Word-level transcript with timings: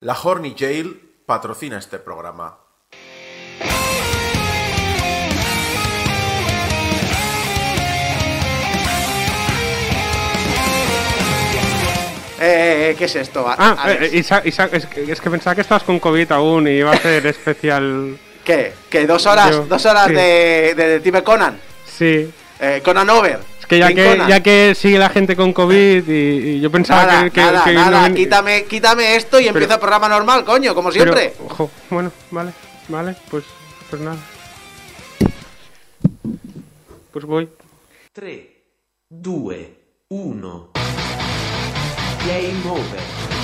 La 0.00 0.14
Horny 0.18 0.54
Jail 0.58 1.22
patrocina 1.26 1.78
este 1.78 1.98
programa. 1.98 2.58
Eh, 12.42 12.94
¿qué 12.98 13.04
es 13.04 13.16
esto? 13.16 13.46
A- 13.46 13.54
Ah, 13.58 13.76
Alex? 13.82 14.02
eh, 14.14 14.16
Isaac, 14.16 14.46
Isaac, 14.46 14.70
es, 14.72 14.86
que, 14.86 15.12
es 15.12 15.20
que 15.20 15.30
pensaba 15.30 15.54
que 15.54 15.60
estabas 15.60 15.82
con 15.82 15.98
COVID 16.00 16.32
aún 16.32 16.66
y 16.68 16.70
iba 16.78 16.90
a 16.90 16.94
hacer 16.94 17.26
especial. 17.26 18.16
¿Qué? 18.44 18.72
¿Que 18.88 19.06
dos 19.06 19.26
horas, 19.26 19.50
Yo- 19.50 19.66
dos 19.66 19.84
horas 19.84 20.06
sí. 20.06 20.14
de, 20.14 20.74
de 20.74 20.86
Detective 20.88 21.22
Conan? 21.22 21.60
Sí. 21.84 22.30
Eh, 22.58 22.80
Conan 22.82 23.10
Over. 23.10 23.40
Que 23.70 23.78
ya, 23.78 23.88
que 23.94 24.04
Conan. 24.04 24.28
ya 24.28 24.40
que 24.42 24.74
sigue 24.74 24.98
la 24.98 25.08
gente 25.10 25.36
con 25.36 25.52
COVID 25.52 26.08
y, 26.08 26.12
y 26.56 26.60
yo 26.60 26.70
pensaba 26.72 27.06
Nada, 27.06 27.24
que, 27.24 27.30
que- 27.30 27.40
nada, 27.40 27.64
que 27.64 27.72
nada, 27.72 28.08
no 28.08 28.14
quítame, 28.16 28.64
quítame 28.64 29.14
esto 29.14 29.38
y 29.38 29.46
empieza 29.46 29.74
el 29.74 29.80
programa 29.80 30.08
normal, 30.08 30.44
coño, 30.44 30.74
como 30.74 30.90
pero- 30.90 31.12
siempre. 31.14 31.34
ojo, 31.48 31.70
bueno, 31.88 32.10
vale, 32.32 32.50
vale, 32.88 33.14
pues, 33.30 33.44
pues 33.88 34.02
nada. 34.02 34.16
Pues 37.12 37.24
voy. 37.24 37.48
3, 38.12 38.40
2, 39.08 39.54
1. 40.08 40.70
Game 42.26 42.70
over. 42.70 43.39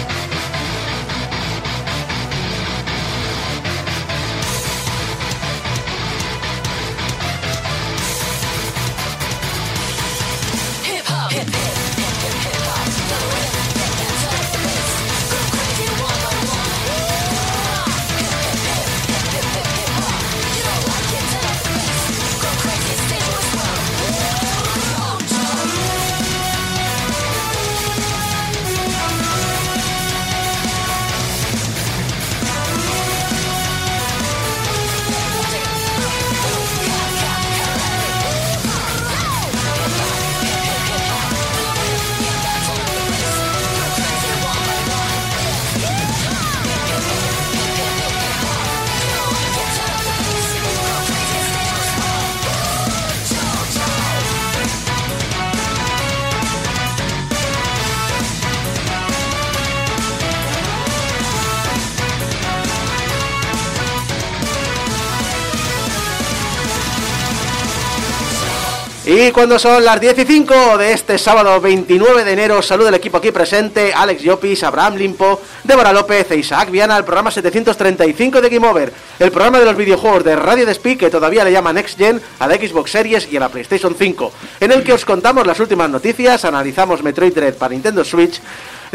Y 69.18 69.30
cuando 69.30 69.58
son 69.58 69.82
las 69.82 69.98
10 69.98 70.18
y 70.18 70.24
5 70.26 70.76
de 70.76 70.92
este 70.92 71.16
sábado 71.16 71.58
29 71.58 72.22
de 72.22 72.32
enero, 72.32 72.60
saluda 72.60 72.90
el 72.90 72.96
equipo 72.96 73.16
aquí 73.16 73.30
presente, 73.30 73.94
Alex 73.94 74.20
Llopis, 74.20 74.62
Abraham 74.62 74.96
Limpo, 74.96 75.40
Débora 75.64 75.90
López 75.90 76.30
e 76.32 76.36
Isaac 76.36 76.70
Viana, 76.70 76.98
el 76.98 77.04
programa 77.04 77.30
735 77.30 78.42
de 78.42 78.50
Game 78.50 78.68
Over, 78.68 78.92
el 79.18 79.30
programa 79.30 79.58
de 79.58 79.64
los 79.64 79.74
videojuegos 79.74 80.22
de 80.22 80.36
Radio 80.36 80.66
Despí 80.66 80.96
que 80.96 81.08
todavía 81.08 81.44
le 81.44 81.52
llaman 81.52 81.76
Next 81.76 81.96
Gen 81.96 82.20
a 82.38 82.46
la 82.46 82.56
Xbox 82.56 82.90
Series 82.90 83.26
y 83.32 83.38
a 83.38 83.40
la 83.40 83.48
PlayStation 83.48 83.96
5, 83.98 84.32
en 84.60 84.72
el 84.72 84.84
que 84.84 84.92
os 84.92 85.06
contamos 85.06 85.46
las 85.46 85.60
últimas 85.60 85.88
noticias, 85.88 86.44
analizamos 86.44 87.02
Metroid 87.02 87.32
Dread 87.32 87.54
para 87.54 87.72
Nintendo 87.72 88.04
Switch, 88.04 88.38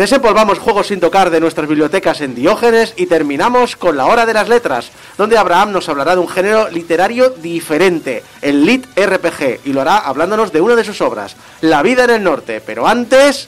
Desempolvamos 0.02 0.58
juegos 0.58 0.88
sin 0.88 1.00
tocar 1.00 1.30
de 1.30 1.40
nuestras 1.40 1.70
bibliotecas 1.70 2.22
en 2.22 2.34
Diógenes 2.34 2.96
y 2.98 3.06
terminamos 3.06 3.76
con 3.76 3.96
la 3.96 4.08
hora 4.08 4.26
de 4.26 4.34
las 4.34 4.50
letras, 4.50 4.90
donde 5.16 5.38
Abraham 5.38 5.74
nos 5.74 5.88
hablará 5.90 6.16
de 6.16 6.22
un 6.22 6.28
género 6.28 6.70
literario 6.70 7.30
diferente, 7.30 8.24
el 8.42 8.66
Lit 8.66 8.88
RPG, 8.98 9.60
y 9.64 9.74
lo 9.74 9.82
hará 9.82 10.00
hablándonos 10.00 10.52
de 10.52 10.60
una 10.60 10.76
de 10.76 10.84
sus 10.84 11.02
obras, 11.02 11.36
La 11.62 11.84
vida 11.84 12.06
en 12.06 12.10
el 12.10 12.24
norte. 12.24 12.64
Pero 12.66 12.88
antes, 12.88 13.48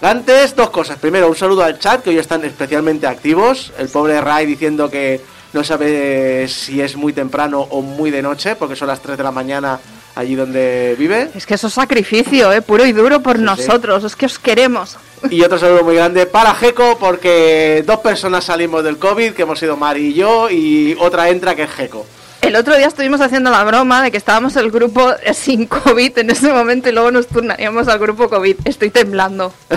antes 0.00 0.54
dos 0.54 0.70
cosas. 0.70 1.00
Primero, 1.00 1.26
un 1.26 1.34
saludo 1.34 1.64
al 1.64 1.80
chat, 1.80 2.00
que 2.00 2.10
hoy 2.10 2.18
están 2.18 2.44
especialmente 2.44 3.08
activos. 3.08 3.72
El 3.76 3.88
pobre 3.88 4.20
Ray 4.20 4.46
diciendo 4.46 4.88
que 4.88 5.20
no 5.52 5.64
sabe 5.64 6.46
si 6.46 6.80
es 6.80 6.94
muy 6.94 7.12
temprano 7.12 7.60
o 7.60 7.82
muy 7.82 8.12
de 8.12 8.22
noche, 8.22 8.54
porque 8.54 8.76
son 8.76 8.86
las 8.86 9.00
3 9.00 9.18
de 9.18 9.24
la 9.24 9.32
mañana 9.32 9.80
allí 10.14 10.34
donde 10.34 10.94
vive. 10.98 11.30
Es 11.34 11.46
que 11.46 11.54
eso 11.54 11.66
es 11.68 11.74
sacrificio, 11.74 12.52
¿eh? 12.52 12.62
puro 12.62 12.84
y 12.86 12.92
duro 12.92 13.20
por 13.22 13.36
Sí, 13.36 13.40
sí. 13.40 13.44
nosotros. 13.46 14.04
Es 14.04 14.16
que 14.16 14.26
os 14.26 14.38
queremos. 14.38 14.96
Y 15.30 15.42
otro 15.42 15.58
saludo 15.58 15.84
muy 15.84 15.94
grande 15.94 16.26
para 16.26 16.54
Geco, 16.54 16.98
porque 16.98 17.84
dos 17.86 18.00
personas 18.00 18.44
salimos 18.44 18.82
del 18.84 18.98
COVID, 18.98 19.32
que 19.32 19.42
hemos 19.42 19.58
sido 19.58 19.76
Mari 19.76 20.08
y 20.08 20.14
yo, 20.14 20.50
y 20.50 20.96
otra 21.00 21.28
entra 21.28 21.54
que 21.54 21.62
es 21.62 21.70
Geco. 21.70 22.04
El 22.40 22.56
otro 22.56 22.76
día 22.76 22.88
estuvimos 22.88 23.20
haciendo 23.20 23.50
la 23.52 23.62
broma 23.62 24.02
de 24.02 24.10
que 24.10 24.16
estábamos 24.16 24.56
el 24.56 24.72
grupo 24.72 25.12
eh, 25.22 25.32
sin 25.32 25.66
COVID 25.66 26.18
en 26.18 26.30
ese 26.30 26.52
momento 26.52 26.88
y 26.88 26.92
luego 26.92 27.12
nos 27.12 27.28
turnaríamos 27.28 27.86
al 27.86 28.00
grupo 28.00 28.28
COVID. 28.28 28.56
Estoy 28.64 28.90
temblando. 28.90 29.52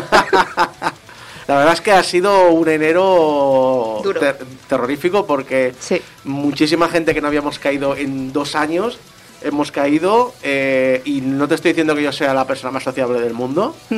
La 1.47 1.57
verdad 1.57 1.73
es 1.73 1.81
que 1.81 1.91
ha 1.91 2.01
sido 2.01 2.49
un 2.49 2.67
enero 2.67 4.01
ter- 4.19 4.39
terrorífico 4.67 5.27
porque 5.27 5.75
Sí. 5.79 6.01
muchísima 6.23 6.89
gente 6.89 7.13
que 7.13 7.21
no 7.21 7.27
habíamos 7.27 7.59
caído 7.59 7.95
en 7.95 8.33
dos 8.33 8.55
años 8.55 8.97
hemos 9.45 9.71
caído 9.71 10.33
eh, 10.43 11.01
y 11.05 11.21
no 11.21 11.47
te 11.47 11.55
estoy 11.55 11.71
diciendo 11.71 11.95
que 11.95 12.03
yo 12.03 12.11
sea 12.11 12.33
la 12.33 12.45
persona 12.45 12.71
más 12.71 12.83
sociable 12.83 13.21
del 13.21 13.33
mundo. 13.33 13.75
Yo 13.89 13.97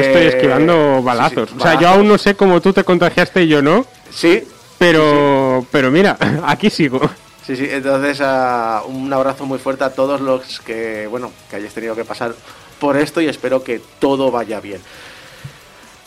estoy 0.00 0.22
Eh, 0.22 0.28
esquivando 0.28 1.02
balazos. 1.02 1.50
sí, 1.50 1.56
o 1.58 1.62
sea, 1.62 1.78
yo 1.78 1.88
aún 1.88 2.08
no 2.08 2.18
sé 2.18 2.34
cómo 2.34 2.60
tú 2.60 2.72
te 2.72 2.82
contagiaste 2.84 3.42
y 3.44 3.48
yo 3.48 3.62
no, 3.62 3.84
Sí, 4.10 4.42
pero, 4.78 5.66
pero 5.70 5.90
mira, 5.90 6.16
aquí 6.46 6.70
sigo. 6.70 7.00
Sí, 7.46 7.56
sí, 7.56 7.66
entonces 7.70 8.18
ah, 8.22 8.82
un 8.86 9.12
abrazo 9.12 9.44
muy 9.46 9.58
fuerte 9.58 9.84
a 9.84 9.90
todos 9.90 10.20
los 10.20 10.60
que, 10.60 11.06
bueno, 11.06 11.30
que 11.50 11.56
hayáis 11.56 11.72
tenido 11.74 11.94
que 11.94 12.04
pasar 12.04 12.34
por 12.78 12.96
esto 12.96 13.20
y 13.20 13.26
espero 13.28 13.62
que 13.64 13.80
todo 13.98 14.30
vaya 14.30 14.60
bien. 14.60 14.80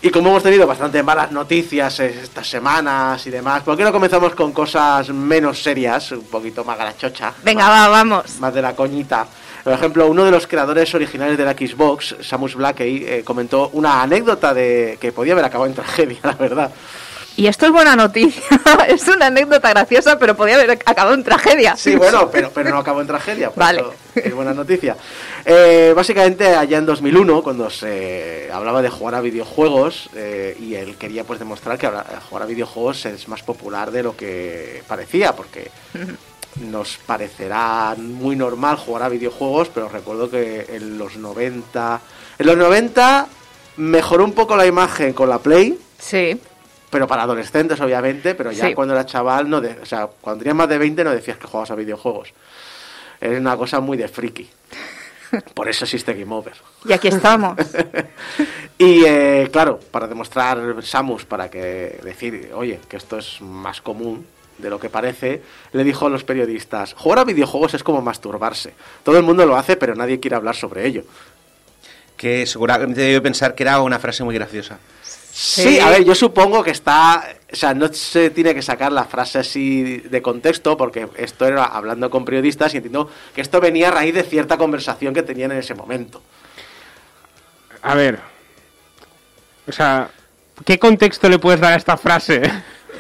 Y 0.04 0.10
como 0.10 0.30
hemos 0.30 0.42
tenido 0.42 0.66
bastante 0.66 1.04
malas 1.04 1.32
noticias 1.32 2.00
estas 2.00 2.50
semanas 2.50 3.24
y 3.28 3.30
demás, 3.30 3.62
¿por 3.62 3.78
qué 3.78 3.84
no 3.84 3.92
comenzamos 3.92 4.34
con 4.34 4.52
cosas 4.52 5.10
menos 5.10 5.62
serias, 5.62 6.12
un 6.12 6.24
poquito 6.24 6.64
más 6.64 6.76
garachocha? 6.76 7.34
Venga, 7.44 7.70
va, 7.70 7.88
vamos. 7.88 8.40
más 8.40 8.52
de 8.52 8.64
la 8.64 8.76
coñita. 8.76 9.28
Por 9.64 9.74
ejemplo, 9.74 10.08
uno 10.08 10.26
de 10.26 10.32
los 10.32 10.48
creadores 10.48 10.92
originales 10.96 11.38
de 11.38 11.46
la 11.46 11.52
Xbox, 11.52 12.16
Samus 12.22 12.56
Blackie, 12.56 13.06
eh, 13.06 13.24
comentó 13.24 13.70
una 13.74 14.02
anécdota 14.02 14.56
de 14.56 14.98
que 15.00 15.12
podía 15.12 15.34
haber 15.34 15.46
acabado 15.46 15.70
en 15.70 15.76
tragedia, 15.76 16.18
la 16.24 16.34
verdad. 16.34 16.72
Y 17.42 17.48
esto 17.48 17.66
es 17.66 17.72
buena 17.72 17.96
noticia. 17.96 18.44
es 18.88 19.08
una 19.08 19.26
anécdota 19.26 19.72
graciosa, 19.72 20.20
pero 20.20 20.36
podía 20.38 20.58
haber 20.58 20.70
acabado 20.86 21.16
en 21.16 21.24
tragedia. 21.24 21.76
Sí, 21.76 21.96
bueno, 21.96 22.30
pero, 22.30 22.52
pero 22.54 22.70
no 22.70 22.78
acabó 22.78 23.02
en 23.02 23.08
tragedia. 23.08 23.50
por 23.50 23.58
Vale. 23.64 23.80
eso 23.80 23.94
es 24.14 24.36
buena 24.36 24.54
noticia. 24.54 24.96
Eh, 25.44 25.92
básicamente, 25.96 26.56
allá 26.56 26.78
en 26.78 26.86
2001, 26.86 27.42
cuando 27.42 27.68
se 27.72 28.48
hablaba 28.54 28.84
de 28.84 28.92
jugar 28.92 29.16
a 29.16 29.22
videojuegos, 29.22 30.12
eh, 30.14 30.56
y 30.60 30.76
él 30.76 30.98
quería 30.98 31.24
pues 31.24 31.40
demostrar 31.40 31.80
que 31.80 31.88
jugar 31.88 32.44
a 32.44 32.46
videojuegos 32.46 33.08
es 33.08 33.28
más 33.28 33.42
popular 33.42 33.90
de 33.90 34.04
lo 34.04 34.16
que 34.16 34.84
parecía, 34.88 35.36
porque 35.36 35.72
nos 36.58 37.00
parecerá 37.08 37.96
muy 37.98 38.36
normal 38.36 38.78
jugar 38.78 39.02
a 39.02 39.10
videojuegos, 39.10 39.70
pero 39.74 39.90
recuerdo 39.90 40.30
que 40.30 40.68
en 40.70 41.00
los 41.00 41.18
90... 41.18 42.02
En 42.38 42.46
los 42.46 42.56
90 42.56 43.28
mejoró 43.78 44.26
un 44.26 44.34
poco 44.34 44.56
la 44.56 44.68
imagen 44.68 45.14
con 45.14 45.28
la 45.28 45.40
Play, 45.40 45.80
Sí. 46.02 46.40
Pero 46.92 47.08
para 47.08 47.24
adolescentes 47.24 47.80
obviamente, 47.82 48.36
pero 48.36 48.52
ya 48.52 48.68
Sí. 48.68 48.74
cuando 48.76 48.94
eras 48.94 49.08
chaval, 49.08 49.50
no 49.50 49.60
de, 49.62 49.72
o 49.82 49.86
sea, 49.86 50.08
cuando 50.08 50.40
tenías 50.44 50.56
más 50.56 50.70
de 50.70 50.78
20 50.78 51.04
no 51.04 51.10
decías 51.12 51.38
que 51.38 51.48
jugabas 51.48 51.72
a 51.72 51.76
videojuegos. 51.76 52.34
Es 53.20 53.40
una 53.40 53.58
cosa 53.58 53.80
muy 53.80 53.98
de 53.98 54.08
friki. 54.08 54.48
Por 55.56 55.70
eso 55.70 55.86
existe 55.86 56.14
Game 56.14 56.34
Over. 56.36 56.54
Y 56.86 56.94
aquí 56.94 57.08
estamos. 57.08 57.58
Y 58.78 59.04
eh, 59.06 59.48
claro, 59.52 59.80
para 59.92 60.08
demostrar 60.08 60.78
Samus, 60.82 61.24
para 61.26 61.52
que 61.52 62.00
decir, 62.04 62.50
oye, 62.56 62.80
que 62.90 62.98
esto 62.98 63.20
es 63.20 63.40
más 63.40 63.80
común 63.80 64.26
de 64.58 64.72
lo 64.72 64.80
que 64.80 64.90
parece, 64.90 65.44
le 65.72 65.84
dijo 65.84 66.08
a 66.08 66.10
los 66.10 66.24
periodistas, 66.24 66.96
jugar 66.98 67.20
a 67.20 67.24
videojuegos 67.24 67.76
es 67.76 67.84
como 67.84 68.02
masturbarse. 68.02 68.74
Todo 69.04 69.18
el 69.18 69.24
mundo 69.24 69.46
lo 69.46 69.56
hace, 69.56 69.76
pero 69.78 69.94
nadie 69.94 70.20
quiere 70.20 70.36
hablar 70.36 70.56
sobre 70.56 70.88
ello. 70.88 71.04
Que 72.18 72.48
seguramente 72.48 73.02
debe 73.02 73.22
pensar 73.22 73.54
que 73.54 73.62
era 73.62 73.80
una 73.82 74.00
frase 74.00 74.24
muy 74.24 74.34
graciosa. 74.34 74.80
Sí, 75.34 75.80
a 75.80 75.90
ver, 75.90 76.04
yo 76.04 76.14
supongo 76.14 76.62
que 76.62 76.72
está, 76.72 77.24
o 77.52 77.56
sea, 77.56 77.74
no 77.74 77.92
se 77.94 78.30
tiene 78.32 78.54
que 78.54 78.62
sacar 78.62 78.92
la 78.92 79.06
frase 79.06 79.40
así 79.40 79.98
de 79.98 80.22
contexto, 80.22 80.76
porque 80.76 81.08
esto 81.16 81.46
era 81.46 81.64
hablando 81.64 82.10
con 82.10 82.26
periodistas 82.26 82.74
y 82.74 82.78
entiendo 82.78 83.10
que 83.34 83.42
esto 83.42 83.62
venía 83.62 83.88
a 83.88 83.92
raíz 83.92 84.14
de 84.14 84.24
cierta 84.24 84.58
conversación 84.58 85.14
que 85.14 85.24
tenían 85.24 85.52
en 85.54 85.60
ese 85.60 85.74
momento. 85.74 86.22
A 87.82 87.96
ver. 87.96 88.20
O 89.68 89.72
sea, 89.72 90.10
¿qué 90.66 90.78
contexto 90.78 91.30
le 91.30 91.40
puedes 91.40 91.62
dar 91.62 91.74
a 91.74 91.78
esta 91.78 91.96
frase? 91.96 92.42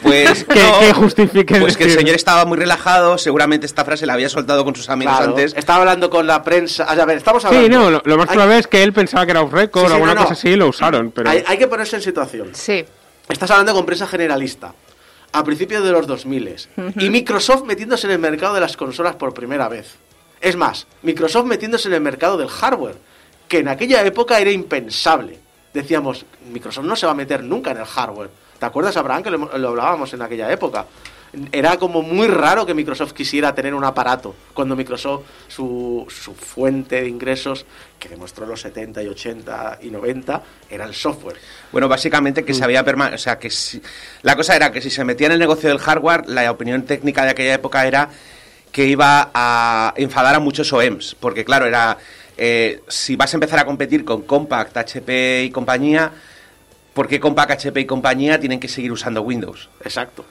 Pues 0.01 0.43
Que- 0.49 0.59
no, 0.63 0.79
que 0.79 0.93
justifique 0.93 1.59
Pues 1.59 1.77
que 1.77 1.83
el 1.85 1.91
señor 1.91 2.15
estaba 2.15 2.45
muy 2.45 2.57
relajado, 2.57 3.17
seguramente 3.17 3.65
esta 3.65 3.85
frase 3.85 4.05
la 4.05 4.13
había 4.13 4.29
soltado 4.29 4.63
con 4.63 4.75
sus 4.75 4.89
amigos 4.89 5.15
Claro, 5.15 5.31
antes. 5.31 5.53
estaba 5.55 5.79
hablando 5.79 6.09
con 6.09 6.25
la 6.27 6.43
prensa. 6.43 6.83
A 6.85 7.05
ver, 7.05 7.17
estamos 7.17 7.45
hablando. 7.45 7.67
Sí, 7.67 7.71
no, 7.73 7.89
lo, 7.91 8.01
lo 8.03 8.17
más 8.17 8.29
Hay- 8.29 8.33
probable 8.35 8.57
es 8.59 8.67
que 8.67 8.83
él 8.83 8.93
pensaba 8.93 9.25
que 9.25 9.31
era 9.31 9.41
off 9.41 9.51
record 9.53 9.83
Sí, 9.83 9.87
sí, 9.87 9.91
o 9.91 9.95
alguna 9.95 10.13
no, 10.13 10.21
no. 10.21 10.27
cosa 10.27 10.33
así 10.33 10.49
y 10.49 10.55
lo 10.55 10.67
usaron, 10.67 11.11
pero... 11.11 11.29
hay, 11.29 11.43
hay 11.45 11.57
que 11.57 11.67
ponerse 11.67 11.95
en 11.97 12.01
situación. 12.01 12.49
Sí. 12.53 12.83
Estás 13.29 13.51
hablando 13.51 13.73
con 13.73 13.85
prensa 13.85 14.07
generalista. 14.07 14.73
A 15.33 15.43
principios 15.45 15.83
de 15.83 15.91
los 15.91 16.05
2000 16.07 16.55
y 16.99 17.09
Microsoft 17.09 17.63
metiéndose 17.63 18.05
en 18.07 18.11
el 18.13 18.19
mercado 18.19 18.53
de 18.55 18.59
las 18.59 18.75
consolas 18.75 19.15
por 19.15 19.33
primera 19.33 19.69
vez. 19.69 19.95
Es 20.41 20.57
más, 20.57 20.87
Microsoft 21.03 21.45
metiéndose 21.45 21.87
en 21.87 21.93
el 21.93 22.01
mercado 22.01 22.35
del 22.37 22.49
hardware, 22.49 22.95
que 23.47 23.59
en 23.59 23.69
aquella 23.69 24.03
época 24.05 24.39
era 24.39 24.51
impensable. 24.51 25.39
Decíamos, 25.73 26.25
Microsoft 26.51 26.83
no 26.83 26.97
se 26.97 27.05
va 27.05 27.13
a 27.13 27.15
meter 27.15 27.43
nunca 27.43 27.71
en 27.71 27.77
el 27.77 27.85
hardware. 27.85 28.29
¿Te 28.61 28.67
acuerdas, 28.67 28.95
Abraham, 28.95 29.23
que 29.23 29.31
lo, 29.31 29.57
lo 29.57 29.69
hablábamos 29.69 30.13
en 30.13 30.21
aquella 30.21 30.51
época? 30.51 30.85
Era 31.51 31.77
como 31.77 32.03
muy 32.03 32.27
raro 32.27 32.63
que 32.63 32.75
Microsoft 32.75 33.13
quisiera 33.13 33.55
tener 33.55 33.73
un 33.73 33.83
aparato, 33.83 34.35
cuando 34.53 34.75
Microsoft, 34.75 35.23
su, 35.47 36.05
su 36.07 36.35
fuente 36.35 37.01
de 37.01 37.07
ingresos, 37.07 37.65
que 37.97 38.07
demostró 38.07 38.45
los 38.45 38.61
70 38.61 39.01
y 39.01 39.07
80 39.07 39.79
y 39.81 39.89
90, 39.89 40.43
era 40.69 40.85
el 40.85 40.93
software. 40.93 41.37
Bueno, 41.71 41.87
básicamente 41.87 42.45
que 42.45 42.53
se 42.53 42.63
había 42.63 42.85
perma- 42.85 43.11
o 43.15 43.17
sea, 43.17 43.39
que 43.39 43.49
si- 43.49 43.81
la 44.21 44.35
cosa 44.35 44.55
era 44.55 44.71
que 44.71 44.79
si 44.79 44.91
se 44.91 45.03
metía 45.05 45.25
en 45.25 45.33
el 45.33 45.39
negocio 45.39 45.67
del 45.67 45.79
hardware, 45.79 46.29
la 46.29 46.51
opinión 46.51 46.83
técnica 46.83 47.23
de 47.23 47.31
aquella 47.31 47.55
época 47.55 47.87
era 47.87 48.09
que 48.71 48.85
iba 48.85 49.31
a 49.33 49.91
enfadar 49.97 50.35
a 50.35 50.39
muchos 50.39 50.71
OEMs, 50.71 51.15
porque 51.19 51.43
claro, 51.43 51.65
era 51.65 51.97
eh, 52.37 52.81
si 52.87 53.15
vas 53.15 53.33
a 53.33 53.37
empezar 53.37 53.57
a 53.57 53.65
competir 53.65 54.05
con 54.05 54.21
Compaq, 54.21 54.77
HP 54.77 55.45
y 55.45 55.49
compañía, 55.49 56.11
¿por 56.93 57.07
qué 57.07 57.19
Compaq, 57.19 57.51
HP 57.51 57.81
y 57.81 57.85
compañía 57.85 58.39
tienen 58.39 58.59
que 58.59 58.67
seguir 58.67 58.91
usando 58.91 59.21
Windows? 59.21 59.69
Exacto. 59.83 60.25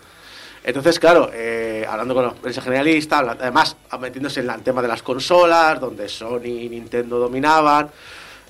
Entonces, 0.63 0.99
claro, 0.99 1.31
eh, 1.33 1.87
hablando 1.89 2.15
con 2.15 2.25
la 2.25 2.35
prensa 2.35 2.61
generalista, 2.61 3.19
además 3.19 3.77
metiéndose 3.99 4.41
en 4.41 4.51
el 4.51 4.63
tema 4.63 4.83
de 4.83 4.89
las 4.89 5.03
consolas, 5.03 5.81
donde 5.81 6.09
Sony 6.09 6.45
y 6.45 6.69
Nintendo 6.69 7.19
dominaban. 7.19 7.91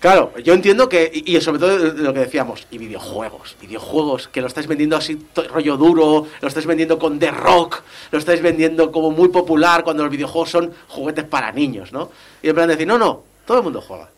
Claro, 0.01 0.33
yo 0.43 0.55
entiendo 0.55 0.89
que, 0.89 1.11
y, 1.13 1.39
sobre 1.43 1.59
todo 1.59 1.77
lo 1.79 2.15
que 2.15 2.21
decíamos, 2.21 2.67
y 2.71 2.79
videojuegos, 2.79 3.55
videojuegos, 3.61 4.29
que 4.29 4.41
lo 4.41 4.47
estáis 4.47 4.67
vendiendo 4.67 4.97
así 4.97 5.27
rollo 5.51 5.77
duro, 5.77 6.27
lo 6.41 6.49
estáis 6.49 6.65
vendiendo 6.65 6.99
con 6.99 7.19
The 7.19 7.31
Rock, 7.31 7.83
lo 8.11 8.19
estáis 8.19 8.41
vendiendo 8.41 8.91
como 8.91 9.11
muy 9.11 9.29
popular 9.29 9.85
cuando 9.85 10.03
los 10.03 10.11
videojuegos 10.11 10.51
son 10.51 10.73
juguetes 10.89 11.25
para 11.25 11.53
niños, 11.53 11.93
¿no? 11.93 12.11
Y 12.43 12.49
en 12.49 12.55
plan 12.55 12.69
decir, 12.69 12.87
no, 12.87 12.97
no, 12.97 13.23
todo 13.45 13.59
el 13.59 13.65
mundo 13.65 13.83
juega. 13.83 14.09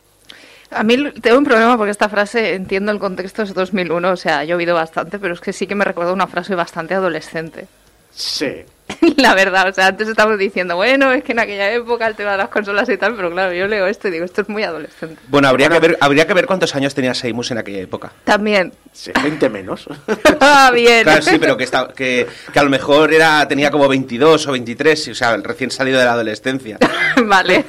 A 0.74 0.82
mí 0.82 1.10
tengo 1.20 1.38
un 1.38 1.44
problema 1.44 1.76
porque 1.76 1.90
esta 1.90 2.08
frase, 2.08 2.54
entiendo 2.54 2.92
el 2.92 2.98
contexto, 2.98 3.42
es 3.42 3.54
2001, 3.54 4.10
o 4.10 4.16
sea, 4.16 4.38
ha 4.40 4.44
llovido 4.44 4.74
bastante, 4.74 5.18
pero 5.18 5.34
es 5.34 5.40
que 5.40 5.52
sí 5.52 5.66
que 5.66 5.74
me 5.74 5.84
recuerda 5.84 6.12
una 6.12 6.26
frase 6.26 6.54
bastante 6.54 6.94
adolescente. 6.94 7.66
Sí. 8.14 8.64
La 9.16 9.34
verdad, 9.34 9.68
o 9.68 9.72
sea, 9.72 9.86
antes 9.86 10.06
estamos 10.08 10.36
diciendo, 10.38 10.76
bueno, 10.76 11.12
es 11.12 11.24
que 11.24 11.32
en 11.32 11.38
aquella 11.38 11.72
época 11.72 12.06
el 12.06 12.14
tema 12.14 12.32
de 12.32 12.38
las 12.38 12.48
consolas 12.48 12.88
y 12.90 12.96
tal, 12.98 13.14
pero 13.14 13.30
claro, 13.30 13.52
yo 13.52 13.66
leo 13.66 13.86
esto 13.86 14.08
y 14.08 14.10
digo, 14.10 14.24
esto 14.24 14.42
es 14.42 14.48
muy 14.48 14.64
adolescente. 14.64 15.16
Bueno, 15.28 15.48
habría, 15.48 15.68
Bueno. 15.68 15.80
que 15.80 15.88
ver, 15.88 15.98
habría 16.00 16.26
que 16.26 16.34
ver 16.34 16.46
cuántos 16.46 16.74
años 16.74 16.94
tenía 16.94 17.14
Seimus 17.14 17.50
en 17.52 17.58
aquella 17.58 17.78
época. 17.78 18.12
También. 18.24 18.72
Sí, 18.92 19.12
20 19.22 19.48
menos. 19.48 19.86
Ah, 20.40 20.70
bien. 20.74 21.04
Claro, 21.04 21.22
sí, 21.22 21.38
pero 21.38 21.56
que, 21.56 21.64
está, 21.64 21.88
que, 21.94 22.26
que 22.52 22.58
a 22.58 22.62
lo 22.64 22.68
mejor 22.70 23.14
era 23.14 23.46
tenía 23.46 23.70
como 23.70 23.86
22 23.88 24.48
o 24.48 24.52
23, 24.52 25.08
o 25.08 25.14
sea, 25.14 25.36
recién 25.36 25.70
salido 25.70 25.98
de 25.98 26.04
la 26.04 26.12
adolescencia. 26.12 26.78
vale. 27.24 27.64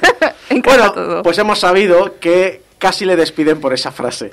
Bueno, 0.64 0.92
todo. 0.92 1.22
pues 1.22 1.38
hemos 1.38 1.60
sabido 1.60 2.18
que 2.18 2.62
casi 2.78 3.04
le 3.04 3.16
despiden 3.16 3.60
por 3.60 3.72
esa 3.72 3.92
frase. 3.92 4.32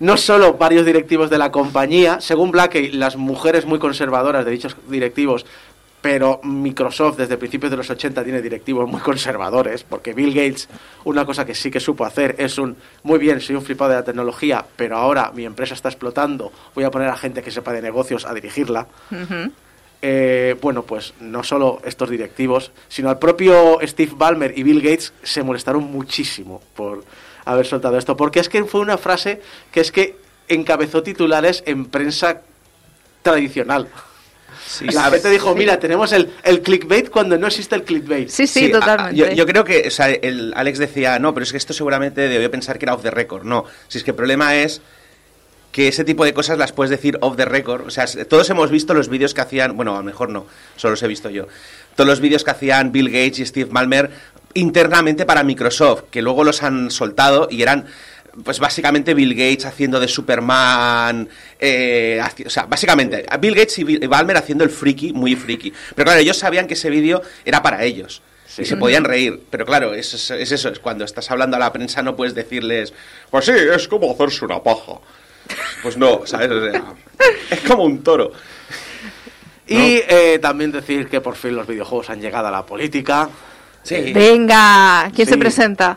No 0.00 0.16
solo 0.16 0.54
varios 0.54 0.86
directivos 0.86 1.28
de 1.28 1.38
la 1.38 1.50
compañía, 1.50 2.20
según 2.20 2.52
Blackie, 2.52 2.92
las 2.92 3.16
mujeres 3.16 3.66
muy 3.66 3.80
conservadoras 3.80 4.44
de 4.44 4.52
dichos 4.52 4.76
directivos, 4.88 5.44
pero 6.00 6.40
Microsoft 6.44 7.16
desde 7.16 7.36
principios 7.36 7.70
de 7.70 7.76
los 7.76 7.90
80 7.90 8.22
tiene 8.22 8.40
directivos 8.40 8.88
muy 8.88 9.00
conservadores, 9.00 9.82
porque 9.82 10.14
Bill 10.14 10.32
Gates, 10.32 10.68
una 11.04 11.24
cosa 11.24 11.44
que 11.44 11.54
sí 11.54 11.70
que 11.70 11.80
supo 11.80 12.04
hacer 12.04 12.36
es 12.38 12.58
un, 12.58 12.76
muy 13.02 13.18
bien, 13.18 13.40
soy 13.40 13.56
un 13.56 13.62
flipado 13.62 13.90
de 13.90 13.96
la 13.96 14.04
tecnología, 14.04 14.64
pero 14.76 14.96
ahora 14.96 15.32
mi 15.34 15.44
empresa 15.44 15.74
está 15.74 15.88
explotando, 15.88 16.52
voy 16.74 16.84
a 16.84 16.90
poner 16.90 17.08
a 17.08 17.16
gente 17.16 17.42
que 17.42 17.50
sepa 17.50 17.72
de 17.72 17.82
negocios 17.82 18.24
a 18.24 18.34
dirigirla. 18.34 18.86
Eh, 20.00 20.56
bueno, 20.62 20.84
pues 20.84 21.14
no 21.18 21.42
solo 21.42 21.80
estos 21.84 22.08
directivos, 22.08 22.70
sino 22.88 23.10
al 23.10 23.18
propio 23.18 23.80
Steve 23.82 24.12
Ballmer 24.14 24.56
y 24.56 24.62
Bill 24.62 24.80
Gates 24.80 25.12
se 25.24 25.42
molestaron 25.42 25.82
muchísimo 25.90 26.62
por 26.76 27.02
haber 27.52 27.66
soltado 27.66 27.96
esto, 27.98 28.16
porque 28.16 28.40
es 28.40 28.48
que 28.48 28.64
fue 28.64 28.80
una 28.80 28.98
frase 28.98 29.40
que 29.72 29.80
es 29.80 29.90
que 29.92 30.16
encabezó 30.48 31.02
titulares 31.02 31.62
en 31.66 31.86
prensa 31.86 32.42
tradicional. 33.22 33.88
Sí, 34.66 34.86
La 34.86 35.04
gente 35.10 35.30
dijo, 35.30 35.54
mira, 35.54 35.78
tenemos 35.78 36.12
el, 36.12 36.30
el 36.42 36.60
clickbait 36.62 37.10
cuando 37.10 37.38
no 37.38 37.46
existe 37.46 37.74
el 37.74 37.84
clickbait. 37.84 38.28
Sí, 38.28 38.46
sí, 38.46 38.66
Sí, 38.66 38.72
a- 38.72 38.76
a- 38.76 38.80
totalmente. 38.80 39.16
yo, 39.16 39.30
yo 39.32 39.46
creo 39.46 39.64
que, 39.64 39.84
o 39.86 39.90
sea, 39.90 40.08
el 40.10 40.52
Alex 40.56 40.78
decía, 40.78 41.18
no, 41.18 41.32
pero 41.32 41.44
es 41.44 41.52
que 41.52 41.58
esto 41.58 41.72
seguramente 41.72 42.28
debió 42.28 42.50
pensar 42.50 42.78
que 42.78 42.84
era 42.84 42.94
off 42.94 43.02
the 43.02 43.10
record. 43.10 43.44
No, 43.44 43.64
si 43.88 43.98
es 43.98 44.04
que 44.04 44.10
el 44.10 44.16
problema 44.16 44.56
es 44.56 44.80
que 45.72 45.88
ese 45.88 46.02
tipo 46.04 46.24
de 46.24 46.32
cosas 46.34 46.58
las 46.58 46.72
puedes 46.72 46.90
decir 46.90 47.18
off 47.20 47.36
the 47.36 47.44
record. 47.44 47.86
O 47.86 47.90
sea, 47.90 48.06
todos 48.28 48.48
hemos 48.50 48.70
visto 48.70 48.94
los 48.94 49.08
vídeos 49.08 49.32
que 49.34 49.40
hacían, 49.42 49.76
bueno, 49.76 49.94
a 49.94 49.98
lo 49.98 50.04
mejor 50.04 50.28
no, 50.30 50.46
solo 50.76 50.92
los 50.92 51.02
he 51.02 51.08
visto 51.08 51.30
yo. 51.30 51.46
Todos 51.94 52.08
los 52.08 52.20
vídeos 52.20 52.42
que 52.44 52.50
hacían 52.50 52.90
Bill 52.92 53.08
Gates 53.10 53.38
y 53.40 53.46
Steve 53.46 53.68
Ballmer 53.70 54.10
internamente 54.54 55.24
para 55.26 55.42
Microsoft, 55.42 56.04
que 56.10 56.22
luego 56.22 56.44
los 56.44 56.62
han 56.62 56.90
soltado 56.90 57.48
y 57.50 57.62
eran 57.62 57.86
pues 58.44 58.60
básicamente 58.60 59.14
Bill 59.14 59.34
Gates 59.34 59.64
haciendo 59.66 59.98
de 59.98 60.06
Superman, 60.06 61.28
eh, 61.58 62.20
o 62.46 62.50
sea, 62.50 62.66
básicamente 62.66 63.26
Bill 63.40 63.54
Gates 63.54 63.78
y 63.80 63.84
Bill- 63.84 64.02
y 64.04 64.06
Ballmer 64.06 64.36
haciendo 64.36 64.62
el 64.62 64.70
friki, 64.70 65.12
muy 65.12 65.34
friki. 65.34 65.72
Pero 65.96 66.04
claro, 66.04 66.20
ellos 66.20 66.36
sabían 66.38 66.68
que 66.68 66.74
ese 66.74 66.88
vídeo 66.88 67.20
era 67.44 67.62
para 67.62 67.82
ellos. 67.82 68.22
Y 68.56 68.64
se 68.64 68.76
podían 68.76 69.04
reír, 69.04 69.40
pero 69.50 69.64
claro, 69.66 69.92
es, 69.94 70.14
es- 70.14 70.30
es 70.30 70.52
eso, 70.52 70.68
es 70.68 70.78
cuando 70.78 71.04
estás 71.04 71.28
hablando 71.32 71.56
a 71.56 71.60
la 71.60 71.72
prensa 71.72 72.02
no 72.02 72.14
puedes 72.16 72.34
decirles, 72.34 72.92
pues 73.30 73.44
sí, 73.46 73.52
es 73.52 73.88
como 73.88 74.12
hacerse 74.12 74.44
una 74.44 74.62
paja. 74.62 74.94
Pues 75.82 75.96
no, 75.96 76.22
¿sabes? 76.24 76.50
O 76.50 76.70
sea, 76.70 76.82
es 77.50 77.60
como 77.60 77.84
un 77.84 78.02
toro. 78.04 78.32
Y 79.66 80.00
eh, 80.08 80.38
también 80.40 80.72
decir 80.72 81.08
que 81.08 81.20
por 81.20 81.36
fin 81.36 81.54
los 81.56 81.66
videojuegos 81.66 82.08
han 82.10 82.20
llegado 82.20 82.48
a 82.48 82.50
la 82.50 82.64
política. 82.64 83.28
Sí. 83.88 84.12
Venga, 84.12 85.10
¿quién 85.14 85.26
Sí. 85.26 85.32
se 85.34 85.38
presenta? 85.38 85.96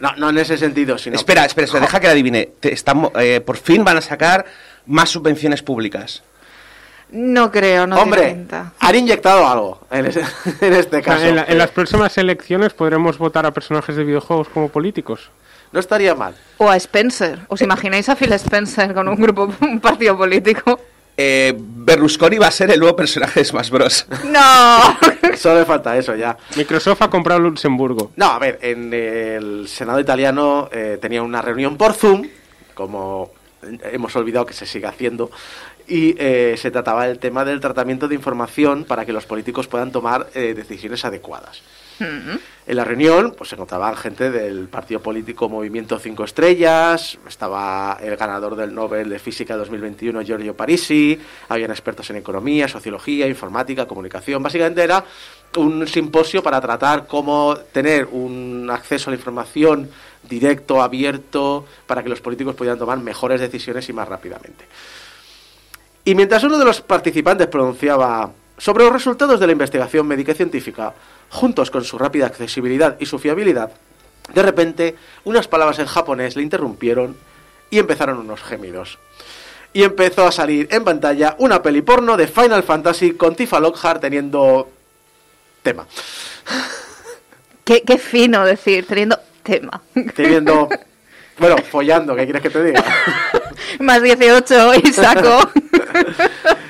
No, 0.00 0.12
no 0.16 0.30
en 0.30 0.38
ese 0.38 0.56
sentido, 0.58 0.98
sino... 0.98 1.16
Espera, 1.16 1.44
espera, 1.44 1.64
espera, 1.66 1.80
deja 1.86 2.00
que 2.00 2.06
la 2.06 2.12
adivine. 2.12 2.50
Te- 2.60 2.72
estamos, 2.74 3.10
eh, 3.18 3.40
por 3.40 3.56
fin 3.56 3.84
van 3.84 3.96
a 3.96 4.00
sacar 4.00 4.44
más 4.86 5.08
subvenciones 5.10 5.62
públicas. 5.62 6.22
No 7.10 7.50
creo, 7.52 7.86
no 7.86 7.96
Hombre, 8.00 8.36
han 8.80 8.94
inyectado 8.96 9.46
algo 9.46 9.86
en, 9.90 10.06
ese- 10.06 10.24
en 10.60 10.72
este 10.72 10.96
O 10.98 11.02
sea, 11.02 11.14
caso. 11.14 11.26
en, 11.26 11.36
la- 11.36 11.44
en 11.44 11.58
las 11.58 11.70
próximas 11.70 12.16
elecciones 12.18 12.72
podremos 12.74 13.18
votar 13.18 13.46
a 13.46 13.52
personajes 13.52 13.94
de 13.96 14.04
videojuegos 14.04 14.48
como 14.48 14.68
políticos. 14.68 15.30
No 15.70 15.80
estaría 15.80 16.14
mal. 16.14 16.34
O 16.58 16.68
a 16.68 16.76
Spencer. 16.76 17.40
¿Os 17.48 17.60
imagináis 17.62 18.08
a 18.08 18.16
Phil 18.16 18.32
Spencer 18.32 18.94
con 18.94 19.08
un 19.08 19.16
grupo, 19.16 19.52
un 19.60 19.80
partido 19.80 20.16
político? 20.16 20.80
Eh, 21.16 21.54
Berlusconi 21.56 22.38
va 22.38 22.48
a 22.48 22.50
ser 22.50 22.70
el 22.70 22.80
nuevo 22.80 22.96
personaje 22.96 23.40
de 23.40 23.44
Smash 23.44 23.70
Bros. 23.70 24.06
¡No! 24.24 24.98
Solo 25.36 25.60
le 25.60 25.64
falta 25.64 25.96
eso 25.96 26.14
ya. 26.14 26.36
Microsoft 26.56 27.02
ha 27.02 27.10
comprado 27.10 27.40
Luxemburgo. 27.40 28.12
No, 28.16 28.26
a 28.26 28.38
ver, 28.38 28.58
en 28.62 28.92
el 28.92 29.68
Senado 29.68 30.00
italiano 30.00 30.68
eh, 30.72 30.98
tenía 31.00 31.22
una 31.22 31.40
reunión 31.40 31.76
por 31.76 31.92
Zoom, 31.92 32.26
como 32.74 33.32
hemos 33.92 34.14
olvidado 34.16 34.46
que 34.46 34.54
se 34.54 34.66
sigue 34.66 34.86
haciendo, 34.86 35.30
y 35.86 36.14
eh, 36.18 36.54
se 36.56 36.70
trataba 36.70 37.06
el 37.08 37.18
tema 37.18 37.44
del 37.44 37.60
tratamiento 37.60 38.08
de 38.08 38.14
información 38.14 38.84
para 38.84 39.04
que 39.04 39.12
los 39.12 39.26
políticos 39.26 39.68
puedan 39.68 39.92
tomar 39.92 40.28
eh, 40.34 40.54
decisiones 40.54 41.04
adecuadas. 41.04 41.62
En 42.00 42.76
la 42.76 42.84
reunión 42.84 43.34
pues 43.36 43.50
se 43.50 43.56
encontraban 43.56 43.96
gente 43.96 44.30
del 44.30 44.68
partido 44.68 45.00
político 45.00 45.48
Movimiento 45.48 45.98
5 45.98 46.24
Estrellas, 46.24 47.18
estaba 47.28 47.98
el 48.02 48.16
ganador 48.16 48.56
del 48.56 48.74
Nobel 48.74 49.08
de 49.10 49.18
Física 49.18 49.56
2021 49.56 50.22
Giorgio 50.22 50.56
Parisi, 50.56 51.18
habían 51.48 51.70
expertos 51.70 52.10
en 52.10 52.16
economía, 52.16 52.66
sociología, 52.66 53.26
informática, 53.28 53.86
comunicación. 53.86 54.42
Básicamente 54.42 54.82
era 54.82 55.04
un 55.56 55.86
simposio 55.86 56.42
para 56.42 56.60
tratar 56.60 57.06
cómo 57.06 57.56
tener 57.72 58.06
un 58.06 58.68
acceso 58.70 59.08
a 59.08 59.12
la 59.12 59.16
información 59.16 59.90
directo, 60.28 60.82
abierto, 60.82 61.66
para 61.86 62.02
que 62.02 62.08
los 62.08 62.20
políticos 62.20 62.54
pudieran 62.54 62.78
tomar 62.78 62.98
mejores 62.98 63.40
decisiones 63.40 63.88
y 63.88 63.92
más 63.92 64.08
rápidamente. 64.08 64.64
Y 66.04 66.14
mientras 66.14 66.42
uno 66.44 66.58
de 66.58 66.64
los 66.64 66.80
participantes 66.80 67.46
pronunciaba 67.46 68.30
sobre 68.58 68.84
los 68.84 68.92
resultados 68.92 69.40
de 69.40 69.46
la 69.46 69.52
investigación 69.52 70.06
médica 70.06 70.32
y 70.32 70.36
científica, 70.36 70.94
juntos 71.30 71.70
con 71.70 71.84
su 71.84 71.98
rápida 71.98 72.26
accesibilidad 72.26 72.96
y 73.00 73.06
su 73.06 73.18
fiabilidad, 73.18 73.70
de 74.32 74.42
repente 74.42 74.94
unas 75.24 75.48
palabras 75.48 75.78
en 75.78 75.86
japonés 75.86 76.36
le 76.36 76.42
interrumpieron 76.42 77.16
y 77.70 77.78
empezaron 77.78 78.18
unos 78.18 78.42
gemidos. 78.42 78.98
Y 79.72 79.82
empezó 79.82 80.26
a 80.26 80.32
salir 80.32 80.68
en 80.70 80.84
pantalla 80.84 81.34
una 81.38 81.60
peli 81.60 81.82
porno 81.82 82.16
de 82.16 82.28
Final 82.28 82.62
Fantasy 82.62 83.14
con 83.14 83.34
Tifa 83.34 83.58
Lockhart 83.58 84.00
teniendo 84.00 84.70
tema. 85.62 85.86
qué, 87.64 87.82
qué 87.82 87.98
fino 87.98 88.44
decir, 88.44 88.86
teniendo 88.86 89.18
tema. 89.42 89.82
Teniendo, 90.14 90.68
bueno, 91.38 91.56
follando, 91.70 92.14
¿qué 92.14 92.24
quieres 92.24 92.42
que 92.42 92.50
te 92.50 92.62
diga? 92.62 92.84
Más 93.80 94.00
18 94.00 94.74
y 94.84 94.92
saco. 94.92 95.50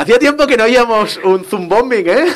Hacía 0.00 0.18
tiempo 0.18 0.46
que 0.46 0.56
no 0.56 0.64
oíamos 0.64 1.18
un 1.24 1.44
zumbombing, 1.44 2.08
¿eh? 2.08 2.26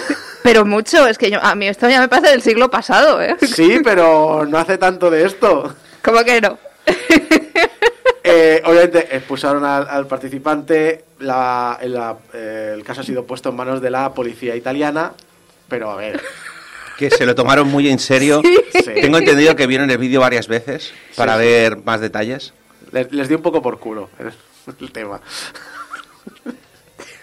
Pero 0.43 0.67
mucho, 0.67 1.07
es 1.07 1.17
que 1.17 1.31
yo- 1.31 1.43
a 1.43 1.55
mí 1.55 1.67
esto 1.67 1.89
ya 1.89 2.01
me 2.01 2.09
parece 2.09 2.31
del 2.33 2.43
siglo 2.43 2.71
pasado, 2.71 3.23
¿eh? 3.23 3.37
Sí, 3.41 3.81
pero 3.83 4.45
no 4.47 4.59
hace 4.59 4.77
tanto 4.77 5.09
de 5.11 5.25
esto. 5.25 5.75
¿Cómo 6.03 6.23
que 6.25 6.41
no? 6.43 6.59
Eh, 8.23 8.63
obviamente 8.65 9.17
expulsaron 9.17 9.65
al, 9.65 9.87
al 9.89 10.07
participante, 10.07 11.05
la- 11.21 11.79
la- 11.85 12.17
eh, 12.35 12.73
el 12.75 12.85
caso 12.85 13.01
ha 13.01 13.05
sido 13.05 13.25
puesto 13.25 13.49
en 13.51 13.57
manos 13.57 13.81
de 13.81 13.91
la 13.91 14.13
policía 14.13 14.57
italiana, 14.57 15.13
pero 15.69 15.91
a 15.91 15.97
ver, 15.97 16.21
Que 16.99 17.11
se 17.11 17.27
lo 17.27 17.35
tomaron 17.35 17.69
muy 17.69 17.89
en 17.89 17.99
serio. 17.99 18.41
Sí. 18.73 18.83
Tengo 19.01 19.19
entendido 19.19 19.57
que 19.57 19.67
vieron 19.67 19.91
el 19.91 19.99
vídeo 19.99 20.21
varias 20.21 20.47
veces 20.49 20.93
para 21.17 21.35
Sí, 21.35 21.41
ver 21.41 21.79
más 21.85 22.01
detalles. 22.01 22.53
les, 22.93 23.11
les 23.13 23.29
dio 23.29 23.37
un 23.39 23.43
poco 23.43 23.61
por 23.63 23.79
culo 23.79 24.11
el, 24.19 24.33
el 24.81 24.93
tema. 24.93 25.21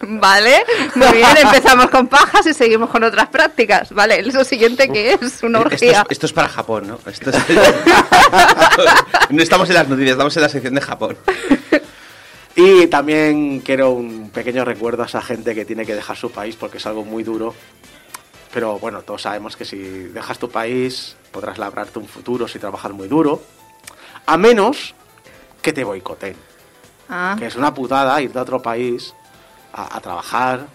Vale, 0.08 0.64
muy 0.96 1.12
bien, 1.14 1.28
empezamos 1.42 1.90
con 1.90 2.08
pajas 2.08 2.46
y 2.48 2.54
seguimos 2.54 2.90
con 2.90 3.04
otras 3.04 3.28
prácticas. 3.30 3.92
Vale, 3.94 4.20
eso 4.20 4.44
siguiente 4.44 4.90
que 4.90 5.14
es 5.14 5.44
una 5.44 5.60
Esto 5.60 5.70
es, 5.76 5.82
orgía. 5.84 6.06
esto 6.10 6.26
es 6.26 6.34
para 6.34 6.50
Japón, 6.50 6.88
¿no? 6.88 7.00
Esto 7.10 7.30
es- 7.30 7.38
no 9.30 9.42
estamos 9.44 9.70
en 9.70 9.76
las 9.76 9.88
noticias, 9.88 10.12
estamos 10.14 10.36
en 10.36 10.42
la 10.44 10.50
sección 10.50 10.76
de 10.76 10.82
Japón. 10.82 11.18
Y 12.56 12.88
también 12.88 13.62
quiero 13.62 13.92
un 13.92 14.30
pequeño 14.30 14.66
recuerdo 14.66 15.04
a 15.04 15.06
esa 15.06 15.22
gente 15.22 15.56
que 15.56 15.66
tiene 15.66 15.86
que 15.86 15.96
dejar 15.96 16.18
su 16.18 16.32
país 16.32 16.56
porque 16.56 16.78
es 16.78 16.86
algo 16.86 17.06
muy 17.06 17.24
duro. 17.24 17.56
Pero 18.54 18.78
bueno, 18.80 19.02
todos 19.04 19.22
sabemos 19.22 19.56
que 19.56 19.64
si 19.64 19.78
dejas 19.78 20.38
tu 20.38 20.50
país 20.50 21.16
podrás 21.32 21.58
labrarte 21.58 22.00
un 22.00 22.08
futuro 22.08 22.48
si 22.48 22.60
trabajas 22.60 22.92
muy 22.92 23.08
duro. 23.08 23.42
A 24.26 24.38
menos 24.38 24.94
que 25.62 25.72
te 25.72 25.84
boicoteen. 25.86 26.36
Ah, 27.08 27.36
Que 27.40 27.46
es 27.48 27.56
una 27.56 27.74
putada 27.74 28.22
irte 28.22 28.38
a 28.38 28.42
otro 28.42 28.62
país 28.62 29.14
a, 29.74 29.96
a 29.98 30.02
trabajar 30.02 30.68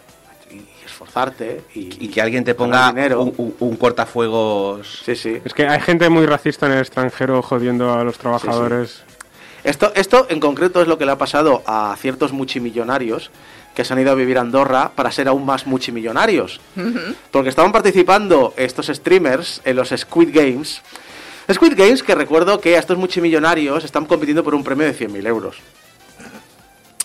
y 0.51 0.63
esforzarte 0.85 1.63
y, 1.75 2.05
Y 2.05 2.09
que 2.09 2.21
alguien 2.23 2.45
te 2.45 2.55
ponga 2.55 2.89
dinero. 2.93 3.23
un, 3.23 3.35
un- 3.37 3.57
un 3.59 3.77
cortafuegos. 3.77 5.03
Sí, 5.05 5.17
sí. 5.17 5.41
Es 5.45 5.53
que 5.55 5.67
hay 5.67 5.81
gente 5.81 6.09
muy 6.09 6.27
racista 6.27 6.67
en 6.67 6.73
el 6.73 6.79
extranjero 6.81 7.43
jodiendo 7.43 7.93
a 7.95 8.05
los 8.05 8.19
trabajadores. 8.19 9.03
Esto, 9.65 9.91
esto 9.97 10.27
en 10.31 10.39
concreto 10.39 10.81
es 10.81 10.87
lo 10.89 10.97
que 10.99 11.05
le 11.07 11.13
ha 11.13 11.19
pasado 11.19 11.63
a 11.67 11.97
ciertos 11.99 12.33
multimillonarios 12.33 13.31
que 13.75 13.85
se 13.85 13.93
han 13.93 13.99
ido 14.01 14.13
a 14.13 14.15
vivir 14.15 14.39
a 14.39 14.43
Andorra 14.43 14.93
para 14.95 15.11
ser 15.11 15.27
aún 15.29 15.45
más 15.45 15.67
multimillonarios. 15.67 16.61
Porque 17.33 17.49
estaban 17.51 17.73
participando 17.73 18.55
estos 18.57 18.87
streamers 18.87 19.61
en 19.65 19.77
los 19.77 19.89
Squid 19.91 20.31
Games. 20.33 20.81
Squid 21.53 21.75
Games 21.77 22.03
que 22.03 22.15
recuerdo 22.15 22.61
que 22.61 22.77
a 22.77 22.79
estos 22.79 22.97
multimillonarios 22.97 23.85
están 23.85 24.07
compitiendo 24.07 24.43
por 24.45 24.55
un 24.55 24.63
premio 24.65 24.87
de 24.87 24.95
100.000 24.97 25.27
euros. 25.27 25.57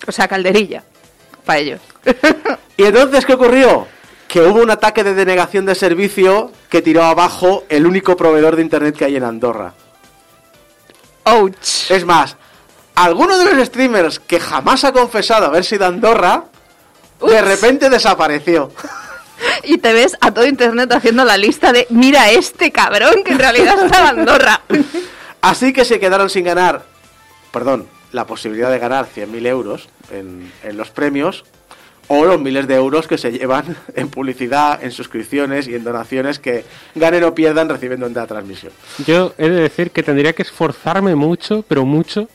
o 0.08 0.12
sea, 0.12 0.28
calderilla, 0.28 0.84
para. 1.46 1.80
¿Y 2.78 2.84
entonces 2.84 3.26
qué 3.26 3.34
ocurrió? 3.34 3.88
Que 4.28 4.42
hubo 4.42 4.62
un 4.62 4.72
ataque 4.72 5.04
de 5.04 5.14
denegación 5.14 5.66
de 5.66 5.76
servicio 5.76 6.52
que 6.70 6.82
tiró 6.82 7.04
abajo 7.04 7.66
el 7.70 7.86
único 7.86 8.16
proveedor 8.16 8.56
de 8.56 8.62
internet 8.62 8.96
que 8.96 9.06
hay 9.06 9.16
en 9.18 9.24
Andorra. 9.24 9.74
Ouch. 11.26 11.92
Es 11.92 12.06
más, 12.06 12.38
alguno 12.96 13.38
de 13.38 13.54
los 13.54 13.68
streamers 13.68 14.20
que 14.20 14.40
jamás 14.40 14.84
ha 14.84 14.92
confesado 14.92 15.46
haber 15.46 15.64
sido 15.64 15.86
Andorra, 15.86 16.46
de 17.22 17.42
repente 17.42 17.90
desapareció. 17.90 18.72
Y 19.64 19.80
te 19.80 19.94
ves 19.94 20.16
a 20.22 20.32
todo 20.32 20.46
internet 20.46 20.92
haciendo 20.94 21.26
la 21.26 21.38
lista 21.38 21.72
de 21.74 21.88
mira 21.90 22.32
este 22.32 22.72
cabrón 22.72 23.24
que 23.24 23.32
en 23.32 23.40
realidad 23.40 23.84
está 23.84 24.00
en 24.00 24.20
Andorra. 24.20 24.62
Así 25.42 25.74
que 25.74 25.86
se 25.86 26.00
quedaron 26.00 26.30
sin 26.30 26.46
ganar, 26.46 26.84
perdón, 27.52 27.88
la 28.12 28.26
posibilidad 28.26 28.72
de 28.72 28.80
ganar 28.80 29.08
100.000 29.08 29.46
euros 29.48 29.90
en, 30.12 30.52
en 30.64 30.78
los 30.78 30.90
premios 30.90 31.46
o 32.08 32.26
los 32.26 32.42
miles 32.42 32.68
de 32.68 32.76
euros 32.76 33.08
que 33.08 33.18
se 33.18 33.32
llevan 33.32 33.78
en 33.96 34.10
publicidad, 34.10 34.84
en 34.84 34.92
suscripciones 34.92 35.68
y 35.68 35.76
en 35.76 35.84
donaciones 35.84 36.40
que 36.40 36.66
ganen 36.96 37.24
o 37.24 37.34
pierdan 37.34 37.70
recibiendo 37.70 38.06
en 38.06 38.14
la 38.14 38.28
transmisión. 38.28 38.74
Yo 39.06 39.34
he 39.38 39.50
de 39.50 39.62
decir 39.62 39.92
que 39.92 40.04
tendría 40.04 40.34
que 40.34 40.42
esforzarme 40.42 41.16
mucho, 41.16 41.64
pero 41.68 41.86
mucho, 41.86 42.28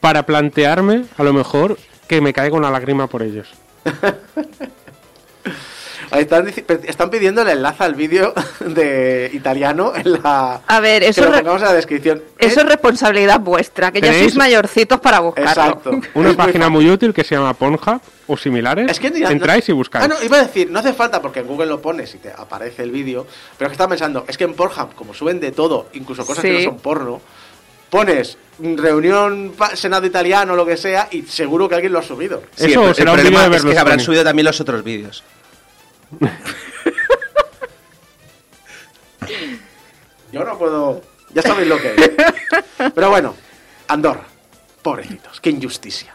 para 0.00 0.26
plantearme, 0.26 1.04
a 1.16 1.22
lo 1.22 1.32
mejor, 1.32 1.78
que 2.06 2.20
me 2.20 2.32
caiga 2.32 2.56
una 2.56 2.70
lágrima 2.70 3.06
por 3.06 3.22
ellos. 3.22 3.48
Están, 6.12 6.48
están 6.84 7.10
pidiendo 7.10 7.42
el 7.42 7.48
enlace 7.48 7.84
al 7.84 7.94
vídeo 7.94 8.34
de 8.60 9.30
italiano 9.32 9.92
en 9.94 10.12
la... 10.22 10.60
A 10.66 10.80
ver, 10.80 11.02
eso 11.04 11.22
que 11.30 11.42
lo 11.42 11.54
en 11.56 11.62
la 11.62 11.72
descripción. 11.72 12.22
Eso 12.38 12.60
Eh, 12.60 12.62
es 12.62 12.68
responsabilidad 12.68 13.38
vuestra, 13.40 13.92
que 13.92 14.00
ya 14.00 14.08
¿Tenéis? 14.08 14.22
sois 14.24 14.36
mayorcitos 14.36 14.98
para 15.00 15.20
buscarlo. 15.20 15.50
Exacto. 15.50 15.90
Una 16.14 16.28
muy 16.28 16.36
página 16.36 16.68
muy 16.68 16.90
útil 16.90 17.14
que 17.14 17.22
se 17.22 17.34
llama 17.36 17.54
Pornhub 17.54 18.00
o 18.26 18.36
similares. 18.36 18.90
Es 18.90 18.98
que 18.98 19.10
ni- 19.10 19.22
Entráis 19.22 19.68
no- 19.68 19.72
y 19.72 19.76
buscáis. 19.76 20.04
Ah, 20.04 20.08
no, 20.08 20.16
iba 20.24 20.38
a 20.38 20.42
decir, 20.42 20.70
no 20.70 20.78
hace 20.80 20.92
falta 20.92 21.22
porque 21.22 21.40
en 21.40 21.46
Google 21.46 21.66
lo 21.66 21.80
pones 21.80 22.14
y 22.14 22.18
te 22.18 22.30
aparece 22.30 22.82
el 22.82 22.90
vídeo. 22.90 23.26
Pero 23.56 23.66
es 23.66 23.70
que 23.70 23.74
estaba 23.74 23.90
pensando, 23.90 24.24
es 24.26 24.36
que 24.36 24.44
en 24.44 24.54
Pornhub, 24.54 24.94
como 24.94 25.14
suben 25.14 25.38
de 25.38 25.52
todo, 25.52 25.88
incluso 25.92 26.26
cosas 26.26 26.42
que 26.42 26.58
Sí. 26.58 26.64
no 26.66 26.70
son 26.72 26.78
porno, 26.80 27.20
pones 27.88 28.36
reunión 28.60 29.52
senado 29.74 30.06
italiano 30.06 30.52
o 30.52 30.56
lo 30.56 30.66
que 30.66 30.76
sea 30.76 31.08
y 31.10 31.22
seguro 31.22 31.68
que 31.68 31.74
alguien 31.76 31.92
lo 31.92 31.98
ha 31.98 32.02
subido. 32.02 32.42
Eso 32.56 32.82
el, 32.82 32.88
el 32.88 32.94
será 32.94 33.12
un 33.12 33.16
problema 33.18 33.38
vídeo 33.48 33.50
de 33.50 33.56
es 33.56 33.64
que 33.74 33.78
habrán 33.78 34.00
subido 34.00 34.24
también 34.24 34.46
los 34.46 34.60
otros 34.60 34.82
vídeos. 34.84 35.24
Yo 40.32 40.44
no 40.44 40.58
puedo. 40.58 41.02
Ya 41.34 41.42
sabéis 41.42 41.68
lo 41.68 41.78
que 41.78 41.94
es. 41.94 42.10
Pero 42.94 43.10
bueno, 43.10 43.34
Andorra. 43.88 44.24
Pobrecitos, 44.82 45.40
qué 45.40 45.50
injusticia. 45.50 46.14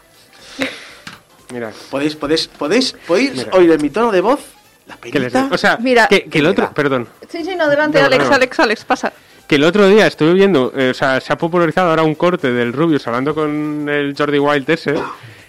Mira, 1.52 1.70
¿Podéis, 1.90 2.16
podéis, 2.16 2.48
podéis, 2.48 2.92
podéis 3.06 3.32
Mira. 3.36 3.50
oír 3.52 3.70
en 3.70 3.80
mi 3.80 3.90
tono 3.90 4.10
de 4.10 4.20
voz? 4.20 4.40
La 4.86 4.96
penita. 4.96 5.48
o 5.50 5.56
sea, 5.58 5.76
Mira. 5.76 6.08
que, 6.08 6.24
que 6.24 6.38
el 6.38 6.46
otro, 6.46 6.64
Mira. 6.64 6.74
perdón, 6.74 7.08
Sí, 7.28 7.44
sí, 7.44 7.54
no, 7.54 7.64
adelante, 7.64 8.00
No, 8.00 8.06
Alex, 8.06 8.28
no. 8.28 8.34
Alex, 8.34 8.60
Alex, 8.60 8.84
pasa. 8.84 9.12
que 9.46 9.54
el 9.54 9.62
otro 9.64 9.86
día 9.88 10.08
estuve 10.08 10.32
viendo, 10.34 10.72
eh, 10.76 10.90
o 10.90 10.94
sea, 10.94 11.20
se 11.20 11.32
ha 11.32 11.38
popularizado 11.38 11.90
ahora 11.90 12.02
un 12.02 12.16
corte 12.16 12.50
del 12.52 12.72
Rubius 12.72 13.06
hablando 13.06 13.32
con 13.34 13.88
el 13.88 14.14
Jordi 14.18 14.38
Wild 14.40 14.68
ese 14.70 14.94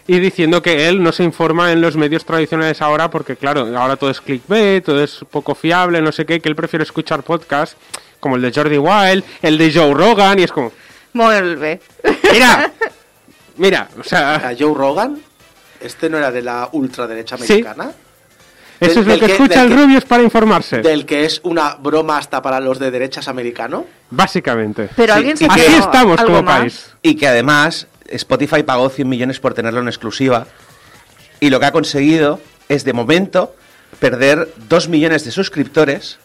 y 0.08 0.20
diciendo 0.20 0.62
que 0.62 0.88
él 0.88 1.04
no 1.04 1.12
se 1.12 1.24
informa 1.24 1.72
en 1.72 1.82
los 1.82 1.96
medios 1.98 2.24
tradicionales 2.26 2.82
ahora 2.82 3.10
porque, 3.10 3.36
claro, 3.36 3.68
ahora 3.78 3.98
todo 3.98 4.10
es 4.10 4.22
clickbait, 4.22 4.84
todo 4.84 5.04
es 5.04 5.20
poco 5.30 5.54
fiable, 5.54 6.02
no 6.02 6.12
sé 6.12 6.26
qué, 6.26 6.40
que 6.40 6.48
él 6.50 6.56
prefiere 6.56 6.84
escuchar 6.84 7.24
podcasts 7.24 7.76
como 8.20 8.36
el 8.38 8.42
de 8.42 8.52
Jordi 8.54 8.78
Wild, 8.78 9.24
el 9.42 9.58
de 9.58 9.72
Joe 9.74 9.94
Rogan 9.94 10.40
y 10.40 10.44
es 10.44 10.52
como, 10.52 10.72
Vuelve. 11.14 11.82
mira, 12.32 12.72
mira, 13.58 13.90
o 14.00 14.04
sea, 14.04 14.36
¿A 14.36 14.54
Joe 14.58 14.74
Rogan? 14.74 15.20
¿Este 15.80 16.10
no 16.10 16.18
era 16.18 16.32
de 16.32 16.42
la 16.42 16.70
ultraderecha 16.72 17.38
Sí. 17.38 17.42
mexicana? 17.54 17.92
eso 18.80 19.02
del- 19.02 19.02
es 19.02 19.08
lo 19.08 19.20
que 19.20 19.26
que- 19.26 19.32
escucha 19.34 19.64
el 19.64 19.70
que- 19.70 19.76
Rubius 19.76 20.06
para 20.06 20.24
informarse, 20.24 20.82
Del 20.82 21.06
que 21.06 21.26
es 21.26 21.40
una 21.44 21.76
broma 21.76 22.18
hasta 22.18 22.42
para 22.42 22.60
los 22.60 22.78
de 22.80 22.92
derechas 22.92 23.28
americano. 23.28 23.86
básicamente. 24.12 24.90
Pero 24.96 25.14
Sí, 25.14 25.18
alguien 25.18 25.38
se 25.38 25.46
Así 25.48 25.62
estamos 25.80 26.22
como 26.24 26.46
país. 26.46 26.92
Y 27.02 27.16
que 27.16 27.28
además 27.28 27.88
Spotify 28.12 28.64
pagó 28.64 28.90
100 28.90 29.08
millones 29.08 29.40
por 29.40 29.54
tenerlo 29.54 29.82
en 29.82 29.88
exclusiva. 29.88 30.48
Y 31.40 31.50
lo 31.50 31.60
que 31.60 31.66
ha 31.68 31.72
conseguido 31.72 32.40
es, 32.70 32.84
de 32.84 32.94
momento, 32.94 33.56
perder 34.00 34.54
2 34.70 34.90
millones 34.90 35.24
de 35.26 35.32
suscriptores. 35.32 36.20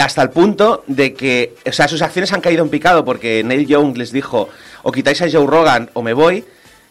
Hasta 0.00 0.22
el 0.22 0.30
punto 0.30 0.84
de 0.86 1.14
que, 1.14 1.56
o 1.66 1.72
sea, 1.72 1.88
sus 1.88 2.02
acciones 2.02 2.32
han 2.32 2.40
caído 2.40 2.62
en 2.62 2.70
picado 2.70 3.04
porque 3.04 3.42
Neil 3.42 3.66
Young 3.66 3.96
les 3.96 4.12
dijo, 4.12 4.48
o 4.82 4.92
quitáis 4.92 5.20
a 5.22 5.30
Joe 5.30 5.46
Rogan 5.46 5.90
o 5.94 6.02
me 6.02 6.12
voy. 6.12 6.44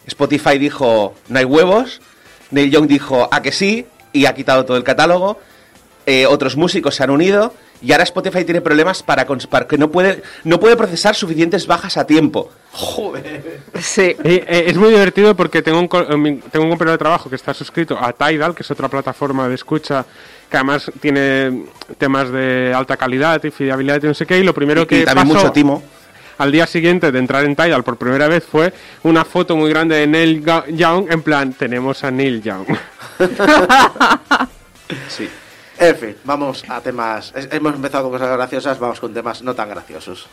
Spotify 0.06 0.58
dijo, 0.58 1.14
no 1.28 1.38
hay 1.38 1.44
huevos. 1.44 2.00
Neil 2.50 2.70
Young 2.70 2.86
dijo, 2.86 3.28
a 3.32 3.40
que 3.40 3.52
sí, 3.52 3.86
y 4.12 4.26
ha 4.26 4.34
quitado 4.34 4.64
todo 4.64 4.76
el 4.76 4.84
catálogo. 4.84 5.38
Eh, 6.06 6.26
otros 6.26 6.56
músicos 6.56 6.94
se 6.96 7.04
han 7.04 7.10
unido 7.10 7.54
y 7.82 7.92
ahora 7.92 8.04
Spotify 8.04 8.44
tiene 8.44 8.60
problemas 8.60 9.02
para, 9.02 9.26
cons- 9.26 9.46
para 9.46 9.66
que 9.66 9.78
no 9.78 9.90
puede, 9.90 10.22
no 10.44 10.58
puede 10.60 10.76
procesar 10.76 11.14
suficientes 11.14 11.66
bajas 11.66 11.96
a 11.96 12.06
tiempo. 12.06 12.50
Sí. 13.80 14.02
Eh, 14.02 14.16
eh, 14.24 14.64
es 14.66 14.76
muy 14.76 14.90
divertido 14.90 15.34
porque 15.36 15.62
tengo 15.62 15.78
un, 15.80 15.88
co- 15.88 16.00
eh, 16.02 16.40
tengo 16.52 16.64
un 16.64 16.70
compañero 16.70 16.92
de 16.92 16.98
trabajo 16.98 17.28
que 17.30 17.36
está 17.36 17.54
suscrito 17.54 17.98
a 18.00 18.12
Tidal, 18.12 18.54
que 18.54 18.62
es 18.62 18.70
otra 18.70 18.88
plataforma 18.88 19.48
de 19.48 19.54
escucha 19.54 20.04
que 20.50 20.56
además 20.56 20.90
tiene 21.00 21.64
temas 21.98 22.30
de 22.30 22.72
alta 22.74 22.96
calidad 22.96 23.42
y 23.44 23.50
fiabilidad 23.50 24.02
y 24.02 24.06
no 24.06 24.14
sé 24.14 24.26
qué. 24.26 24.38
Y 24.38 24.42
lo 24.44 24.54
primero 24.54 24.82
Y- 24.82 24.86
que 24.86 25.00
y 25.00 25.04
también 25.04 25.28
pasó 25.28 25.40
mucho 25.40 25.52
timo. 25.52 25.82
al 26.38 26.52
día 26.52 26.66
siguiente 26.66 27.10
de 27.12 27.18
entrar 27.18 27.44
en 27.44 27.54
Tidal 27.56 27.84
por 27.84 27.96
primera 27.96 28.28
vez 28.28 28.44
fue 28.44 28.72
una 29.02 29.24
foto 29.24 29.56
muy 29.56 29.68
grande 29.70 29.96
de 29.96 30.06
Neil 30.06 30.44
Young, 30.70 31.10
en 31.10 31.22
plan, 31.22 31.52
tenemos 31.52 32.02
a 32.04 32.10
Neil 32.10 32.42
Young. 32.42 32.66
Sí. 35.08 35.28
En 35.80 35.94
fin, 35.96 36.16
vamos 36.24 36.64
a 36.68 36.80
temas. 36.80 37.32
Hemos 37.52 37.74
empezado 37.74 38.04
con 38.04 38.12
cosas 38.12 38.36
graciosas, 38.36 38.80
vamos 38.80 38.98
con 38.98 39.14
temas 39.14 39.42
no 39.42 39.54
tan 39.54 39.68
graciosos. 39.68 40.26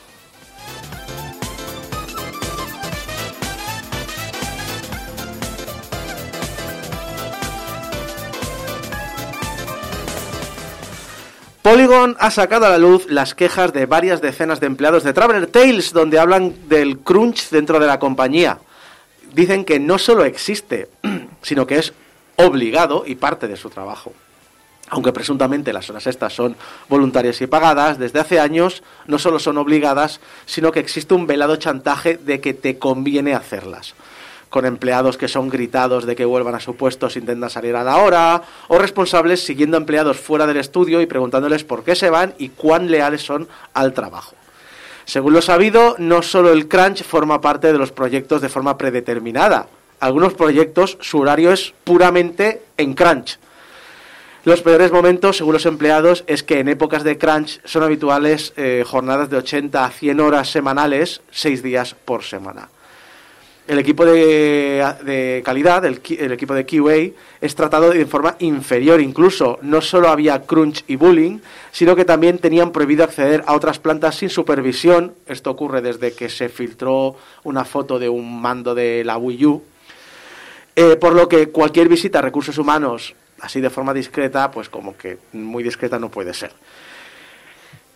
Polygon 11.62 12.16
ha 12.20 12.32
sacado 12.32 12.66
a 12.66 12.70
la 12.70 12.78
luz 12.80 13.06
las 13.10 13.36
quejas 13.36 13.72
de 13.74 13.86
varias 13.86 14.22
decenas 14.22 14.60
de 14.60 14.68
empleados 14.68 15.04
de 15.04 15.14
Traveler 15.14 15.48
Tales, 15.48 15.94
donde 15.94 16.18
hablan 16.18 16.56
del 16.70 17.00
crunch 17.00 17.50
dentro 17.50 17.80
de 17.80 17.88
la 17.88 18.00
compañía. 18.00 18.60
Dicen 19.34 19.64
que 19.64 19.80
no 19.80 20.00
solo 20.00 20.26
existe, 20.26 20.90
sino 21.44 21.68
que 21.68 21.78
es 21.78 21.94
obligado 22.36 23.04
y 23.06 23.16
parte 23.16 23.48
de 23.48 23.58
su 23.58 23.70
trabajo. 23.70 24.14
Aunque 24.90 25.12
presuntamente 25.12 25.74
las 25.74 25.90
horas 25.90 26.06
estas 26.08 26.34
son 26.34 26.56
voluntarias 26.90 27.42
y 27.42 27.48
pagadas, 27.48 27.98
desde 27.98 28.20
hace 28.20 28.40
años 28.40 28.84
no 29.08 29.18
solo 29.18 29.40
son 29.40 29.58
obligadas, 29.58 30.20
sino 30.46 30.72
que 30.72 30.80
existe 30.80 31.14
un 31.14 31.26
velado 31.26 31.56
chantaje 31.56 32.18
de 32.18 32.40
que 32.40 32.54
te 32.54 32.78
conviene 32.78 33.34
hacerlas 33.34 33.96
con 34.56 34.66
empleados 34.66 35.18
que 35.18 35.28
son 35.28 35.50
gritados 35.50 36.06
de 36.06 36.16
que 36.16 36.24
vuelvan 36.24 36.56
a 36.56 36.62
su 36.62 36.78
puesto 36.78 37.10
si 37.10 37.20
intentan 37.20 37.50
salir 37.50 37.76
a 37.76 37.84
la 37.84 37.98
hora, 37.98 38.42
o 38.70 38.78
responsables 38.78 39.44
siguiendo 39.44 39.76
empleados 39.76 40.18
fuera 40.18 40.48
del 40.48 40.56
estudio 40.56 41.02
y 41.02 41.08
preguntándoles 41.08 41.66
por 41.66 41.84
qué 41.84 41.94
se 41.94 42.10
van 42.10 42.34
y 42.38 42.48
cuán 42.48 42.90
leales 42.90 43.22
son 43.22 43.50
al 43.74 43.92
trabajo. 43.92 44.34
Según 45.04 45.34
lo 45.34 45.42
sabido, 45.42 45.96
no 45.98 46.22
solo 46.22 46.54
el 46.54 46.70
crunch 46.70 47.04
forma 47.04 47.42
parte 47.42 47.74
de 47.74 47.78
los 47.78 47.92
proyectos 47.92 48.42
de 48.42 48.48
forma 48.48 48.78
predeterminada. 48.78 49.68
Algunos 50.00 50.36
proyectos 50.36 50.98
su 51.02 51.20
horario 51.20 51.52
es 51.52 51.74
puramente 51.84 52.62
en 52.78 52.94
crunch. 52.94 53.38
Los 54.46 54.62
peores 54.62 54.92
momentos, 54.92 55.38
según 55.38 55.54
los 55.54 55.66
empleados, 55.66 56.24
es 56.28 56.44
que 56.44 56.60
en 56.60 56.68
épocas 56.68 57.04
de 57.04 57.18
crunch 57.18 57.60
son 57.66 57.82
habituales 57.82 58.54
eh, 58.58 58.84
jornadas 58.86 59.28
de 59.32 59.38
80 59.38 59.84
a 59.84 59.90
100 59.90 60.20
horas 60.20 60.52
semanales, 60.52 61.22
6 61.32 61.64
días 61.64 61.96
por 61.96 62.22
semana. 62.22 62.70
El 63.68 63.80
equipo 63.80 64.06
de, 64.06 65.42
calidad, 65.44 65.84
el 65.84 66.32
equipo 66.32 66.54
de 66.54 66.64
QA, 66.64 67.20
es 67.42 67.56
tratado 67.56 67.90
de 67.90 68.06
forma 68.06 68.36
inferior. 68.38 69.02
Incluso 69.02 69.58
no 69.64 69.82
solo 69.82 70.10
había 70.10 70.44
crunch 70.44 70.84
y 70.86 70.96
bullying, 70.96 71.40
sino 71.72 71.96
que 71.96 72.06
también 72.06 72.38
tenían 72.38 72.72
prohibido 72.72 73.04
acceder 73.04 73.44
a 73.48 73.56
otras 73.56 73.80
plantas 73.80 74.18
sin 74.18 74.30
supervisión. 74.30 75.16
Esto 75.26 75.50
ocurre 75.50 75.82
desde 75.82 76.14
que 76.14 76.30
se 76.30 76.50
filtró 76.50 77.16
una 77.46 77.66
foto 77.66 77.98
de 77.98 78.10
un 78.10 78.40
mando 78.40 78.76
de 78.76 79.04
la 79.04 79.18
Wii 79.18 79.46
U. 79.48 79.64
Eh, 80.76 80.98
por 80.98 81.14
lo 81.14 81.28
que 81.28 81.50
cualquier 81.50 81.90
visita 81.90 82.20
a 82.20 82.22
recursos 82.22 82.60
humanos, 82.60 83.16
así 83.46 83.62
de 83.62 83.70
forma 83.70 83.94
discreta, 83.94 84.52
pues 84.52 84.70
como 84.70 84.98
que 84.98 85.18
muy 85.34 85.64
discreta 85.64 86.00
no 86.00 86.10
puede 86.10 86.34
ser. 86.34 86.52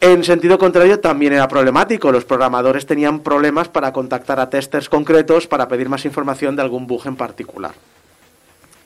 En 0.02 0.24
sentido 0.24 0.58
contrario, 0.58 1.00
también 1.02 1.34
era 1.34 1.48
problemático. 1.50 2.12
Los 2.12 2.24
programadores 2.24 2.86
tenían 2.86 3.20
problemas 3.20 3.68
para 3.68 3.92
contactar 3.92 4.40
a 4.40 4.50
testers 4.50 4.88
concretos 4.88 5.46
para 5.48 5.68
pedir 5.68 5.90
más 5.90 6.06
información 6.06 6.56
de 6.56 6.62
algún 6.62 6.88
bug 6.88 7.06
en 7.08 7.18
particular. 7.18 7.74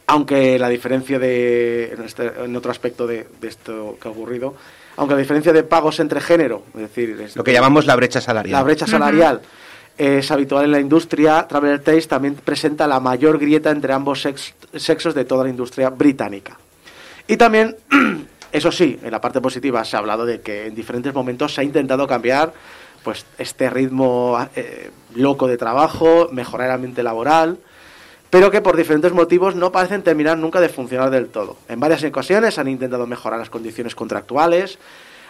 Aunque 0.07 0.57
la 0.59 0.69
diferencia 0.69 1.19
de, 1.19 1.93
en, 1.93 2.03
este- 2.03 2.31
en 2.43 2.55
otro 2.55 2.71
aspecto 2.71 3.05
de, 3.05 3.27
de 3.39 3.47
esto 3.47 3.97
que 4.01 4.07
ha 4.07 4.11
ocurrido, 4.11 4.55
aunque 4.97 5.13
la 5.13 5.19
diferencia 5.21 5.53
de 5.53 5.63
pagos 5.63 5.99
entre 5.99 6.19
género, 6.19 6.63
es 6.73 6.81
decir, 6.81 7.21
es- 7.21 7.35
Lo 7.35 7.43
que 7.43 7.53
llamamos 7.53 7.85
la 7.85 7.95
brecha 7.95 8.19
salarial. 8.19 8.53
la 8.53 8.63
brecha 8.63 8.87
salarial 8.87 9.41
es 9.97 10.31
habitual 10.31 10.65
en 10.65 10.71
la 10.71 10.79
industria, 10.79 11.47
Traveler 11.47 11.79
Tales 11.81 12.07
también 12.07 12.35
presenta 12.35 12.87
la 12.87 12.99
mayor 12.99 13.37
grieta 13.37 13.69
entre 13.71 13.93
ambos 13.93 14.21
sex- 14.21 14.53
sexos 14.75 15.13
de 15.13 15.25
toda 15.25 15.43
la 15.43 15.49
industria 15.49 15.89
británica. 15.89 16.57
Y 17.27 17.37
también, 17.37 17.75
eso 18.51 18.71
sí, 18.71 18.99
en 19.03 19.11
la 19.11 19.21
parte 19.21 19.39
positiva 19.39 19.83
se 19.85 19.95
ha 19.95 19.99
hablado 19.99 20.25
de 20.25 20.41
que 20.41 20.67
en 20.67 20.75
diferentes 20.75 21.13
momentos 21.13 21.53
se 21.53 21.61
ha 21.61 21.63
intentado 21.63 22.07
cambiar 22.07 22.53
pues 23.03 23.25
este 23.37 23.69
ritmo 23.69 24.37
eh, 24.55 24.89
loco 25.15 25.47
de 25.47 25.57
trabajo, 25.57 26.29
mejorar 26.31 26.69
el 26.69 26.75
ambiente 26.75 27.03
laboral, 27.03 27.57
pero 28.29 28.49
que 28.49 28.61
por 28.61 28.75
diferentes 28.77 29.11
motivos 29.11 29.55
no 29.55 29.71
parecen 29.71 30.01
terminar 30.03 30.37
nunca 30.37 30.59
de 30.59 30.69
funcionar 30.69 31.09
del 31.11 31.27
todo. 31.27 31.57
En 31.67 31.79
varias 31.79 32.03
ocasiones 32.03 32.57
han 32.57 32.67
intentado 32.67 33.05
mejorar 33.05 33.39
las 33.39 33.49
condiciones 33.49 33.93
contractuales, 33.93 34.79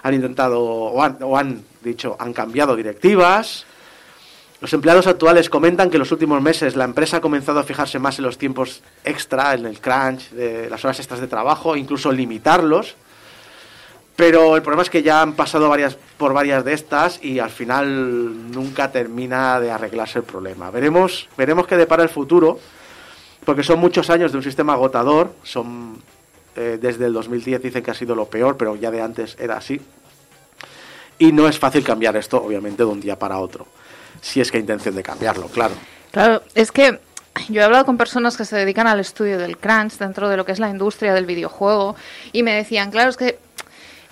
han 0.03 0.13
intentado 0.13 0.61
o 0.61 1.01
han, 1.01 1.17
o 1.21 1.37
han 1.37 1.63
dicho, 1.83 2.15
han 2.19 2.31
cambiado 2.31 2.75
directivas. 2.75 3.65
Los 4.63 4.71
empleados 4.71 5.07
actuales 5.07 5.49
comentan 5.49 5.89
que 5.89 5.97
en 5.97 5.99
los 5.99 6.13
últimos 6.13 6.41
meses 6.41 6.77
la 6.77 6.85
empresa 6.85 7.17
ha 7.17 7.19
comenzado 7.19 7.59
a 7.59 7.63
fijarse 7.63 7.99
más 7.99 8.17
en 8.19 8.23
los 8.23 8.37
tiempos 8.37 8.81
extra, 9.03 9.53
en 9.55 9.65
el 9.65 9.81
crunch, 9.81 10.29
de 10.29 10.69
las 10.69 10.85
horas 10.85 10.99
extras 10.99 11.19
de 11.19 11.27
trabajo, 11.27 11.75
incluso 11.75 12.13
limitarlos. 12.13 12.95
Pero 14.15 14.55
el 14.55 14.61
problema 14.61 14.83
es 14.83 14.89
que 14.89 15.03
ya 15.03 15.21
han 15.21 15.33
pasado 15.33 15.67
varias, 15.67 15.97
por 16.17 16.31
varias 16.31 16.63
de 16.63 16.71
estas 16.71 17.21
y 17.21 17.39
al 17.39 17.49
final 17.49 18.53
nunca 18.53 18.89
termina 18.89 19.59
de 19.59 19.69
arreglarse 19.69 20.19
el 20.19 20.23
problema. 20.23 20.71
Veremos, 20.71 21.27
veremos 21.37 21.67
qué 21.67 21.75
depara 21.75 22.03
el 22.03 22.09
futuro, 22.09 22.57
porque 23.43 23.63
son 23.63 23.79
muchos 23.79 24.09
años 24.09 24.31
de 24.31 24.37
un 24.37 24.45
sistema 24.45 24.71
agotador. 24.71 25.33
Son 25.43 26.01
eh, 26.55 26.79
desde 26.81 27.07
el 27.07 27.11
2010 27.11 27.63
dicen 27.63 27.83
que 27.83 27.91
ha 27.91 27.95
sido 27.95 28.15
lo 28.15 28.27
peor, 28.27 28.55
pero 28.55 28.77
ya 28.77 28.91
de 28.91 29.01
antes 29.01 29.35
era 29.37 29.57
así. 29.57 29.81
Y 31.19 31.33
no 31.33 31.49
es 31.49 31.59
fácil 31.59 31.83
cambiar 31.83 32.15
esto, 32.15 32.41
obviamente, 32.41 32.83
de 32.83 32.89
un 32.89 33.01
día 33.01 33.19
para 33.19 33.39
otro. 33.39 33.67
Si 34.23 34.39
es 34.39 34.49
que 34.49 34.57
hay 34.57 34.61
intención 34.61 34.95
de 34.95 35.03
cambiarlo, 35.03 35.47
claro. 35.47 35.75
Claro, 36.11 36.41
es 36.55 36.71
que 36.71 36.99
yo 37.49 37.61
he 37.61 37.63
hablado 37.63 37.85
con 37.85 37.97
personas 37.97 38.37
que 38.37 38.45
se 38.45 38.55
dedican 38.55 38.87
al 38.87 38.99
estudio 38.99 39.37
del 39.37 39.57
crunch 39.57 39.97
dentro 39.97 40.29
de 40.29 40.37
lo 40.37 40.45
que 40.45 40.53
es 40.53 40.59
la 40.59 40.69
industria 40.69 41.13
del 41.13 41.25
videojuego 41.25 41.95
y 42.31 42.41
me 42.41 42.53
decían, 42.53 42.89
claro, 42.89 43.09
es 43.09 43.17
que 43.17 43.37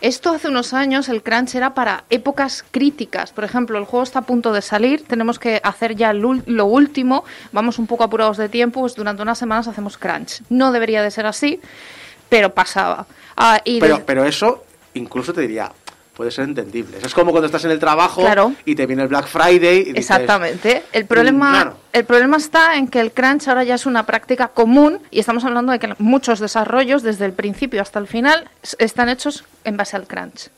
esto 0.02 0.32
hace 0.32 0.50
unos 0.50 0.74
años 0.74 1.08
el 1.08 1.24
crunch 1.24 1.56
era 1.56 1.74
para 1.74 2.04
épocas 2.10 2.66
críticas. 2.72 3.32
Por 3.32 3.46
ejemplo, 3.46 3.78
el 3.78 3.86
juego 3.86 4.04
está 4.04 4.20
a 4.20 4.24
punto 4.24 4.52
de 4.52 4.62
salir, 4.62 5.06
tenemos 5.06 5.40
que 5.40 5.62
hacer 5.64 5.96
ya 5.96 6.12
lo 6.12 6.66
último, 6.66 7.24
vamos 7.54 7.80
un 7.80 7.88
poco 7.88 8.04
apurados 8.04 8.38
de 8.38 8.50
tiempo, 8.50 8.82
pues 8.82 8.96
durante 8.96 9.22
unas 9.22 9.38
semanas 9.38 9.68
hacemos 9.68 9.98
crunch. 9.98 10.42
No 10.50 10.72
debería 10.74 11.04
de 11.04 11.12
ser 11.12 11.26
así, 11.26 11.62
pero 12.28 12.54
pasaba. 12.54 13.06
Ah, 13.38 13.62
y 13.64 13.80
Pero, 13.80 14.04
pero 14.06 14.26
eso, 14.26 14.66
incluso 14.96 15.34
te 15.34 15.42
diría, 15.42 15.72
puede 16.16 16.32
ser 16.32 16.44
entendible. 16.46 16.98
Eso 16.98 17.08
es 17.08 17.14
como 17.14 17.32
cuando 17.32 17.46
estás 17.46 17.64
en 17.66 17.72
el 17.72 17.80
trabajo 17.80 18.22
Claro. 18.22 18.54
y 18.66 18.76
te 18.76 18.86
viene 18.86 19.04
el 19.04 19.08
Black 19.08 19.28
Friday 19.28 19.78
y 19.78 19.84
dices, 19.94 19.98
Exactamente. 19.98 20.84
El 20.92 21.06
problema, 21.06 21.50
"Mm, 21.50 21.54
claro". 21.54 21.78
el 21.94 22.06
problema 22.06 22.38
está 22.38 22.76
en 22.76 22.88
que 22.88 23.00
el 23.00 23.12
crunch 23.12 23.48
ahora 23.48 23.64
ya 23.64 23.76
es 23.76 23.86
una 23.86 24.06
práctica 24.06 24.50
común 24.50 25.00
y 25.10 25.20
estamos 25.20 25.44
hablando 25.46 25.72
de 25.72 25.80
que 25.80 25.94
muchos 26.00 26.40
desarrollos, 26.40 27.02
desde 27.02 27.26
el 27.26 27.34
principio 27.34 27.82
hasta 27.82 28.00
el 28.00 28.08
final, 28.08 28.50
están 28.78 29.10
hechos 29.10 29.46
en 29.64 29.78
base 29.78 29.96
al 29.96 30.06
crunch. 30.08 30.50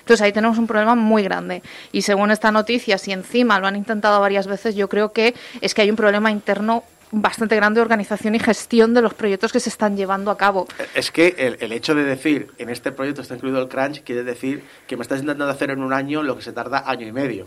Entonces 0.00 0.22
ahí 0.24 0.32
tenemos 0.32 0.56
un 0.58 0.66
problema 0.66 0.94
muy 0.94 1.22
grande. 1.22 1.62
Y 1.92 2.02
según 2.02 2.30
esta 2.30 2.50
noticia, 2.50 2.96
si 2.96 3.12
encima 3.12 3.60
lo 3.60 3.66
han 3.66 3.76
intentado 3.76 4.20
varias 4.20 4.46
veces, 4.46 4.74
yo 4.74 4.88
creo 4.88 5.12
que 5.12 5.34
es 5.60 5.74
que 5.74 5.82
hay 5.82 5.90
un 5.90 5.96
problema 5.96 6.30
interno 6.30 6.82
bastante 7.10 7.56
grande 7.56 7.78
de 7.78 7.82
organización 7.82 8.34
y 8.34 8.38
gestión 8.38 8.94
de 8.94 9.02
los 9.02 9.14
proyectos 9.14 9.52
que 9.52 9.60
se 9.60 9.68
están 9.68 9.96
llevando 9.96 10.30
a 10.30 10.36
cabo. 10.36 10.66
Es 10.94 11.10
que 11.10 11.34
el, 11.38 11.56
el 11.60 11.72
hecho 11.72 11.94
de 11.94 12.04
decir, 12.04 12.48
en 12.58 12.68
este 12.68 12.92
proyecto 12.92 13.22
está 13.22 13.34
incluido 13.34 13.60
el 13.60 13.68
crunch, 13.68 14.02
quiere 14.02 14.24
decir 14.24 14.62
que 14.86 14.96
me 14.96 15.02
estás 15.02 15.20
intentando 15.20 15.50
hacer 15.52 15.70
en 15.70 15.82
un 15.82 15.92
año 15.92 16.22
lo 16.22 16.36
que 16.36 16.42
se 16.42 16.52
tarda 16.52 16.84
año 16.86 17.06
y 17.06 17.12
medio. 17.12 17.46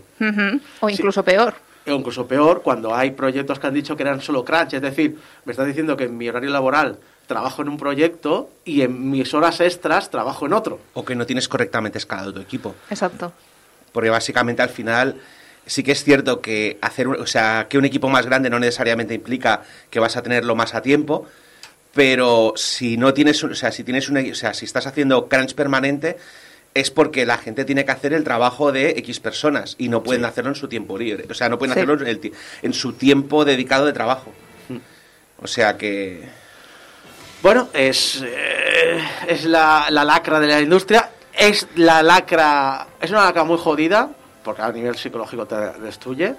O 0.80 0.88
Sí. 0.90 0.96
incluso 0.96 1.24
peor. 1.24 1.54
O 1.88 1.92
incluso 1.92 2.28
peor, 2.28 2.62
cuando 2.62 2.94
hay 2.96 3.12
proyectos 3.12 3.58
que 3.60 3.68
han 3.68 3.74
dicho 3.74 3.96
que 3.96 4.04
eran 4.04 4.22
solo 4.22 4.46
crunch. 4.46 4.74
Es 4.74 4.82
decir, 4.82 5.18
me 5.46 5.52
estás 5.52 5.66
diciendo 5.68 5.98
que 5.98 6.04
en 6.06 6.18
mi 6.18 6.30
horario 6.30 6.50
laboral 6.52 7.00
trabajo 7.28 7.62
en 7.62 7.70
un 7.70 7.78
proyecto 7.78 8.50
y 8.66 8.82
en 8.82 9.10
mis 9.10 9.34
horas 9.34 9.62
extras 9.62 10.10
trabajo 10.10 10.46
en 10.46 10.54
otro. 10.54 10.80
O 10.94 11.06
que 11.06 11.16
no 11.16 11.26
tienes 11.26 11.48
correctamente 11.48 11.98
escalado 11.98 12.34
tu 12.34 12.40
equipo. 12.42 12.76
Exacto. 12.90 13.32
Porque 13.94 14.10
básicamente 14.10 14.62
al 14.62 14.70
final 14.70 15.16
sí 15.66 15.84
que 15.84 15.92
es 15.92 16.04
cierto 16.04 16.42
que 16.42 16.78
hacer, 16.82 17.08
un- 17.08 17.20
o 17.22 17.26
sea, 17.28 17.68
que 17.70 17.78
un 17.78 17.86
equipo 17.86 18.10
más 18.10 18.26
grande 18.26 18.50
no 18.50 18.60
necesariamente 18.60 19.14
implica 19.14 19.62
que 19.90 20.00
vas 20.00 20.18
a 20.18 20.22
tenerlo 20.24 20.56
más 20.56 20.74
a 20.76 20.82
tiempo, 20.82 21.28
pero 21.94 22.54
si 22.56 22.98
no 22.98 23.14
tienes, 23.14 23.44
o 23.44 23.54
sea, 23.56 23.72
si 23.72 23.84
tienes 23.84 24.10
una, 24.10 24.22
o 24.32 24.36
sea, 24.36 24.54
si 24.54 24.66
estás 24.66 24.88
haciendo 24.88 25.28
crunch 25.28 25.56
permanente 25.56 26.18
es 26.74 26.90
porque 26.90 27.26
la 27.26 27.38
gente 27.38 27.66
tiene 27.66 27.84
que 27.84 27.92
hacer 27.92 28.14
el 28.14 28.24
trabajo 28.24 28.72
de 28.72 28.92
X 28.92 29.20
personas 29.20 29.76
y 29.78 29.90
no 29.90 30.04
pueden 30.04 30.24
hacerlo 30.24 30.52
en 30.52 30.56
su 30.56 30.70
tiempo 30.70 30.98
libre, 30.98 31.26
o 31.30 31.34
sea, 31.34 31.50
no 31.50 31.58
pueden 31.60 31.74
Sí. 31.74 31.80
hacerlo 31.82 32.02
en, 32.02 32.08
el 32.08 32.32
en 32.62 32.74
su 32.74 32.94
tiempo 32.94 33.44
dedicado 33.44 33.86
de 33.86 33.92
trabajo. 33.94 34.32
O 35.44 35.48
sea 35.48 35.76
que 35.78 36.24
Bueno, 37.42 37.68
es, 37.74 38.24
eh, 38.26 39.00
es 39.28 39.44
la, 39.46 39.88
la 39.90 40.06
lacra 40.06 40.40
de 40.40 40.48
la 40.48 40.62
industria. 40.62 41.10
Es 41.34 41.66
la 41.76 42.04
lacra. 42.04 42.86
Es 43.02 43.10
una 43.10 43.26
lacra 43.26 43.44
muy 43.44 43.58
jodida, 43.58 44.10
porque 44.44 44.62
a 44.62 44.72
nivel 44.72 44.96
psicológico 44.96 45.46
te 45.46 45.56
destruye. 45.80 46.36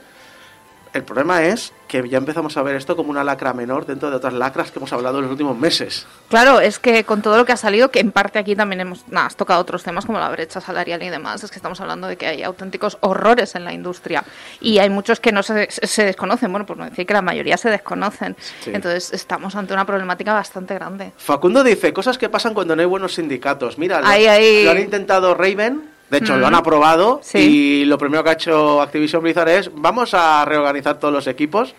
El 0.94 1.04
problema 1.04 1.42
es 1.42 1.72
que 1.88 2.06
ya 2.06 2.18
empezamos 2.18 2.54
a 2.58 2.62
ver 2.62 2.76
esto 2.76 2.94
como 2.96 3.08
una 3.08 3.24
lacra 3.24 3.54
menor 3.54 3.86
dentro 3.86 4.10
de 4.10 4.16
otras 4.16 4.34
lacras 4.34 4.70
que 4.70 4.78
hemos 4.78 4.92
hablado 4.92 5.16
en 5.18 5.22
los 5.22 5.30
últimos 5.30 5.56
meses. 5.56 6.06
Claro, 6.28 6.60
es 6.60 6.78
que 6.78 7.04
con 7.04 7.22
todo 7.22 7.38
lo 7.38 7.46
que 7.46 7.52
ha 7.52 7.56
salido, 7.56 7.90
que 7.90 8.00
en 8.00 8.12
parte 8.12 8.38
aquí 8.38 8.54
también 8.54 8.82
hemos 8.82 9.02
has 9.14 9.34
tocado 9.34 9.58
otros 9.62 9.82
temas 9.82 10.04
como 10.04 10.18
la 10.18 10.28
brecha 10.28 10.60
salarial 10.60 11.02
y 11.02 11.08
demás, 11.08 11.42
es 11.44 11.50
que 11.50 11.56
estamos 11.56 11.80
hablando 11.80 12.08
de 12.08 12.18
que 12.18 12.26
hay 12.26 12.42
auténticos 12.42 12.98
horrores 13.00 13.54
en 13.54 13.64
la 13.64 13.72
industria 13.72 14.22
y 14.60 14.80
hay 14.80 14.90
muchos 14.90 15.18
que 15.18 15.32
no 15.32 15.42
se, 15.42 15.70
se 15.70 16.04
desconocen, 16.04 16.50
bueno, 16.52 16.66
por 16.66 16.76
no 16.76 16.84
decir 16.84 17.06
que 17.06 17.14
la 17.14 17.22
mayoría 17.22 17.56
se 17.56 17.70
desconocen. 17.70 18.36
Sí. 18.60 18.70
Entonces 18.74 19.14
estamos 19.14 19.56
ante 19.56 19.72
una 19.72 19.86
problemática 19.86 20.34
bastante 20.34 20.74
grande. 20.74 21.12
Facundo 21.16 21.64
dice 21.64 21.94
cosas 21.94 22.18
que 22.18 22.28
pasan 22.28 22.52
cuando 22.52 22.76
no 22.76 22.82
hay 22.82 22.86
buenos 22.86 23.14
sindicatos. 23.14 23.78
Mira, 23.78 24.02
lo, 24.02 24.08
Ahí, 24.08 24.26
ahí. 24.26 24.64
lo 24.66 24.72
han 24.72 24.78
intentado 24.78 25.34
Raven, 25.34 25.88
de 26.12 26.18
hecho 26.18 26.36
Mm. 26.36 26.40
lo 26.40 26.46
han 26.46 26.54
aprobado 26.54 27.20
Sí. 27.24 27.38
y 27.38 27.84
lo 27.86 27.96
primero 27.98 28.22
que 28.22 28.30
ha 28.30 28.34
hecho 28.34 28.80
Activision 28.82 29.22
Blizzard 29.22 29.48
es 29.48 29.70
vamos 29.74 30.12
a 30.14 30.44
reorganizar 30.44 31.00
todos 31.00 31.12
los 31.12 31.26
equipos. 31.26 31.74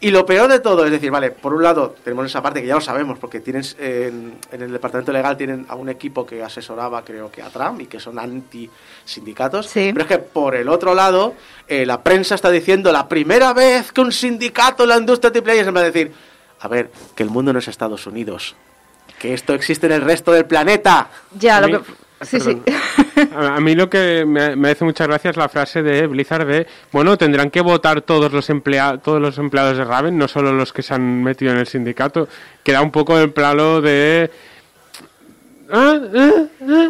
Y 0.00 0.10
lo 0.10 0.26
peor 0.26 0.50
de 0.50 0.58
todo 0.58 0.84
es 0.84 0.90
decir, 0.90 1.12
vale, 1.12 1.30
por 1.30 1.54
un 1.54 1.62
lado 1.62 1.94
tenemos 2.04 2.26
esa 2.26 2.42
parte 2.42 2.60
que 2.60 2.66
ya 2.66 2.74
lo 2.74 2.80
sabemos 2.80 3.18
porque 3.20 3.38
tienes 3.38 3.76
en, 3.78 4.34
en 4.50 4.62
el 4.62 4.72
departamento 4.72 5.12
legal 5.12 5.36
tienen 5.36 5.64
a 5.68 5.76
un 5.76 5.88
equipo 5.88 6.26
que 6.26 6.42
asesoraba 6.42 7.02
creo 7.04 7.30
que 7.30 7.40
a 7.40 7.48
Trump 7.50 7.80
y 7.80 7.86
que 7.86 7.98
son 8.00 8.18
anti 8.18 8.68
sindicatos. 9.04 9.66
Sí. 9.68 9.90
Pero 9.92 10.02
es 10.02 10.08
que 10.08 10.18
por 10.18 10.54
el 10.56 10.68
otro 10.68 10.94
lado 10.94 11.34
eh, 11.68 11.86
la 11.86 12.02
prensa 12.02 12.34
está 12.34 12.50
diciendo 12.50 12.90
la 12.92 13.08
primera 13.08 13.52
vez 13.54 13.92
que 13.92 14.00
un 14.00 14.10
sindicato 14.12 14.82
en 14.82 14.88
la 14.90 14.96
industria 14.98 15.30
triple 15.32 15.52
A 15.52 15.54
es 15.62 15.66
en 15.68 15.74
vez 15.74 15.84
de 15.84 15.90
decir 15.92 16.12
a 16.60 16.68
ver, 16.68 16.90
que 17.14 17.22
el 17.22 17.30
mundo 17.30 17.52
no 17.52 17.58
es 17.60 17.68
Estados 17.68 18.06
Unidos, 18.06 18.54
que 19.20 19.32
esto 19.34 19.54
existe 19.54 19.86
en 19.86 19.92
el 19.92 20.00
resto 20.02 20.30
del 20.32 20.44
planeta. 20.46 21.08
Ya, 21.38 21.56
A 21.58 21.60
lo 21.66 21.82
que... 21.82 21.92
Sí, 22.22 22.40
sí. 22.40 22.62
A 23.36 23.60
mí 23.60 23.74
lo 23.74 23.88
que 23.90 24.24
me, 24.26 24.56
me 24.56 24.70
hace 24.70 24.84
muchas 24.84 25.06
gracias 25.06 25.36
la 25.36 25.48
frase 25.48 25.82
de 25.82 26.06
Blizzard 26.06 26.46
de, 26.46 26.66
bueno, 26.90 27.16
tendrán 27.18 27.50
que 27.50 27.60
votar 27.60 28.02
todos 28.02 28.32
los, 28.32 28.48
emplea 28.50 28.98
todos 28.98 29.20
los 29.20 29.38
empleados 29.38 29.76
de 29.78 29.84
Raven, 29.84 30.16
no 30.16 30.28
solo 30.28 30.52
los 30.52 30.72
que 30.72 30.82
se 30.82 30.94
han 30.94 31.22
metido 31.22 31.52
en 31.52 31.58
el 31.58 31.66
sindicato. 31.66 32.28
Queda 32.62 32.80
un 32.82 32.90
poco 32.90 33.18
el 33.18 33.30
plano 33.30 33.80
de... 33.80 34.30
Ah, 35.70 35.98
ah, 36.14 36.30
ah. 36.68 36.88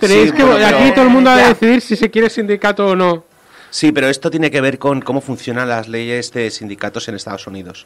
Tenéis 0.00 0.30
Sí, 0.30 0.36
que... 0.36 0.44
pero- 0.44 0.66
aquí 0.66 0.92
todo 0.94 1.04
el 1.04 1.10
mundo 1.10 1.30
va 1.30 1.36
a 1.36 1.48
decidir 1.48 1.80
si 1.80 1.96
se 1.96 2.10
quiere 2.10 2.28
sindicato 2.30 2.86
o 2.88 2.96
no. 2.96 3.24
Sí, 3.70 3.92
pero 3.92 4.08
esto 4.08 4.30
tiene 4.30 4.50
que 4.50 4.60
ver 4.62 4.78
con 4.78 5.02
cómo 5.02 5.20
funcionan 5.20 5.68
las 5.68 5.88
leyes 5.88 6.32
de 6.32 6.50
sindicatos 6.50 7.06
en 7.08 7.14
Estados 7.16 7.46
Unidos. 7.46 7.84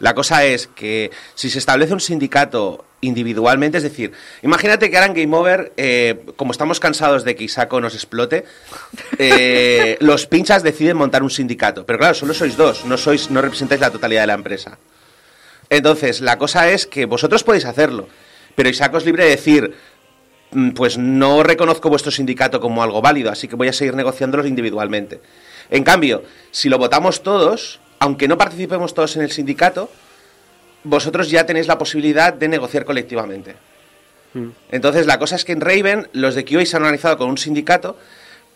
La 0.00 0.14
cosa 0.14 0.44
es 0.44 0.66
que 0.66 1.10
si 1.34 1.50
se 1.50 1.58
establece 1.58 1.92
un 1.92 2.00
sindicato 2.00 2.84
individualmente, 3.00 3.78
es 3.78 3.82
decir, 3.84 4.12
imagínate 4.42 4.90
que 4.90 4.96
ahora 4.96 5.06
en 5.06 5.14
Game 5.14 5.36
Over, 5.36 5.72
eh, 5.76 6.24
como 6.36 6.52
estamos 6.52 6.80
cansados 6.80 7.24
de 7.24 7.36
que 7.36 7.44
Isako 7.44 7.80
nos 7.80 7.94
explote, 7.94 8.44
eh, 9.18 9.96
los 10.00 10.26
pinchas 10.26 10.62
deciden 10.62 10.96
montar 10.96 11.22
un 11.22 11.30
sindicato. 11.30 11.84
Pero 11.86 11.98
claro, 11.98 12.14
solo 12.14 12.34
sois 12.34 12.56
dos, 12.56 12.84
no, 12.84 12.96
sois, 12.96 13.30
no 13.30 13.42
representáis 13.42 13.80
la 13.80 13.90
totalidad 13.90 14.22
de 14.22 14.26
la 14.28 14.34
empresa. 14.34 14.78
Entonces, 15.70 16.20
la 16.20 16.38
cosa 16.38 16.70
es 16.70 16.86
que 16.86 17.06
vosotros 17.06 17.44
podéis 17.44 17.64
hacerlo, 17.64 18.08
pero 18.54 18.68
Isako 18.68 18.98
es 18.98 19.04
libre 19.04 19.24
de 19.24 19.30
decir, 19.30 19.74
"Mm, 20.52 20.70
pues 20.70 20.98
no 20.98 21.42
reconozco 21.42 21.88
vuestro 21.88 22.10
sindicato 22.10 22.60
como 22.60 22.82
algo 22.82 23.00
válido, 23.02 23.30
así 23.30 23.48
que 23.48 23.56
voy 23.56 23.68
a 23.68 23.72
seguir 23.72 23.94
negociándolos 23.94 24.46
individualmente. 24.46 25.20
En 25.70 25.84
cambio, 25.84 26.22
si 26.50 26.68
lo 26.68 26.78
votamos 26.78 27.22
todos, 27.22 27.80
aunque 28.04 28.28
no 28.28 28.36
participemos 28.36 28.92
todos 28.92 29.16
en 29.16 29.22
el 29.22 29.32
sindicato, 29.32 29.88
vosotros 30.82 31.30
ya 31.30 31.46
tenéis 31.46 31.66
la 31.66 31.78
posibilidad 31.78 32.34
de 32.34 32.48
negociar 32.48 32.84
colectivamente. 32.84 33.56
Entonces, 34.70 35.06
la 35.06 35.18
cosa 35.18 35.36
es 35.36 35.44
que 35.46 35.52
en 35.52 35.62
Raven 35.62 36.08
los 36.12 36.34
de 36.34 36.44
QA 36.44 36.66
se 36.66 36.76
han 36.76 36.82
organizado 36.82 37.16
con 37.16 37.30
un 37.30 37.38
sindicato, 37.38 37.96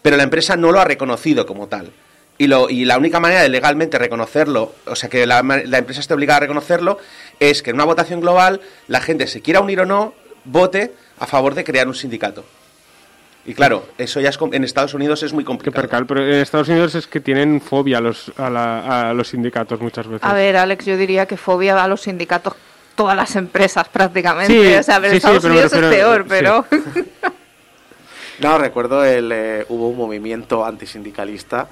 pero 0.02 0.18
la 0.18 0.24
empresa 0.24 0.54
no 0.56 0.70
lo 0.70 0.80
ha 0.80 0.84
reconocido 0.84 1.46
como 1.46 1.66
tal. 1.66 1.92
Y, 2.36 2.46
lo, 2.46 2.68
y 2.68 2.84
la 2.84 2.98
única 2.98 3.20
manera 3.20 3.40
de 3.40 3.48
legalmente 3.48 3.96
reconocerlo, 3.96 4.74
o 4.84 4.94
sea, 4.94 5.08
que 5.08 5.24
la, 5.24 5.42
la 5.42 5.78
empresa 5.78 6.00
esté 6.00 6.12
obligada 6.12 6.36
a 6.36 6.40
reconocerlo, 6.40 6.98
es 7.40 7.62
que 7.62 7.70
en 7.70 7.76
una 7.76 7.84
votación 7.84 8.20
global 8.20 8.60
la 8.86 9.00
gente, 9.00 9.26
se 9.28 9.40
quiera 9.40 9.60
unir 9.60 9.80
o 9.80 9.86
no, 9.86 10.12
vote 10.44 10.92
a 11.18 11.26
favor 11.26 11.54
de 11.54 11.64
crear 11.64 11.88
un 11.88 11.94
sindicato. 11.94 12.44
Y 13.48 13.54
claro, 13.54 13.86
eso 13.96 14.20
ya 14.20 14.28
es, 14.28 14.38
en 14.52 14.62
Estados 14.62 14.92
Unidos 14.94 15.22
es 15.22 15.32
muy 15.32 15.42
Que 15.42 15.46
complicado. 15.48 15.80
percal, 15.82 16.06
pero 16.06 16.22
en 16.24 16.34
Estados 16.34 16.68
Unidos 16.68 16.94
es 16.94 17.06
que 17.06 17.18
tienen 17.20 17.60
fobia 17.62 17.98
a 17.98 18.00
los, 18.02 18.30
a, 18.36 18.50
la- 18.50 19.08
a 19.10 19.14
los 19.14 19.28
sindicatos 19.28 19.80
muchas 19.80 20.06
veces. 20.06 20.22
A 20.28 20.34
ver, 20.34 20.56
Alex, 20.56 20.84
yo 20.84 20.96
diría 20.98 21.24
que 21.26 21.36
fobia 21.38 21.82
a 21.82 21.88
los 21.88 22.02
sindicatos 22.02 22.54
todas 22.94 23.16
las 23.16 23.34
empresas 23.36 23.88
prácticamente. 23.92 24.52
Sí, 24.52 24.74
o 24.74 24.82
sea, 24.82 24.98
pero 25.00 25.12
sí, 25.12 25.16
Estados 25.16 25.36
sí, 25.38 25.42
pero 25.42 25.54
Unidos 25.54 25.72
es 25.72 25.80
refiero- 25.80 25.96
peor, 25.96 26.22
sí. 26.22 26.28
pero... 26.28 26.66
No, 28.40 28.56
recuerdo, 28.56 29.04
el, 29.04 29.32
eh, 29.32 29.66
hubo 29.68 29.88
un 29.88 29.96
movimiento 29.96 30.64
antisindicalista 30.64 31.66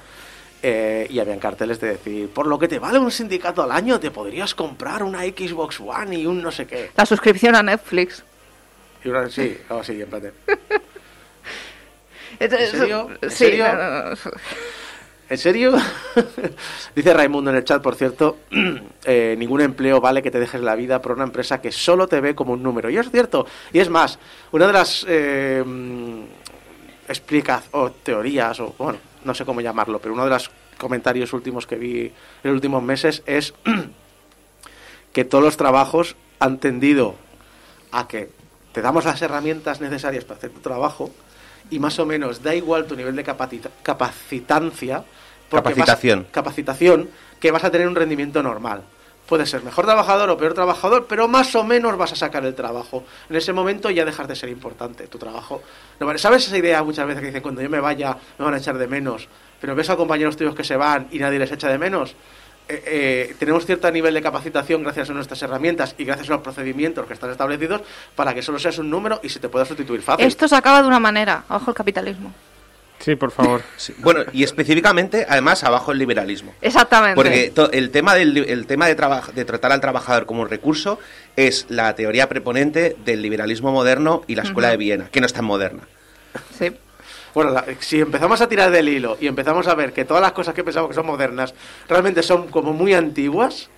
eh, 0.61 1.07
y 1.09 1.19
habían 1.19 1.39
carteles 1.39 1.79
de 1.79 1.89
decir, 1.91 2.29
por 2.29 2.45
lo 2.45 2.59
que 2.59 2.67
te 2.67 2.77
vale 2.77 2.99
un 2.99 3.09
sindicato 3.09 3.63
al 3.63 3.71
año, 3.71 3.99
te 4.01 4.11
podrías 4.11 4.53
comprar 4.53 5.01
una 5.03 5.21
Xbox 5.21 5.79
One 5.79 6.17
y 6.17 6.25
un 6.25 6.41
no 6.41 6.51
sé 6.51 6.67
qué. 6.67 6.91
La 6.97 7.05
suscripción 7.05 7.55
a 7.55 7.63
Netflix. 7.63 8.21
Y 9.05 9.07
una, 9.07 9.29
sí, 9.29 9.57
algo 9.69 9.81
así, 9.81 10.01
en 10.01 10.09
plan 10.09 10.21
de, 10.23 10.33
¿En 12.39 12.49
serio? 12.51 13.09
¿En 13.21 13.31
Sí, 13.31 13.37
serio? 13.37 13.65
no, 13.67 13.73
no, 13.75 14.09
no. 14.09 14.15
¿En 15.29 15.37
serio? 15.37 15.73
Dice 16.95 17.13
Raimundo 17.13 17.51
en 17.51 17.57
el 17.57 17.63
chat, 17.65 17.81
por 17.81 17.95
cierto, 17.95 18.37
eh, 19.05 19.35
ningún 19.37 19.59
empleo 19.61 19.99
vale 19.99 20.21
que 20.23 20.31
te 20.31 20.39
dejes 20.39 20.61
la 20.61 20.75
vida 20.75 21.01
por 21.01 21.13
una 21.13 21.25
empresa 21.25 21.59
que 21.59 21.71
solo 21.71 22.07
te 22.07 22.21
ve 22.21 22.33
como 22.33 22.53
un 22.53 22.63
número. 22.63 22.89
Y 22.89 22.97
es 22.97 23.11
cierto. 23.11 23.45
Y 23.73 23.79
es 23.79 23.89
más, 23.89 24.19
una 24.53 24.67
de 24.67 24.73
las 24.73 25.05
eh, 25.07 25.63
explicas 27.09 27.65
o 27.71 27.91
teorías, 27.91 28.59
o 28.61 28.73
bueno, 28.77 28.99
no 29.25 29.33
sé 29.33 29.43
cómo 29.43 29.59
llamarlo, 29.59 29.99
pero 29.99 30.13
uno 30.13 30.23
de 30.23 30.29
los 30.29 30.49
comentarios 30.77 31.33
últimos 31.33 31.67
que 31.67 31.75
vi 31.75 31.99
en 32.01 32.11
los 32.43 32.53
últimos 32.53 32.81
meses 32.81 33.21
es 33.25 33.53
que 35.11 35.25
todos 35.25 35.43
los 35.43 35.57
trabajos 35.57 36.15
han 36.39 36.59
tendido 36.59 37.15
a 37.91 38.07
que 38.07 38.29
te 38.71 38.81
damos 38.81 39.05
las 39.05 39.21
herramientas 39.21 39.81
necesarias 39.81 40.23
para 40.23 40.37
hacer 40.37 40.51
tu 40.51 40.59
trabajo 40.59 41.11
y 41.69 41.79
más 41.79 41.97
o 41.99 42.05
menos 42.05 42.41
da 42.43 42.53
igual 42.55 42.85
tu 42.85 42.95
nivel 42.95 43.15
de 43.15 43.23
capacita- 43.23 43.69
capacitancia 43.83 44.97
vas- 44.97 45.05
Capacitación. 45.63 46.27
capacitación 46.31 47.09
que 47.39 47.51
vas 47.51 47.63
a 47.63 47.71
tener 47.71 47.87
un 47.87 47.95
rendimiento 47.95 48.41
normal. 48.43 48.81
Puedes 49.27 49.49
ser 49.49 49.61
mejor 49.61 49.85
trabajador 49.85 50.29
o 50.29 50.37
peor 50.37 50.53
trabajador 50.53 51.05
pero 51.07 51.27
más 51.27 51.53
o 51.55 51.63
menos 51.63 51.97
vas 51.97 52.13
a 52.13 52.15
sacar 52.15 52.45
el 52.45 52.55
trabajo. 52.55 53.03
En 53.29 53.35
ese 53.35 53.51
momento 53.53 53.89
ya 53.89 54.05
dejas 54.05 54.27
de 54.27 54.35
ser 54.35 54.49
importante 54.49 55.07
tu 55.07 55.17
trabajo. 55.17 55.61
No 55.99 56.05
vale 56.07 56.17
sabes 56.19 56.47
esa 56.47 56.57
idea 56.57 56.81
muchas 56.83 57.05
veces 57.05 57.21
que 57.21 57.27
dicen 57.27 57.41
cuando 57.41 57.61
yo 57.61 57.69
me 57.69 57.79
vaya 57.81 58.17
me 58.37 58.45
van 58.45 58.53
a 58.53 58.57
echar 58.57 58.77
de 58.77 58.87
menos 58.87 59.27
pero 59.59 59.73
ves 59.75 59.89
a 59.89 59.95
compañeros 59.97 60.37
tuyos 60.37 60.53
que 60.53 60.63
se 60.63 60.77
van 60.77 61.07
y 61.11 61.17
nadie 61.19 61.39
les 61.39 61.51
echa 61.51 61.67
de 61.67 61.77
menos 61.79 62.15
eh, 62.69 62.83
eh, 62.85 63.35
tenemos 63.39 63.65
cierto 63.65 63.89
nivel 63.91 64.13
de 64.13 64.21
capacitación 64.21 64.83
gracias 64.83 65.09
a 65.09 65.13
nuestras 65.13 65.41
herramientas 65.41 65.95
y 65.97 66.05
gracias 66.05 66.29
a 66.29 66.33
los 66.33 66.41
procedimientos 66.41 67.05
que 67.05 67.13
están 67.13 67.31
establecidos 67.31 67.81
para 68.15 68.33
que 68.33 68.41
solo 68.41 68.59
seas 68.59 68.77
un 68.77 68.89
número 68.89 69.19
y 69.23 69.29
se 69.29 69.39
te 69.39 69.49
pueda 69.49 69.65
sustituir 69.65 70.01
fácil. 70.01 70.25
Esto 70.25 70.47
se 70.47 70.55
acaba 70.55 70.81
de 70.81 70.87
una 70.87 70.99
manera. 70.99 71.45
Ojo 71.49 71.71
el 71.71 71.75
capitalismo. 71.75 72.33
Sí, 72.99 73.15
por 73.15 73.31
favor. 73.31 73.61
Sí. 73.77 73.93
Bueno, 73.99 74.21
y 74.33 74.43
específicamente, 74.43 75.25
además, 75.29 75.63
abajo 75.63 75.91
el 75.91 75.99
liberalismo. 75.99 76.53
Exactamente. 76.61 77.15
Porque 77.15 77.53
el 77.71 77.91
tema, 77.91 78.15
del, 78.15 78.37
el 78.37 78.65
tema 78.65 78.87
de, 78.87 78.95
de 78.95 79.45
tratar 79.45 79.71
al 79.71 79.81
trabajador 79.81 80.25
como 80.25 80.41
un 80.41 80.49
recurso 80.49 80.99
es 81.35 81.67
la 81.69 81.93
teoría 81.95 82.27
preponente 82.27 82.95
del 83.05 83.21
liberalismo 83.21 83.71
moderno 83.71 84.23
y 84.27 84.35
la 84.35 84.43
escuela 84.43 84.69
de 84.69 84.77
Viena, 84.77 85.09
que 85.09 85.21
no 85.21 85.27
es 85.27 85.33
tan 85.33 85.45
moderna. 85.45 85.83
Sí. 86.57 86.71
Bueno, 87.37 87.51
la- 87.51 87.65
si 87.81 87.99
empezamos 87.99 88.41
a 88.41 88.49
tirar 88.49 88.71
del 88.71 88.89
hilo 88.89 89.15
y 89.21 89.27
empezamos 89.27 89.67
a 89.67 89.75
ver 89.75 89.93
que 89.93 90.05
todas 90.05 90.23
las 90.23 90.31
cosas 90.31 90.55
que 90.55 90.63
pensamos 90.63 90.89
que 90.89 90.95
son 90.95 91.05
modernas 91.05 91.53
realmente 91.87 92.23
son 92.23 92.47
como 92.47 92.73
muy 92.73 92.95
antiguas, 92.95 93.69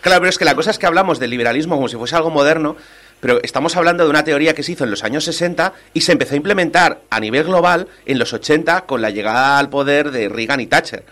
Claro, 0.00 0.20
pero 0.20 0.30
es 0.30 0.38
que 0.38 0.46
la 0.46 0.54
cosa 0.54 0.70
es 0.70 0.78
que 0.78 0.86
hablamos 0.86 1.18
del 1.18 1.28
liberalismo 1.28 1.74
como 1.76 1.86
si 1.88 1.96
fuese 1.96 2.16
algo 2.16 2.30
moderno, 2.30 2.76
pero 3.20 3.40
estamos 3.42 3.76
hablando 3.76 4.04
de 4.04 4.10
una 4.10 4.24
teoría 4.24 4.54
que 4.54 4.62
se 4.62 4.72
hizo 4.72 4.84
en 4.84 4.90
los 4.90 5.04
años 5.04 5.24
60 5.24 5.74
y 5.92 6.00
se 6.00 6.12
empezó 6.12 6.32
a 6.32 6.36
implementar 6.38 7.02
a 7.10 7.20
nivel 7.20 7.44
global 7.44 7.88
en 8.06 8.18
los 8.18 8.32
80 8.32 8.86
con 8.86 9.02
la 9.02 9.10
llegada 9.10 9.58
al 9.58 9.68
poder 9.68 10.10
de 10.10 10.30
Reagan 10.30 10.60
y 10.60 10.66
Thatcher. 10.66 11.04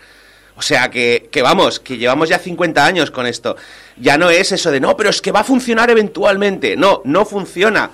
O 0.55 0.63
sea 0.63 0.89
que, 0.89 1.29
que 1.31 1.43
vamos, 1.43 1.79
que 1.79 1.97
llevamos 1.97 2.27
ya 2.29 2.39
50 2.39 2.83
años 2.83 3.11
con 3.11 3.27
esto. 3.27 3.55
Ya 3.97 4.17
no 4.17 4.31
es 4.31 4.51
eso 4.51 4.71
de 4.71 4.79
no, 4.79 4.97
pero 4.97 5.11
es 5.11 5.21
que 5.21 5.31
va 5.31 5.41
a 5.41 5.43
funcionar 5.43 5.91
eventualmente. 5.91 6.75
No, 6.75 7.01
no 7.05 7.23
funciona. 7.25 7.91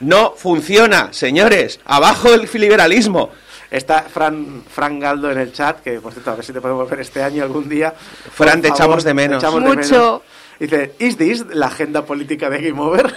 No 0.00 0.34
funciona, 0.36 1.12
señores. 1.12 1.80
Abajo 1.84 2.32
el 2.34 2.48
liberalismo. 2.54 3.30
está 3.70 4.02
Fran, 4.02 4.62
Fran 4.68 5.00
Galdo 5.00 5.30
en 5.30 5.38
el 5.38 5.52
chat, 5.52 5.80
que 5.80 6.00
por 6.00 6.12
cierto, 6.12 6.30
a 6.30 6.34
ver 6.36 6.44
si 6.44 6.52
te 6.52 6.60
podemos 6.60 6.88
ver 6.88 7.00
este 7.00 7.22
año 7.22 7.42
algún 7.42 7.68
día. 7.68 7.92
Fran, 8.32 8.60
te 8.60 8.68
favor, 8.68 8.82
echamos 8.82 9.04
de 9.04 9.14
menos. 9.14 9.42
echamos 9.42 9.62
de 9.62 9.68
Mucho. 9.68 9.82
menos. 9.94 10.22
Dice, 10.60 10.94
¿is 11.00 11.16
this 11.16 11.44
la 11.52 11.66
agenda 11.66 12.04
política 12.04 12.48
de 12.50 12.60
Game 12.60 12.80
Over? 12.80 13.12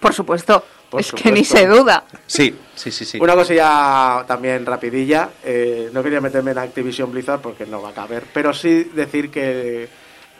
Por 0.00 0.14
supuesto. 0.14 0.64
Por 0.88 1.00
es 1.00 1.12
que 1.12 1.30
ni 1.30 1.44
supuesto. 1.44 1.56
se 1.74 1.78
duda. 1.78 2.04
Sí, 2.26 2.56
sí, 2.74 2.90
sí, 2.90 3.04
sí. 3.04 3.18
Una 3.20 3.34
cosilla 3.34 4.24
también 4.26 4.64
rapidilla. 4.64 5.28
eh, 5.44 5.90
no 5.92 6.02
quería 6.02 6.20
meterme 6.22 6.52
en 6.52 6.58
Activision 6.58 7.12
Blizzard 7.12 7.40
porque 7.40 7.66
no 7.66 7.82
va 7.82 7.90
a 7.90 7.92
caber, 7.92 8.24
pero 8.32 8.54
sí 8.54 8.84
decir 8.94 9.30
que 9.30 9.88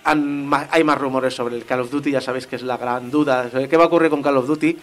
han 0.05 0.51
hay 0.71 0.85
más 0.85 0.97
rumores 0.97 1.35
sobre 1.35 1.57
el 1.57 1.67
Call 1.67 1.81
of 1.81 1.91
Duty. 1.91 2.13
Ya 2.13 2.23
sabéis 2.23 2.47
que 2.47 2.57
es 2.57 2.63
la 2.63 2.79
gran 2.79 3.11
duda. 3.11 3.51
¿Qué 3.69 3.77
va 3.77 3.85
a 3.85 3.87
ocurrir 3.89 4.09
con 4.09 4.23
Call 4.23 4.39
of 4.39 4.47
Duty? 4.47 4.79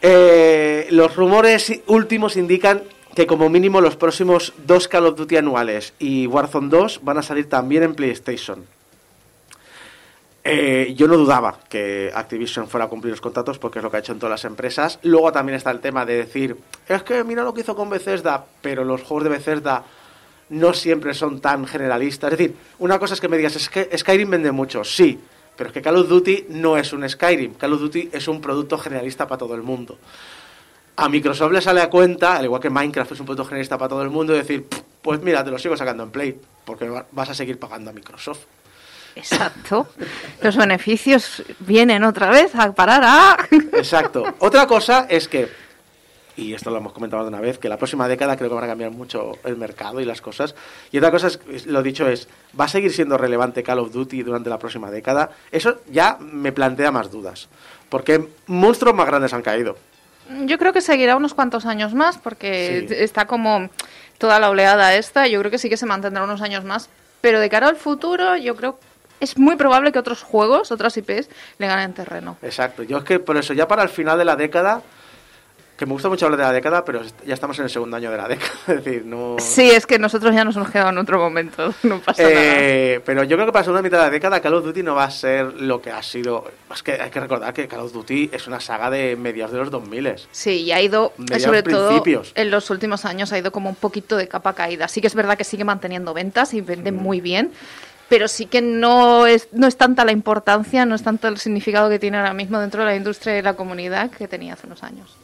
Eh, 0.00 0.86
los 0.90 1.16
rumores 1.16 1.72
últimos 1.86 2.36
indican 2.36 2.82
que 3.14 3.26
como 3.26 3.48
mínimo 3.48 3.80
los 3.80 3.96
próximos 3.96 4.52
dos 4.64 4.86
Call 4.86 5.06
of 5.06 5.16
Duty 5.16 5.38
anuales 5.38 5.92
y 5.98 6.26
Warzone 6.28 6.68
2 6.68 7.00
van 7.02 7.18
a 7.18 7.22
salir 7.22 7.48
también 7.48 7.82
en 7.82 7.94
PlayStation. 7.94 8.64
Eh, 10.44 10.94
yo 10.96 11.08
no 11.08 11.16
dudaba 11.16 11.58
que 11.68 12.12
Activision 12.14 12.68
fuera 12.68 12.86
a 12.86 12.88
cumplir 12.88 13.10
los 13.10 13.20
contratos 13.20 13.58
porque 13.58 13.80
es 13.80 13.82
lo 13.82 13.90
que 13.90 13.96
ha 13.96 14.00
hecho 14.00 14.12
en 14.12 14.18
todas 14.18 14.30
las 14.30 14.44
empresas. 14.44 14.98
Luego 15.02 15.32
también 15.32 15.56
está 15.56 15.70
el 15.70 15.80
tema 15.80 16.06
de 16.06 16.16
decir, 16.16 16.56
es 16.88 17.02
que 17.02 17.24
mira 17.24 17.42
lo 17.42 17.52
que 17.52 17.62
hizo 17.62 17.74
con 17.74 17.90
Bethesda, 17.90 18.46
pero 18.62 18.84
los 18.84 19.02
juegos 19.02 19.24
de 19.24 19.30
Bethesda 19.30 19.84
no 20.50 20.72
siempre 20.72 21.12
son 21.12 21.40
tan 21.40 21.66
generalistas. 21.66 22.32
Es 22.32 22.38
decir, 22.38 22.56
una 22.78 22.98
cosa 22.98 23.14
es 23.14 23.20
que 23.20 23.28
me 23.28 23.36
digas, 23.36 23.56
es 23.56 23.68
que 23.68 23.90
Skyrim 23.98 24.30
vende 24.30 24.52
mucho, 24.52 24.84
sí, 24.84 25.18
pero 25.58 25.68
es 25.68 25.74
que 25.74 25.82
Call 25.82 25.96
of 25.96 26.08
Duty 26.08 26.46
no 26.50 26.78
es 26.78 26.92
un 26.92 27.06
Skyrim. 27.06 27.54
Call 27.54 27.72
of 27.74 27.80
Duty 27.80 28.10
es 28.12 28.28
un 28.28 28.40
producto 28.40 28.78
generalista 28.78 29.26
para 29.26 29.38
todo 29.40 29.54
el 29.56 29.62
mundo. 29.62 29.98
A 30.96 31.08
Microsoft 31.08 31.52
le 31.52 31.60
sale 31.60 31.80
a 31.82 31.90
cuenta, 31.90 32.36
al 32.36 32.44
igual 32.44 32.60
que 32.62 32.70
Minecraft 32.70 33.12
es 33.12 33.20
un 33.20 33.26
producto 33.26 33.44
generalista 33.44 33.76
para 33.76 33.88
todo 33.90 34.02
el 34.02 34.10
mundo, 34.10 34.32
decir, 34.32 34.66
pues 35.02 35.20
mira, 35.20 35.44
te 35.44 35.50
lo 35.50 35.58
sigo 35.58 35.76
sacando 35.76 36.04
en 36.04 36.10
Play, 36.10 36.40
porque 36.64 36.88
va- 36.88 37.06
vas 37.12 37.30
a 37.30 37.34
seguir 37.34 37.58
pagando 37.58 37.90
a 37.90 37.92
Microsoft. 37.92 38.40
Exacto. 39.14 39.88
Los 40.42 40.56
beneficios 40.56 41.42
vienen 41.60 42.04
otra 42.04 42.30
vez 42.30 42.54
a 42.54 42.72
parar 42.72 43.02
a... 43.04 43.36
Exacto. 43.72 44.24
Otra 44.38 44.66
cosa 44.66 45.06
es 45.08 45.26
que 45.26 45.48
y 46.38 46.54
esto 46.54 46.70
lo 46.70 46.76
hemos 46.78 46.92
comentado 46.92 47.24
de 47.24 47.28
una 47.28 47.40
vez, 47.40 47.58
que 47.58 47.68
la 47.68 47.76
próxima 47.76 48.06
década 48.06 48.36
creo 48.36 48.48
que 48.48 48.54
van 48.54 48.64
a 48.64 48.68
cambiar 48.68 48.92
mucho 48.92 49.32
el 49.44 49.56
mercado 49.56 50.00
y 50.00 50.04
las 50.04 50.20
cosas. 50.20 50.54
Y 50.92 50.98
otra 50.98 51.10
cosa, 51.10 51.26
es, 51.26 51.66
lo 51.66 51.82
dicho, 51.82 52.08
es, 52.08 52.28
¿va 52.58 52.66
a 52.66 52.68
seguir 52.68 52.92
siendo 52.92 53.18
relevante 53.18 53.64
Call 53.64 53.80
of 53.80 53.92
Duty 53.92 54.22
durante 54.22 54.48
la 54.48 54.58
próxima 54.58 54.88
década? 54.90 55.30
Eso 55.50 55.80
ya 55.90 56.16
me 56.20 56.52
plantea 56.52 56.92
más 56.92 57.10
dudas, 57.10 57.48
porque 57.88 58.28
monstruos 58.46 58.94
más 58.94 59.06
grandes 59.08 59.32
han 59.34 59.42
caído. 59.42 59.76
Yo 60.44 60.58
creo 60.58 60.72
que 60.72 60.80
seguirá 60.80 61.16
unos 61.16 61.34
cuantos 61.34 61.66
años 61.66 61.92
más, 61.94 62.18
porque 62.18 62.86
Sí. 62.88 62.94
está 62.98 63.26
como 63.26 63.68
toda 64.18 64.38
la 64.38 64.50
oleada 64.50 64.94
esta, 64.94 65.26
yo 65.26 65.40
creo 65.40 65.50
que 65.50 65.58
sí 65.58 65.68
que 65.68 65.76
se 65.76 65.86
mantendrá 65.86 66.22
unos 66.22 66.40
años 66.40 66.64
más, 66.64 66.88
pero 67.20 67.40
de 67.40 67.48
cara 67.50 67.66
al 67.68 67.76
futuro, 67.76 68.36
yo 68.36 68.54
creo 68.54 68.78
es 69.20 69.36
muy 69.36 69.56
probable 69.56 69.90
que 69.90 69.98
otros 69.98 70.22
juegos, 70.22 70.70
otras 70.70 70.96
IPs, 70.96 71.28
le 71.58 71.66
ganen 71.66 71.92
terreno. 71.92 72.36
Exacto, 72.42 72.84
yo 72.84 72.98
es 72.98 73.04
que 73.04 73.18
por 73.18 73.36
eso, 73.36 73.52
ya 73.52 73.66
para 73.66 73.82
el 73.82 73.88
final 73.88 74.16
de 74.16 74.24
la 74.24 74.36
década, 74.36 74.82
que 75.78 75.86
me 75.86 75.92
gusta 75.92 76.08
mucho 76.08 76.26
hablar 76.26 76.38
de 76.40 76.44
la 76.46 76.52
década, 76.52 76.84
pero 76.84 77.00
ya 77.24 77.34
estamos 77.34 77.56
en 77.58 77.64
el 77.64 77.70
segundo 77.70 77.96
año 77.96 78.10
de 78.10 78.16
la 78.16 78.26
década, 78.26 78.50
es 78.66 78.84
decir, 78.84 79.04
no... 79.06 79.36
Sí, 79.38 79.70
es 79.70 79.86
que 79.86 79.98
nosotros 79.98 80.34
ya 80.34 80.44
nos 80.44 80.56
hemos 80.56 80.70
quedado 80.70 80.90
en 80.90 80.98
otro 80.98 81.18
momento, 81.20 81.72
no 81.84 82.00
pasa 82.00 82.20
nada. 82.24 82.34
Eh, 82.36 83.00
pero 83.06 83.22
yo 83.22 83.36
creo 83.36 83.46
que 83.46 83.52
para 83.52 83.60
la 83.60 83.64
segunda 83.64 83.82
mitad 83.82 83.98
de 83.98 84.04
la 84.04 84.10
década 84.10 84.40
Call 84.40 84.54
of 84.54 84.64
Duty 84.64 84.82
no 84.82 84.96
va 84.96 85.04
a 85.04 85.10
ser 85.12 85.54
lo 85.54 85.80
que 85.80 85.92
ha 85.92 86.02
sido. 86.02 86.44
Es 86.74 86.82
que 86.82 86.92
hay 87.00 87.10
que 87.10 87.20
recordar 87.20 87.54
que 87.54 87.68
Call 87.68 87.80
of 87.80 87.92
Duty 87.92 88.30
es 88.32 88.48
una 88.48 88.58
saga 88.58 88.90
de 88.90 89.14
mediados 89.14 89.52
de 89.52 89.58
los 89.58 89.70
2000. 89.70 90.14
Sí, 90.32 90.62
y 90.64 90.72
ha 90.72 90.82
ido, 90.82 91.12
eh, 91.16 91.20
Mediados 91.22 91.42
sobre 91.44 91.62
todo 91.62 91.88
principios. 91.90 92.32
en 92.34 92.50
los 92.50 92.70
últimos 92.70 93.04
años, 93.04 93.32
ha 93.32 93.38
ido 93.38 93.52
como 93.52 93.70
un 93.70 93.76
poquito 93.76 94.16
de 94.16 94.26
capa 94.26 94.54
caída. 94.54 94.88
Sí 94.88 95.00
que 95.00 95.06
es 95.06 95.14
verdad 95.14 95.38
que 95.38 95.44
sigue 95.44 95.62
manteniendo 95.64 96.12
ventas 96.12 96.54
y 96.54 96.60
vende 96.60 96.90
Mm. 96.90 96.96
muy 96.96 97.20
bien, 97.20 97.52
pero 98.08 98.26
sí 98.26 98.46
que 98.46 98.62
no 98.62 99.26
es, 99.26 99.48
no 99.52 99.68
es 99.68 99.76
tanta 99.76 100.04
la 100.04 100.10
importancia, 100.10 100.84
no 100.86 100.96
es 100.96 101.02
tanto 101.04 101.28
el 101.28 101.38
significado 101.38 101.88
que 101.88 102.00
tiene 102.00 102.16
ahora 102.16 102.32
mismo 102.34 102.58
dentro 102.58 102.80
de 102.80 102.86
la 102.86 102.96
industria 102.96 103.38
y 103.38 103.42
la 103.42 103.54
comunidad 103.54 104.10
que 104.10 104.26
tenía 104.26 104.54
hace 104.54 104.66
unos 104.66 104.82
años. 104.82 105.14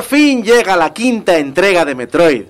Por 0.00 0.08
fin 0.08 0.42
llega 0.42 0.78
la 0.78 0.94
quinta 0.94 1.36
entrega 1.36 1.84
de 1.84 1.94
Metroid. 1.94 2.44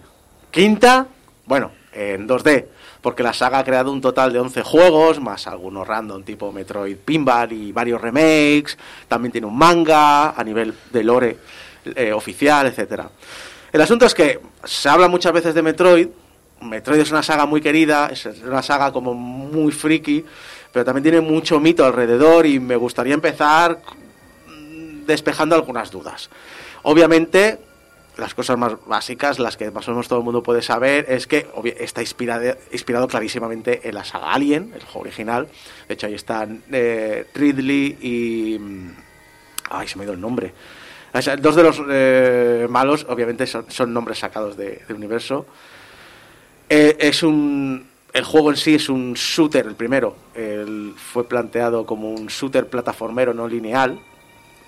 ¿Quinta? 0.53 1.05
Bueno, 1.47 1.73
en 1.93 2.29
2D. 2.29 2.67
Porque 3.03 3.25
la 3.25 3.33
saga 3.33 3.59
ha 3.59 3.65
creado 3.65 3.91
un 3.91 4.01
total 4.01 4.33
de 4.33 4.39
11 4.39 4.63
juegos, 4.63 5.21
más 5.21 5.49
algunos 5.49 5.85
random 5.85 6.23
tipo 6.23 6.53
Metroid 6.53 6.97
Pinball 6.99 7.53
y 7.53 7.73
varios 7.73 8.01
remakes. 8.01 8.79
También 9.09 9.33
tiene 9.33 9.49
un 9.49 9.59
manga 9.59 10.31
a 10.31 10.45
nivel 10.45 10.73
de 10.93 11.03
lore 11.03 11.39
eh, 11.97 12.13
oficial, 12.13 12.69
etcétera. 12.69 13.11
El 13.73 13.81
asunto 13.81 14.07
es 14.07 14.15
que 14.15 14.39
se 14.63 14.89
habla 14.89 15.09
muchas 15.09 15.33
veces 15.33 15.53
de 15.53 15.63
Metroid. 15.63 16.07
Metroid 16.61 17.01
es 17.01 17.11
una 17.11 17.25
saga 17.25 17.47
muy 17.47 17.61
querida, 17.61 18.11
es 18.13 18.27
una 18.47 18.63
saga 18.63 18.93
como 18.93 19.13
muy 19.13 19.73
friki, 19.73 20.25
pero 20.73 20.85
también 20.85 21.03
tiene 21.03 21.21
mucho 21.21 21.59
mito 21.59 21.85
alrededor 21.85 22.47
y 22.47 22.61
me 22.61 22.77
gustaría 22.77 23.15
empezar 23.15 23.81
mm, 24.47 25.05
despejando 25.05 25.57
algunas 25.57 25.91
dudas. 25.91 26.31
Obviamente, 26.83 27.59
las 28.17 28.35
cosas 28.35 28.59
más 28.59 28.75
básicas, 28.87 29.39
las 29.39 29.57
que 29.57 29.71
más 29.71 29.87
o 29.89 29.93
menos 29.93 30.09
todo 30.09 30.19
el 30.19 30.25
mundo 30.25 30.43
puede 30.43 30.63
saber, 30.63 31.07
es 31.09 31.27
que 31.27 31.47
está 31.79 32.03
inspirado, 32.03 33.09
clarísimamente 33.09 33.89
en 33.89 33.95
la 33.95 34.05
saga 34.05 34.33
Alien, 34.33 34.73
el 34.75 34.83
juego 34.83 35.01
original. 35.01 35.49
De 35.89 35.95
hecho, 35.95 36.07
ahí 36.07 36.15
están 36.15 36.63
eh, 36.73 37.27
Ridley 37.35 37.99
y... 38.01 38.59
mm, 38.59 38.91
Ay, 39.73 39.87
se 39.87 39.97
me 39.97 40.03
ha 40.03 40.05
ido 40.07 40.15
el 40.15 40.21
nombre. 40.21 40.53
Dos 41.41 41.55
de 41.57 41.63
los 41.63 41.81
eh, 41.89 42.67
malos, 42.69 43.07
obviamente, 43.09 43.47
son, 43.47 43.93
nombres 43.93 44.19
sacados 44.19 44.57
de- 44.57 44.83
universo. 44.91 45.47
Eh, 46.69 46.97
es 47.01 47.23
un. 47.23 47.87
El 48.13 48.25
juego 48.25 48.51
en 48.51 48.57
sí 48.57 48.75
es 48.75 48.89
un 48.89 49.15
shooter, 49.15 49.67
el 49.67 49.75
primero. 49.77 50.17
Fue 50.97 51.29
planteado 51.29 51.87
como 51.87 52.11
un 52.11 52.27
shooter 52.27 52.69
plataformero 52.69 53.33
no 53.35 53.47
lineal. 53.47 54.01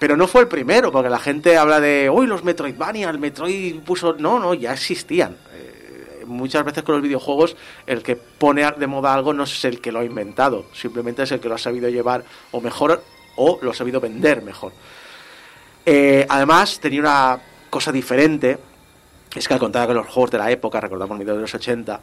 Pero 0.03 0.17
no 0.17 0.27
fue 0.27 0.41
el 0.41 0.49
primero, 0.49 0.91
porque 0.91 1.09
la 1.09 1.21
gente 1.21 1.57
habla 1.57 1.79
de. 1.79 2.11
Uy, 2.11 2.27
los 2.27 2.43
Metroidvania, 2.43 3.09
el 3.09 3.21
Metroid 3.21 3.79
puso. 3.83 4.17
No, 4.19 4.41
no, 4.41 4.53
ya 4.53 4.73
existían. 4.73 5.37
Eh, 5.55 6.25
muchas 6.27 6.65
veces 6.65 6.83
con 6.83 6.97
los 6.97 7.03
videojuegos, 7.05 7.57
el 7.87 8.03
que 8.03 8.17
pone 8.17 8.69
de 8.69 8.87
moda 8.89 9.15
algo 9.15 9.33
no 9.33 9.45
es 9.45 9.65
el 9.65 9.81
que 9.81 9.93
lo 9.93 10.01
ha 10.01 10.05
inventado, 10.05 10.67
simplemente 10.73 11.23
es 11.23 11.31
el 11.31 11.39
que 11.39 11.49
lo 11.49 11.55
ha 11.55 11.59
sabido 11.59 11.89
llevar 11.89 12.25
o 12.51 12.61
mejor 12.61 13.01
o 13.37 13.61
lo 13.63 13.71
ha 13.71 13.75
sabido 13.75 14.01
vender 14.01 14.43
mejor. 14.43 14.73
Eh, 15.87 16.27
además, 16.29 16.81
tenía 16.81 16.99
una 16.99 17.41
cosa 17.71 17.93
diferente, 17.93 18.59
es 19.37 19.47
que 19.47 19.55
al 19.55 19.61
contrario 19.61 19.91
que 19.91 19.95
los 19.95 20.09
juegos 20.09 20.33
de 20.33 20.39
la 20.39 20.51
época, 20.51 20.81
recordamos 20.81 21.17
mediados 21.17 21.39
de 21.39 21.43
los 21.43 21.55
80, 21.55 22.01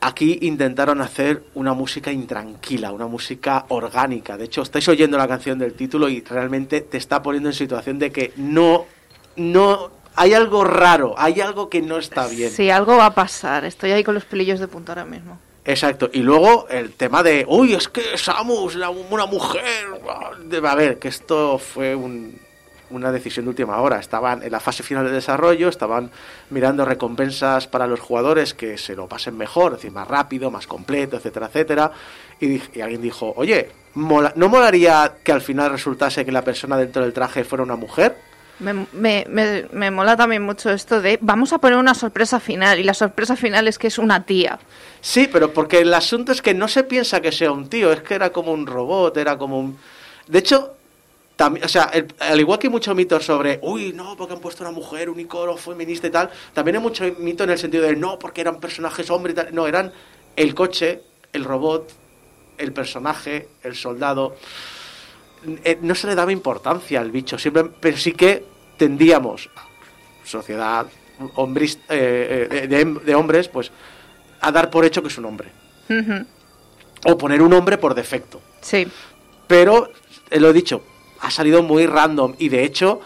aquí 0.00 0.38
intentaron 0.42 1.00
hacer 1.00 1.42
una 1.54 1.74
música 1.74 2.10
intranquila, 2.12 2.92
una 2.92 3.06
música 3.06 3.66
orgánica. 3.68 4.36
De 4.36 4.44
hecho, 4.46 4.62
estáis 4.62 4.88
oyendo 4.88 5.18
la 5.18 5.28
canción 5.28 5.58
del 5.58 5.74
título 5.74 6.08
y 6.08 6.20
realmente 6.22 6.80
te 6.80 6.96
está 6.98 7.22
poniendo 7.22 7.48
en 7.50 7.54
situación 7.54 7.98
de 7.98 8.10
que 8.10 8.32
no, 8.36 8.86
no, 9.36 9.90
hay 10.16 10.32
algo 10.34 10.64
raro, 10.64 11.14
hay 11.18 11.40
algo 11.40 11.68
que 11.68 11.82
no 11.82 11.98
está 11.98 12.26
bien. 12.26 12.50
Sí, 12.50 12.70
algo 12.70 12.96
va 12.96 13.06
a 13.06 13.14
pasar. 13.14 13.64
Estoy 13.64 13.92
ahí 13.92 14.02
con 14.04 14.14
los 14.14 14.24
pelillos 14.24 14.58
de 14.60 14.68
punta 14.68 14.92
ahora 14.92 15.04
mismo. 15.04 15.38
Exacto. 15.64 16.08
Y 16.12 16.20
luego 16.20 16.66
el 16.70 16.92
tema 16.92 17.22
de, 17.22 17.44
uy, 17.46 17.74
es 17.74 17.86
que 17.88 18.16
Samus, 18.16 18.74
la- 18.76 18.88
una 18.90 19.26
mujer. 19.26 19.62
A 20.64 20.74
ver, 20.74 20.98
que 20.98 21.08
esto 21.08 21.58
fue 21.58 21.94
un- 21.94 22.40
una 22.90 23.10
decisión 23.12 23.44
de 23.44 23.50
última 23.50 23.80
hora. 23.80 23.98
Estaban 23.98 24.42
en 24.42 24.52
la 24.52 24.60
fase 24.60 24.82
final 24.82 25.04
de 25.06 25.12
desarrollo, 25.12 25.68
estaban 25.68 26.10
mirando 26.50 26.84
recompensas 26.84 27.66
para 27.66 27.86
los 27.86 28.00
jugadores 28.00 28.54
que 28.54 28.76
se 28.78 28.94
lo 28.94 29.06
pasen 29.08 29.36
mejor, 29.36 29.72
es 29.72 29.78
decir, 29.78 29.92
más 29.92 30.08
rápido, 30.08 30.50
más 30.50 30.66
completo, 30.66 31.16
etcétera, 31.16 31.46
etcétera. 31.46 31.92
Y, 32.40 32.60
alguien 32.80 33.02
dijo, 33.02 33.32
oye, 33.36 33.70
mola- 33.94 34.32
¿no 34.36 34.48
molaría 34.48 35.14
que 35.22 35.32
al 35.32 35.40
final 35.40 35.70
resultase 35.70 36.24
que 36.24 36.32
la 36.32 36.42
persona 36.42 36.76
dentro 36.76 37.02
del 37.02 37.12
traje 37.12 37.44
fuera 37.44 37.62
una 37.64 37.76
mujer? 37.76 38.16
Me, 38.60 38.74
me, 38.92 39.24
me, 39.26 39.66
me 39.72 39.90
mola 39.90 40.18
también 40.18 40.42
mucho 40.42 40.68
esto 40.70 41.00
de 41.00 41.18
vamos 41.22 41.52
a 41.54 41.58
poner 41.58 41.78
una 41.78 41.94
sorpresa 41.94 42.38
final 42.40 42.78
y 42.78 42.82
la 42.82 42.92
sorpresa 42.92 43.34
final 43.34 43.66
es 43.68 43.78
que 43.78 43.86
es 43.86 43.96
una 43.98 44.26
tía. 44.26 44.58
Sí, 45.00 45.30
pero 45.32 45.54
porque 45.54 45.78
el 45.78 45.94
asunto 45.94 46.30
es 46.32 46.42
que 46.42 46.52
no 46.52 46.68
se 46.68 46.84
piensa 46.84 47.22
que 47.22 47.32
sea 47.32 47.52
un 47.52 47.70
tío, 47.70 47.90
es 47.90 48.02
que 48.02 48.14
era 48.14 48.30
como 48.30 48.52
un 48.52 48.66
robot, 48.66 49.16
era 49.16 49.38
como 49.38 49.58
un... 49.58 49.78
De 50.26 50.40
hecho, 50.40 50.76
también, 51.40 51.64
o 51.64 51.68
sea, 51.68 51.84
el- 51.94 52.06
al 52.18 52.38
igual 52.38 52.58
que 52.58 52.66
hay 52.66 52.70
mucho 52.70 52.94
mito 52.94 53.18
sobre, 53.18 53.58
uy, 53.62 53.94
no, 53.94 54.14
porque 54.14 54.34
han 54.34 54.40
puesto 54.40 54.62
una 54.62 54.72
mujer, 54.72 55.08
un 55.08 55.18
icono 55.18 55.56
feminista 55.56 56.06
y 56.06 56.10
tal, 56.10 56.28
también 56.52 56.76
hay 56.76 56.82
mucho 56.82 57.02
mito 57.18 57.44
en 57.44 57.50
el 57.50 57.56
sentido 57.58 57.84
de, 57.84 57.96
no, 57.96 58.18
porque 58.18 58.42
eran 58.42 58.60
personajes 58.60 59.08
hombres 59.08 59.32
y 59.32 59.36
tal. 59.36 59.54
No, 59.54 59.66
eran 59.66 59.90
el 60.36 60.54
coche, 60.54 61.00
el 61.32 61.44
robot, 61.44 61.90
el 62.58 62.74
personaje, 62.74 63.48
el 63.62 63.74
soldado. 63.74 64.36
Eh, 65.64 65.78
no 65.80 65.94
se 65.94 66.08
le 66.08 66.14
daba 66.14 66.30
importancia 66.30 67.00
al 67.00 67.10
bicho, 67.10 67.38
siempre, 67.38 67.64
pero 67.80 67.96
sí 67.96 68.12
que 68.12 68.44
tendíamos, 68.76 69.48
sociedad 70.24 70.86
hombris- 71.36 71.78
eh, 71.88 72.48
eh, 72.50 72.66
de, 72.66 72.84
de 72.84 73.14
hombres, 73.14 73.48
pues 73.48 73.72
a 74.42 74.52
dar 74.52 74.68
por 74.68 74.84
hecho 74.84 75.00
que 75.00 75.08
es 75.08 75.16
un 75.16 75.24
hombre. 75.24 75.48
O 77.06 77.16
poner 77.16 77.40
un 77.40 77.54
hombre 77.54 77.78
por 77.78 77.94
defecto. 77.94 78.42
Sí. 78.60 78.86
Pero, 79.48 79.90
eh, 80.30 80.38
lo 80.38 80.50
he 80.50 80.52
dicho, 80.52 80.82
ha 81.20 81.30
salido 81.30 81.62
muy 81.62 81.86
random 81.86 82.34
y 82.38 82.48
de 82.48 82.64
hecho 82.64 83.00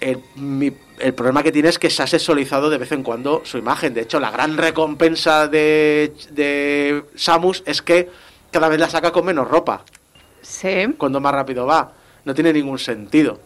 el, 0.00 0.20
mi- 0.36 0.72
el 0.98 1.14
problema 1.14 1.42
que 1.42 1.52
tiene 1.52 1.68
es 1.68 1.78
que 1.78 1.90
se 1.90 2.02
ha 2.02 2.06
sexualizado 2.06 2.68
de 2.70 2.78
vez 2.78 2.92
en 2.92 3.02
cuando 3.02 3.42
su 3.44 3.58
imagen. 3.58 3.94
De 3.94 4.02
hecho, 4.02 4.20
la 4.20 4.30
gran 4.30 4.56
recompensa 4.56 5.48
de, 5.48 6.12
de 6.30 7.04
Samus 7.16 7.62
es 7.66 7.80
que 7.82 8.10
cada 8.50 8.68
vez 8.68 8.78
la 8.78 8.88
saca 8.90 9.10
con 9.12 9.24
menos 9.24 9.48
ropa, 9.48 9.84
Sí. 10.42 10.94
cuando 10.98 11.20
más 11.20 11.32
rápido 11.32 11.64
va. 11.66 11.92
No 12.24 12.34
tiene 12.34 12.52
ningún 12.52 12.78
sentido. 12.78 13.40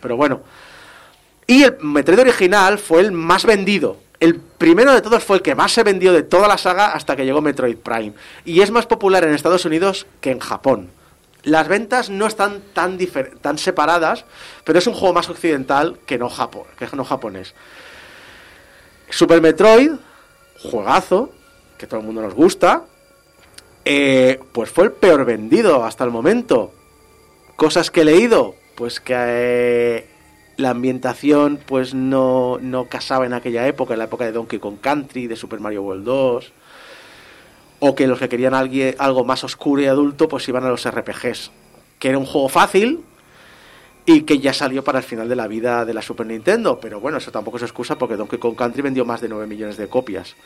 Pero 0.00 0.16
bueno. 0.16 0.40
Y 1.46 1.64
el 1.64 1.76
Metroid 1.82 2.20
original 2.20 2.78
fue 2.78 3.00
el 3.02 3.12
más 3.12 3.44
vendido. 3.44 3.98
El 4.20 4.36
primero 4.36 4.92
de 4.92 5.00
todos 5.02 5.22
fue 5.22 5.36
el 5.36 5.42
que 5.42 5.54
más 5.54 5.72
se 5.72 5.82
vendió 5.82 6.12
de 6.12 6.22
toda 6.22 6.48
la 6.48 6.58
saga 6.58 6.92
hasta 6.92 7.14
que 7.16 7.24
llegó 7.24 7.40
Metroid 7.42 7.76
Prime. 7.76 8.12
Y 8.44 8.60
es 8.62 8.70
más 8.70 8.86
popular 8.86 9.24
en 9.24 9.34
Estados 9.34 9.64
Unidos 9.64 10.06
que 10.20 10.30
en 10.30 10.38
Japón. 10.40 10.90
Las 11.42 11.68
ventas 11.68 12.10
no 12.10 12.26
están 12.26 12.60
tan, 12.74 12.98
tan 13.40 13.58
separadas, 13.58 14.24
pero 14.64 14.78
es 14.78 14.86
un 14.86 14.94
juego 14.94 15.14
más 15.14 15.28
occidental 15.30 15.98
que 16.06 16.18
no, 16.18 16.28
japo- 16.28 16.66
que 16.78 16.86
no 16.94 17.04
japonés. 17.04 17.54
Super 19.08 19.40
Metroid 19.40 19.92
juegazo, 20.62 21.32
que 21.78 21.86
todo 21.86 22.00
el 22.00 22.06
mundo 22.06 22.20
nos 22.20 22.34
gusta, 22.34 22.84
eh, 23.84 24.38
pues 24.52 24.70
fue 24.70 24.84
el 24.84 24.92
peor 24.92 25.24
vendido 25.24 25.84
hasta 25.84 26.04
el 26.04 26.10
momento. 26.10 26.72
Cosas 27.56 27.90
que 27.90 28.02
he 28.02 28.04
leído, 28.04 28.54
pues 28.76 29.00
que 29.00 29.14
eh, 29.16 30.06
la 30.58 30.70
ambientación 30.70 31.58
pues 31.66 31.94
no, 31.94 32.58
no 32.60 32.86
casaba 32.88 33.24
en 33.24 33.32
aquella 33.32 33.66
época, 33.66 33.94
en 33.94 33.98
la 33.98 34.04
época 34.04 34.24
de 34.26 34.32
Donkey 34.32 34.58
Kong 34.58 34.76
Country, 34.80 35.26
de 35.26 35.36
Super 35.36 35.60
Mario 35.60 35.82
World 35.82 36.04
2, 36.04 36.52
o 37.80 37.94
que 37.94 38.06
los 38.06 38.18
que 38.18 38.28
querían 38.28 38.54
alguien, 38.54 38.94
algo 38.98 39.24
más 39.24 39.42
oscuro 39.44 39.82
y 39.82 39.86
adulto 39.86 40.28
pues 40.28 40.46
iban 40.48 40.64
a 40.64 40.68
los 40.68 40.88
RPGs, 40.88 41.50
que 41.98 42.08
era 42.10 42.18
un 42.18 42.26
juego 42.26 42.48
fácil 42.48 43.00
y 44.06 44.22
que 44.22 44.38
ya 44.38 44.52
salió 44.52 44.82
para 44.84 44.98
el 44.98 45.04
final 45.04 45.28
de 45.28 45.36
la 45.36 45.46
vida 45.46 45.84
de 45.84 45.94
la 45.94 46.02
Super 46.02 46.26
Nintendo, 46.26 46.78
pero 46.80 47.00
bueno, 47.00 47.18
eso 47.18 47.30
tampoco 47.30 47.56
es 47.58 47.62
excusa 47.64 47.96
porque 47.96 48.16
Donkey 48.16 48.38
Kong 48.38 48.56
Country 48.56 48.82
vendió 48.82 49.04
más 49.04 49.20
de 49.20 49.28
9 49.28 49.46
millones 49.46 49.76
de 49.76 49.88
copias. 49.88 50.36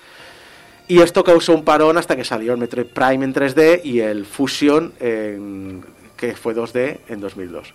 Y 0.86 1.00
esto 1.00 1.24
causó 1.24 1.54
un 1.54 1.64
parón 1.64 1.96
hasta 1.96 2.14
que 2.14 2.24
salió 2.24 2.52
el 2.52 2.58
Metroid 2.58 2.86
Prime 2.86 3.24
en 3.24 3.32
3D 3.32 3.80
y 3.84 4.00
el 4.00 4.26
Fusion, 4.26 4.92
en- 5.00 5.82
que 6.16 6.34
fue 6.36 6.54
2D 6.54 6.98
en 7.08 7.20
2002. 7.20 7.72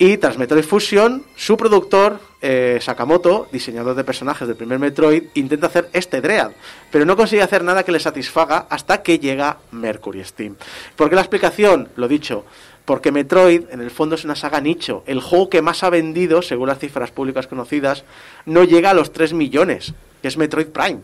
Y 0.00 0.16
tras 0.18 0.38
Metroid 0.38 0.62
Fusion, 0.62 1.24
su 1.34 1.56
productor, 1.56 2.20
eh, 2.40 2.78
Sakamoto, 2.80 3.48
diseñador 3.50 3.96
de 3.96 4.04
personajes 4.04 4.46
del 4.46 4.56
primer 4.56 4.78
Metroid, 4.78 5.24
intenta 5.34 5.66
hacer 5.66 5.88
este 5.92 6.20
Dread, 6.20 6.52
pero 6.92 7.04
no 7.04 7.16
consigue 7.16 7.42
hacer 7.42 7.64
nada 7.64 7.82
que 7.82 7.90
le 7.90 7.98
satisfaga 7.98 8.68
hasta 8.70 9.02
que 9.02 9.18
llega 9.18 9.58
Mercury 9.72 10.24
Steam. 10.24 10.54
¿Por 10.94 11.08
qué 11.08 11.16
la 11.16 11.22
explicación? 11.22 11.88
Lo 11.96 12.06
dicho, 12.06 12.44
porque 12.84 13.10
Metroid 13.10 13.64
en 13.72 13.80
el 13.80 13.90
fondo 13.90 14.14
es 14.14 14.24
una 14.24 14.36
saga 14.36 14.60
nicho. 14.60 15.02
El 15.06 15.20
juego 15.20 15.50
que 15.50 15.62
más 15.62 15.82
ha 15.82 15.90
vendido, 15.90 16.42
según 16.42 16.68
las 16.68 16.78
cifras 16.78 17.10
públicas 17.10 17.48
conocidas, 17.48 18.04
no 18.46 18.62
llega 18.62 18.90
a 18.90 18.94
los 18.94 19.12
3 19.12 19.32
millones, 19.32 19.94
que 20.22 20.28
es 20.28 20.36
Metroid 20.36 20.68
Prime. 20.68 21.00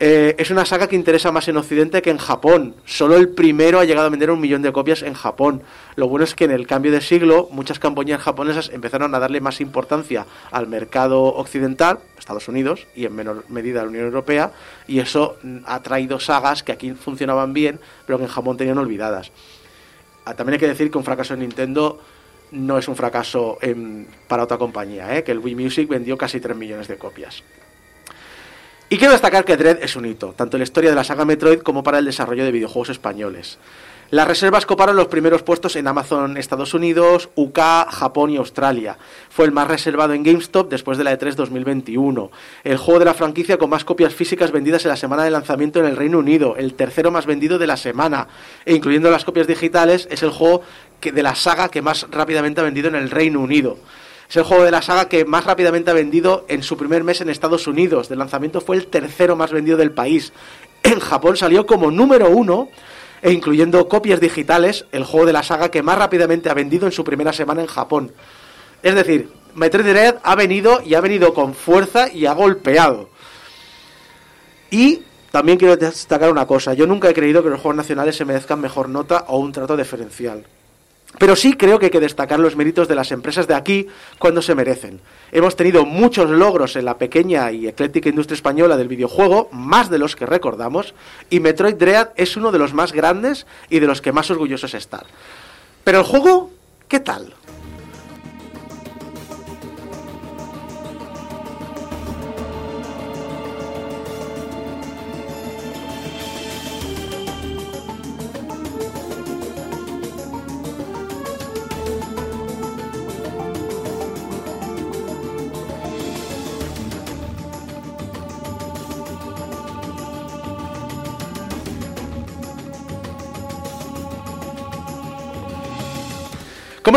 Eh, 0.00 0.36
es 0.38 0.52
una 0.52 0.64
saga 0.64 0.86
que 0.86 0.94
interesa 0.94 1.32
más 1.32 1.48
en 1.48 1.56
Occidente 1.56 2.02
que 2.02 2.10
en 2.10 2.18
Japón. 2.18 2.76
Solo 2.84 3.16
el 3.16 3.30
primero 3.30 3.80
ha 3.80 3.84
llegado 3.84 4.06
a 4.06 4.10
vender 4.10 4.30
un 4.30 4.40
millón 4.40 4.62
de 4.62 4.70
copias 4.70 5.02
en 5.02 5.14
Japón. 5.14 5.62
Lo 5.96 6.06
bueno 6.06 6.24
es 6.24 6.36
que 6.36 6.44
en 6.44 6.52
el 6.52 6.68
cambio 6.68 6.92
de 6.92 7.00
siglo 7.00 7.48
muchas 7.50 7.80
compañías 7.80 8.20
japonesas 8.20 8.70
empezaron 8.72 9.12
a 9.16 9.18
darle 9.18 9.40
más 9.40 9.60
importancia 9.60 10.24
al 10.52 10.68
mercado 10.68 11.24
occidental, 11.24 11.98
Estados 12.16 12.46
Unidos, 12.46 12.86
y 12.94 13.06
en 13.06 13.16
menor 13.16 13.44
medida 13.48 13.80
a 13.80 13.82
la 13.82 13.88
Unión 13.88 14.04
Europea, 14.04 14.52
y 14.86 15.00
eso 15.00 15.36
ha 15.64 15.82
traído 15.82 16.20
sagas 16.20 16.62
que 16.62 16.70
aquí 16.70 16.92
funcionaban 16.92 17.52
bien, 17.52 17.80
pero 18.06 18.18
que 18.18 18.24
en 18.24 18.30
Japón 18.30 18.56
tenían 18.56 18.78
olvidadas. 18.78 19.32
Ah, 20.24 20.34
También 20.34 20.54
hay 20.54 20.60
que 20.60 20.68
decir 20.68 20.92
que 20.92 20.98
un 20.98 21.04
fracaso 21.04 21.34
en 21.34 21.40
Nintendo 21.40 22.00
no 22.52 22.78
es 22.78 22.86
un 22.86 22.94
fracaso 22.94 23.58
para 24.28 24.44
otra 24.44 24.58
compañía, 24.58 25.16
¿eh? 25.16 25.24
que 25.24 25.32
el 25.32 25.40
Wii 25.40 25.56
Music 25.56 25.88
vendió 25.88 26.16
casi 26.16 26.38
3 26.38 26.56
millones 26.56 26.86
de 26.86 26.96
copias. 26.96 27.42
Y 28.90 28.96
quiero 28.96 29.12
destacar 29.12 29.44
que 29.44 29.58
Dread 29.58 29.82
es 29.82 29.96
un 29.96 30.06
hito, 30.06 30.32
tanto 30.34 30.56
en 30.56 30.60
la 30.60 30.64
historia 30.64 30.88
de 30.88 30.96
la 30.96 31.04
saga 31.04 31.26
Metroid 31.26 31.58
como 31.58 31.82
para 31.82 31.98
el 31.98 32.06
desarrollo 32.06 32.44
de 32.44 32.52
videojuegos 32.52 32.88
españoles. 32.88 33.58
Las 34.10 34.26
reservas 34.26 34.64
coparon 34.64 34.96
los 34.96 35.08
primeros 35.08 35.42
puestos 35.42 35.76
en 35.76 35.86
Amazon 35.86 36.38
Estados 36.38 36.72
Unidos, 36.72 37.28
UK, 37.34 37.58
Japón 37.90 38.30
y 38.30 38.38
Australia. 38.38 38.96
Fue 39.28 39.44
el 39.44 39.52
más 39.52 39.68
reservado 39.68 40.14
en 40.14 40.22
GameStop 40.22 40.70
después 40.70 40.96
de 40.96 41.04
la 41.04 41.12
E 41.12 41.18
E3 41.18 41.34
2021. 41.34 42.30
El 42.64 42.78
juego 42.78 43.00
de 43.00 43.04
la 43.04 43.12
franquicia 43.12 43.58
con 43.58 43.68
más 43.68 43.84
copias 43.84 44.14
físicas 44.14 44.52
vendidas 44.52 44.86
en 44.86 44.88
la 44.88 44.96
semana 44.96 45.24
de 45.24 45.32
lanzamiento 45.32 45.80
en 45.80 45.84
el 45.84 45.96
Reino 45.96 46.20
Unido, 46.20 46.56
el 46.56 46.72
tercero 46.72 47.10
más 47.10 47.26
vendido 47.26 47.58
de 47.58 47.66
la 47.66 47.76
semana. 47.76 48.28
E 48.64 48.74
incluyendo 48.74 49.10
las 49.10 49.26
copias 49.26 49.46
digitales, 49.46 50.08
es 50.10 50.22
el 50.22 50.30
juego 50.30 50.62
de 51.02 51.22
la 51.22 51.34
saga 51.34 51.68
que 51.68 51.82
más 51.82 52.06
rápidamente 52.10 52.62
ha 52.62 52.64
vendido 52.64 52.88
en 52.88 52.94
el 52.94 53.10
Reino 53.10 53.40
Unido. 53.40 53.76
Es 54.28 54.36
el 54.36 54.42
juego 54.42 54.64
de 54.64 54.70
la 54.70 54.82
saga 54.82 55.08
que 55.08 55.24
más 55.24 55.44
rápidamente 55.44 55.90
ha 55.90 55.94
vendido 55.94 56.44
en 56.48 56.62
su 56.62 56.76
primer 56.76 57.02
mes 57.02 57.20
en 57.22 57.30
Estados 57.30 57.66
Unidos. 57.66 58.10
De 58.10 58.16
lanzamiento 58.16 58.60
fue 58.60 58.76
el 58.76 58.86
tercero 58.88 59.36
más 59.36 59.52
vendido 59.52 59.76
del 59.76 59.92
país. 59.92 60.32
En 60.82 61.00
Japón 61.00 61.36
salió 61.36 61.66
como 61.66 61.90
número 61.90 62.30
uno, 62.30 62.68
e 63.20 63.32
incluyendo 63.32 63.88
copias 63.88 64.20
digitales, 64.20 64.84
el 64.92 65.04
juego 65.04 65.26
de 65.26 65.32
la 65.32 65.42
saga 65.42 65.70
que 65.70 65.82
más 65.82 65.98
rápidamente 65.98 66.48
ha 66.50 66.54
vendido 66.54 66.86
en 66.86 66.92
su 66.92 67.02
primera 67.02 67.32
semana 67.32 67.62
en 67.62 67.66
Japón. 67.66 68.12
Es 68.82 68.94
decir, 68.94 69.28
Metroid 69.54 69.86
Dread 69.86 70.16
ha 70.22 70.36
venido 70.36 70.80
y 70.84 70.94
ha 70.94 71.00
venido 71.00 71.34
con 71.34 71.54
fuerza 71.54 72.12
y 72.12 72.26
ha 72.26 72.32
golpeado. 72.32 73.10
Y 74.70 75.02
también 75.32 75.58
quiero 75.58 75.76
destacar 75.76 76.30
una 76.30 76.46
cosa. 76.46 76.74
Yo 76.74 76.86
nunca 76.86 77.10
he 77.10 77.14
creído 77.14 77.42
que 77.42 77.50
los 77.50 77.60
juegos 77.60 77.76
nacionales 77.76 78.16
se 78.16 78.24
merezcan 78.24 78.60
mejor 78.60 78.88
nota 78.88 79.24
o 79.28 79.38
un 79.38 79.52
trato 79.52 79.76
diferencial. 79.76 80.44
Pero 81.16 81.34
sí 81.34 81.54
creo 81.54 81.78
que 81.78 81.86
hay 81.86 81.90
que 81.90 82.00
destacar 82.00 82.38
los 82.38 82.54
méritos 82.54 82.86
de 82.86 82.94
las 82.94 83.10
empresas 83.12 83.48
de 83.48 83.54
aquí 83.54 83.86
cuando 84.18 84.42
se 84.42 84.54
merecen. 84.54 85.00
Hemos 85.32 85.56
tenido 85.56 85.86
muchos 85.86 86.28
logros 86.28 86.76
en 86.76 86.84
la 86.84 86.98
pequeña 86.98 87.50
y 87.50 87.66
ecléctica 87.66 88.10
industria 88.10 88.36
española 88.36 88.76
del 88.76 88.88
videojuego, 88.88 89.48
más 89.50 89.88
de 89.88 89.98
los 89.98 90.14
que 90.14 90.26
recordamos, 90.26 90.94
y 91.30 91.40
Metroid 91.40 91.76
Dread 91.76 92.10
es 92.16 92.36
uno 92.36 92.52
de 92.52 92.58
los 92.58 92.74
más 92.74 92.92
grandes 92.92 93.46
y 93.70 93.78
de 93.78 93.86
los 93.86 94.02
que 94.02 94.12
más 94.12 94.30
orgullosos 94.30 94.74
estar. 94.74 95.06
Pero 95.82 96.00
el 96.00 96.04
juego, 96.04 96.50
¿qué 96.88 97.00
tal? 97.00 97.34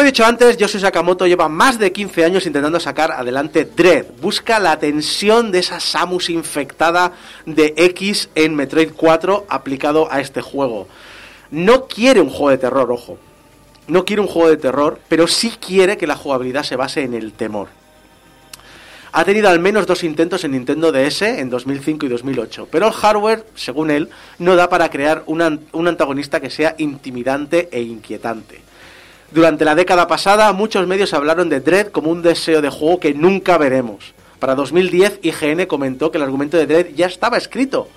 He 0.01 0.05
dicho 0.05 0.25
antes, 0.25 0.57
Yoshi 0.57 0.79
Sakamoto 0.79 1.25
lleva 1.27 1.47
más 1.49 1.79
de 1.79 1.91
15 1.91 2.25
años 2.25 2.45
intentando 2.45 2.79
sacar 2.79 3.11
adelante 3.11 3.65
Dread. 3.65 4.05
Busca 4.21 4.59
la 4.59 4.77
tensión 4.79 5.51
de 5.51 5.59
esa 5.59 5.79
Samus 5.79 6.29
infectada 6.29 7.13
de 7.45 7.73
X 7.77 8.29
en 8.35 8.55
Metroid 8.55 8.91
4 8.95 9.45
aplicado 9.49 10.11
a 10.11 10.19
este 10.19 10.41
juego. 10.41 10.87
No 11.51 11.87
quiere 11.87 12.21
un 12.21 12.29
juego 12.29 12.49
de 12.49 12.57
terror, 12.57 12.91
ojo. 12.91 13.17
No 13.87 14.05
quiere 14.05 14.21
un 14.21 14.27
juego 14.27 14.49
de 14.49 14.57
terror, 14.57 14.99
pero 15.09 15.27
sí 15.27 15.51
quiere 15.59 15.97
que 15.97 16.07
la 16.07 16.15
jugabilidad 16.15 16.63
se 16.63 16.75
base 16.75 17.01
en 17.03 17.13
el 17.13 17.33
temor. 17.33 17.67
Ha 19.13 19.25
tenido 19.25 19.49
al 19.49 19.59
menos 19.59 19.85
dos 19.87 20.05
intentos 20.05 20.43
en 20.45 20.51
Nintendo 20.51 20.93
DS 20.93 21.23
en 21.23 21.49
2005 21.49 22.05
y 22.05 22.09
2008, 22.09 22.69
pero 22.71 22.87
el 22.87 22.93
hardware, 22.93 23.45
según 23.55 23.91
él, 23.91 24.09
no 24.39 24.55
da 24.55 24.69
para 24.69 24.89
crear 24.89 25.23
un 25.25 25.41
an- 25.41 25.59
un 25.73 25.89
antagonista 25.89 26.39
que 26.39 26.49
sea 26.49 26.75
intimidante 26.77 27.67
e 27.73 27.81
inquietante. 27.81 28.61
Durante 29.31 29.63
la 29.63 29.75
década 29.75 30.07
pasada, 30.07 30.51
muchos 30.51 30.85
medios 30.87 31.13
hablaron 31.13 31.47
de 31.47 31.61
Dread 31.61 31.87
como 31.87 32.11
un 32.11 32.21
deseo 32.21 32.61
de 32.61 32.69
juego 32.69 32.99
que 32.99 33.13
nunca 33.13 33.57
veremos. 33.57 34.13
Para 34.39 34.55
2010, 34.55 35.19
IGN 35.21 35.67
comentó 35.67 36.11
que 36.11 36.17
el 36.17 36.23
argumento 36.23 36.57
de 36.57 36.67
Dread 36.67 36.87
ya 36.95 37.05
estaba 37.05 37.37
escrito. 37.37 37.87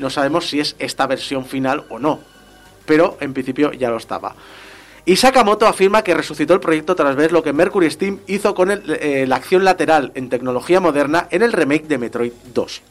No 0.00 0.10
sabemos 0.10 0.48
si 0.48 0.58
es 0.58 0.74
esta 0.80 1.06
versión 1.06 1.44
final 1.44 1.84
o 1.90 2.00
no, 2.00 2.18
pero 2.86 3.16
en 3.20 3.32
principio 3.32 3.72
ya 3.72 3.88
lo 3.88 3.98
estaba. 3.98 4.34
Y 5.04 5.14
Sakamoto 5.14 5.68
afirma 5.68 6.02
que 6.02 6.12
resucitó 6.12 6.54
el 6.54 6.60
proyecto 6.60 6.96
tras 6.96 7.14
ver 7.14 7.30
lo 7.30 7.44
que 7.44 7.52
Mercury 7.52 7.88
Steam 7.90 8.18
hizo 8.26 8.52
con 8.54 8.70
eh, 8.72 9.26
la 9.28 9.36
acción 9.36 9.64
lateral 9.64 10.10
en 10.16 10.28
tecnología 10.28 10.80
moderna 10.80 11.28
en 11.30 11.42
el 11.42 11.52
remake 11.52 11.86
de 11.86 11.98
Metroid 11.98 12.32
2. 12.52 12.82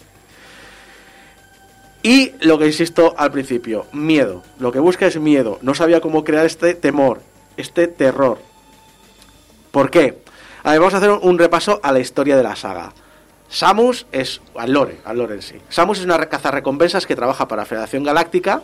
Y 2.04 2.32
lo 2.40 2.58
que 2.58 2.68
insisto 2.68 3.14
al 3.18 3.32
principio, 3.32 3.88
miedo. 3.92 4.42
Lo 4.58 4.72
que 4.72 4.80
busca 4.80 5.06
es 5.06 5.20
miedo. 5.20 5.60
No 5.62 5.74
sabía 5.74 6.00
cómo 6.00 6.24
crear 6.24 6.46
este 6.46 6.74
temor, 6.74 7.22
este 7.60 7.88
terror. 7.88 8.40
¿Por 9.72 9.92
qué? 9.92 10.20
A 10.64 10.72
ver, 10.72 10.80
vamos 10.80 10.94
a 10.94 10.98
hacer 10.98 11.12
un 11.12 11.38
repaso 11.38 11.80
a 11.84 11.92
la 11.92 12.00
historia 12.00 12.36
de 12.38 12.44
la 12.44 12.56
saga. 12.56 12.94
Samus 13.50 14.06
es. 14.12 14.42
al 14.56 14.72
lore, 14.74 15.00
al 15.06 15.18
lore 15.18 15.36
en 15.36 15.42
sí. 15.42 15.56
Samus 15.70 16.00
es 16.00 16.06
una 16.06 16.18
cazarrecompensas 16.28 17.06
que 17.06 17.16
trabaja 17.16 17.48
para 17.48 17.64
la 17.64 17.66
Federación 17.66 18.04
Galáctica 18.04 18.62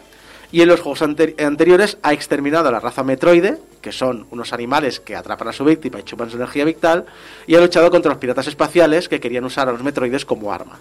y 0.52 0.62
en 0.62 0.68
los 0.68 0.80
juegos 0.80 1.02
ante- 1.02 1.36
anteriores 1.44 1.98
ha 2.04 2.14
exterminado 2.14 2.70
a 2.70 2.72
la 2.72 2.80
raza 2.80 3.04
Metroide, 3.04 3.58
que 3.82 3.92
son 3.92 4.28
unos 4.32 4.54
animales 4.54 5.00
que 5.00 5.16
atrapan 5.16 5.48
a 5.50 5.54
su 5.54 5.66
víctima 5.66 6.00
y 6.00 6.04
chupan 6.04 6.30
su 6.30 6.38
energía 6.38 6.66
vital, 6.66 7.06
y 7.48 7.56
ha 7.56 7.60
luchado 7.62 7.90
contra 7.92 8.12
los 8.12 8.20
piratas 8.20 8.48
espaciales 8.48 9.10
que 9.10 9.20
querían 9.20 9.44
usar 9.44 9.68
a 9.68 9.72
los 9.72 9.84
Metroides 9.84 10.24
como 10.26 10.54
arma. 10.54 10.80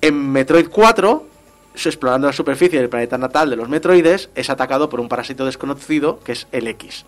En 0.00 0.32
Metroid 0.32 0.68
4, 0.70 1.10
su- 1.20 1.31
explorando 1.74 2.26
la 2.26 2.32
superficie 2.32 2.78
del 2.78 2.88
planeta 2.88 3.18
natal 3.18 3.50
de 3.50 3.56
los 3.56 3.68
Metroides, 3.68 4.28
es 4.34 4.50
atacado 4.50 4.88
por 4.88 5.00
un 5.00 5.08
parásito 5.08 5.44
desconocido 5.46 6.20
que 6.20 6.32
es 6.32 6.46
el 6.52 6.66
X. 6.68 7.04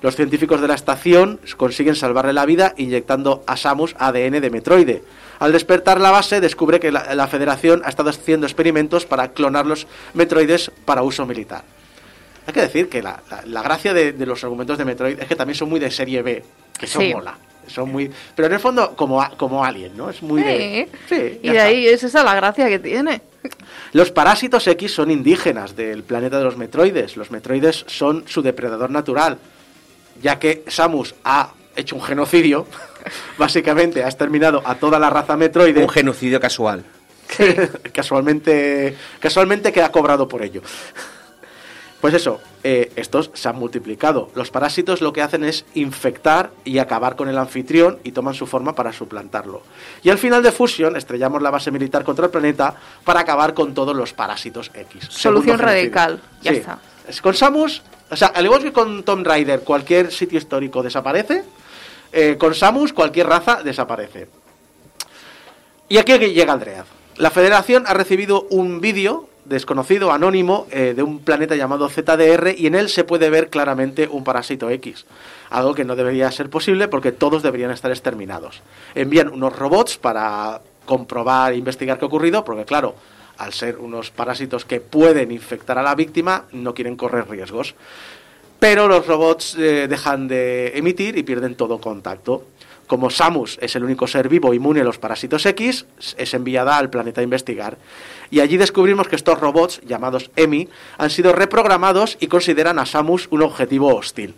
Los 0.00 0.14
científicos 0.16 0.60
de 0.60 0.68
la 0.68 0.74
estación 0.74 1.40
consiguen 1.56 1.96
salvarle 1.96 2.32
la 2.32 2.46
vida 2.46 2.72
inyectando 2.76 3.42
a 3.46 3.56
Samus 3.56 3.94
ADN 3.98 4.40
de 4.40 4.50
Metroide. 4.50 5.02
Al 5.40 5.52
despertar 5.52 6.00
la 6.00 6.10
base, 6.10 6.40
descubre 6.40 6.78
que 6.80 6.92
la, 6.92 7.14
la 7.14 7.26
Federación 7.28 7.82
ha 7.84 7.88
estado 7.88 8.10
haciendo 8.10 8.46
experimentos 8.46 9.06
para 9.06 9.28
clonar 9.32 9.66
los 9.66 9.86
Metroides 10.14 10.70
para 10.84 11.02
uso 11.02 11.26
militar. 11.26 11.62
Hay 12.46 12.54
que 12.54 12.60
decir 12.60 12.88
que 12.88 13.02
la, 13.02 13.20
la- 13.30 13.42
la 13.44 13.62
gracia 13.62 13.92
de, 13.92 14.12
de 14.12 14.26
los 14.26 14.42
argumentos 14.44 14.78
de 14.78 14.84
Metroid 14.84 15.20
es 15.20 15.26
que 15.26 15.36
también 15.36 15.56
son 15.56 15.68
muy 15.68 15.80
de 15.80 15.90
serie 15.90 16.22
B, 16.22 16.42
que 16.78 16.86
eso 16.86 17.00
Sí. 17.00 17.12
mola. 17.12 17.36
son 17.66 17.90
muy... 17.92 18.10
Pero 18.34 18.46
en 18.46 18.54
el 18.54 18.60
fondo, 18.60 18.94
como, 18.96 19.22
como 19.36 19.64
Alien, 19.64 19.96
¿no? 19.96 20.08
Es 20.10 20.22
muy 20.22 20.42
de... 20.42 20.88
Sí. 21.08 21.14
Sí, 21.16 21.38
y 21.42 21.48
de 21.48 21.56
está. 21.56 21.64
ahí 21.64 21.86
es 21.86 22.02
esa 22.04 22.22
la 22.24 22.34
gracia 22.34 22.68
que 22.68 22.78
tiene. 22.78 23.20
Los 23.92 24.10
parásitos 24.10 24.66
X 24.66 24.92
son 24.92 25.10
indígenas 25.10 25.76
del 25.76 26.02
planeta 26.02 26.38
de 26.38 26.44
los 26.44 26.56
metroides. 26.56 27.16
Los 27.16 27.30
metroides 27.30 27.84
son 27.86 28.24
su 28.26 28.42
depredador 28.42 28.90
natural, 28.90 29.38
ya 30.22 30.38
que 30.38 30.64
Samus 30.68 31.14
ha 31.24 31.52
hecho 31.76 31.96
un 31.96 32.02
genocidio, 32.02 32.66
básicamente 33.38 34.02
ha 34.04 34.08
exterminado 34.08 34.62
a 34.64 34.74
toda 34.74 34.98
la 34.98 35.10
raza 35.10 35.36
metroide. 35.36 35.82
Un 35.82 35.88
genocidio 35.88 36.40
casual. 36.40 36.84
casualmente, 37.92 38.96
casualmente 39.20 39.72
que 39.72 39.82
ha 39.82 39.92
cobrado 39.92 40.26
por 40.26 40.42
ello. 40.42 40.62
Pues 42.00 42.14
eso, 42.14 42.40
eh, 42.62 42.92
estos 42.94 43.30
se 43.34 43.48
han 43.48 43.56
multiplicado. 43.56 44.30
Los 44.36 44.50
parásitos 44.52 45.00
lo 45.00 45.12
que 45.12 45.20
hacen 45.20 45.42
es 45.42 45.64
infectar 45.74 46.50
y 46.64 46.78
acabar 46.78 47.16
con 47.16 47.28
el 47.28 47.36
anfitrión 47.36 47.98
y 48.04 48.12
toman 48.12 48.34
su 48.34 48.46
forma 48.46 48.74
para 48.76 48.92
suplantarlo. 48.92 49.62
Y 50.04 50.10
al 50.10 50.18
final 50.18 50.42
de 50.44 50.52
Fusion 50.52 50.94
estrellamos 50.96 51.42
la 51.42 51.50
base 51.50 51.72
militar 51.72 52.04
contra 52.04 52.26
el 52.26 52.30
planeta 52.30 52.76
para 53.02 53.20
acabar 53.20 53.52
con 53.52 53.74
todos 53.74 53.96
los 53.96 54.12
parásitos 54.12 54.70
X. 54.74 55.06
Solución 55.10 55.58
radical, 55.58 56.20
ya 56.40 56.52
Sí. 56.52 56.58
está. 56.58 56.78
Es- 57.08 57.20
Con 57.20 57.34
Samus, 57.34 57.82
o 58.10 58.16
sea, 58.16 58.28
al 58.28 58.44
igual 58.44 58.62
que 58.62 58.72
con 58.72 59.02
Tomb 59.02 59.26
Raider, 59.26 59.60
cualquier 59.62 60.12
sitio 60.12 60.38
histórico 60.38 60.82
desaparece, 60.84 61.42
eh, 62.12 62.36
con 62.38 62.54
Samus 62.54 62.92
cualquier 62.92 63.26
raza 63.26 63.62
desaparece. 63.64 64.28
Y 65.88 65.96
aquí 65.98 66.16
llega 66.18 66.52
Andread. 66.52 66.84
La 67.16 67.30
Federación 67.30 67.84
ha 67.86 67.94
recibido 67.94 68.46
un 68.50 68.80
vídeo 68.80 69.28
desconocido, 69.48 70.12
anónimo, 70.12 70.66
eh, 70.70 70.94
de 70.94 71.02
un 71.02 71.20
planeta 71.20 71.56
llamado 71.56 71.88
ZDR 71.88 72.54
y 72.56 72.66
en 72.66 72.74
él 72.74 72.88
se 72.88 73.04
puede 73.04 73.30
ver 73.30 73.48
claramente 73.48 74.08
un 74.08 74.24
parásito 74.24 74.70
X. 74.70 75.06
Algo 75.50 75.74
que 75.74 75.84
no 75.84 75.96
debería 75.96 76.30
ser 76.30 76.50
posible 76.50 76.88
porque 76.88 77.12
todos 77.12 77.42
deberían 77.42 77.70
estar 77.70 77.90
exterminados. 77.90 78.62
Envían 78.94 79.28
unos 79.28 79.56
robots 79.56 79.96
para 79.96 80.60
comprobar 80.84 81.52
e 81.52 81.56
investigar 81.56 81.98
qué 81.98 82.04
ha 82.04 82.08
ocurrido, 82.08 82.44
porque 82.44 82.64
claro, 82.64 82.94
al 83.38 83.52
ser 83.52 83.78
unos 83.78 84.10
parásitos 84.10 84.64
que 84.64 84.80
pueden 84.80 85.30
infectar 85.30 85.78
a 85.78 85.82
la 85.82 85.94
víctima, 85.94 86.44
no 86.52 86.74
quieren 86.74 86.96
correr 86.96 87.28
riesgos. 87.28 87.74
Pero 88.58 88.88
los 88.88 89.06
robots 89.06 89.56
eh, 89.56 89.86
dejan 89.88 90.26
de 90.26 90.72
emitir 90.76 91.16
y 91.16 91.22
pierden 91.22 91.54
todo 91.54 91.80
contacto. 91.80 92.44
Como 92.88 93.10
Samus 93.10 93.58
es 93.60 93.76
el 93.76 93.84
único 93.84 94.06
ser 94.06 94.30
vivo 94.30 94.54
inmune 94.54 94.80
a 94.80 94.84
los 94.84 94.98
parásitos 94.98 95.44
X, 95.44 95.84
es 96.16 96.34
enviada 96.34 96.78
al 96.78 96.88
planeta 96.88 97.20
a 97.20 97.24
investigar. 97.24 97.76
Y 98.30 98.40
allí 98.40 98.56
descubrimos 98.56 99.08
que 99.08 99.16
estos 99.16 99.38
robots, 99.38 99.80
llamados 99.86 100.30
EMI, 100.36 100.68
han 100.96 101.10
sido 101.10 101.32
reprogramados 101.32 102.16
y 102.18 102.28
consideran 102.28 102.78
a 102.78 102.86
Samus 102.86 103.28
un 103.30 103.42
objetivo 103.42 103.94
hostil. 103.94 104.34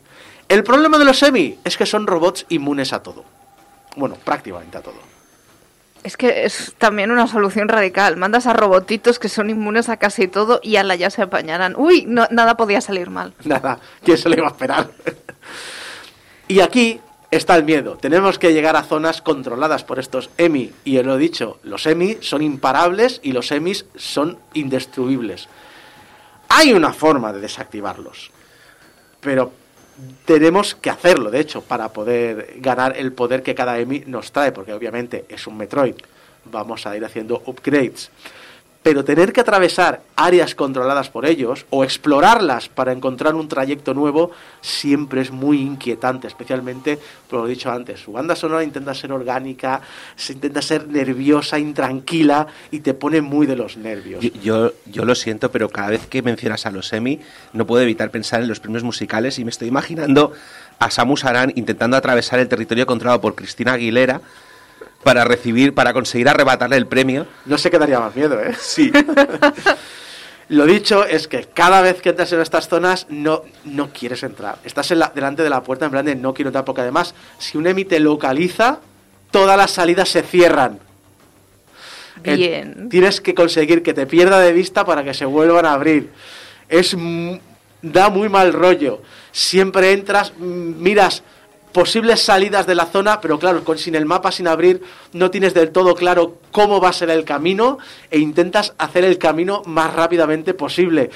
El 0.48 0.64
problema 0.64 0.98
de 0.98 1.05
los 1.05 1.22
EMI 1.22 1.61
es 1.64 1.76
que 1.76 1.86
son 1.86 2.09
robots 2.09 2.44
inmunes 2.48 2.92
a 2.92 3.05
todo. 3.05 3.24
Bueno, 3.94 4.16
prácticamente 4.16 4.78
a 4.78 4.82
todo. 4.82 4.98
Es 6.03 6.16
que 6.16 6.44
es 6.44 6.74
también 6.76 7.12
una 7.12 7.28
solución 7.28 7.68
radical. 7.68 8.16
Mandas 8.16 8.48
a 8.48 8.53
robotitos 8.53 9.20
que 9.20 9.28
son 9.28 9.48
inmunes 9.48 9.88
a 9.88 9.98
casi 9.98 10.26
todo 10.26 10.59
y 10.61 10.74
ala 10.74 10.96
ya 10.96 11.11
se 11.11 11.22
apañarán. 11.22 11.76
Uy, 11.76 12.05
no, 12.09 12.26
nada 12.32 12.57
podía 12.57 12.80
salir 12.80 13.11
mal. 13.11 13.32
Nada, 13.44 13.78
¿quién 14.03 14.18
se 14.18 14.28
le 14.28 14.38
iba 14.38 14.48
a 14.48 14.51
esperar? 14.51 14.90
y 16.48 16.61
aquí 16.61 17.01
está 17.30 17.56
el 17.56 17.64
miedo. 17.64 17.96
Tenemos 17.96 18.38
que 18.38 18.52
llegar 18.52 18.76
a 18.76 18.82
zonas 18.82 19.22
controladas 19.22 19.84
por 19.84 19.98
estos 19.98 20.30
EMI. 20.36 20.72
Y 20.84 21.02
lo 21.02 21.16
he 21.16 21.18
dicho, 21.18 21.58
los 21.62 21.86
EMI 21.86 22.18
son 22.20 22.42
imparables 22.42 23.20
y 23.22 23.32
los 23.32 23.50
EMIs 23.52 23.86
son 23.96 24.38
indestruibles. 24.54 25.48
Hay 26.48 26.72
una 26.72 26.92
forma 26.92 27.32
de 27.32 27.40
desactivarlos. 27.40 28.30
Pero 29.20 29.52
tenemos 30.24 30.74
que 30.74 30.90
hacerlo, 30.90 31.30
de 31.30 31.40
hecho, 31.40 31.62
para 31.62 31.92
poder 31.92 32.54
ganar 32.56 32.96
el 32.96 33.12
poder 33.12 33.42
que 33.42 33.54
cada 33.54 33.78
EMI 33.78 34.04
nos 34.06 34.32
trae, 34.32 34.50
porque 34.50 34.72
obviamente 34.72 35.26
es 35.28 35.46
un 35.46 35.56
Metroid. 35.56 35.94
Vamos 36.46 36.86
a 36.86 36.96
ir 36.96 37.04
haciendo 37.04 37.42
upgrades. 37.46 38.10
Pero 38.82 39.04
tener 39.04 39.34
que 39.34 39.42
atravesar 39.42 40.00
áreas 40.16 40.54
controladas 40.54 41.10
por 41.10 41.26
ellos 41.26 41.66
o 41.68 41.84
explorarlas 41.84 42.70
para 42.70 42.92
encontrar 42.92 43.34
un 43.34 43.46
trayecto 43.46 43.92
nuevo 43.92 44.30
siempre 44.62 45.20
es 45.20 45.30
muy 45.30 45.60
inquietante, 45.60 46.26
especialmente 46.26 46.98
por 47.28 47.40
lo 47.40 47.46
dicho 47.46 47.70
antes. 47.70 48.00
Su 48.00 48.12
banda 48.12 48.34
sonora 48.34 48.64
intenta 48.64 48.94
ser 48.94 49.12
orgánica, 49.12 49.82
se 50.16 50.32
intenta 50.32 50.62
ser 50.62 50.88
nerviosa, 50.88 51.58
intranquila 51.58 52.46
y 52.70 52.80
te 52.80 52.94
pone 52.94 53.20
muy 53.20 53.46
de 53.46 53.56
los 53.56 53.76
nervios. 53.76 54.24
Yo, 54.24 54.30
yo, 54.42 54.72
yo 54.86 55.04
lo 55.04 55.14
siento, 55.14 55.50
pero 55.50 55.68
cada 55.68 55.90
vez 55.90 56.06
que 56.06 56.22
mencionas 56.22 56.64
a 56.64 56.70
los 56.70 56.90
Emmy, 56.94 57.20
no 57.52 57.66
puedo 57.66 57.82
evitar 57.82 58.10
pensar 58.10 58.40
en 58.40 58.48
los 58.48 58.60
premios 58.60 58.82
musicales 58.82 59.38
y 59.38 59.44
me 59.44 59.50
estoy 59.50 59.68
imaginando 59.68 60.32
a 60.78 60.90
Samus 60.90 61.26
Aran 61.26 61.52
intentando 61.54 61.98
atravesar 61.98 62.40
el 62.40 62.48
territorio 62.48 62.86
controlado 62.86 63.20
por 63.20 63.34
Cristina 63.34 63.74
Aguilera 63.74 64.22
para 65.03 65.24
recibir, 65.24 65.74
para 65.74 65.92
conseguir 65.92 66.28
arrebatarle 66.28 66.76
el 66.76 66.86
premio. 66.86 67.26
No 67.46 67.57
se 67.59 67.70
quedaría 67.70 67.98
más 68.01 68.14
miedo, 68.14 68.40
¿eh? 68.40 68.55
Sí. 68.59 68.92
Lo 70.48 70.66
dicho 70.66 71.05
es 71.05 71.28
que 71.28 71.44
cada 71.44 71.80
vez 71.80 72.03
que 72.03 72.09
entras 72.09 72.32
en 72.32 72.40
estas 72.40 72.68
zonas 72.68 73.07
no, 73.09 73.42
no 73.64 73.90
quieres 73.92 74.22
entrar. 74.24 74.59
Estás 74.64 74.90
en 74.90 74.98
la- 74.98 75.12
delante 75.14 75.44
de 75.44 75.51
la 75.51 75.62
puerta 75.62 75.84
en 75.84 75.92
plan 75.92 76.05
de 76.05 76.16
no 76.16 76.34
quiero 76.34 76.48
entrar 76.48 76.64
porque 76.64 76.80
además 76.82 77.14
si 77.38 77.57
un 77.57 77.68
EMI 77.68 77.84
te 77.84 78.01
localiza, 78.01 78.80
todas 79.30 79.57
las 79.57 79.70
salidas 79.70 80.09
se 80.09 80.22
cierran. 80.22 80.80
Eh, 82.24 82.34
Bien. 82.36 82.88
tienes 82.88 83.20
que 83.20 83.32
conseguir 83.34 83.82
que 83.84 83.94
te 83.94 84.07
pierda 84.07 84.40
de 84.40 84.53
vista 84.53 84.84
para 84.84 85.05
que 85.05 85.14
se 85.14 85.24
vuelvan 85.24 85.64
a 85.66 85.72
abrir. 85.72 86.11
Es 86.68 86.96
da 87.82 88.11
muy 88.11 88.28
mal 88.28 88.53
rollo. 88.53 89.03
Siempre 89.30 89.92
entras, 89.92 90.32
mm, 90.36 90.82
miras 90.82 91.22
posibles 91.72 92.20
salidas 92.20 92.66
de 92.66 92.74
la 92.74 92.86
zona, 92.86 93.20
pero 93.20 93.38
claro, 93.38 93.62
sin 93.76 93.94
el 93.94 94.06
mapa 94.06 94.32
sin 94.32 94.48
abrir, 94.48 94.82
no 95.12 95.30
tienes 95.30 95.54
del 95.54 95.70
todo 95.70 95.94
claro 95.94 96.38
cómo 96.50 96.80
va 96.80 96.88
a 96.88 96.92
ser 96.92 97.10
el 97.10 97.24
camino 97.24 97.78
e 98.10 98.18
intentas 98.18 98.74
hacer 98.78 99.04
el 99.04 99.18
camino 99.18 99.62
más 99.66 99.92
rápidamente 99.94 100.54
posible. 100.54 101.10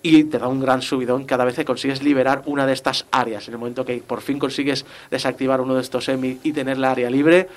Y 0.00 0.24
te 0.24 0.38
da 0.38 0.46
un 0.48 0.60
gran 0.60 0.80
subidón 0.80 1.24
cada 1.24 1.44
vez 1.44 1.56
que 1.56 1.64
consigues 1.64 2.02
liberar 2.02 2.42
una 2.46 2.66
de 2.66 2.72
estas 2.72 3.04
áreas. 3.10 3.48
En 3.48 3.54
el 3.54 3.58
momento 3.58 3.84
que 3.84 3.96
por 3.98 4.20
fin 4.20 4.38
consigues 4.38 4.86
desactivar 5.10 5.60
uno 5.60 5.74
de 5.74 5.80
estos 5.82 6.08
EMI 6.08 6.38
y 6.44 6.52
tener 6.52 6.78
la 6.78 6.92
área 6.92 7.10
libre, 7.10 7.48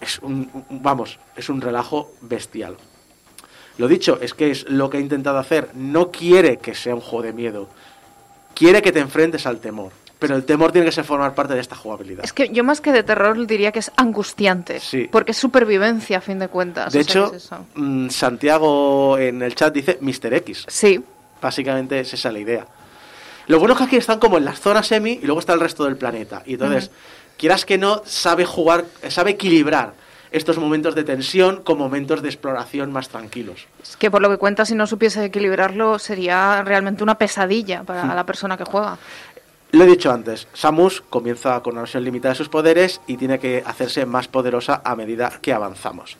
es 0.00 0.18
un- 0.20 0.50
vamos, 0.70 1.18
es 1.36 1.48
un 1.48 1.60
relajo 1.60 2.12
bestial. 2.22 2.76
Lo 3.78 3.88
dicho, 3.88 4.18
es 4.22 4.32
que 4.32 4.50
es 4.50 4.68
lo 4.70 4.88
que 4.88 4.96
he 4.96 5.00
intentado 5.02 5.38
hacer. 5.38 5.68
No 5.74 6.10
quiere 6.10 6.56
que 6.56 6.74
sea 6.74 6.94
un 6.94 7.02
juego 7.02 7.22
de 7.24 7.34
miedo. 7.34 7.68
Quiere 8.54 8.80
que 8.80 8.90
te 8.90 9.00
enfrentes 9.00 9.46
al 9.46 9.58
temor. 9.60 9.92
Pero 10.18 10.34
el 10.34 10.44
temor 10.44 10.72
tiene 10.72 10.86
que 10.86 10.92
ser 10.92 11.04
formar 11.04 11.34
parte 11.34 11.54
de 11.54 11.60
esta 11.60 11.76
jugabilidad. 11.76 12.24
Es 12.24 12.32
que 12.32 12.48
yo 12.48 12.64
más 12.64 12.80
que 12.80 12.90
de 12.90 13.02
terror 13.02 13.46
diría 13.46 13.70
que 13.70 13.80
es 13.80 13.92
angustiante. 13.96 14.80
Sí. 14.80 15.08
Porque 15.10 15.32
es 15.32 15.36
supervivencia 15.36 16.18
a 16.18 16.20
fin 16.20 16.38
de 16.38 16.48
cuentas. 16.48 16.92
de 16.92 17.00
o 17.00 17.04
sea, 17.04 17.10
hecho, 17.12 17.34
es 17.34 17.44
eso. 17.44 17.66
mm, 17.74 18.08
Santiago 18.08 19.18
en 19.18 19.42
el 19.42 19.54
chat 19.54 19.74
dice 19.74 19.98
Mr. 20.00 20.32
X. 20.34 20.64
Sí. 20.68 21.02
Básicamente 21.40 22.00
es 22.00 22.14
esa 22.14 22.32
la 22.32 22.38
idea. 22.38 22.66
Lo 23.46 23.58
bueno 23.58 23.74
es 23.74 23.78
que 23.78 23.84
aquí 23.84 23.96
están 23.96 24.18
como 24.18 24.38
en 24.38 24.44
las 24.44 24.60
zonas 24.60 24.86
semi 24.86 25.20
y 25.22 25.26
luego 25.26 25.40
está 25.40 25.52
el 25.52 25.60
resto 25.60 25.84
del 25.84 25.96
planeta. 25.96 26.42
Y 26.46 26.54
entonces, 26.54 26.90
quieras 27.36 27.64
que 27.64 27.78
no, 27.78 28.02
sabe 28.04 28.44
jugar, 28.44 28.86
sabe 29.08 29.32
equilibrar 29.32 29.92
estos 30.32 30.58
momentos 30.58 30.94
de 30.94 31.04
tensión 31.04 31.62
con 31.62 31.78
momentos 31.78 32.22
de 32.22 32.28
exploración 32.28 32.92
más 32.92 33.08
tranquilos. 33.08 33.66
Es 33.82 33.96
que 33.96 34.10
por 34.10 34.20
lo 34.20 34.28
que 34.28 34.36
cuentas, 34.36 34.68
si 34.68 34.74
no 34.74 34.86
supiese 34.86 35.24
equilibrarlo, 35.24 35.98
sería 35.98 36.62
realmente 36.62 37.02
una 37.02 37.16
pesadilla 37.16 37.84
para 37.84 38.14
la 38.14 38.26
persona 38.26 38.56
que 38.56 38.64
juega. 38.64 38.98
Lo 39.72 39.84
he 39.84 39.86
dicho 39.86 40.12
antes, 40.12 40.46
Samus 40.54 41.02
comienza 41.10 41.60
con 41.60 41.72
una 41.72 41.82
versión 41.82 42.04
limitada 42.04 42.32
de 42.32 42.38
sus 42.38 42.48
poderes 42.48 43.00
y 43.06 43.16
tiene 43.16 43.38
que 43.38 43.62
hacerse 43.66 44.06
más 44.06 44.28
poderosa 44.28 44.80
a 44.84 44.94
medida 44.94 45.32
que 45.42 45.52
avanzamos. 45.52 46.16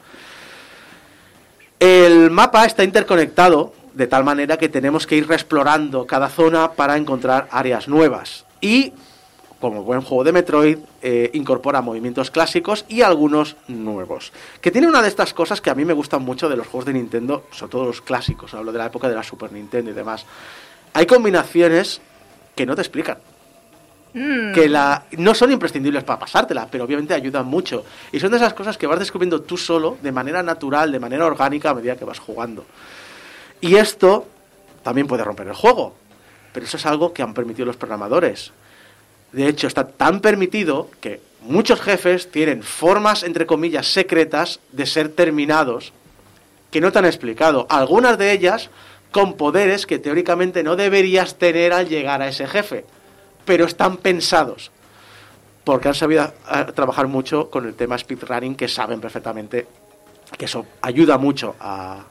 El 1.78 2.30
mapa 2.30 2.64
está 2.64 2.82
interconectado 2.82 3.72
de 3.94 4.06
tal 4.06 4.24
manera 4.24 4.58
que 4.58 4.68
tenemos 4.68 5.06
que 5.06 5.16
ir 5.16 5.30
explorando 5.30 6.06
cada 6.06 6.28
zona 6.28 6.72
para 6.72 6.96
encontrar 6.96 7.48
áreas 7.50 7.86
nuevas. 7.86 8.44
Y, 8.60 8.92
como 9.60 9.84
buen 9.84 10.02
juego 10.02 10.24
de 10.24 10.32
Metroid, 10.32 10.78
eh, 11.00 11.30
incorpora 11.32 11.80
movimientos 11.80 12.30
clásicos 12.30 12.84
y 12.88 13.02
algunos 13.02 13.56
nuevos. 13.68 14.32
Que 14.60 14.70
tiene 14.70 14.88
una 14.88 15.02
de 15.02 15.08
estas 15.08 15.32
cosas 15.32 15.60
que 15.60 15.70
a 15.70 15.74
mí 15.74 15.84
me 15.84 15.94
gustan 15.94 16.22
mucho 16.22 16.48
de 16.48 16.56
los 16.56 16.66
juegos 16.66 16.86
de 16.86 16.94
Nintendo, 16.94 17.44
sobre 17.52 17.72
todo 17.72 17.84
los 17.86 18.02
clásicos, 18.02 18.52
hablo 18.54 18.72
de 18.72 18.78
la 18.78 18.86
época 18.86 19.08
de 19.08 19.14
la 19.14 19.22
Super 19.22 19.52
Nintendo 19.52 19.92
y 19.92 19.94
demás. 19.94 20.26
Hay 20.92 21.06
combinaciones 21.06 22.00
que 22.54 22.66
no 22.66 22.74
te 22.74 22.82
explican 22.82 23.18
que 24.54 24.66
la, 24.66 25.04
no 25.18 25.34
son 25.34 25.52
imprescindibles 25.52 26.02
para 26.02 26.18
pasártela, 26.18 26.66
pero 26.70 26.84
obviamente 26.84 27.12
ayudan 27.12 27.46
mucho. 27.46 27.84
Y 28.12 28.18
son 28.18 28.30
de 28.30 28.38
esas 28.38 28.54
cosas 28.54 28.78
que 28.78 28.86
vas 28.86 28.98
descubriendo 28.98 29.42
tú 29.42 29.58
solo, 29.58 29.98
de 30.00 30.10
manera 30.10 30.42
natural, 30.42 30.90
de 30.90 30.98
manera 30.98 31.26
orgánica, 31.26 31.70
a 31.70 31.74
medida 31.74 31.96
que 31.96 32.06
vas 32.06 32.18
jugando. 32.18 32.64
Y 33.60 33.76
esto 33.76 34.26
también 34.82 35.06
puede 35.06 35.22
romper 35.22 35.48
el 35.48 35.54
juego, 35.54 35.94
pero 36.52 36.64
eso 36.64 36.78
es 36.78 36.86
algo 36.86 37.12
que 37.12 37.22
han 37.22 37.34
permitido 37.34 37.66
los 37.66 37.76
programadores. 37.76 38.52
De 39.32 39.48
hecho, 39.48 39.66
está 39.66 39.86
tan 39.86 40.20
permitido 40.20 40.88
que 41.00 41.20
muchos 41.42 41.82
jefes 41.82 42.30
tienen 42.30 42.62
formas, 42.62 43.22
entre 43.22 43.44
comillas, 43.44 43.86
secretas 43.86 44.60
de 44.72 44.86
ser 44.86 45.10
terminados 45.10 45.92
que 46.70 46.80
no 46.80 46.90
te 46.90 47.00
han 47.00 47.04
explicado. 47.04 47.66
Algunas 47.68 48.16
de 48.16 48.32
ellas 48.32 48.70
con 49.10 49.34
poderes 49.34 49.84
que 49.84 49.98
teóricamente 49.98 50.62
no 50.62 50.74
deberías 50.74 51.36
tener 51.36 51.74
al 51.74 51.88
llegar 51.88 52.22
a 52.22 52.28
ese 52.28 52.46
jefe, 52.46 52.84
pero 53.46 53.64
están 53.64 53.96
pensados. 53.96 54.70
porque 55.64 55.88
han 55.88 55.94
sabido 55.94 56.32
ah, 56.46 56.66
trabajar 56.66 57.08
mucho 57.08 57.50
con 57.50 57.66
el 57.66 57.74
tema 57.74 57.98
speedrunning, 57.98 58.54
que 58.54 58.68
saben 58.68 59.00
perfectamente 59.00 59.66
que 60.38 60.44
eso 60.44 60.64
ayuda 60.82 61.18
mucho 61.18 61.56
a, 61.58 62.04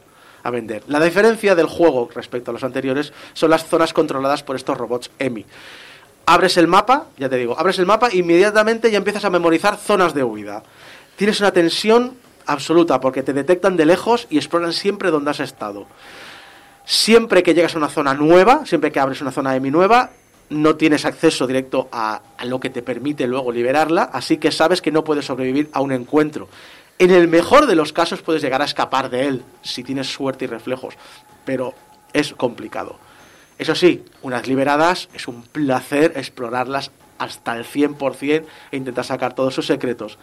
vender. 0.52 0.84
La 0.88 1.00
diferencia 1.00 1.56
del 1.56 1.66
juego 1.66 2.08
respecto 2.14 2.52
a 2.52 2.54
los 2.54 2.64
anteriores 2.64 3.12
son 3.34 3.50
las 3.50 3.66
zonas 3.66 3.94
controladas 3.94 4.44
por 4.44 4.56
estos 4.56 4.78
robots 4.78 5.10
EMI. 5.18 5.44
Abres 6.28 6.58
el 6.58 6.68
mapa, 6.68 7.08
ya 7.18 7.30
te 7.30 7.38
digo, 7.38 7.58
abres 7.58 7.80
el 7.80 7.88
mapa 7.88 8.10
e 8.10 8.18
inmediatamente 8.18 8.92
ya 8.92 9.00
empiezas 9.00 9.26
a 9.26 9.32
memorizar 9.32 9.78
zonas 9.78 10.14
de 10.14 10.24
huida. 10.24 10.62
Tienes 11.16 11.40
una 11.40 11.52
tensión 11.52 12.18
absoluta 12.46 13.00
porque 13.00 13.24
te 13.24 13.34
detectan 13.34 13.76
de 13.76 13.86
lejos 13.86 14.28
y 14.30 14.38
exploran 14.38 14.74
siempre 14.74 15.10
donde 15.10 15.32
has 15.32 15.40
estado. 15.40 15.88
Siempre 16.86 17.42
que 17.42 17.56
llegas 17.56 17.74
a 17.74 17.80
una 17.80 17.90
zona 17.90 18.14
nueva, 18.14 18.68
siempre 18.68 18.92
que 18.92 19.00
abres 19.00 19.22
una 19.22 19.32
zona 19.32 19.56
EMI 19.56 19.72
nueva, 19.72 20.12
no 20.50 20.76
tienes 20.76 21.06
acceso 21.06 21.48
directo 21.48 21.90
a, 21.92 22.22
lo 22.46 22.60
que 22.60 22.70
te 22.70 22.82
permite 22.82 23.28
luego 23.28 23.52
liberarla, 23.52 24.04
así 24.04 24.38
que 24.38 24.52
sabes 24.52 24.82
que 24.82 24.92
no 24.92 25.04
puedes 25.04 25.26
sobrevivir 25.26 25.70
a 25.74 25.82
un 25.82 25.92
encuentro. 25.92 26.48
En 26.98 27.12
el 27.12 27.28
mejor 27.28 27.66
de 27.66 27.76
los 27.76 27.92
casos 27.92 28.22
puedes 28.22 28.42
llegar 28.42 28.62
a 28.62 28.66
escapar 28.66 29.10
de 29.10 29.28
él, 29.28 29.44
si 29.64 29.84
tienes 29.84 30.08
suerte 30.08 30.46
y 30.46 30.48
reflejos, 30.48 30.96
pero 31.44 31.74
es 32.14 32.34
complicado. 32.34 32.98
Eso 33.58 33.76
sí, 33.76 34.04
unas 34.22 34.48
liberadas 34.48 35.10
es 35.14 35.28
un 35.28 35.42
placer 35.44 36.14
explorarlas 36.16 36.92
hasta 37.18 37.56
el 37.58 37.66
100% 37.66 38.46
e 38.72 38.78
intentar 38.78 39.06
sacar 39.06 39.34
todos 39.34 39.56
sus 39.56 39.66
secretos. 39.66 40.18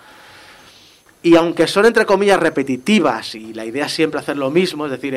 Y 1.23 1.37
aunque 1.37 1.67
son 1.67 1.87
entre 1.87 2.05
comillas 2.05 2.41
repetitivas 2.41 3.35
y 3.37 3.55
la 3.55 3.65
idea 3.65 3.87
es 3.87 3.93
siempre 3.93 4.19
hacer 4.19 4.37
lo 4.37 4.51
mismo, 4.51 4.87
es 4.87 4.91
decir, 4.91 5.15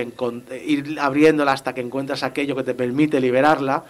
ir 0.66 1.00
abriéndola 1.00 1.52
hasta 1.52 1.74
que 1.74 1.82
encuentras 1.82 2.22
aquello 2.24 2.56
que 2.56 2.64
te 2.64 2.76
permite 2.76 3.20
liberarla, 3.20 3.86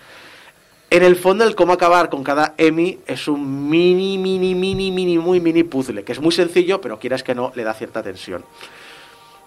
en 0.96 1.04
el 1.04 1.16
fondo 1.16 1.44
el 1.44 1.56
cómo 1.56 1.74
acabar 1.74 2.10
con 2.10 2.24
cada 2.24 2.54
EMI 2.58 3.00
es 3.06 3.28
un 3.28 3.70
mini, 3.70 4.18
mini, 4.18 4.56
mini, 4.56 4.92
mini, 4.92 5.18
muy 5.18 5.40
mini 5.40 5.64
puzzle, 5.64 6.04
que 6.04 6.14
es 6.14 6.22
muy 6.22 6.32
sencillo, 6.32 6.80
pero 6.80 7.00
quieras 7.00 7.24
que 7.24 7.36
no, 7.36 7.52
le 7.56 7.64
da 7.64 7.74
cierta 7.74 8.02
tensión. 8.02 8.46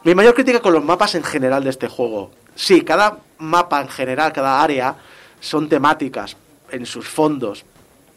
Mi 0.05 0.15
mayor 0.15 0.35
crítica 0.35 0.61
con 0.61 0.73
los 0.73 0.85
mapas 0.85 1.15
en 1.15 1.25
general 1.25 1.65
de 1.65 1.71
este 1.71 1.89
juego. 1.89 2.31
Sí, 2.55 2.83
cada 2.83 3.19
mapa 3.39 3.81
en 3.81 3.89
general, 3.89 4.33
cada 4.33 4.63
área, 4.63 4.97
son 5.41 5.69
temáticas 5.69 6.37
en 6.71 6.87
sus 6.87 7.09
fondos, 7.09 7.65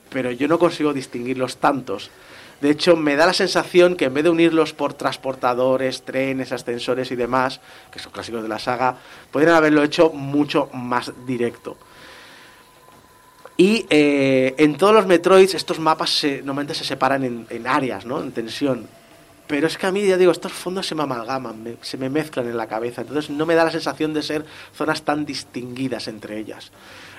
pero 0.10 0.32
yo 0.32 0.48
no 0.48 0.60
consigo 0.60 0.94
distinguirlos 0.94 1.58
tantos. 1.58 2.12
De 2.60 2.70
hecho, 2.70 2.96
me 2.96 3.16
da 3.16 3.26
la 3.26 3.34
sensación 3.34 3.96
que 3.96 4.06
en 4.06 4.14
vez 4.14 4.24
de 4.24 4.30
unirlos 4.30 4.74
por 4.74 4.94
transportadores, 4.94 6.04
trenes, 6.04 6.52
ascensores 6.52 7.12
y 7.12 7.16
demás, 7.16 7.60
que 7.92 8.00
son 8.00 8.12
clásicos 8.12 8.44
de 8.44 8.50
la 8.50 8.60
saga, 8.60 8.98
podrían 9.32 9.56
haberlo 9.56 9.84
hecho 9.84 10.12
mucho 10.12 10.70
más 10.74 11.12
directo. 11.26 11.78
Y 13.62 13.86
eh, 13.92 14.56
en 14.58 14.76
todos 14.76 14.92
los 14.92 15.06
Metroids 15.06 15.54
estos 15.54 15.78
mapas 15.78 16.10
se- 16.10 16.38
normalmente 16.42 16.74
se 16.74 16.84
separan 16.84 17.46
en, 17.48 17.68
áreas, 17.68 18.08
¿no? 18.08 18.20
En 18.20 18.32
tensión. 18.32 18.88
Pero 19.46 19.68
es 19.68 19.78
que 19.78 19.86
a 19.86 19.92
mí, 19.92 20.04
ya 20.04 20.18
digo, 20.18 20.32
estos 20.32 20.52
fondos 20.52 20.88
se 20.88 20.96
me 20.96 21.04
amalgaman, 21.04 21.78
se 21.82 21.96
me 21.98 22.10
mezclan 22.10 22.48
en 22.48 22.58
la 22.58 22.66
cabeza. 22.66 23.02
Entonces 23.02 23.30
no 23.30 23.46
me 23.46 23.54
da 23.54 23.64
la 23.66 23.70
sensación 23.70 24.16
de 24.16 24.24
ser 24.24 24.46
zonas 24.76 25.04
tan 25.04 25.28
distinguidas 25.28 26.08
entre 26.08 26.40
ellas. 26.40 26.72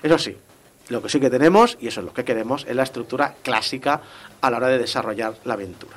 Eso 0.02 0.18
sí, 0.18 0.36
lo 0.88 1.00
que 1.00 1.08
sí 1.10 1.20
que 1.20 1.30
tenemos, 1.30 1.78
y 1.80 1.86
eso 1.86 2.00
es 2.00 2.06
lo 2.06 2.12
que 2.12 2.24
queremos, 2.24 2.66
es 2.68 2.74
la 2.74 2.82
estructura 2.82 3.36
clásica 3.42 4.00
a 4.40 4.50
la 4.50 4.56
hora 4.56 4.66
de 4.66 4.78
desarrollar 4.78 5.34
la 5.44 5.54
aventura. 5.54 5.96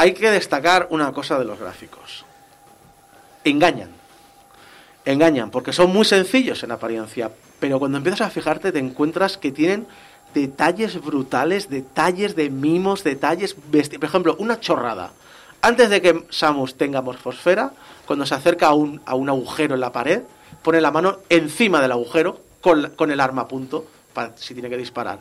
Hay 0.00 0.14
que 0.14 0.30
destacar 0.30 0.86
una 0.88 1.12
cosa 1.12 1.38
de 1.38 1.44
los 1.44 1.58
gráficos. 1.58 2.24
Engañan. 3.44 3.90
Engañan, 5.04 5.50
porque 5.50 5.74
son 5.74 5.92
muy 5.92 6.06
sencillos 6.06 6.62
en 6.62 6.72
apariencia, 6.72 7.30
pero 7.58 7.78
cuando 7.78 7.98
empiezas 7.98 8.22
a 8.22 8.30
fijarte 8.30 8.72
te 8.72 8.78
encuentras 8.78 9.36
que 9.36 9.52
tienen 9.52 9.86
detalles 10.32 10.98
brutales, 11.02 11.68
detalles 11.68 12.34
de 12.34 12.48
mimos, 12.48 13.04
detalles... 13.04 13.52
Por 13.52 14.04
ejemplo, 14.04 14.36
una 14.38 14.58
chorrada. 14.58 15.10
Antes 15.60 15.90
de 15.90 16.00
que 16.00 16.24
Samus 16.30 16.78
tenga 16.78 17.02
morfosfera, 17.02 17.74
cuando 18.06 18.24
se 18.24 18.34
acerca 18.34 18.68
a 18.68 18.72
un, 18.72 19.02
a 19.04 19.14
un 19.14 19.28
agujero 19.28 19.74
en 19.74 19.82
la 19.82 19.92
pared, 19.92 20.22
pone 20.62 20.80
la 20.80 20.90
mano 20.90 21.18
encima 21.28 21.82
del 21.82 21.92
agujero 21.92 22.40
con, 22.62 22.88
con 22.96 23.10
el 23.10 23.20
arma 23.20 23.42
a 23.42 23.48
punto, 23.48 23.84
para 24.14 24.34
si 24.38 24.54
tiene 24.54 24.70
que 24.70 24.78
disparar. 24.78 25.20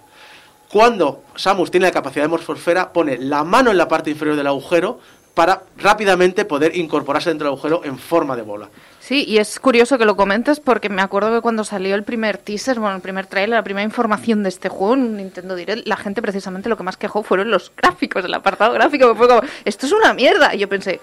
Cuando 0.72 1.24
Samus 1.36 1.72
tiene 1.72 1.88
la 1.88 1.92
capacidad 1.92 2.26
de 2.26 2.30
morfosfera, 2.30 2.94
pone 2.94 3.18
la 3.18 3.44
mano 3.44 3.72
en 3.72 3.78
la 3.78 3.88
parte 3.88 4.12
inferior 4.12 4.36
del 4.36 4.46
agujero 4.46 5.00
para 5.34 5.64
rápidamente 5.78 6.46
poder 6.46 6.76
incorporarse 6.76 7.30
dentro 7.30 7.46
del 7.48 7.54
agujero 7.54 7.82
en 7.86 7.98
forma 7.98 8.36
de 8.36 8.44
bola. 8.44 8.70
Sí, 9.00 9.26
y 9.28 9.40
es 9.40 9.60
curioso 9.60 9.98
que 9.98 10.06
lo 10.06 10.16
comentes 10.16 10.60
porque 10.60 10.90
me 10.90 11.02
acuerdo 11.02 11.34
que 11.34 11.42
cuando 11.42 11.64
salió 11.64 11.96
el 11.96 12.04
primer 12.04 12.38
teaser, 12.38 12.80
bueno, 12.80 12.96
el 12.96 13.02
primer 13.02 13.26
trailer, 13.26 13.58
la 13.58 13.64
primera 13.64 13.84
información 13.84 14.44
de 14.44 14.50
este 14.50 14.70
juego 14.70 14.94
en 14.94 15.18
Nintendo 15.18 15.56
Direct, 15.56 15.88
la 15.88 15.98
gente 15.98 16.22
precisamente 16.22 16.70
lo 16.70 16.78
que 16.78 16.84
más 16.84 16.98
quejó 16.98 17.24
fueron 17.24 17.50
los 17.50 17.72
gráficos, 17.76 18.24
el 18.26 18.34
apartado 18.36 18.74
gráfico, 18.74 19.10
que 19.10 19.16
fue 19.16 19.28
como, 19.28 19.42
esto 19.66 19.88
es 19.88 19.92
una 19.92 20.14
mierda. 20.14 20.54
Y 20.54 20.60
yo 20.60 20.70
pensé, 20.70 21.00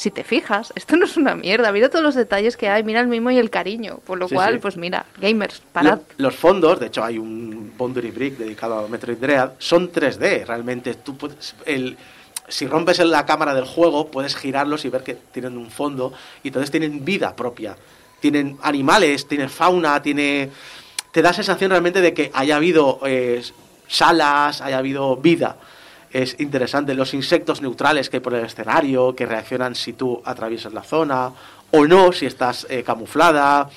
si 0.00 0.10
te 0.10 0.24
fijas, 0.24 0.72
esto 0.76 0.96
no 0.96 1.04
es 1.04 1.18
una 1.18 1.34
mierda, 1.34 1.70
mira 1.72 1.90
todos 1.90 2.02
los 2.02 2.14
detalles 2.14 2.56
que 2.56 2.70
hay, 2.70 2.82
mira 2.82 3.00
el 3.00 3.06
mimo 3.06 3.30
y 3.30 3.36
el 3.36 3.50
cariño. 3.50 3.98
Por 4.06 4.16
lo 4.18 4.28
Sí, 4.28 4.34
cual, 4.34 4.54
sí. 4.54 4.58
pues 4.60 4.78
mira, 4.78 5.04
gamers, 5.20 5.60
parad. 5.72 5.98
Lo- 6.16 6.24
los 6.24 6.36
fondos, 6.36 6.80
de 6.80 6.86
hecho 6.86 7.04
hay 7.04 7.18
un 7.18 7.74
boundary 7.76 8.10
brick 8.10 8.38
dedicado 8.38 8.78
a 8.78 8.88
Metroid 8.88 9.18
Dread, 9.18 9.50
son 9.58 9.92
3D, 9.92 10.46
realmente. 10.46 10.94
Tú 10.94 11.18
puedes, 11.18 11.54
el, 11.66 11.98
si 12.48 12.66
rompes 12.66 12.98
en 13.00 13.10
la 13.10 13.26
cámara 13.26 13.54
del 13.54 13.66
juego, 13.66 14.10
puedes 14.10 14.34
girarlos 14.36 14.86
y 14.86 14.88
ver 14.88 15.02
que 15.02 15.14
tienen 15.14 15.58
un 15.58 15.70
fondo 15.70 16.14
y 16.42 16.48
entonces 16.48 16.70
tienen 16.70 17.04
vida 17.04 17.36
propia. 17.36 17.76
Tienen 18.20 18.56
animales, 18.62 19.28
tienen 19.28 19.50
fauna, 19.50 20.00
tiene... 20.00 20.48
Te 21.12 21.20
da 21.20 21.34
sensación 21.34 21.72
realmente 21.72 22.00
de 22.00 22.14
que 22.14 22.30
haya 22.32 22.56
habido 22.56 23.00
eh, 23.04 23.42
salas, 23.86 24.62
haya 24.62 24.78
habido 24.78 25.16
vida. 25.16 25.56
Es 26.12 26.36
interesante. 26.40 26.94
Los 26.94 27.14
insectos 27.14 27.62
neutrales 27.62 28.10
que 28.10 28.16
hay 28.16 28.20
por 28.20 28.34
el 28.34 28.44
escenario, 28.44 29.14
que 29.14 29.26
reaccionan 29.26 29.74
si 29.74 29.92
tú 29.92 30.20
atraviesas 30.24 30.72
la 30.72 30.82
zona, 30.82 31.30
o 31.70 31.86
no, 31.86 32.12
si 32.12 32.26
estás 32.26 32.66
eh, 32.68 32.82
camuflada. 32.82 33.68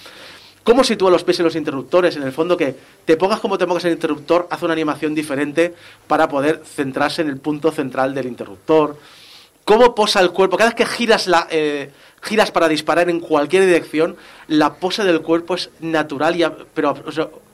¿Cómo 0.64 0.84
sitúa 0.84 1.12
los 1.12 1.24
pies 1.24 1.40
en 1.40 1.46
los 1.46 1.56
interruptores? 1.56 2.16
En 2.16 2.24
el 2.24 2.32
fondo 2.32 2.56
que 2.56 2.76
te 3.06 3.18
pongas 3.18 3.40
como 3.40 3.58
te 3.58 3.68
pongas 3.68 3.86
el 3.86 3.94
interruptor, 3.94 4.48
hace 4.50 4.66
una 4.66 4.74
animación 4.74 5.14
diferente 5.14 5.76
para 6.08 6.28
poder 6.30 6.64
centrarse 6.66 7.22
en 7.22 7.30
el 7.30 7.38
punto 7.38 7.72
central 7.72 8.16
del 8.16 8.28
interruptor. 8.28 8.98
¿Cómo 9.66 9.94
posa 9.94 10.22
el 10.22 10.32
cuerpo? 10.32 10.58
Cada 10.58 10.70
vez 10.70 10.76
que 10.76 10.86
giras, 10.86 11.28
la, 11.28 11.48
eh, 11.52 11.92
giras 12.22 12.52
para 12.52 12.68
disparar 12.68 13.10
en 13.10 13.20
cualquier 13.20 13.66
dirección, 13.66 14.16
la 14.48 14.76
pose 14.76 15.04
del 15.04 15.22
cuerpo 15.22 15.56
es 15.56 15.70
natural, 15.82 16.40
y, 16.40 16.46
pero 16.74 16.96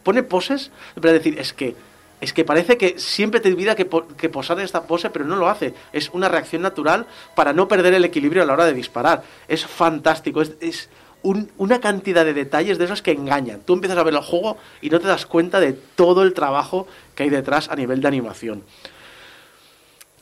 pone 0.03 0.23
poses 0.23 0.71
para 0.95 1.13
decir, 1.13 1.39
es 1.39 1.53
que, 1.53 1.75
es 2.21 2.33
que 2.33 2.43
parece 2.43 2.77
que 2.77 2.99
siempre 2.99 3.39
te 3.39 3.49
olvida 3.49 3.75
que, 3.75 3.85
po- 3.85 4.05
que 4.07 4.29
posar 4.29 4.59
esta 4.59 4.83
pose, 4.83 5.09
pero 5.09 5.25
no 5.25 5.35
lo 5.37 5.49
hace. 5.49 5.73
Es 5.93 6.09
una 6.11 6.27
reacción 6.29 6.61
natural 6.61 7.05
para 7.35 7.53
no 7.53 7.67
perder 7.67 7.93
el 7.93 8.03
equilibrio 8.05 8.43
a 8.43 8.45
la 8.45 8.53
hora 8.53 8.65
de 8.65 8.73
disparar. 8.73 9.23
Es 9.47 9.65
fantástico, 9.65 10.41
es, 10.41 10.53
es 10.59 10.89
un- 11.23 11.49
una 11.57 11.79
cantidad 11.79 12.25
de 12.25 12.33
detalles 12.33 12.77
de 12.77 12.85
esos 12.85 13.01
que 13.01 13.11
engañan. 13.11 13.61
Tú 13.65 13.73
empiezas 13.73 13.97
a 13.97 14.03
ver 14.03 14.13
el 14.13 14.21
juego 14.21 14.57
y 14.81 14.89
no 14.89 14.99
te 14.99 15.07
das 15.07 15.25
cuenta 15.25 15.59
de 15.59 15.73
todo 15.73 16.23
el 16.23 16.33
trabajo 16.33 16.87
que 17.15 17.23
hay 17.23 17.29
detrás 17.29 17.69
a 17.69 17.75
nivel 17.75 18.01
de 18.01 18.07
animación. 18.09 18.63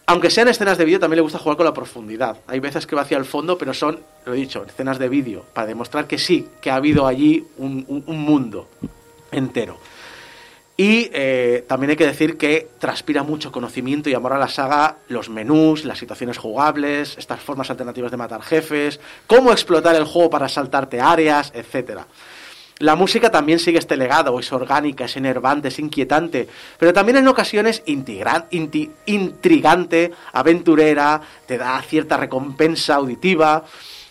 Aunque 0.09 0.29
sean 0.29 0.47
escenas 0.47 0.77
de 0.77 0.85
vídeo, 0.85 0.99
también 1.01 1.17
le 1.17 1.21
gusta 1.23 1.37
jugar 1.37 1.57
con 1.57 1.65
la 1.65 1.73
profundidad. 1.73 2.37
Hay 2.47 2.61
veces 2.61 2.87
que 2.87 2.95
va 2.95 3.01
hacia 3.01 3.17
el 3.17 3.25
fondo, 3.25 3.57
pero 3.57 3.73
son, 3.73 3.99
lo 4.25 4.33
he 4.33 4.37
dicho, 4.37 4.63
escenas 4.65 4.99
de 4.99 5.09
vídeo, 5.09 5.43
para 5.53 5.67
demostrar 5.67 6.07
que 6.07 6.17
sí, 6.17 6.47
que 6.61 6.71
ha 6.71 6.75
habido 6.75 7.05
allí 7.07 7.45
un- 7.57 8.03
un 8.05 8.19
mundo 8.21 8.69
entero. 9.31 9.77
Y 10.79 11.09
eh, 11.11 11.65
también 11.67 11.89
hay 11.89 11.95
que 11.95 12.05
decir 12.05 12.37
que 12.37 12.67
transpira 12.77 13.23
mucho 13.23 13.51
conocimiento 13.51 14.11
y 14.11 14.13
amor 14.13 14.33
a 14.33 14.37
la 14.37 14.47
saga, 14.47 14.97
los 15.09 15.27
menús, 15.27 15.85
las 15.85 15.97
situaciones 15.97 16.37
jugables, 16.37 17.17
estas 17.17 17.39
formas 17.39 17.71
alternativas 17.71 18.11
de 18.11 18.17
matar 18.17 18.43
jefes, 18.43 18.99
cómo 19.25 19.51
explotar 19.51 19.95
el 19.95 20.03
juego 20.03 20.29
para 20.29 20.47
saltarte 20.47 21.01
áreas, 21.01 21.51
etcétera. 21.55 22.05
La 22.77 22.95
música 22.95 23.31
también 23.31 23.57
sigue 23.57 23.79
este 23.79 23.97
legado, 23.97 24.39
es 24.39 24.53
orgánica, 24.53 25.05
es 25.05 25.17
enervante, 25.17 25.69
es 25.69 25.79
inquietante, 25.79 26.47
pero 26.77 26.93
también 26.93 27.17
en 27.17 27.27
ocasiones 27.27 27.81
intrigante, 27.87 30.11
aventurera, 30.31 31.21
te 31.47 31.57
da 31.57 31.81
cierta 31.81 32.17
recompensa 32.17 32.93
auditiva. 32.93 33.63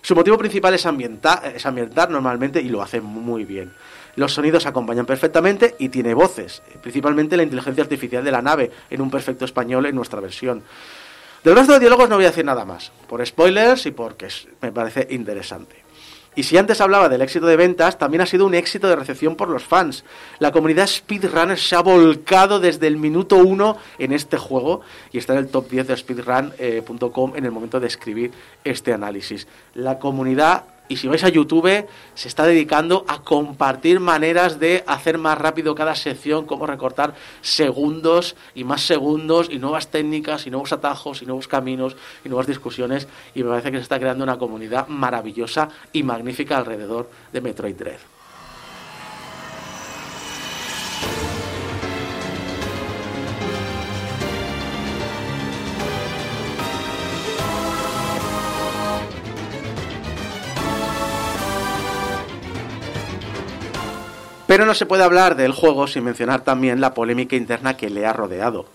Su 0.02 0.16
motivo 0.16 0.36
principal 0.36 0.74
es, 0.74 0.84
ambienta- 0.84 1.42
es 1.54 1.64
ambientar 1.64 2.10
normalmente 2.10 2.60
y 2.60 2.68
lo 2.68 2.82
hace 2.82 3.00
muy 3.00 3.44
bien. 3.44 3.72
Los 4.16 4.32
sonidos 4.32 4.66
acompañan 4.66 5.06
perfectamente 5.06 5.76
y 5.78 5.90
tiene 5.90 6.14
voces, 6.14 6.62
principalmente 6.82 7.36
la 7.36 7.42
inteligencia 7.42 7.84
artificial 7.84 8.24
de 8.24 8.32
la 8.32 8.42
nave, 8.42 8.70
en 8.90 9.00
un 9.00 9.10
perfecto 9.10 9.44
español 9.44 9.86
en 9.86 9.94
nuestra 9.94 10.20
versión. 10.20 10.62
Del 11.44 11.54
resto 11.54 11.74
de 11.74 11.80
diálogos 11.80 12.08
no 12.08 12.16
voy 12.16 12.24
a 12.24 12.30
decir 12.30 12.44
nada 12.44 12.64
más, 12.64 12.90
por 13.06 13.24
spoilers 13.24 13.86
y 13.86 13.92
porque 13.92 14.28
me 14.60 14.72
parece 14.72 15.06
interesante. 15.10 15.86
Y 16.36 16.42
si 16.42 16.58
antes 16.58 16.82
hablaba 16.82 17.08
del 17.08 17.22
éxito 17.22 17.46
de 17.46 17.56
ventas, 17.56 17.98
también 17.98 18.20
ha 18.20 18.26
sido 18.26 18.44
un 18.44 18.54
éxito 18.54 18.88
de 18.88 18.96
recepción 18.96 19.36
por 19.36 19.48
los 19.48 19.64
fans. 19.64 20.04
La 20.38 20.52
comunidad 20.52 20.86
speedrunner 20.86 21.58
se 21.58 21.74
ha 21.74 21.80
volcado 21.80 22.60
desde 22.60 22.86
el 22.86 22.98
minuto 22.98 23.36
uno 23.36 23.78
en 23.98 24.12
este 24.12 24.36
juego 24.36 24.82
y 25.12 25.18
está 25.18 25.32
en 25.32 25.38
el 25.38 25.48
top 25.48 25.70
10 25.70 25.86
de 25.86 25.96
speedrun.com 25.96 27.32
en 27.36 27.44
el 27.46 27.52
momento 27.52 27.80
de 27.80 27.86
escribir 27.86 28.32
este 28.64 28.92
análisis. 28.92 29.48
La 29.72 29.98
comunidad 29.98 30.64
y 30.88 30.96
si 30.96 31.08
vais 31.08 31.24
a 31.24 31.28
YouTube, 31.28 31.86
se 32.14 32.28
está 32.28 32.44
dedicando 32.44 33.04
a 33.08 33.22
compartir 33.22 34.00
maneras 34.00 34.60
de 34.60 34.84
hacer 34.86 35.18
más 35.18 35.38
rápido 35.38 35.74
cada 35.74 35.94
sección, 35.94 36.46
cómo 36.46 36.66
recortar 36.66 37.14
segundos 37.40 38.36
y 38.54 38.64
más 38.64 38.82
segundos 38.82 39.48
y 39.50 39.58
nuevas 39.58 39.88
técnicas 39.88 40.46
y 40.46 40.50
nuevos 40.50 40.72
atajos 40.72 41.22
y 41.22 41.26
nuevos 41.26 41.48
caminos 41.48 41.96
y 42.24 42.28
nuevas 42.28 42.46
discusiones. 42.46 43.08
Y 43.34 43.42
me 43.42 43.50
parece 43.50 43.70
que 43.70 43.78
se 43.78 43.82
está 43.84 43.98
creando 43.98 44.24
una 44.24 44.38
comunidad 44.38 44.86
maravillosa 44.88 45.68
y 45.92 46.02
magnífica 46.02 46.58
alrededor 46.58 47.10
de 47.32 47.40
Metroid 47.40 47.76
Dread. 47.76 48.15
Pero 64.46 64.64
no 64.64 64.74
se 64.74 64.86
puede 64.86 65.02
hablar 65.02 65.36
del 65.36 65.52
juego 65.52 65.86
sin 65.86 66.04
mencionar 66.04 66.42
también 66.42 66.80
la 66.80 66.94
polémica 66.94 67.36
interna 67.36 67.76
que 67.76 67.90
le 67.90 68.06
ha 68.06 68.12
rodeado. 68.12 68.66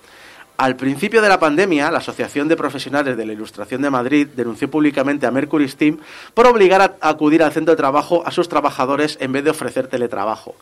Al 0.57 0.76
principio 0.76 1.22
de 1.22 1.30
la 1.30 1.39
pandemia, 1.39 1.89
la 1.89 1.99
Asociación 1.99 2.47
de 2.47 2.55
Profesionales 2.55 3.17
de 3.17 3.26
la 3.26 3.34
Ilustración 3.34 3.82
de 3.82 3.89
Madrid 3.89 4.28
denunció 4.28 4.69
públicamente 4.69 5.26
a 5.26 5.32
Mercury 5.32 5.67
Steam 5.67 5.97
por 6.34 6.45
obligar 6.45 6.97
a 6.99 7.09
acudir 7.09 7.41
al 7.41 7.51
centro 7.51 7.72
de 7.74 7.78
trabajo 7.78 8.22
a 8.26 8.32
sus 8.32 8.47
trabajadores 8.47 9.17
en 9.22 9.32
vez 9.32 9.43
de 9.43 9.49
ofrecer 9.49 9.88
teletrabajo. 9.88 10.55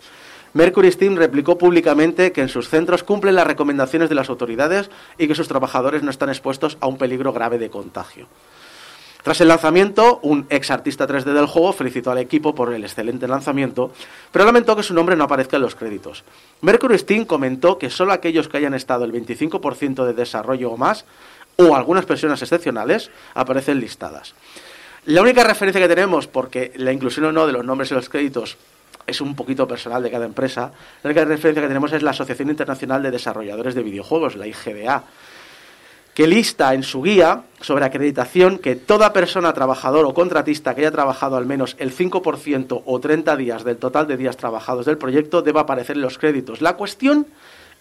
Mercury 0.53 0.91
Steam 0.91 1.16
replicó 1.16 1.57
públicamente 1.57 2.32
que 2.32 2.41
en 2.41 2.49
sus 2.49 2.70
centros 2.70 3.03
cumplen 3.03 3.36
las 3.36 3.45
recomendaciones 3.45 4.10
de 4.10 4.16
las 4.16 4.30
autoridades 4.30 4.89
y 5.18 5.28
que 5.28 5.36
sus 5.36 5.47
trabajadores 5.47 6.01
no 6.01 6.12
están 6.12 6.30
expuestos 6.30 6.78
a 6.80 6.88
un 6.88 6.97
peligro 6.97 7.34
grave 7.34 7.57
de 7.57 7.70
contagio. 7.70 8.28
Tras 9.24 9.41
el 9.41 9.49
lanzamiento, 9.49 10.20
un 10.24 10.47
ex 10.49 10.72
artista 10.72 11.05
3D 11.05 11.34
del 11.34 11.45
juego 11.45 11.74
felicitó 11.74 12.11
al 12.11 12.20
equipo 12.20 12.55
por 12.55 12.74
el 12.74 12.84
excelente 12.84 13.28
lanzamiento, 13.28 13.91
pero 14.32 14.45
lamentó 14.45 14.78
que 14.78 14.84
su 14.84 14.93
nombre 14.93 15.17
no 15.17 15.26
aparezca 15.26 15.57
en 15.57 15.63
los 15.63 15.76
créditos. 15.76 16.24
Mercury 16.61 16.97
Steam 16.97 17.26
comentó 17.26 17.78
que 17.78 17.89
solo 17.89 18.13
aquellos 18.13 18.47
que 18.47 18.57
hayan 18.57 18.74
estado 18.74 19.03
el 19.03 19.11
25% 19.11 20.05
de 20.05 20.13
desarrollo 20.13 20.72
o 20.72 20.78
más, 20.78 21.05
o 21.57 21.76
algunas 21.76 22.05
personas 22.05 22.41
excepcionales, 22.41 23.11
aparecen 23.34 23.82
listadas. 23.82 24.36
La 25.05 25.22
única 25.22 25.43
referencia 25.43 25.82
que 25.82 25.93
tenemos, 25.93 26.28
porque 26.28 26.72
la 26.76 26.93
inclusión 26.93 27.26
o 27.26 27.32
no 27.34 27.45
de 27.45 27.53
los 27.53 27.65
nombres 27.65 27.91
en 27.91 27.97
los 27.97 28.07
créditos 28.07 28.57
es 29.05 29.20
un 29.20 29.36
poquito 29.36 29.67
personal 29.67 30.01
de 30.01 30.11
cada 30.11 30.26
empresa, 30.26 30.72
la 31.03 31.09
única 31.09 31.26
referencia 31.26 31.61
que 31.61 31.67
tenemos 31.67 31.91
es 31.91 32.03
la 32.03 32.11
Asociación 32.11 32.49
Internacional 32.49 33.03
de 33.03 33.11
Desarrolladores 33.11 33.76
de 33.76 33.84
Videojuegos, 33.84 34.36
la 34.36 34.47
IGDA, 34.47 35.03
que 36.20 36.28
lista 36.28 36.74
en 36.74 36.84
su 36.84 37.01
guía 37.01 37.43
sobre 37.61 37.86
acreditación 37.86 38.57
que 38.57 38.76
toda 38.76 39.13
persona 39.13 39.53
trabajador 39.53 40.03
o 40.03 40.13
contratista 40.13 40.76
que 40.76 40.82
haya 40.82 40.91
trabajado 40.91 41.38
al 41.38 41.45
menos 41.45 41.78
el 41.80 41.95
5% 41.95 42.82
o 42.84 42.99
30 42.99 43.38
días 43.38 43.63
del 43.63 43.78
total 43.78 44.05
de 44.05 44.17
días 44.17 44.36
trabajados 44.36 44.86
del 44.86 44.97
proyecto 44.97 45.41
deba 45.41 45.61
aparecer 45.61 45.95
en 45.95 46.01
los 46.01 46.17
créditos. 46.17 46.59
La 46.59 46.76
cuestión 46.76 47.26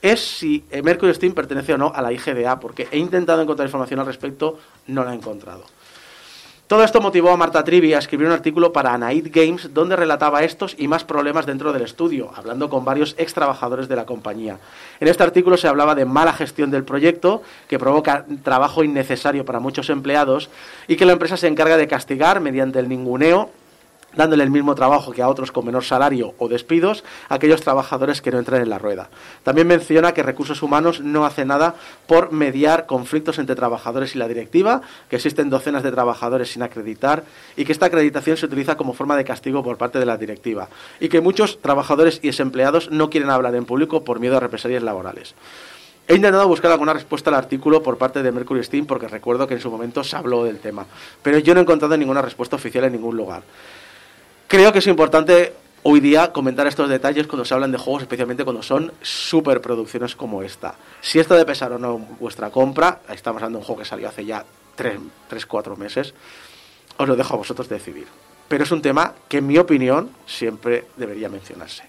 es 0.03 0.21
si 0.21 0.63
Mercury 0.85 1.15
Steam 1.15 1.35
pertenece 1.35 1.75
o 1.75 1.79
no 1.79 1.91
a 1.93 2.01
la 2.01 2.13
IGDA, 2.13 2.61
porque 2.61 2.87
he 2.93 2.99
intentado 2.99 3.43
encontrar 3.43 3.67
información 3.67 3.99
al 3.99 4.07
respecto, 4.07 4.57
no 4.87 5.03
la 5.03 5.15
he 5.15 5.17
encontrado. 5.17 5.65
Todo 6.69 6.85
esto 6.85 7.01
motivó 7.01 7.31
a 7.31 7.37
Marta 7.39 7.65
Trivi 7.65 7.95
a 7.95 7.99
escribir 7.99 8.27
un 8.27 8.35
artículo 8.35 8.75
para 8.75 8.93
Anaid 8.93 9.29
Games 9.33 9.73
donde 9.73 9.97
relataba 9.97 10.43
estos 10.45 10.77
y 10.77 10.87
más 10.87 11.03
problemas 11.03 11.47
dentro 11.47 11.73
del 11.73 11.81
estudio, 11.81 12.31
hablando 12.37 12.69
con 12.69 12.85
varios 12.85 13.15
ex 13.17 13.33
trabajadores 13.33 13.89
de 13.89 13.97
la 13.97 14.05
compañía. 14.05 14.59
En 15.01 15.09
este 15.09 15.23
artículo 15.23 15.57
se 15.57 15.67
hablaba 15.67 15.95
de 15.95 16.05
mala 16.05 16.35
gestión 16.35 16.71
del 16.71 16.85
proyecto, 16.85 17.43
que 17.69 17.79
provoca 17.79 18.27
trabajo 18.43 18.85
innecesario 18.85 19.47
para 19.47 19.61
muchos 19.61 19.89
empleados 19.89 20.51
y 20.87 20.97
que 20.97 21.07
la 21.07 21.13
empresa 21.13 21.39
se 21.39 21.47
encarga 21.47 21.79
de 21.79 21.89
castigar 21.89 22.41
mediante 22.41 22.79
el 22.81 22.91
ninguneo 22.91 23.49
dándole 24.19 24.43
el 24.43 24.51
mismo 24.51 24.75
trabajo 24.75 25.13
que 25.13 25.23
a 25.23 25.29
otros 25.29 25.53
con 25.53 25.65
menor 25.65 25.85
salario 25.85 26.35
o 26.39 26.49
despidos 26.49 27.05
a 27.29 27.37
aquellos 27.37 27.61
trabajadores 27.61 28.21
que 28.21 28.33
no 28.33 28.41
entran 28.41 28.61
en 28.61 28.69
la 28.69 28.77
rueda. 28.77 29.11
También 29.45 29.69
menciona 29.69 30.13
que 30.13 30.25
Recursos 30.25 30.61
Humanos 30.61 31.01
no 31.01 31.25
hace 31.25 31.45
nada 31.45 31.77
por 32.09 32.33
mediar 32.33 32.87
conflictos 32.87 33.39
entre 33.39 33.55
trabajadores 33.55 34.17
y 34.17 34.19
la 34.19 34.27
directiva, 34.27 34.83
que 35.09 35.17
existen 35.17 35.51
docenas 35.51 35.85
de 35.85 35.93
trabajadores 35.93 36.51
sin 36.51 36.65
acreditar 36.65 37.23
y 37.57 37.65
que 37.65 37.71
esta 37.71 37.87
acreditación 37.87 38.37
se 38.37 38.47
utiliza 38.47 38.77
como 38.77 38.93
forma 38.93 39.17
de 39.17 39.25
castigo 39.25 39.63
por 39.63 39.79
parte 39.79 40.01
de 40.01 40.07
la 40.07 40.17
directiva 40.17 40.69
y 40.99 41.09
que 41.09 41.21
muchos 41.21 41.63
trabajadores 41.63 42.19
y 42.21 42.27
desempleados 42.27 42.91
no 42.91 43.11
quieren 43.11 43.31
hablar 43.31 43.55
en 43.55 43.67
público 43.67 44.03
por 44.03 44.19
miedo 44.19 44.37
a 44.37 44.41
represalias 44.41 44.83
laborales. 44.83 45.37
He 46.09 46.17
intentado 46.17 46.49
buscar 46.49 46.73
alguna 46.73 46.95
respuesta 46.95 47.31
al 47.31 47.37
artículo 47.37 47.85
por 47.85 47.99
parte 47.99 48.23
de 48.23 48.33
Mercury 48.33 48.65
Steam 48.65 48.87
porque 48.87 49.07
recuerdo 49.07 49.47
que 49.47 49.55
en 49.55 49.61
su 49.61 49.71
momento 49.71 50.03
se 50.03 50.17
habló 50.17 50.43
del 50.43 50.59
tema, 50.59 50.87
pero 51.23 51.39
yo 51.39 51.55
no 51.55 51.61
he 51.61 51.63
encontrado 51.63 51.97
ninguna 51.97 52.21
respuesta 52.21 52.57
oficial 52.57 52.83
en 52.85 52.95
ningún 52.95 53.17
lugar. 53.17 53.43
Creo 54.49 54.73
que 54.73 54.79
es 54.79 54.87
importante 54.87 55.53
hoy 55.83 56.01
día 56.01 56.33
comentar 56.33 56.67
estos 56.67 56.89
detalles 56.89 57.27
cuando 57.27 57.45
se 57.45 57.53
hablan 57.53 57.71
de 57.71 57.77
juegos, 57.77 58.01
especialmente 58.01 58.45
cuando 58.45 58.63
son 58.63 58.91
superproducciones 59.03 60.17
como 60.17 60.43
esta. 60.43 60.75
Si 61.03 61.19
esto 61.19 61.35
de 61.35 61.45
pesar 61.45 61.71
o 61.73 61.79
no 61.79 61.99
vuestra 61.99 62.49
compra, 62.49 63.03
estamos 63.11 63.43
hablando 63.43 63.59
de 63.59 63.61
un 63.61 63.67
juego 63.67 63.83
que 63.83 63.87
salió 63.87 64.09
hace 64.09 64.25
ya 64.25 64.47
3-4 64.79 65.77
meses, 65.77 66.15
os 66.97 67.07
lo 67.07 67.15
dejo 67.15 67.35
a 67.35 67.37
vosotros 67.37 67.69
decidir. 67.69 68.07
Pero 68.49 68.65
es 68.65 68.71
un 68.71 68.81
tema 68.81 69.13
que, 69.29 69.37
en 69.37 69.47
mi 69.47 69.59
opinión, 69.59 70.13
siempre 70.25 70.87
debería 70.97 71.29
mencionarse. 71.29 71.85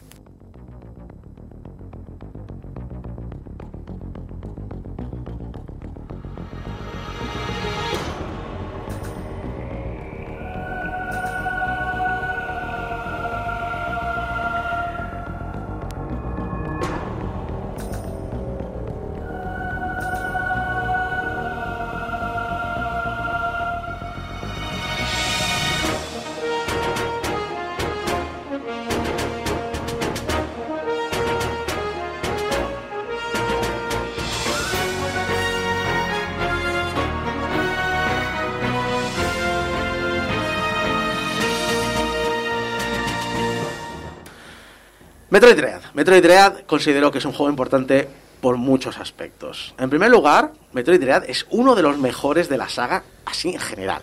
Metroid 45.32 45.58
Dread. 45.58 45.82
Metroid 45.94 46.24
Dread 46.24 46.62
considero 46.66 47.12
que 47.12 47.20
es 47.20 47.26
un 47.26 47.34
juego 47.34 47.52
importante 47.52 48.10
por 48.42 48.58
muchos 48.58 48.98
aspectos. 48.98 49.76
En 49.78 49.92
primer 49.92 50.10
lugar, 50.10 50.54
Metroid 50.74 51.00
Dread 51.00 51.30
es 51.30 51.46
uno 51.52 51.76
de 51.76 51.84
los 51.84 52.00
mejores 52.00 52.50
de 52.50 52.58
la 52.58 52.68
saga, 52.68 53.04
así 53.26 53.50
en 53.50 53.60
general. 53.60 54.02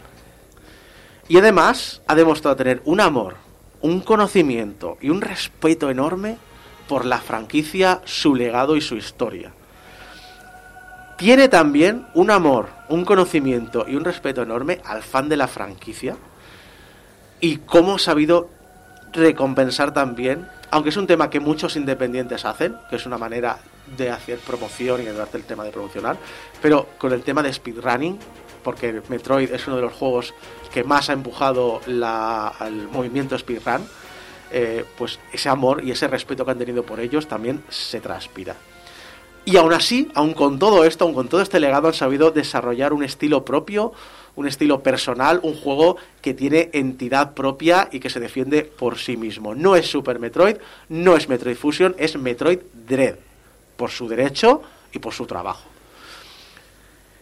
Y 1.26 1.38
además 1.38 2.00
ha 2.06 2.14
demostrado 2.14 2.54
tener 2.54 2.80
un 2.84 3.00
amor, 3.00 3.38
un 3.80 4.02
conocimiento 4.02 4.98
y 5.00 5.10
un 5.10 5.20
respeto 5.20 5.90
enorme 5.90 6.38
por 6.88 7.04
la 7.04 7.18
franquicia, 7.18 8.02
su 8.04 8.36
legado 8.36 8.76
y 8.76 8.80
su 8.80 8.94
historia. 8.94 9.52
Tiene 11.18 11.48
también 11.48 12.06
un 12.14 12.30
amor, 12.30 12.68
un 12.88 13.04
conocimiento 13.04 13.84
y 13.88 13.96
un 13.96 14.04
respeto 14.04 14.42
enorme 14.42 14.80
al 14.84 15.02
fan 15.02 15.28
de 15.28 15.36
la 15.36 15.48
franquicia 15.48 16.16
y 17.40 17.56
cómo 17.56 17.96
ha 17.96 17.98
sabido 17.98 18.48
recompensar 19.12 19.92
también 19.92 20.46
aunque 20.76 20.90
es 20.90 20.96
un 20.98 21.06
tema 21.06 21.30
que 21.30 21.40
muchos 21.40 21.74
independientes 21.76 22.44
hacen, 22.44 22.76
que 22.90 22.96
es 22.96 23.06
una 23.06 23.16
manera 23.16 23.58
de 23.96 24.10
hacer 24.10 24.38
promoción 24.40 25.00
y 25.00 25.06
de 25.06 25.14
darte 25.14 25.38
el 25.38 25.44
tema 25.44 25.64
de 25.64 25.70
promocionar, 25.70 26.18
pero 26.60 26.88
con 26.98 27.14
el 27.14 27.22
tema 27.22 27.42
de 27.42 27.50
speedrunning, 27.50 28.18
porque 28.62 29.00
Metroid 29.08 29.50
es 29.54 29.66
uno 29.66 29.76
de 29.76 29.82
los 29.82 29.94
juegos 29.94 30.34
que 30.70 30.84
más 30.84 31.08
ha 31.08 31.14
empujado 31.14 31.80
la, 31.86 32.52
el 32.60 32.88
movimiento 32.88 33.38
speedrun, 33.38 33.88
eh, 34.52 34.84
pues 34.98 35.18
ese 35.32 35.48
amor 35.48 35.82
y 35.82 35.92
ese 35.92 36.08
respeto 36.08 36.44
que 36.44 36.50
han 36.50 36.58
tenido 36.58 36.82
por 36.82 37.00
ellos 37.00 37.26
también 37.26 37.64
se 37.70 38.02
transpira. 38.02 38.54
Y 39.46 39.56
aún 39.56 39.72
así, 39.72 40.10
aún 40.14 40.34
con 40.34 40.58
todo 40.58 40.84
esto, 40.84 41.04
aún 41.04 41.14
con 41.14 41.28
todo 41.28 41.40
este 41.40 41.58
legado, 41.58 41.88
han 41.88 41.94
sabido 41.94 42.32
desarrollar 42.32 42.92
un 42.92 43.02
estilo 43.02 43.46
propio, 43.46 43.94
un 44.36 44.46
estilo 44.46 44.82
personal, 44.82 45.40
un 45.42 45.54
juego 45.54 45.96
que 46.22 46.34
tiene 46.34 46.70
entidad 46.72 47.34
propia 47.34 47.88
y 47.90 48.00
que 48.00 48.10
se 48.10 48.20
defiende 48.20 48.62
por 48.62 48.98
sí 48.98 49.16
mismo. 49.16 49.54
No 49.54 49.76
es 49.76 49.86
Super 49.86 50.18
Metroid, 50.18 50.56
no 50.88 51.16
es 51.16 51.28
Metroid 51.28 51.56
Fusion, 51.56 51.94
es 51.98 52.16
Metroid 52.16 52.60
Dread, 52.86 53.16
por 53.76 53.90
su 53.90 54.08
derecho 54.08 54.62
y 54.92 54.98
por 54.98 55.12
su 55.12 55.26
trabajo. 55.26 55.68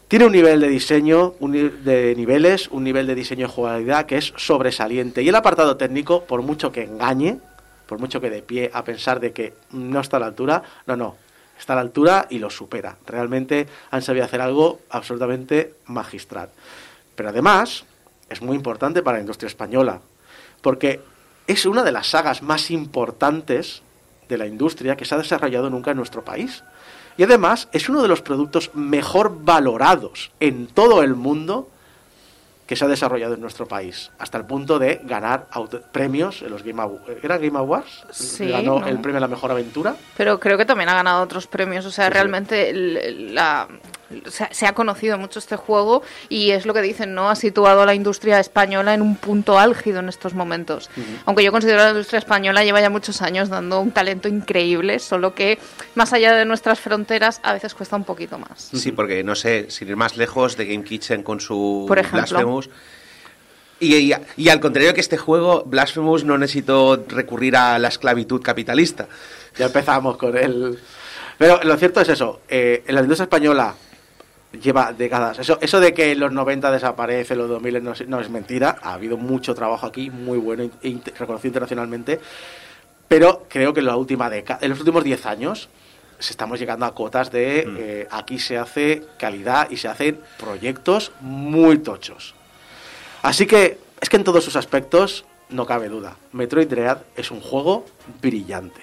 Tiene 0.08 0.26
un 0.26 0.32
nivel 0.32 0.60
de 0.60 0.68
diseño, 0.68 1.34
un 1.40 1.52
de 1.52 2.14
niveles, 2.16 2.68
un 2.68 2.84
nivel 2.84 3.06
de 3.06 3.14
diseño 3.14 3.46
de 3.46 3.52
jugabilidad 3.52 4.06
que 4.06 4.18
es 4.18 4.32
sobresaliente. 4.36 5.22
Y 5.22 5.28
el 5.28 5.34
apartado 5.34 5.76
técnico, 5.76 6.24
por 6.24 6.42
mucho 6.42 6.70
que 6.70 6.84
engañe, 6.84 7.38
por 7.86 7.98
mucho 7.98 8.20
que 8.20 8.30
de 8.30 8.42
pie 8.42 8.70
a 8.72 8.84
pensar 8.84 9.18
de 9.18 9.32
que 9.32 9.54
no 9.72 10.00
está 10.00 10.18
a 10.18 10.20
la 10.20 10.26
altura, 10.26 10.62
no, 10.86 10.96
no, 10.96 11.16
está 11.58 11.72
a 11.72 11.76
la 11.76 11.82
altura 11.82 12.26
y 12.30 12.38
lo 12.38 12.50
supera. 12.50 12.96
Realmente 13.06 13.66
han 13.90 14.02
sabido 14.02 14.24
hacer 14.24 14.40
algo 14.40 14.80
absolutamente 14.90 15.74
magistral. 15.86 16.50
Pero 17.14 17.28
además, 17.28 17.84
es 18.28 18.42
muy 18.42 18.56
importante 18.56 19.02
para 19.02 19.18
la 19.18 19.22
industria 19.22 19.48
española, 19.48 20.00
porque 20.60 21.00
es 21.46 21.66
una 21.66 21.82
de 21.82 21.92
las 21.92 22.08
sagas 22.08 22.42
más 22.42 22.70
importantes 22.70 23.82
de 24.28 24.38
la 24.38 24.46
industria 24.46 24.96
que 24.96 25.04
se 25.04 25.14
ha 25.14 25.18
desarrollado 25.18 25.68
nunca 25.70 25.90
en 25.90 25.98
nuestro 25.98 26.24
país. 26.24 26.64
Y 27.16 27.22
además 27.22 27.68
es 27.72 27.88
uno 27.88 28.02
de 28.02 28.08
los 28.08 28.22
productos 28.22 28.70
mejor 28.74 29.44
valorados 29.44 30.32
en 30.40 30.66
todo 30.66 31.02
el 31.02 31.14
mundo 31.14 31.68
que 32.66 32.76
se 32.76 32.84
ha 32.86 32.88
desarrollado 32.88 33.34
en 33.34 33.42
nuestro 33.42 33.66
país, 33.68 34.10
hasta 34.18 34.38
el 34.38 34.46
punto 34.46 34.78
de 34.78 35.02
ganar 35.04 35.48
premios 35.92 36.40
en 36.40 36.50
los 36.50 36.62
Game 36.62 36.80
Awards. 36.80 37.22
¿Era 37.22 37.36
Game 37.36 37.58
Awards? 37.58 38.06
Sí, 38.10 38.48
Ganó 38.48 38.80
¿no? 38.80 38.86
el 38.86 39.00
premio 39.00 39.18
a 39.18 39.20
la 39.20 39.28
mejor 39.28 39.50
aventura. 39.50 39.94
Pero 40.16 40.40
creo 40.40 40.56
que 40.56 40.64
también 40.64 40.88
ha 40.88 40.94
ganado 40.94 41.22
otros 41.22 41.46
premios. 41.46 41.84
O 41.84 41.90
sea, 41.90 42.06
Sí, 42.06 42.12
realmente 42.14 42.72
la- 42.72 43.68
se, 44.28 44.48
se 44.52 44.66
ha 44.66 44.72
conocido 44.74 45.18
mucho 45.18 45.38
este 45.38 45.56
juego 45.56 46.02
y 46.28 46.50
es 46.50 46.66
lo 46.66 46.74
que 46.74 46.82
dicen, 46.82 47.14
¿no? 47.14 47.30
Ha 47.30 47.34
situado 47.36 47.82
a 47.82 47.86
la 47.86 47.94
industria 47.94 48.38
española 48.40 48.94
en 48.94 49.02
un 49.02 49.16
punto 49.16 49.58
álgido 49.58 50.00
en 50.00 50.08
estos 50.08 50.34
momentos. 50.34 50.90
Aunque 51.24 51.42
yo 51.44 51.52
considero 51.52 51.78
que 51.78 51.84
la 51.84 51.90
industria 51.90 52.18
española 52.18 52.64
lleva 52.64 52.80
ya 52.80 52.90
muchos 52.90 53.22
años 53.22 53.48
dando 53.48 53.80
un 53.80 53.90
talento 53.92 54.28
increíble, 54.28 54.98
solo 54.98 55.34
que 55.34 55.58
más 55.94 56.12
allá 56.12 56.34
de 56.34 56.44
nuestras 56.44 56.80
fronteras 56.80 57.40
a 57.42 57.52
veces 57.52 57.74
cuesta 57.74 57.96
un 57.96 58.04
poquito 58.04 58.38
más. 58.38 58.70
Sí, 58.72 58.92
porque 58.92 59.24
no 59.24 59.34
sé, 59.34 59.66
sin 59.70 59.88
ir 59.88 59.96
más 59.96 60.16
lejos 60.16 60.56
de 60.56 60.66
Game 60.66 60.84
Kitchen 60.84 61.22
con 61.22 61.40
su 61.40 61.84
Por 61.88 61.98
ejemplo. 61.98 62.20
Blasphemous. 62.20 62.70
Y, 63.80 63.96
y- 63.96 64.14
y 64.36 64.48
al 64.48 64.60
contrario 64.60 64.94
que 64.94 65.00
este 65.00 65.16
juego, 65.16 65.64
Blasphemous 65.66 66.24
no 66.24 66.38
necesitó 66.38 67.04
recurrir 67.08 67.56
a 67.56 67.78
la 67.78 67.88
esclavitud 67.88 68.40
capitalista. 68.40 69.08
Ya 69.58 69.66
empezamos 69.66 70.16
con 70.16 70.36
el... 70.36 70.78
Pero 71.36 71.60
lo 71.64 71.76
cierto 71.76 72.00
es 72.00 72.08
eso, 72.08 72.40
eh, 72.48 72.84
en 72.86 72.94
la 72.94 73.00
industria 73.00 73.24
española 73.24 73.74
lleva 74.60 74.92
décadas. 74.92 75.38
Eso, 75.38 75.58
eso 75.60 75.80
de 75.80 75.92
que 75.94 76.12
en 76.12 76.20
los 76.20 76.32
90 76.32 76.70
desaparece, 76.70 77.34
los 77.36 77.48
2000 77.48 77.82
no, 77.82 77.92
es- 77.92 78.06
no 78.08 78.20
es 78.20 78.30
mentira. 78.30 78.76
Ha 78.82 78.94
habido 78.94 79.16
mucho 79.16 79.54
trabajo 79.54 79.86
aquí, 79.86 80.10
muy 80.10 80.38
bueno, 80.38 80.64
e 80.82 80.88
int- 80.88 81.12
reconocido 81.18 81.48
internacionalmente. 81.48 82.20
Pero 83.08 83.46
creo 83.48 83.72
que 83.74 83.80
en 83.80 83.86
la 83.86 83.96
última 83.96 84.30
década, 84.30 84.58
en 84.62 84.70
los 84.70 84.78
últimos 84.78 85.04
10 85.04 85.26
años, 85.26 85.68
se 86.18 86.30
estamos 86.32 86.58
llegando 86.58 86.86
a 86.86 86.94
cotas 86.94 87.30
de 87.30 87.64
eh, 87.76 88.08
aquí 88.10 88.38
se 88.38 88.56
hace 88.56 89.02
calidad 89.18 89.68
y 89.70 89.76
se 89.76 89.88
hacen 89.88 90.20
proyectos 90.38 91.12
muy 91.20 91.78
tochos. 91.78 92.34
Así 93.22 93.46
que 93.46 93.78
es 94.00 94.08
que 94.08 94.16
en 94.16 94.24
todos 94.24 94.42
sus 94.44 94.56
aspectos 94.56 95.24
no 95.50 95.66
cabe 95.66 95.88
duda. 95.88 96.16
Metroid 96.32 96.68
Dread 96.68 96.98
es 97.16 97.30
un 97.30 97.40
juego 97.40 97.84
brillante. 98.22 98.80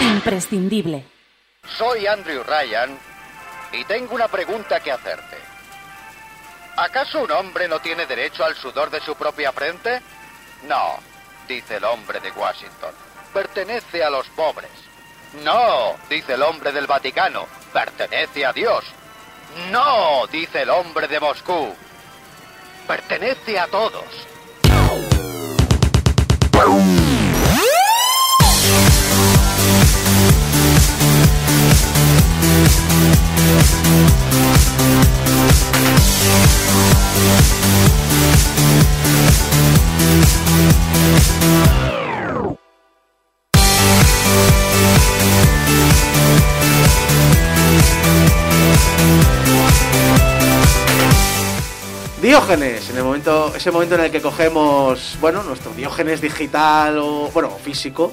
Imprescindible. 0.00 1.04
Soy 1.76 2.06
Andrew 2.06 2.42
Ryan 2.44 2.98
y 3.72 3.84
tengo 3.84 4.14
una 4.14 4.28
pregunta 4.28 4.80
que 4.80 4.92
hacerte. 4.92 5.36
¿Acaso 6.76 7.22
un 7.22 7.32
hombre 7.32 7.68
no 7.68 7.80
tiene 7.80 8.06
derecho 8.06 8.44
al 8.44 8.54
sudor 8.54 8.90
de 8.90 9.00
su 9.00 9.16
propia 9.16 9.52
frente? 9.52 10.00
No, 10.68 10.98
dice 11.48 11.76
el 11.76 11.84
hombre 11.84 12.20
de 12.20 12.30
Washington. 12.30 12.92
Pertenece 13.32 14.02
a 14.02 14.10
los 14.10 14.28
pobres. 14.28 14.70
No, 15.44 15.96
dice 16.08 16.34
el 16.34 16.42
hombre 16.42 16.72
del 16.72 16.86
Vaticano. 16.86 17.46
Pertenece 17.72 18.46
a 18.46 18.52
Dios. 18.52 18.84
No, 19.70 20.26
dice 20.28 20.62
el 20.62 20.70
hombre 20.70 21.08
de 21.08 21.20
Moscú. 21.20 21.74
Pertenece 22.86 23.58
a 23.58 23.66
todos. 23.66 24.04
Diógenes, 52.20 52.90
en 52.90 52.96
el 52.96 53.04
momento, 53.04 53.54
ese 53.54 53.70
momento 53.70 53.94
en 53.94 54.02
el 54.02 54.10
que 54.10 54.20
cogemos, 54.20 55.16
bueno, 55.20 55.42
nuestro 55.44 55.72
Diógenes 55.72 56.20
digital 56.20 56.98
o, 56.98 57.30
bueno, 57.32 57.48
físico 57.50 58.12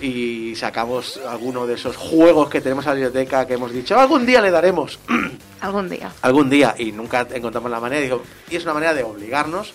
y 0.00 0.54
sacamos 0.56 1.18
alguno 1.28 1.66
de 1.66 1.74
esos 1.74 1.96
juegos 1.96 2.48
que 2.50 2.60
tenemos 2.60 2.84
en 2.84 2.90
la 2.90 2.94
biblioteca 2.94 3.46
que 3.46 3.54
hemos 3.54 3.72
dicho, 3.72 3.98
algún 3.98 4.26
día 4.26 4.40
le 4.40 4.50
daremos, 4.50 4.98
Algún 5.60 5.88
día. 5.88 6.12
algún 6.22 6.50
día, 6.50 6.74
y 6.78 6.92
nunca 6.92 7.26
encontramos 7.32 7.70
la 7.70 7.80
manera, 7.80 8.02
digo, 8.02 8.22
y 8.50 8.56
es 8.56 8.64
una 8.64 8.74
manera 8.74 8.92
de 8.94 9.02
obligarnos 9.02 9.72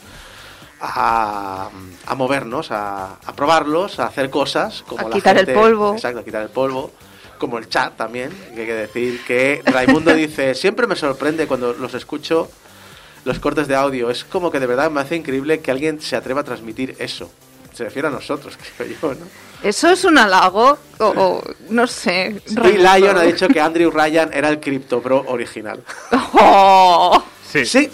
a, 0.79 1.69
a 2.05 2.15
movernos, 2.15 2.71
a, 2.71 3.13
a 3.25 3.33
probarlos, 3.35 3.99
a 3.99 4.05
hacer 4.07 4.29
cosas, 4.29 4.83
como 4.87 5.05
A 5.05 5.09
la 5.09 5.15
quitar 5.15 5.37
el 5.37 5.45
gente- 5.45 5.59
polvo. 5.59 5.93
Exacto, 5.93 6.19
a 6.19 6.23
quitar 6.23 6.41
el 6.43 6.49
polvo. 6.49 6.91
Como 7.37 7.57
el 7.57 7.67
chat 7.69 7.97
también, 7.97 8.29
que 8.53 8.61
hay 8.61 8.67
que 8.67 8.73
decir 8.73 9.21
que 9.25 9.61
Raimundo 9.65 10.13
dice, 10.13 10.53
siempre 10.53 10.85
me 10.85 10.95
sorprende 10.95 11.47
cuando 11.47 11.73
los 11.73 11.93
escucho 11.95 12.49
los 13.25 13.39
cortes 13.39 13.67
de 13.67 13.75
audio. 13.75 14.11
Es 14.11 14.23
como 14.23 14.51
que 14.51 14.59
de 14.59 14.67
verdad 14.67 14.91
me 14.91 15.01
hace 15.01 15.15
increíble 15.15 15.59
que 15.59 15.71
alguien 15.71 15.99
se 16.01 16.15
atreva 16.15 16.41
a 16.41 16.43
transmitir 16.43 16.95
eso. 16.99 17.31
Se 17.73 17.83
refiere 17.83 18.09
a 18.09 18.11
nosotros, 18.11 18.57
creo 18.77 18.89
yo, 19.01 19.09
¿no? 19.15 19.25
¿Eso 19.63 19.89
es 19.89 20.03
un 20.05 20.17
halago? 20.17 20.77
O, 20.99 21.05
o 21.05 21.43
no 21.69 21.85
sé. 21.87 22.41
Raimundo. 22.53 22.95
Lion 22.97 23.17
ha 23.17 23.21
dicho 23.21 23.47
que 23.47 23.59
Andrew 23.61 23.91
Ryan 23.91 24.31
era 24.33 24.49
el 24.49 24.59
Crypto 24.59 25.01
Pro 25.01 25.23
original. 25.27 25.83
Oh. 26.33 27.23
Sí. 27.47 27.65
Sí, 27.65 27.89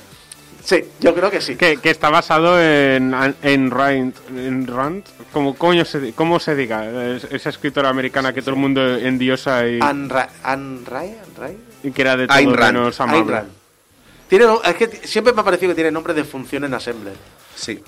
sí, 0.63 0.83
yo 0.99 1.13
creo 1.15 1.29
que 1.31 1.41
sí. 1.41 1.55
Que, 1.55 1.77
que 1.77 1.89
está 1.89 2.09
basado 2.09 2.61
en, 2.61 3.13
en 3.41 3.71
Rand, 3.71 4.13
en 4.35 4.67
Rand 4.67 5.03
como 5.33 5.55
coño 5.55 5.83
se, 5.83 6.13
cómo 6.13 6.39
se 6.39 6.55
diga, 6.55 6.85
es- 7.15 7.25
esa 7.25 7.49
escritora 7.49 7.89
americana 7.89 8.33
que 8.33 8.41
todo 8.41 8.51
el 8.51 8.61
mundo 8.61 8.81
endiosa 8.97 9.67
y, 9.67 9.79
Anne 9.81 10.07
Ray? 10.85 11.57
y 11.83 11.91
que 11.91 12.01
era 12.01 12.15
de 12.17 12.27
todo 12.27 12.37
menos 12.73 12.99
amable. 13.01 13.41
Tiene, 14.29 14.45
es 14.65 14.75
que 14.75 15.07
siempre 15.07 15.33
me 15.33 15.41
ha 15.41 15.43
parecido 15.43 15.71
que 15.71 15.75
tiene 15.75 15.91
nombre 15.91 16.13
de 16.13 16.23
función 16.23 16.63
en 16.65 16.73
Assembler. 16.73 17.15
Sí. 17.55 17.81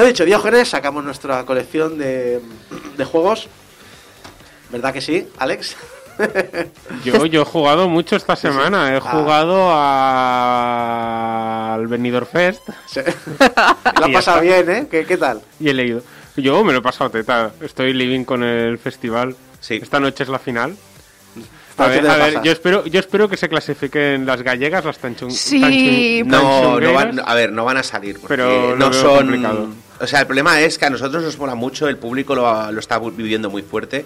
Lo 0.00 0.06
dicho, 0.06 0.24
Diógenes, 0.24 0.68
sacamos 0.70 1.04
nuestra 1.04 1.44
colección 1.44 1.98
de, 1.98 2.40
de 2.96 3.04
juegos. 3.04 3.48
¿Verdad 4.70 4.94
que 4.94 5.00
sí, 5.02 5.28
Alex? 5.38 5.76
Yo, 7.04 7.26
yo 7.26 7.42
he 7.42 7.44
jugado 7.44 7.86
mucho 7.88 8.16
esta 8.16 8.34
semana, 8.36 8.94
he 8.94 8.96
Ah. 8.96 9.00
jugado 9.00 9.70
a- 10.40 11.74
al 11.74 11.86
Benidorm 11.86 12.26
Fest 12.26 12.62
Sí. 12.86 13.00
Lo 13.40 13.46
Y 13.46 14.04
ha 14.04 14.06
ya 14.08 14.12
pasado 14.12 14.40
bien, 14.42 14.70
¿eh? 14.70 14.86
¿Qué, 14.90 15.04
qué 15.06 15.16
tal? 15.18 15.40
y 15.58 15.68
he 15.68 15.74
leído. 15.74 16.02
Yo 16.36 16.62
me 16.64 16.72
lo 16.72 16.78
he 16.78 16.82
pasado 16.82 17.10
teta, 17.10 17.52
estoy 17.60 17.92
living 17.92 18.24
con 18.24 18.42
el 18.42 18.78
festival. 18.78 19.36
Sí. 19.60 19.78
Esta 19.82 20.00
noche 20.00 20.22
es 20.24 20.28
la 20.30 20.38
final. 20.38 20.76
A 21.78 21.86
ver, 21.86 22.06
a 22.06 22.42
yo 22.42 22.52
espero, 22.52 22.84
yo 22.86 23.00
espero 23.00 23.28
que 23.28 23.36
se 23.38 23.48
clasifiquen 23.48 24.26
las 24.26 24.42
gallegas, 24.42 24.84
las 24.84 24.98
tanchun, 24.98 25.30
Sí, 25.30 25.60
tanchun- 25.60 26.26
No, 26.26 26.42
no 26.42 26.50
tanchungueras. 26.80 27.16
van, 27.16 27.20
a 27.28 27.34
ver, 27.34 27.52
no 27.52 27.64
van 27.64 27.78
a 27.78 27.82
salir. 27.82 28.18
Porque 28.20 28.34
Pero 28.36 28.76
no 28.76 28.92
son. 28.92 29.16
complicado. 29.16 29.68
O 30.00 30.06
sea, 30.06 30.20
el 30.20 30.26
problema 30.26 30.60
es 30.60 30.78
que 30.78 30.86
a 30.86 30.90
nosotros 30.90 31.22
nos 31.22 31.38
mola 31.38 31.54
mucho, 31.54 31.88
el 31.88 31.98
público 31.98 32.34
lo, 32.34 32.72
lo 32.72 32.80
está 32.80 32.98
viviendo 32.98 33.50
muy 33.50 33.62
fuerte. 33.62 34.04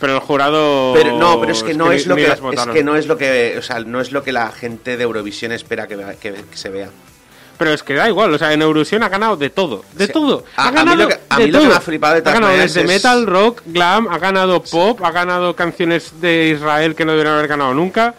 Pero 0.00 0.14
el 0.14 0.20
jurado. 0.20 0.92
Pero 0.94 1.18
no, 1.18 1.38
pero 1.40 1.52
es 1.52 1.62
que 1.62 1.74
no 1.74 1.92
es 1.92 2.06
lo 2.06 2.16
ni 2.16 2.22
que 2.22 2.28
es 2.32 2.66
que 2.72 2.82
no 2.82 2.96
es 2.96 3.06
lo 3.06 3.18
que, 3.18 3.56
o 3.58 3.62
sea, 3.62 3.80
no 3.80 4.00
es 4.00 4.12
lo 4.12 4.22
que 4.24 4.32
la 4.32 4.50
gente 4.50 4.96
de 4.96 5.02
Eurovisión 5.04 5.52
espera 5.52 5.86
que, 5.86 5.96
vea- 5.96 6.14
que- 6.14 6.32
que 6.50 6.56
se 6.56 6.70
vea. 6.70 6.88
Pero 7.58 7.74
es 7.74 7.82
que 7.82 7.92
da 7.92 8.08
igual, 8.08 8.32
o 8.32 8.38
sea, 8.38 8.54
en 8.54 8.62
Eurovisión 8.62 9.02
ha 9.02 9.10
ganado 9.10 9.36
de 9.36 9.50
todo, 9.50 9.84
de 9.92 10.06
Sí. 10.06 10.12
todo. 10.14 10.44
A- 10.56 10.64
Ha 10.64 10.68
a 10.68 10.70
mí 10.70 10.76
ganado 10.78 10.96
lo 10.96 11.08
que- 11.08 11.20
a 11.28 11.36
de 11.38 11.44
mí 11.44 11.50
lo 11.50 11.58
que 11.58 11.64
todo. 11.64 11.72
me 11.74 11.76
ha 11.76 11.80
flipado 11.82 12.14
de 12.14 12.20
Ha 12.30 12.32
ganado 12.32 12.56
desde 12.56 12.80
es- 12.80 12.86
metal, 12.86 13.26
rock, 13.26 13.60
glam, 13.66 14.08
ha 14.08 14.18
ganado 14.18 14.62
pop, 14.62 14.98
ha 15.04 15.10
ganado 15.10 15.54
canciones 15.54 16.18
de 16.22 16.48
Israel 16.56 16.94
que 16.94 17.04
no 17.04 17.12
deberían 17.12 17.34
haber 17.34 17.48
ganado 17.48 17.74
nunca. 17.74 18.14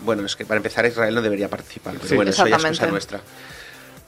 Bueno, 0.00 0.24
es 0.24 0.34
que 0.34 0.46
para 0.46 0.56
empezar 0.56 0.86
Israel 0.86 1.14
no 1.14 1.20
debería 1.20 1.50
participar, 1.50 1.92
pero 1.96 2.08
Sí. 2.08 2.14
bueno, 2.14 2.30
eso 2.30 2.46
ya 2.46 2.56
es 2.56 2.62
cosa 2.62 2.68
Exactamente. 2.70 2.92
nuestra. 2.92 3.20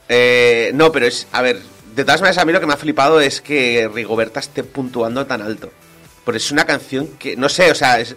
Eh, 0.09 0.71
no, 0.73 0.91
pero 0.91 1.05
es, 1.05 1.27
a 1.31 1.43
ver, 1.43 1.59
de 1.95 2.03
todas 2.05 2.21
maneras 2.21 2.37
a 2.37 2.45
mí 2.45 2.53
lo 2.53 2.59
que 2.59 2.65
me 2.67 2.73
ha 2.73 2.77
flipado 2.77 3.19
es 3.21 3.41
que 3.41 3.89
Rigoberta 3.93 4.39
esté 4.39 4.63
puntuando 4.63 5.25
tan 5.25 5.41
alto. 5.41 5.71
Porque 6.23 6.37
es 6.37 6.51
una 6.51 6.65
canción 6.65 7.07
que, 7.19 7.35
no 7.35 7.49
sé, 7.49 7.71
o 7.71 7.75
sea, 7.75 7.99
es, 7.99 8.15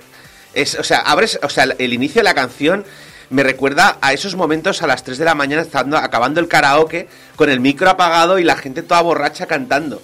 es- 0.53 0.79
o 0.79 0.85
sea, 0.85 0.99
abres, 1.01 1.39
o 1.43 1.49
sea, 1.49 1.65
el 1.79 1.93
inicio 1.93 2.21
de 2.21 2.25
la 2.25 2.35
canción 2.35 2.85
me 3.31 3.43
recuerda 3.43 3.99
a 4.01 4.13
esos 4.13 4.37
momentos 4.37 4.83
a 4.83 4.87
las 4.87 5.03
3 5.03 5.17
de 5.19 5.25
la 5.25 5.35
mañana 5.35 5.63
estando 5.63 5.97
acabando 5.97 6.41
el 6.41 6.47
karaoke 6.49 7.09
con 7.37 7.49
el 7.51 7.61
micro 7.61 7.89
apagado 7.91 8.39
y 8.39 8.45
la 8.45 8.57
gente 8.57 8.83
toda 8.83 9.01
borracha 9.01 9.47
cantando. 9.47 10.03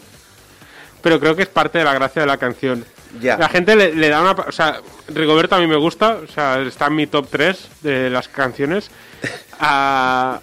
Pero 1.03 1.21
creo 1.21 1.37
que 1.37 1.43
es 1.43 1.49
parte 1.49 1.79
de 1.79 1.85
la 1.85 1.95
gracia 1.95 2.23
de 2.23 2.27
la 2.27 2.39
canción. 2.39 2.85
Ya. 3.21 3.37
La 3.37 3.49
gente 3.49 3.75
le, 3.77 3.95
le 3.95 4.09
da 4.09 4.21
una... 4.23 4.31
O 4.33 4.53
sea, 4.53 4.81
Rigoberta 5.09 5.57
a 5.57 5.59
mí 5.61 5.67
me 5.67 5.77
gusta, 5.77 6.19
o 6.23 6.27
sea, 6.33 6.61
está 6.61 6.87
en 6.87 6.95
mi 6.95 7.07
top 7.07 7.27
3 7.31 7.69
de 7.83 8.11
las 8.11 8.29
canciones. 8.29 8.91
Ah, 9.63 10.41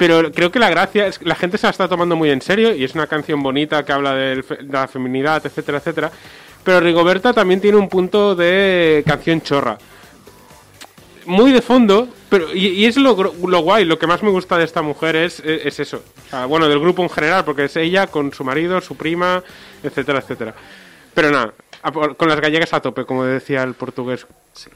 pero 0.00 0.32
creo 0.32 0.50
que 0.50 0.58
la 0.58 0.70
gracia 0.70 1.06
es 1.06 1.18
que 1.18 1.26
la 1.26 1.34
gente 1.34 1.58
se 1.58 1.66
la 1.66 1.72
está 1.72 1.86
tomando 1.86 2.16
muy 2.16 2.30
en 2.30 2.40
serio 2.40 2.74
y 2.74 2.84
es 2.84 2.94
una 2.94 3.06
canción 3.06 3.42
bonita 3.42 3.84
que 3.84 3.92
habla 3.92 4.14
de 4.14 4.42
la 4.70 4.88
feminidad, 4.88 5.44
etcétera, 5.44 5.76
etcétera. 5.76 6.10
Pero 6.64 6.80
Rigoberta 6.80 7.34
también 7.34 7.60
tiene 7.60 7.76
un 7.76 7.86
punto 7.86 8.34
de 8.34 9.04
canción 9.06 9.42
chorra. 9.42 9.76
Muy 11.26 11.52
de 11.52 11.60
fondo, 11.60 12.08
pero 12.30 12.46
y, 12.54 12.68
y 12.68 12.86
es 12.86 12.96
lo, 12.96 13.14
lo 13.14 13.60
guay, 13.60 13.84
lo 13.84 13.98
que 13.98 14.06
más 14.06 14.22
me 14.22 14.30
gusta 14.30 14.56
de 14.56 14.64
esta 14.64 14.80
mujer 14.80 15.16
es, 15.16 15.38
es, 15.40 15.66
es 15.66 15.80
eso. 15.80 16.02
O 16.26 16.30
sea, 16.30 16.46
bueno, 16.46 16.66
del 16.66 16.80
grupo 16.80 17.02
en 17.02 17.10
general, 17.10 17.44
porque 17.44 17.66
es 17.66 17.76
ella 17.76 18.06
con 18.06 18.32
su 18.32 18.42
marido, 18.42 18.80
su 18.80 18.96
prima, 18.96 19.44
etcétera, 19.82 20.20
etcétera. 20.20 20.54
Pero 21.12 21.30
nada, 21.30 21.52
con 22.16 22.26
las 22.26 22.40
gallegas 22.40 22.72
a 22.72 22.80
tope, 22.80 23.04
como 23.04 23.26
decía 23.26 23.62
el 23.64 23.74
portugués. 23.74 24.26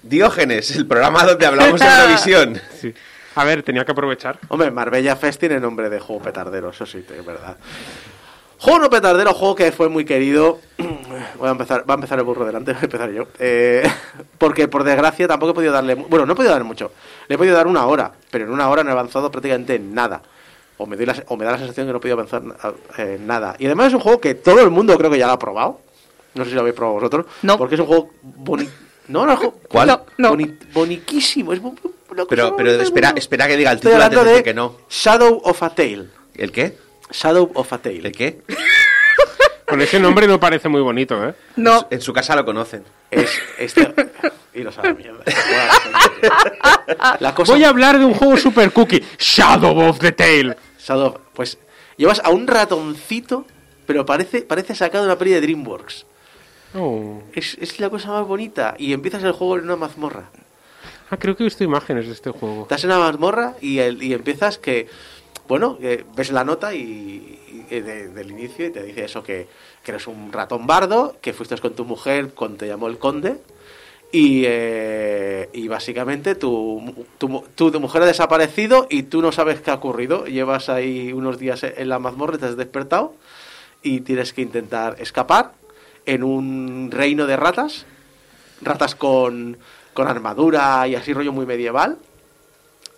Diógenes, 0.03 0.77
el 0.77 0.87
programa 0.87 1.25
donde 1.25 1.47
hablamos 1.47 1.81
de 1.81 1.87
Eurovisión. 1.87 2.61
Sí. 2.79 2.93
A 3.37 3.45
ver, 3.45 3.63
tenía 3.63 3.85
que 3.85 3.93
aprovechar. 3.93 4.39
Hombre, 4.49 4.71
Marbella 4.71 5.17
Fest 5.17 5.41
tiene 5.41 5.59
nombre 5.61 5.91
de 5.91 6.01
juego 6.01 6.23
petardero, 6.23 6.71
eso 6.71 6.87
sí, 6.87 6.99
es 6.99 7.27
verdad. 7.27 7.57
Juego 8.59 8.79
no 8.79 8.89
petardero, 8.91 9.35
juego 9.35 9.55
que 9.57 9.73
fue 9.73 9.89
muy 9.89 10.05
querido. 10.05 10.59
Voy 11.39 11.49
a 11.49 11.51
empezar, 11.51 11.85
va 11.89 11.95
a 11.95 11.97
empezar 11.97 12.19
el 12.19 12.25
burro 12.25 12.45
delante, 12.47 12.73
voy 12.75 12.81
a 12.81 12.85
empezar 12.85 13.11
yo. 13.11 13.27
Eh, 13.39 13.83
porque 14.39 14.69
por 14.69 14.85
desgracia 14.85 15.27
tampoco 15.29 15.51
he 15.51 15.55
podido 15.55 15.73
darle. 15.73 15.95
Bueno, 15.97 16.25
no 16.27 16.33
he 16.33 16.37
podido 16.37 16.53
darle 16.53 16.67
mucho. 16.67 16.93
Le 17.29 17.35
he 17.35 17.39
podido 17.39 17.57
dar 17.57 17.67
una 17.67 17.87
hora, 17.87 18.13
pero 18.31 18.45
en 18.45 18.51
una 18.51 18.69
hora 18.71 18.83
no 18.85 18.91
he 18.91 18.93
avanzado 18.93 19.31
prácticamente 19.31 19.75
en 19.75 19.95
nada. 19.95 20.23
O 20.77 20.87
me, 20.87 20.97
doy 20.97 21.07
la, 21.07 21.15
o 21.29 21.37
me 21.37 21.45
da 21.45 21.53
la 21.53 21.59
sensación 21.59 21.87
que 21.87 21.93
no 21.93 21.99
he 21.99 22.01
podido 22.01 22.15
avanzar 22.21 22.43
eh, 22.99 23.17
en 23.19 23.27
nada. 23.27 23.55
Y 23.59 23.67
además 23.67 23.89
es 23.89 23.95
un 23.95 24.01
juego 24.01 24.21
que 24.21 24.35
todo 24.35 24.61
el 24.61 24.71
mundo 24.71 24.97
creo 24.97 25.11
que 25.11 25.19
ya 25.19 25.27
lo 25.27 25.35
ha 25.35 25.39
probado. 25.39 25.81
No 26.35 26.43
sé 26.45 26.51
si 26.51 26.55
lo 26.55 26.63
habéis 26.63 26.75
probado 26.75 26.95
vosotros. 26.95 27.27
No. 27.43 27.59
Porque 27.59 27.75
es 27.75 27.81
un 27.81 27.87
juego 27.87 28.11
bonito. 28.23 28.73
No, 29.07 29.27
no, 29.27 29.39
¿Cuál? 29.69 29.87
No, 29.89 30.01
no. 30.19 30.31
boni- 30.35 30.59
boniquísimo. 30.73 31.53
Es 31.53 31.61
Pero, 32.29 32.57
pero 32.57 32.71
espera, 32.81 33.13
espera 33.17 33.47
que 33.47 33.57
diga 33.57 33.71
el 33.73 33.77
Estoy 33.79 33.93
título 33.93 34.05
antes 34.05 34.37
de 34.37 34.43
que 34.43 34.55
no. 34.55 34.77
Shadow 34.89 35.41
of 35.45 35.63
a 35.63 35.71
Tale. 35.75 36.09
¿El 36.35 36.53
qué? 36.53 36.77
Shadow 37.11 37.51
of 37.55 37.73
a 37.73 37.79
Tale. 37.79 37.99
¿El 38.09 38.13
qué? 38.13 38.43
Con 39.67 39.81
ese 39.81 39.99
nombre 39.99 40.27
no 40.27 40.39
parece 40.39 40.69
muy 40.69 40.83
bonito, 40.83 41.27
¿eh? 41.27 41.35
No, 41.57 41.87
En 41.91 42.01
su 42.01 42.13
casa 42.13 42.37
lo 42.37 42.45
conocen. 42.45 42.85
Es 43.11 43.31
este. 43.59 43.95
y 44.55 44.63
lo 44.63 44.71
sabe 44.71 44.95
mierda. 44.95 45.25
La 47.21 47.35
cosa. 47.35 47.53
Voy 47.53 47.65
a 47.65 47.71
hablar 47.71 47.99
de 47.99 48.05
un 48.05 48.15
juego 48.15 48.37
super 48.37 48.71
cookie, 48.73 49.03
Shadow 49.19 49.89
of 49.89 49.99
the 50.01 50.13
Tail. 50.13 50.55
Shadow, 50.79 51.19
pues 51.33 51.59
llevas 51.97 52.21
a 52.23 52.31
un 52.31 52.47
ratoncito, 52.47 53.47
pero 53.87 54.05
parece, 54.05 54.43
parece 54.43 54.75
sacado 54.75 55.05
de 55.05 55.11
una 55.11 55.19
peli 55.19 55.31
de 55.33 55.41
Dreamworks. 55.41 56.07
Oh. 56.75 57.23
Es, 57.33 57.57
es 57.61 57.79
la 57.81 57.89
cosa 57.89 58.11
más 58.11 58.27
bonita. 58.27 58.75
Y 58.79 58.93
empiezas 58.93 59.23
el 59.23 59.33
juego 59.33 59.57
en 59.57 59.65
una 59.65 59.77
mazmorra. 59.77 60.31
Ah, 61.11 61.17
creo 61.19 61.37
que 61.37 61.43
he 61.43 61.47
visto 61.47 61.65
imágenes 61.65 62.07
de 62.07 62.13
este 62.13 62.31
juego. 62.31 62.63
Estás 62.63 62.85
en 62.85 62.91
una 62.91 62.99
mazmorra 63.01 63.55
y, 63.61 63.79
empiezas 63.79 64.59
que. 64.59 64.89
Bueno, 65.47 65.79
ves 66.17 66.31
la 66.33 66.43
nota 66.45 66.75
y, 66.75 67.39
y 67.71 67.81
de- 67.81 68.09
del 68.09 68.31
inicio 68.31 68.67
y 68.67 68.71
te 68.71 68.83
dice 68.83 69.05
eso: 69.05 69.23
que, 69.23 69.47
que 69.83 69.91
eres 69.91 70.07
un 70.07 70.33
ratón 70.33 70.67
bardo, 70.67 71.17
que 71.21 71.33
fuiste 71.35 71.57
con 71.59 71.75
tu 71.75 71.85
mujer 71.85 72.31
cuando 72.35 72.59
te 72.59 72.67
llamó 72.67 72.89
el 72.89 72.99
conde. 72.99 73.37
Y, 74.11 74.45
eh, 74.47 75.51
y 75.53 75.67
básicamente 75.67 76.37
tu, 76.37 76.95
tu, 77.19 77.45
tu, 77.57 77.73
tu 77.73 77.81
mujer 77.81 78.03
ha 78.03 78.07
desaparecido 78.07 78.87
y 78.89 79.03
tú 79.03 79.21
no 79.21 79.33
sabes 79.33 79.61
qué 79.61 79.73
ha 79.73 79.75
ocurrido. 79.75 80.25
Llevas 80.27 80.69
ahí 80.69 81.13
unos 81.13 81.39
días 81.39 81.65
en 81.65 81.89
la 81.89 81.99
mazmorra, 81.99 82.39
te 82.39 82.47
has 82.47 82.57
despertado 82.57 83.15
y 83.83 84.01
tienes 84.03 84.33
que 84.33 84.43
intentar 84.43 84.97
escapar 85.01 85.53
en 86.07 86.23
un 86.23 86.91
reino 86.93 87.27
de 87.27 87.37
ratas. 87.37 87.87
Ratas 88.63 88.95
con, 88.95 89.59
con 89.95 90.09
armadura 90.09 90.87
y 90.89 90.95
así 90.95 91.13
rollo 91.15 91.33
muy 91.33 91.47
medieval. 91.47 91.97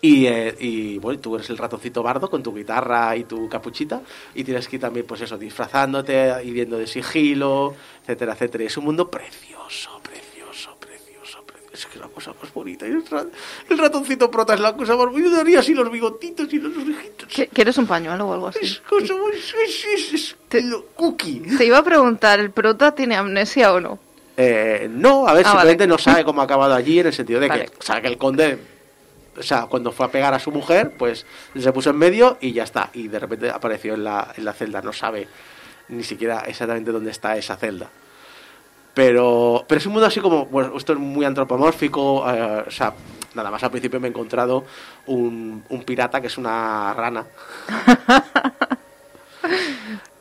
Y, 0.02 0.26
eh, 0.26 0.54
y 0.60 0.98
bueno, 0.98 1.18
tú 1.20 1.34
eres 1.36 1.48
el 1.50 1.56
ratoncito 1.58 2.02
bardo 2.02 2.28
con 2.30 2.42
tu 2.42 2.54
guitarra 2.54 3.16
y 3.16 3.24
tu 3.24 3.48
capuchita 3.48 4.02
y 4.34 4.44
tienes 4.44 4.68
que 4.68 4.76
ir 4.76 4.82
también, 4.82 5.06
pues 5.06 5.22
eso, 5.22 5.38
disfrazándote, 5.38 6.32
yendo 6.44 6.78
de 6.78 6.86
sigilo, 6.86 7.74
etcétera, 8.02 8.34
etcétera. 8.34 8.64
Y 8.64 8.66
es 8.66 8.76
un 8.76 8.84
mundo 8.84 9.10
precioso, 9.10 9.98
precioso, 10.02 10.76
precioso, 10.78 11.42
precioso. 11.44 11.72
Es 11.72 11.86
que 11.86 11.94
es 11.94 12.00
la 12.00 12.08
cosa 12.08 12.32
más 12.40 12.52
bonita. 12.52 12.86
Y 12.86 12.90
el, 12.90 13.06
ra- 13.06 13.26
el 13.68 13.78
ratoncito 13.78 14.30
prota 14.30 14.54
es 14.54 14.60
la 14.60 14.76
cosa 14.76 14.94
más 14.96 15.06
bonita. 15.06 15.30
Daría 15.38 15.60
así 15.60 15.74
los 15.74 15.90
bigotitos 15.90 16.52
y 16.52 16.58
los 16.58 16.76
orejitos. 16.76 17.28
¿Qui- 17.30 17.48
¿quieres 17.52 17.76
un 17.78 17.86
pañuelo 17.86 18.28
o 18.28 18.32
algo 18.34 18.48
Es 18.50 18.56
así? 18.56 18.78
cosa 18.88 19.14
muy... 19.16 19.32
Es, 19.32 19.54
es, 19.94 20.12
es- 20.12 20.36
Te- 20.48 20.62
lo 20.62 20.84
cookie. 20.94 21.40
Te 21.56 21.64
iba 21.64 21.78
a 21.78 21.82
preguntar, 21.82 22.38
¿el 22.38 22.50
prota 22.50 22.94
tiene 22.94 23.16
amnesia 23.16 23.72
o 23.72 23.80
no? 23.80 23.98
Eh, 24.36 24.86
no, 24.90 25.26
a 25.26 25.32
ver, 25.32 25.46
Ah, 25.46 25.50
simplemente 25.50 25.84
vale. 25.84 25.90
no 25.92 25.98
sabe 25.98 26.24
cómo 26.24 26.40
ha 26.40 26.44
acabado 26.44 26.74
allí 26.74 27.00
en 27.00 27.06
el 27.06 27.12
sentido 27.12 27.40
de 27.40 27.48
Vale. 27.48 27.66
que 27.66 27.72
sabe 27.84 28.02
que 28.02 28.08
el 28.08 28.18
conde, 28.18 28.58
o 29.38 29.42
sea, 29.42 29.62
cuando 29.66 29.92
fue 29.92 30.06
a 30.06 30.10
pegar 30.10 30.34
a 30.34 30.38
su 30.38 30.50
mujer, 30.52 30.92
pues 30.98 31.24
se 31.58 31.72
puso 31.72 31.90
en 31.90 31.96
medio 31.96 32.36
y 32.40 32.52
ya 32.52 32.64
está. 32.64 32.90
Y 32.92 33.08
de 33.08 33.18
repente 33.18 33.48
apareció 33.50 33.94
en 33.94 34.04
la, 34.04 34.32
en 34.36 34.44
la 34.44 34.52
celda, 34.52 34.82
no 34.82 34.92
sabe 34.92 35.26
ni 35.88 36.02
siquiera 36.02 36.40
exactamente 36.46 36.90
dónde 36.92 37.10
está 37.12 37.36
esa 37.36 37.56
celda. 37.56 37.88
Pero, 38.92 39.64
pero 39.68 39.78
es 39.78 39.86
un 39.86 39.92
mundo 39.92 40.06
así 40.06 40.20
como, 40.20 40.46
bueno, 40.46 40.76
esto 40.76 40.92
es 40.94 40.98
muy 40.98 41.24
antropomórfico, 41.26 42.24
eh, 42.30 42.64
o 42.66 42.70
sea, 42.70 42.94
nada 43.34 43.50
más 43.50 43.62
al 43.62 43.70
principio 43.70 44.00
me 44.00 44.08
he 44.08 44.10
encontrado 44.10 44.64
un, 45.06 45.62
un 45.68 45.82
pirata 45.84 46.20
que 46.20 46.26
es 46.28 46.38
una 46.38 46.92
rana. 46.94 47.24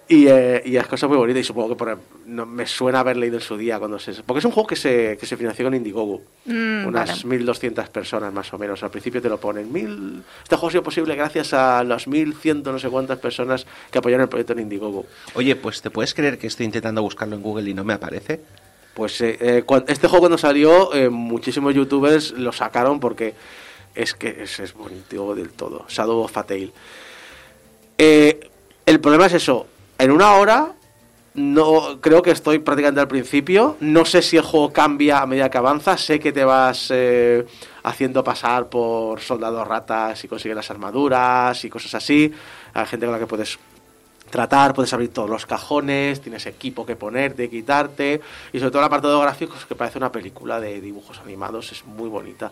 Y, 0.07 0.27
eh, 0.27 0.61
y 0.65 0.77
es 0.77 0.85
cosa 0.85 1.07
muy 1.07 1.17
bonita 1.17 1.39
y 1.39 1.43
supongo 1.43 1.69
que 1.69 1.75
por, 1.75 1.97
no, 2.27 2.45
me 2.45 2.67
suena 2.67 2.99
haber 2.99 3.17
leído 3.17 3.37
en 3.37 3.41
su 3.41 3.57
día 3.57 3.79
cuando 3.79 3.97
se... 3.97 4.13
Porque 4.21 4.37
es 4.37 4.45
un 4.45 4.51
juego 4.51 4.67
que 4.67 4.75
se, 4.75 5.17
que 5.19 5.25
se 5.25 5.35
financió 5.35 5.65
con 5.65 5.73
Indiegogo. 5.73 6.21
Mm, 6.45 6.85
unas 6.85 7.23
vale. 7.23 7.43
1.200 7.43 7.87
personas 7.87 8.31
más 8.31 8.53
o 8.53 8.59
menos. 8.59 8.83
Al 8.83 8.91
principio 8.91 9.19
te 9.19 9.29
lo 9.29 9.39
ponen. 9.39 9.73
Mil... 9.73 10.21
Este 10.43 10.55
juego 10.57 10.67
ha 10.67 10.71
sido 10.71 10.83
posible 10.83 11.15
gracias 11.15 11.53
a 11.55 11.83
las 11.83 12.07
1.100 12.07 12.61
no 12.63 12.77
sé 12.77 12.87
cuántas 12.89 13.17
personas 13.17 13.65
que 13.89 13.97
apoyaron 13.97 14.21
el 14.23 14.29
proyecto 14.29 14.53
en 14.53 14.59
Indiegogo. 14.59 15.07
Oye, 15.33 15.55
pues 15.55 15.81
¿te 15.81 15.89
puedes 15.89 16.13
creer 16.13 16.37
que 16.37 16.45
estoy 16.45 16.67
intentando 16.67 17.01
buscarlo 17.01 17.35
en 17.35 17.41
Google 17.41 17.67
y 17.67 17.73
no 17.73 17.83
me 17.83 17.93
aparece? 17.93 18.41
Pues 18.93 19.19
eh, 19.21 19.37
eh, 19.41 19.63
cuan- 19.65 19.85
este 19.87 20.07
juego 20.07 20.19
cuando 20.21 20.37
salió, 20.37 20.93
eh, 20.93 21.09
muchísimos 21.09 21.73
youtubers 21.73 22.31
lo 22.33 22.51
sacaron 22.51 22.99
porque 22.99 23.33
es 23.95 24.13
que 24.13 24.43
es, 24.43 24.59
es 24.59 24.73
bonito 24.75 25.33
del 25.33 25.49
todo. 25.49 25.85
Shadow 25.89 26.19
of 26.21 26.37
a 26.37 26.43
Tale. 26.43 26.71
Eh, 27.97 28.39
el 28.85 28.99
problema 28.99 29.25
es 29.25 29.33
eso. 29.33 29.65
En 29.97 30.11
una 30.11 30.33
hora, 30.33 30.73
no 31.35 31.99
creo 32.01 32.21
que 32.21 32.31
estoy 32.31 32.59
prácticamente 32.59 33.01
al 33.01 33.07
principio. 33.07 33.77
No 33.79 34.03
sé 34.05 34.21
si 34.21 34.35
el 34.37 34.43
juego 34.43 34.73
cambia 34.73 35.19
a 35.19 35.25
medida 35.25 35.49
que 35.49 35.57
avanza. 35.57 35.97
Sé 35.97 36.19
que 36.19 36.33
te 36.33 36.43
vas 36.43 36.87
eh, 36.91 37.45
haciendo 37.83 38.23
pasar 38.23 38.67
por 38.67 39.21
soldados 39.21 39.65
ratas 39.67 40.23
y 40.23 40.27
consigues 40.27 40.55
las 40.55 40.69
armaduras 40.69 41.63
y 41.63 41.69
cosas 41.69 41.95
así. 41.95 42.31
Hay 42.73 42.85
gente 42.87 43.05
con 43.05 43.13
la 43.13 43.19
que 43.19 43.27
puedes 43.27 43.57
tratar, 44.29 44.73
puedes 44.73 44.91
abrir 44.93 45.13
todos 45.13 45.29
los 45.29 45.45
cajones, 45.45 46.19
tienes 46.19 46.45
equipo 46.45 46.85
que 46.85 46.95
ponerte, 46.95 47.49
quitarte, 47.49 48.19
y 48.51 48.59
sobre 48.59 48.71
todo 48.71 48.79
el 48.79 48.87
apartado 48.87 49.21
gráfico 49.21 49.55
que 49.67 49.75
parece 49.75 49.97
una 49.97 50.11
película 50.11 50.59
de 50.59 50.81
dibujos 50.81 51.19
animados, 51.19 51.71
es 51.71 51.85
muy 51.85 52.09
bonita. 52.09 52.51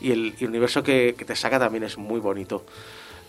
Y 0.00 0.10
el, 0.10 0.34
y 0.38 0.44
el 0.44 0.50
universo 0.50 0.82
que, 0.82 1.14
que 1.16 1.24
te 1.24 1.36
saca 1.36 1.58
también 1.60 1.84
es 1.84 1.96
muy 1.96 2.18
bonito. 2.18 2.64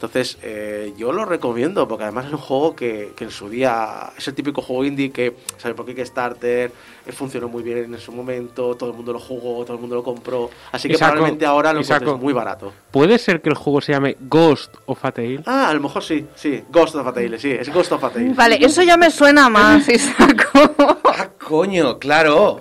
Entonces, 0.03 0.37
eh, 0.43 0.93
yo 0.97 1.13
lo 1.13 1.23
recomiendo, 1.23 1.87
porque 1.87 2.03
además 2.03 2.25
es 2.25 2.33
un 2.33 2.37
juego 2.39 2.75
que, 2.75 3.13
que 3.15 3.23
en 3.23 3.31
su 3.31 3.47
día 3.47 4.11
es 4.17 4.27
el 4.27 4.33
típico 4.33 4.61
juego 4.61 4.83
indie 4.83 5.11
que, 5.13 5.33
¿sabes 5.57 5.77
por 5.77 5.85
qué 5.85 5.95
Kickstarter? 5.95 6.73
Eh, 7.05 7.11
funcionó 7.13 7.47
muy 7.47 7.63
bien 7.63 7.93
en 7.93 7.99
su 8.01 8.11
momento, 8.11 8.75
todo 8.75 8.89
el 8.89 8.97
mundo 8.97 9.13
lo 9.13 9.19
jugó, 9.21 9.63
todo 9.63 9.75
el 9.75 9.79
mundo 9.79 9.95
lo 9.95 10.03
compró. 10.03 10.49
Así 10.73 10.89
que 10.89 10.97
probablemente 10.97 11.45
ahora 11.45 11.71
lo 11.71 11.79
encuentres 11.79 12.17
muy 12.17 12.33
barato. 12.33 12.73
¿Puede 12.91 13.17
ser 13.17 13.41
que 13.41 13.47
el 13.47 13.55
juego 13.55 13.79
se 13.79 13.93
llame 13.93 14.17
Ghost 14.19 14.75
of 14.87 15.05
a 15.05 15.13
Tale? 15.13 15.41
Ah, 15.45 15.69
a 15.69 15.73
lo 15.73 15.79
mejor 15.79 16.03
sí, 16.03 16.27
sí. 16.35 16.61
Ghost 16.69 16.95
of 16.95 17.07
a 17.07 17.13
Tale, 17.13 17.39
sí, 17.39 17.51
es 17.51 17.73
Ghost 17.73 17.93
of 17.93 18.03
a 18.03 18.09
Tale. 18.09 18.33
Vale, 18.33 18.57
eso 18.59 18.83
ya 18.83 18.97
me 18.97 19.09
suena 19.09 19.47
más, 19.47 19.87
Isaco. 19.89 20.99
¡Ah, 21.05 21.29
coño! 21.41 21.97
¡Claro! 21.97 22.59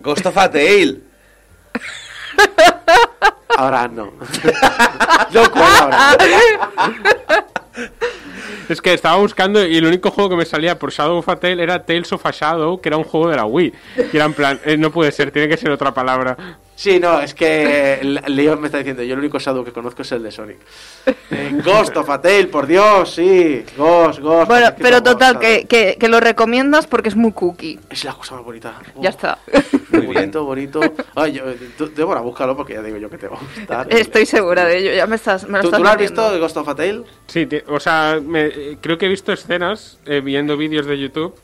Ghost 0.00 0.24
of 0.24 0.38
a 0.38 0.50
Tale. 0.50 1.02
Ahora 3.56 3.88
no. 3.88 4.12
Yo. 5.30 5.44
Es 8.68 8.80
que 8.80 8.94
estaba 8.94 9.16
buscando 9.18 9.64
y 9.66 9.76
el 9.76 9.84
único 9.84 10.10
juego 10.10 10.30
que 10.30 10.36
me 10.36 10.44
salía 10.44 10.78
por 10.78 10.90
Shadow 10.90 11.18
of 11.18 11.28
a 11.28 11.36
Tale 11.36 11.62
era 11.62 11.84
Tales 11.84 12.12
of 12.12 12.24
a 12.24 12.30
Shadow, 12.30 12.80
que 12.80 12.88
era 12.88 12.96
un 12.96 13.04
juego 13.04 13.28
de 13.28 13.36
la 13.36 13.44
Wii. 13.44 13.74
Y 14.12 14.16
era 14.16 14.24
en 14.24 14.32
plan, 14.32 14.60
eh, 14.64 14.76
no 14.76 14.90
puede 14.90 15.12
ser, 15.12 15.30
tiene 15.30 15.48
que 15.48 15.56
ser 15.56 15.70
otra 15.70 15.92
palabra. 15.92 16.58
Sí, 16.76 16.98
no, 16.98 17.20
es 17.20 17.34
que 17.34 18.00
Leon 18.26 18.60
me 18.60 18.66
está 18.66 18.78
diciendo, 18.78 19.02
yo 19.04 19.14
el 19.14 19.20
único 19.20 19.38
Shadow 19.38 19.64
que 19.64 19.72
conozco 19.72 20.02
es 20.02 20.10
el 20.12 20.22
de 20.24 20.32
Sonic. 20.32 20.56
Eh, 21.30 21.60
Ghost 21.64 21.96
of 21.96 22.10
a 22.10 22.20
Tale, 22.20 22.46
por 22.48 22.66
Dios, 22.66 23.10
sí. 23.14 23.64
Ghost, 23.76 24.18
Ghost. 24.18 24.48
Bueno, 24.48 24.68
pero 24.78 25.00
total, 25.02 25.38
que, 25.38 25.66
que, 25.66 25.96
que 25.98 26.08
lo 26.08 26.18
recomiendas 26.18 26.86
porque 26.88 27.10
es 27.10 27.16
muy 27.16 27.30
cookie. 27.32 27.78
Es 27.88 28.04
la 28.04 28.12
cosa 28.14 28.34
más 28.34 28.44
bonita. 28.44 28.74
Ya 29.00 29.10
está. 29.10 29.38
Muy 29.90 30.00
bien. 30.00 30.14
bonito, 30.14 30.44
bonito. 30.44 30.80
Ay, 31.14 31.32
yo, 31.34 31.44
tú, 31.78 31.88
Débora, 31.94 32.20
búscalo 32.20 32.56
porque 32.56 32.72
ya 32.74 32.82
digo 32.82 32.96
yo 32.96 33.08
que 33.08 33.18
te 33.18 33.28
va 33.28 33.36
a 33.36 33.40
gustar. 33.40 33.86
Estoy 33.94 34.26
segura 34.26 34.64
de 34.64 34.78
ello, 34.78 34.92
ya 34.94 35.06
me 35.06 35.14
estás 35.16 35.48
me 35.48 35.58
lo 35.58 35.60
¿Tú, 35.62 35.68
estás 35.68 35.78
tú 35.78 35.84
lo 35.84 35.88
has 35.90 35.96
metiendo. 35.96 36.22
visto, 36.30 36.38
Ghost 36.40 36.56
of 36.56 36.68
a 36.68 36.74
Tale? 36.74 37.02
Sí, 37.28 37.48
o 37.68 37.78
sea, 37.78 38.20
me- 38.20 38.78
creo 38.80 38.98
que 38.98 39.06
he 39.06 39.08
visto 39.08 39.32
escenas, 39.32 39.98
eh, 40.06 40.20
viendo 40.20 40.56
vídeos 40.56 40.86
de 40.86 40.98
YouTube, 40.98 41.34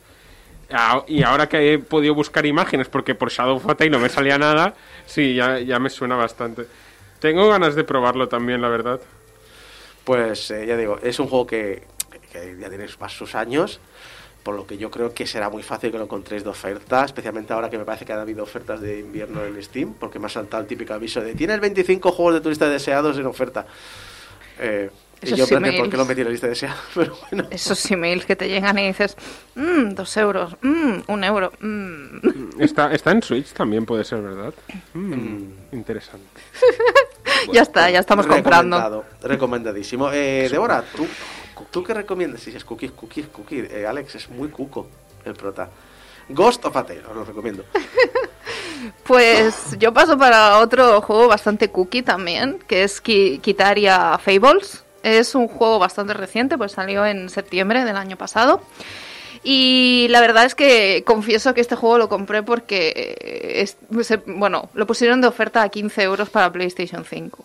y 1.08 1.22
ahora 1.22 1.48
que 1.48 1.74
he 1.74 1.78
podido 1.78 2.14
buscar 2.14 2.46
imágenes, 2.46 2.88
porque 2.88 3.14
por 3.14 3.30
Shadow 3.30 3.56
of 3.56 3.64
no 3.64 3.98
me 3.98 4.08
salía 4.08 4.38
nada, 4.38 4.74
sí, 5.06 5.34
ya, 5.34 5.58
ya 5.58 5.78
me 5.78 5.90
suena 5.90 6.16
bastante. 6.16 6.66
Tengo 7.18 7.48
ganas 7.48 7.74
de 7.74 7.84
probarlo 7.84 8.28
también, 8.28 8.62
la 8.62 8.68
verdad. 8.68 9.00
Pues 10.04 10.50
eh, 10.50 10.66
ya 10.66 10.76
digo, 10.76 10.98
es 11.02 11.18
un 11.18 11.28
juego 11.28 11.46
que, 11.46 11.82
ya 12.32 12.68
tienes 12.68 12.98
más 13.00 13.12
sus 13.12 13.34
años, 13.34 13.80
por 14.42 14.54
lo 14.54 14.66
que 14.66 14.78
yo 14.78 14.90
creo 14.90 15.12
que 15.12 15.26
será 15.26 15.50
muy 15.50 15.62
fácil 15.62 15.90
que 15.90 15.98
lo 15.98 16.04
encontréis 16.04 16.44
de 16.44 16.50
oferta, 16.50 17.04
especialmente 17.04 17.52
ahora 17.52 17.68
que 17.68 17.76
me 17.76 17.84
parece 17.84 18.04
que 18.04 18.12
ha 18.12 18.20
habido 18.20 18.42
ofertas 18.42 18.80
de 18.80 19.00
invierno 19.00 19.44
en 19.44 19.62
Steam, 19.62 19.94
porque 19.94 20.18
me 20.18 20.26
ha 20.26 20.30
saltado 20.30 20.62
el 20.62 20.68
típico 20.68 20.94
aviso 20.94 21.20
de 21.20 21.34
tienes 21.34 21.60
25 21.60 22.12
juegos 22.12 22.34
de 22.34 22.40
tu 22.40 22.48
lista 22.48 22.66
de 22.66 22.72
deseados 22.72 23.18
en 23.18 23.26
oferta. 23.26 23.66
Eh, 24.58 24.90
y 25.22 25.26
Esos 25.26 25.38
yo, 25.38 25.44
espérate, 25.44 25.66
¿por 25.66 25.74
emails. 25.74 25.90
qué 25.90 25.96
lo 25.96 26.04
metí 26.06 26.20
en 26.22 26.26
la 26.26 26.30
lista 26.30 26.46
de 26.46 26.50
deseados? 26.50 26.78
Pero 26.94 27.16
bueno. 27.30 27.48
Esos 27.50 27.90
emails 27.90 28.24
que 28.24 28.36
te 28.36 28.48
llegan 28.48 28.78
y 28.78 28.86
dices, 28.88 29.16
mmm, 29.54 29.90
dos 29.90 30.16
euros, 30.16 30.56
mmm, 30.62 31.00
un 31.08 31.24
euro, 31.24 31.52
mmm. 31.60 32.60
Está, 32.60 32.92
está 32.92 33.10
en 33.12 33.22
Switch 33.22 33.52
también, 33.52 33.84
puede 33.86 34.04
ser, 34.04 34.22
¿verdad? 34.22 34.54
Mm, 34.94 35.44
interesante. 35.72 36.40
ya 37.52 37.62
está, 37.62 37.90
ya 37.90 38.00
estamos 38.00 38.26
comprando. 38.26 39.04
Recomendadísimo. 39.22 40.10
Eh, 40.12 40.48
Débora, 40.50 40.84
¿tú, 40.96 41.06
¿tú 41.70 41.82
qué 41.84 41.92
recomiendas? 41.94 42.40
Si 42.40 42.50
es 42.54 42.64
cookies, 42.64 42.92
cookies, 42.92 43.26
cookies. 43.28 43.70
Eh, 43.70 43.86
Alex, 43.86 44.14
es 44.14 44.28
muy 44.30 44.48
cuco 44.48 44.88
el 45.24 45.34
prota. 45.34 45.68
Ghost 46.30 46.64
of 46.64 46.76
a 46.76 46.84
Tale, 46.86 47.02
os 47.08 47.14
lo 47.16 47.24
recomiendo. 47.24 47.64
Pues 49.04 49.76
yo 49.78 49.92
paso 49.92 50.16
para 50.16 50.58
otro 50.58 51.00
juego 51.02 51.28
bastante 51.28 51.70
cookie 51.70 52.02
también, 52.02 52.58
que 52.66 52.84
es 52.84 53.00
Ki- 53.00 53.38
Kitaria 53.42 54.16
Fables. 54.18 54.84
Es 55.02 55.34
un 55.34 55.48
juego 55.48 55.78
bastante 55.78 56.14
reciente, 56.14 56.58
pues 56.58 56.72
salió 56.72 57.06
en 57.06 57.28
septiembre 57.30 57.84
del 57.84 57.96
año 57.96 58.16
pasado. 58.16 58.60
Y 59.42 60.06
la 60.10 60.20
verdad 60.20 60.44
es 60.44 60.54
que 60.54 61.02
confieso 61.06 61.54
que 61.54 61.62
este 61.62 61.74
juego 61.76 61.96
lo 61.96 62.08
compré 62.10 62.42
porque, 62.42 63.16
eh, 63.20 63.62
es- 63.62 63.78
bueno, 64.26 64.68
lo 64.74 64.86
pusieron 64.86 65.20
de 65.22 65.28
oferta 65.28 65.62
a 65.62 65.68
15 65.70 66.02
euros 66.02 66.28
para 66.28 66.52
PlayStation 66.52 67.04
5. 67.04 67.44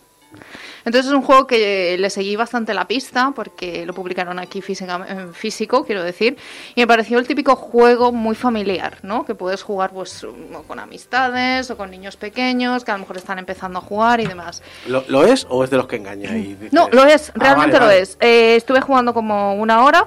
Entonces 0.84 1.06
es 1.10 1.12
un 1.16 1.22
juego 1.22 1.46
que 1.46 1.96
le 1.98 2.10
seguí 2.10 2.36
bastante 2.36 2.72
la 2.74 2.86
pista 2.86 3.32
porque 3.34 3.84
lo 3.86 3.92
publicaron 3.94 4.38
aquí 4.38 4.62
física- 4.62 5.28
físico, 5.32 5.84
quiero 5.84 6.02
decir, 6.02 6.36
y 6.74 6.80
me 6.80 6.86
pareció 6.86 7.18
el 7.18 7.26
típico 7.26 7.56
juego 7.56 8.12
muy 8.12 8.34
familiar, 8.36 8.98
¿no? 9.02 9.24
Que 9.24 9.34
puedes 9.34 9.62
jugar 9.62 9.90
pues 9.92 10.24
con 10.68 10.78
amistades 10.78 11.70
o 11.70 11.76
con 11.76 11.90
niños 11.90 12.16
pequeños 12.16 12.84
que 12.84 12.90
a 12.92 12.94
lo 12.94 13.00
mejor 13.00 13.16
están 13.16 13.38
empezando 13.38 13.78
a 13.78 13.82
jugar 13.82 14.20
y 14.20 14.26
demás. 14.26 14.62
¿Lo, 14.86 15.04
lo 15.08 15.24
es 15.24 15.46
o 15.50 15.64
es 15.64 15.70
de 15.70 15.76
los 15.76 15.86
que 15.88 15.96
engaña? 15.96 16.36
Y 16.36 16.54
dices- 16.54 16.72
No, 16.72 16.88
lo 16.90 17.04
es, 17.04 17.30
Ah, 17.30 17.32
realmente 17.40 17.72
vale, 17.78 17.80
lo 17.80 17.86
vale. 17.86 18.00
es. 18.02 18.16
Eh, 18.20 18.56
estuve 18.56 18.80
jugando 18.80 19.12
como 19.14 19.54
una 19.54 19.82
hora 19.84 20.06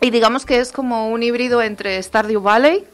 y 0.00 0.10
digamos 0.10 0.46
que 0.46 0.58
es 0.60 0.72
como 0.72 1.08
un 1.10 1.22
híbrido 1.22 1.60
entre 1.62 2.02
Stardew 2.02 2.40
Valley 2.40 2.84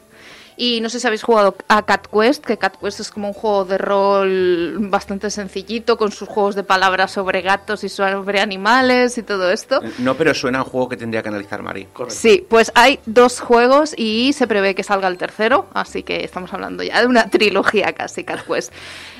y 0.57 0.81
no 0.81 0.89
sé 0.89 0.99
si 0.99 1.05
habéis 1.07 1.21
jugado 1.23 1.55
a 1.67 1.85
Cat 1.85 2.07
Quest, 2.07 2.43
que 2.43 2.57
Cat 2.57 2.77
Quest 2.81 2.99
es 2.99 3.11
como 3.11 3.27
un 3.27 3.33
juego 3.33 3.63
de 3.65 3.77
rol 3.77 4.77
bastante 4.89 5.29
sencillito 5.29 5.97
con 5.97 6.11
sus 6.11 6.27
juegos 6.27 6.55
de 6.55 6.63
palabras 6.63 7.11
sobre 7.11 7.41
gatos 7.43 7.83
y 7.83 7.89
sobre 7.89 8.39
animales 8.41 9.17
y 9.19 9.23
todo 9.23 9.51
esto. 9.51 9.81
No, 9.99 10.15
pero 10.15 10.33
suena 10.33 10.59
a 10.59 10.63
un 10.63 10.69
juego 10.69 10.89
que 10.89 10.97
tendría 10.97 11.21
que 11.21 11.29
analizar 11.29 11.61
Mari. 11.61 11.85
Correcto. 11.93 12.15
Sí, 12.19 12.45
pues 12.49 12.71
hay 12.75 12.99
dos 13.05 13.39
juegos 13.39 13.93
y 13.95 14.33
se 14.33 14.47
prevé 14.47 14.73
que 14.73 14.83
salga 14.83 15.07
el 15.07 15.17
tercero, 15.17 15.67
así 15.73 16.01
que 16.03 16.23
estamos 16.23 16.51
hablando 16.53 16.81
ya 16.83 16.99
de 17.01 17.07
una 17.07 17.29
trilogía 17.29 17.93
casi, 17.93 18.23
Cat 18.23 18.41
Quest. 18.47 18.73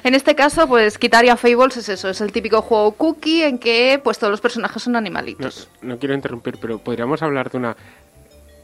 En 0.03 0.15
este 0.15 0.33
caso, 0.35 0.67
pues 0.67 0.97
Kitaria 0.97 1.37
Fables 1.37 1.77
es 1.77 1.89
eso, 1.89 2.09
es 2.09 2.19
el 2.21 2.31
típico 2.31 2.61
juego 2.63 2.93
cookie 2.93 3.43
en 3.43 3.59
que 3.59 4.01
pues 4.03 4.17
todos 4.17 4.31
los 4.31 4.41
personajes 4.41 4.81
son 4.81 4.93
No, 4.93 4.99
animalitos. 4.99 5.67
no 5.81 5.99
quiero 5.99 6.15
interrumpir, 6.15 6.57
pero 6.59 6.79
¿podríamos 6.79 7.21
hablar 7.21 7.51
de 7.51 7.57
una 7.57 7.77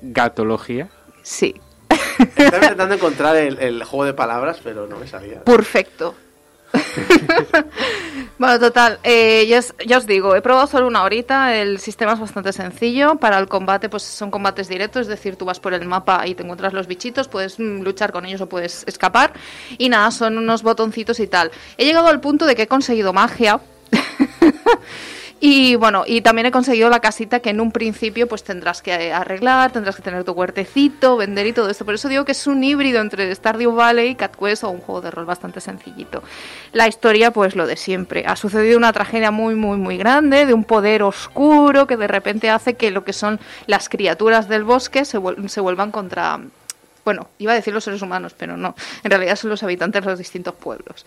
gatología? 0.02 0.90
Sí, 1.22 1.56
Estaba 2.20 2.64
intentando 2.64 2.96
encontrar 2.96 3.36
el, 3.36 3.58
el 3.60 3.84
juego 3.84 4.06
de 4.06 4.14
palabras, 4.14 4.60
pero 4.64 4.88
no 4.88 4.98
me 4.98 5.08
salía. 5.08 5.44
perfecto. 5.44 6.16
bueno, 8.40 8.60
total, 8.60 8.98
eh, 9.04 9.46
ya, 9.48 9.60
os- 9.60 9.76
ya 9.86 9.98
os 10.00 10.08
digo, 10.08 10.36
he 10.36 10.42
probado 10.42 10.66
solo 10.68 10.88
una 10.88 11.04
horita, 11.04 11.56
el 11.56 11.80
sistema 11.80 12.14
es 12.14 12.20
bastante 12.20 12.52
sencillo, 12.52 13.16
para 13.18 13.38
el 13.38 13.48
combate 13.48 13.90
pues 13.90 14.02
son 14.04 14.32
combates 14.32 14.68
directos, 14.68 15.02
es 15.04 15.08
decir, 15.08 15.36
tú 15.36 15.46
vas 15.46 15.60
por 15.60 15.74
el 15.76 15.86
mapa 15.86 16.26
y 16.28 16.34
te 16.34 16.42
encuentras 16.44 16.74
los 16.74 16.88
bichitos, 16.88 17.28
puedes 17.28 17.60
mm, 17.60 17.82
luchar 17.84 18.12
con 18.12 18.26
ellos 18.26 18.42
o 18.42 18.50
puedes 18.50 18.84
escapar, 18.88 19.34
y 19.78 19.90
nada, 19.90 20.10
son 20.12 20.38
unos 20.38 20.64
botoncitos 20.64 21.20
y 21.20 21.28
tal. 21.28 21.52
He 21.78 21.86
llegado 21.86 22.08
al 22.08 22.20
punto 22.22 22.46
de 22.48 22.56
que 22.56 22.64
he 22.64 22.68
conseguido 22.68 23.14
magia. 23.14 23.60
Y 25.46 25.76
bueno, 25.76 26.06
y 26.08 26.22
también 26.22 26.46
he 26.46 26.52
conseguido 26.52 26.90
la 26.90 27.02
casita 27.02 27.42
que 27.42 27.50
en 27.50 27.60
un 27.60 27.74
principio 27.74 28.30
pues 28.30 28.46
tendrás 28.46 28.82
que 28.82 29.12
arreglar, 29.12 29.74
tendrás 29.74 29.98
que 29.98 30.02
tener 30.02 30.24
tu 30.24 30.32
huertecito, 30.32 31.18
vender 31.18 31.46
y 31.48 31.52
todo 31.52 31.70
esto. 31.70 31.84
Por 31.84 31.96
eso 31.96 32.08
digo 32.08 32.24
que 32.24 32.32
es 32.32 32.48
un 32.48 32.64
híbrido 32.64 33.02
entre 33.02 33.36
Stardew 33.36 33.76
Valley, 33.76 34.16
Cat 34.16 34.38
Quest 34.38 34.64
o 34.64 34.70
un 34.70 34.80
juego 34.80 35.02
de 35.02 35.12
rol 35.12 35.26
bastante 35.26 35.60
sencillito. 35.60 36.24
La 36.72 36.88
historia 36.88 37.32
pues 37.32 37.58
lo 37.58 37.68
de 37.68 37.76
siempre. 37.76 38.24
Ha 38.26 38.38
sucedido 38.38 38.78
una 38.78 38.94
tragedia 38.94 39.32
muy 39.32 39.54
muy 39.56 39.76
muy 39.76 39.98
grande 39.98 40.46
de 40.46 40.54
un 40.54 40.64
poder 40.64 41.04
oscuro 41.04 41.88
que 41.88 41.98
de 41.98 42.08
repente 42.08 42.50
hace 42.50 42.76
que 42.76 42.90
lo 42.90 43.04
que 43.04 43.12
son 43.12 43.38
las 43.68 43.90
criaturas 43.90 44.48
del 44.48 44.64
bosque 44.64 45.04
se, 45.04 45.20
vuel- 45.20 45.50
se 45.50 45.60
vuelvan 45.60 45.92
contra 45.92 46.40
bueno, 47.04 47.28
iba 47.38 47.52
a 47.52 47.56
decir 47.56 47.74
los 47.74 47.84
seres 47.84 48.02
humanos, 48.02 48.34
pero 48.38 48.56
no. 48.56 48.76
En 49.04 49.12
realidad 49.12 49.36
son 49.36 49.50
los 49.50 49.62
habitantes 49.62 50.06
de 50.06 50.10
los 50.10 50.18
distintos 50.20 50.56
pueblos. 50.56 51.06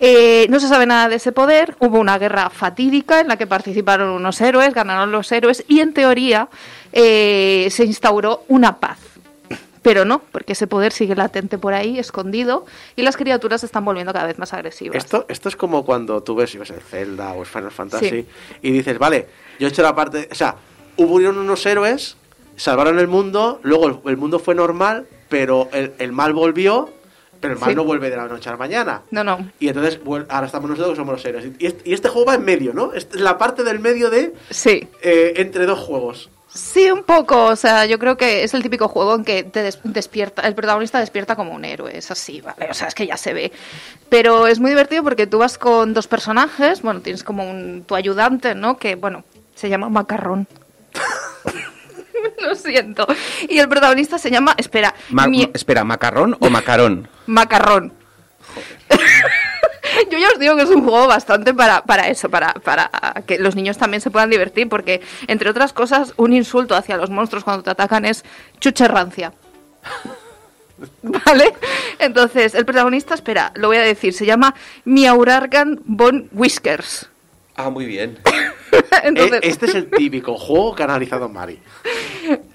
Eh, 0.00 0.46
no 0.48 0.60
se 0.60 0.68
sabe 0.68 0.86
nada 0.86 1.08
de 1.08 1.16
ese 1.16 1.32
poder. 1.32 1.76
Hubo 1.80 1.98
una 1.98 2.18
guerra 2.18 2.50
fatídica 2.50 3.20
en 3.20 3.28
la 3.28 3.36
que 3.36 3.46
participaron 3.46 4.10
unos 4.10 4.40
héroes, 4.40 4.72
ganaron 4.74 5.10
los 5.10 5.30
héroes 5.32 5.64
y 5.68 5.80
en 5.80 5.92
teoría 5.92 6.48
eh, 6.92 7.68
se 7.70 7.84
instauró 7.84 8.44
una 8.48 8.76
paz. 8.78 8.98
Pero 9.82 10.04
no, 10.04 10.20
porque 10.32 10.52
ese 10.52 10.66
poder 10.66 10.92
sigue 10.92 11.14
latente 11.14 11.56
por 11.56 11.72
ahí, 11.72 11.98
escondido, 11.98 12.66
y 12.96 13.02
las 13.02 13.16
criaturas 13.16 13.60
se 13.60 13.66
están 13.66 13.84
volviendo 13.84 14.12
cada 14.12 14.26
vez 14.26 14.38
más 14.38 14.52
agresivas. 14.52 14.96
Esto, 14.96 15.24
esto 15.28 15.48
es 15.48 15.56
como 15.56 15.84
cuando 15.84 16.22
tú 16.22 16.34
ves, 16.34 16.50
si 16.50 16.58
ves 16.58 16.70
el 16.70 16.80
Zelda 16.80 17.32
o 17.32 17.40
el 17.40 17.46
Final 17.46 17.70
Fantasy, 17.70 18.08
Sí. 18.10 18.26
y 18.60 18.70
dices, 18.72 18.98
vale, 18.98 19.28
yo 19.58 19.66
he 19.66 19.70
hecho 19.70 19.82
la 19.82 19.94
parte. 19.94 20.28
O 20.30 20.34
sea, 20.34 20.56
hubo 20.96 21.14
unos 21.14 21.64
héroes, 21.64 22.16
salvaron 22.56 22.98
el 22.98 23.06
mundo, 23.08 23.60
luego 23.62 23.86
el, 23.86 23.98
el 24.10 24.16
mundo 24.16 24.40
fue 24.40 24.54
normal, 24.54 25.06
pero 25.28 25.68
el, 25.72 25.92
el 25.98 26.12
mal 26.12 26.32
volvió, 26.34 26.90
pero 27.40 27.54
el 27.54 27.60
mal 27.60 27.70
Sí. 27.70 27.76
no 27.76 27.84
vuelve 27.84 28.10
de 28.10 28.16
la 28.16 28.26
noche 28.28 28.48
a 28.48 28.52
la 28.52 28.58
mañana. 28.58 29.02
No, 29.10 29.22
no. 29.24 29.50
Y 29.60 29.68
entonces 29.68 30.00
ahora 30.28 30.46
estamos 30.46 30.68
nosotros 30.70 30.92
que 30.92 30.96
somos 30.96 31.12
los 31.14 31.24
héroes. 31.24 31.46
Y 31.58 31.66
este, 31.66 31.90
y 31.90 31.94
este 31.94 32.08
juego 32.08 32.26
va 32.28 32.34
en 32.34 32.44
medio, 32.44 32.72
¿no? 32.74 32.92
Es 32.92 33.08
la 33.14 33.38
parte 33.38 33.62
del 33.64 33.78
medio 33.80 34.10
de 34.10 34.34
Sí. 34.50 34.88
eh, 35.02 35.34
entre 35.36 35.66
dos 35.66 35.78
juegos. 35.78 36.30
Sí, 36.52 36.90
un 36.90 37.04
poco. 37.04 37.44
O 37.44 37.56
sea, 37.56 37.84
yo 37.84 37.98
creo 37.98 38.16
que 38.16 38.42
es 38.42 38.54
el 38.54 38.62
típico 38.62 38.88
juego 38.88 39.14
en 39.14 39.22
que 39.24 39.44
te 39.44 39.62
des- 39.62 39.78
despierta, 39.84 40.42
el 40.48 40.54
protagonista 40.54 40.98
despierta 40.98 41.36
como 41.36 41.52
un 41.54 41.64
héroe. 41.64 41.96
Es 41.96 42.10
así, 42.10 42.40
¿vale? 42.40 42.68
O 42.70 42.74
sea, 42.74 42.88
es 42.88 42.94
que 42.94 43.06
ya 43.06 43.16
se 43.18 43.34
ve. 43.34 43.52
Pero 44.08 44.46
es 44.46 44.58
muy 44.58 44.70
divertido 44.70 45.02
porque 45.04 45.26
tú 45.26 45.38
vas 45.38 45.58
con 45.58 45.92
dos 45.92 46.06
personajes. 46.08 46.80
Bueno, 46.82 47.00
tienes 47.02 47.22
como 47.22 47.48
un, 47.48 47.84
tu 47.86 47.94
ayudante, 47.94 48.54
¿no? 48.54 48.78
Que, 48.78 48.94
bueno, 48.94 49.24
se 49.54 49.68
llama 49.68 49.88
Macarrón. 49.90 50.48
Lo 52.42 52.54
siento. 52.54 53.06
Y 53.48 53.58
el 53.58 53.68
protagonista 53.68 54.18
se 54.18 54.30
llama, 54.30 54.54
espera, 54.56 54.94
Ma- 55.10 55.26
mi- 55.26 55.50
Espera, 55.54 55.84
¿macarrón 55.84 56.36
o 56.40 56.50
macarón? 56.50 57.08
Macarrón. 57.26 57.92
Yo 60.10 60.18
ya 60.18 60.28
os 60.28 60.38
digo 60.38 60.54
que 60.56 60.62
es 60.62 60.70
un 60.70 60.82
juego 60.84 61.06
bastante 61.06 61.54
para, 61.54 61.82
para 61.82 62.08
eso, 62.08 62.28
para, 62.28 62.52
para 62.54 62.90
que 63.26 63.38
los 63.38 63.56
niños 63.56 63.78
también 63.78 64.00
se 64.00 64.10
puedan 64.10 64.30
divertir, 64.30 64.68
porque, 64.68 65.00
entre 65.26 65.50
otras 65.50 65.72
cosas, 65.72 66.12
un 66.16 66.32
insulto 66.32 66.76
hacia 66.76 66.96
los 66.96 67.10
monstruos 67.10 67.42
cuando 67.44 67.62
te 67.62 67.70
atacan 67.70 68.04
es 68.04 68.24
chucherrancia. 68.60 69.32
¿Vale? 71.02 71.54
Entonces, 71.98 72.54
el 72.54 72.64
protagonista, 72.64 73.14
espera, 73.14 73.50
lo 73.56 73.68
voy 73.68 73.78
a 73.78 73.82
decir, 73.82 74.12
se 74.12 74.26
llama 74.26 74.54
Miaurargan 74.84 75.80
von 75.84 76.28
Whiskers. 76.32 77.08
Ah, 77.56 77.70
muy 77.70 77.86
bien. 77.86 78.18
Entonces, 79.02 79.40
Eh, 79.42 79.48
este 79.48 79.66
es 79.66 79.74
el 79.74 79.90
típico 79.90 80.36
juego 80.36 80.74
que 80.74 80.82
ha 80.82 80.86
analizado 80.86 81.28
Mari. 81.28 81.58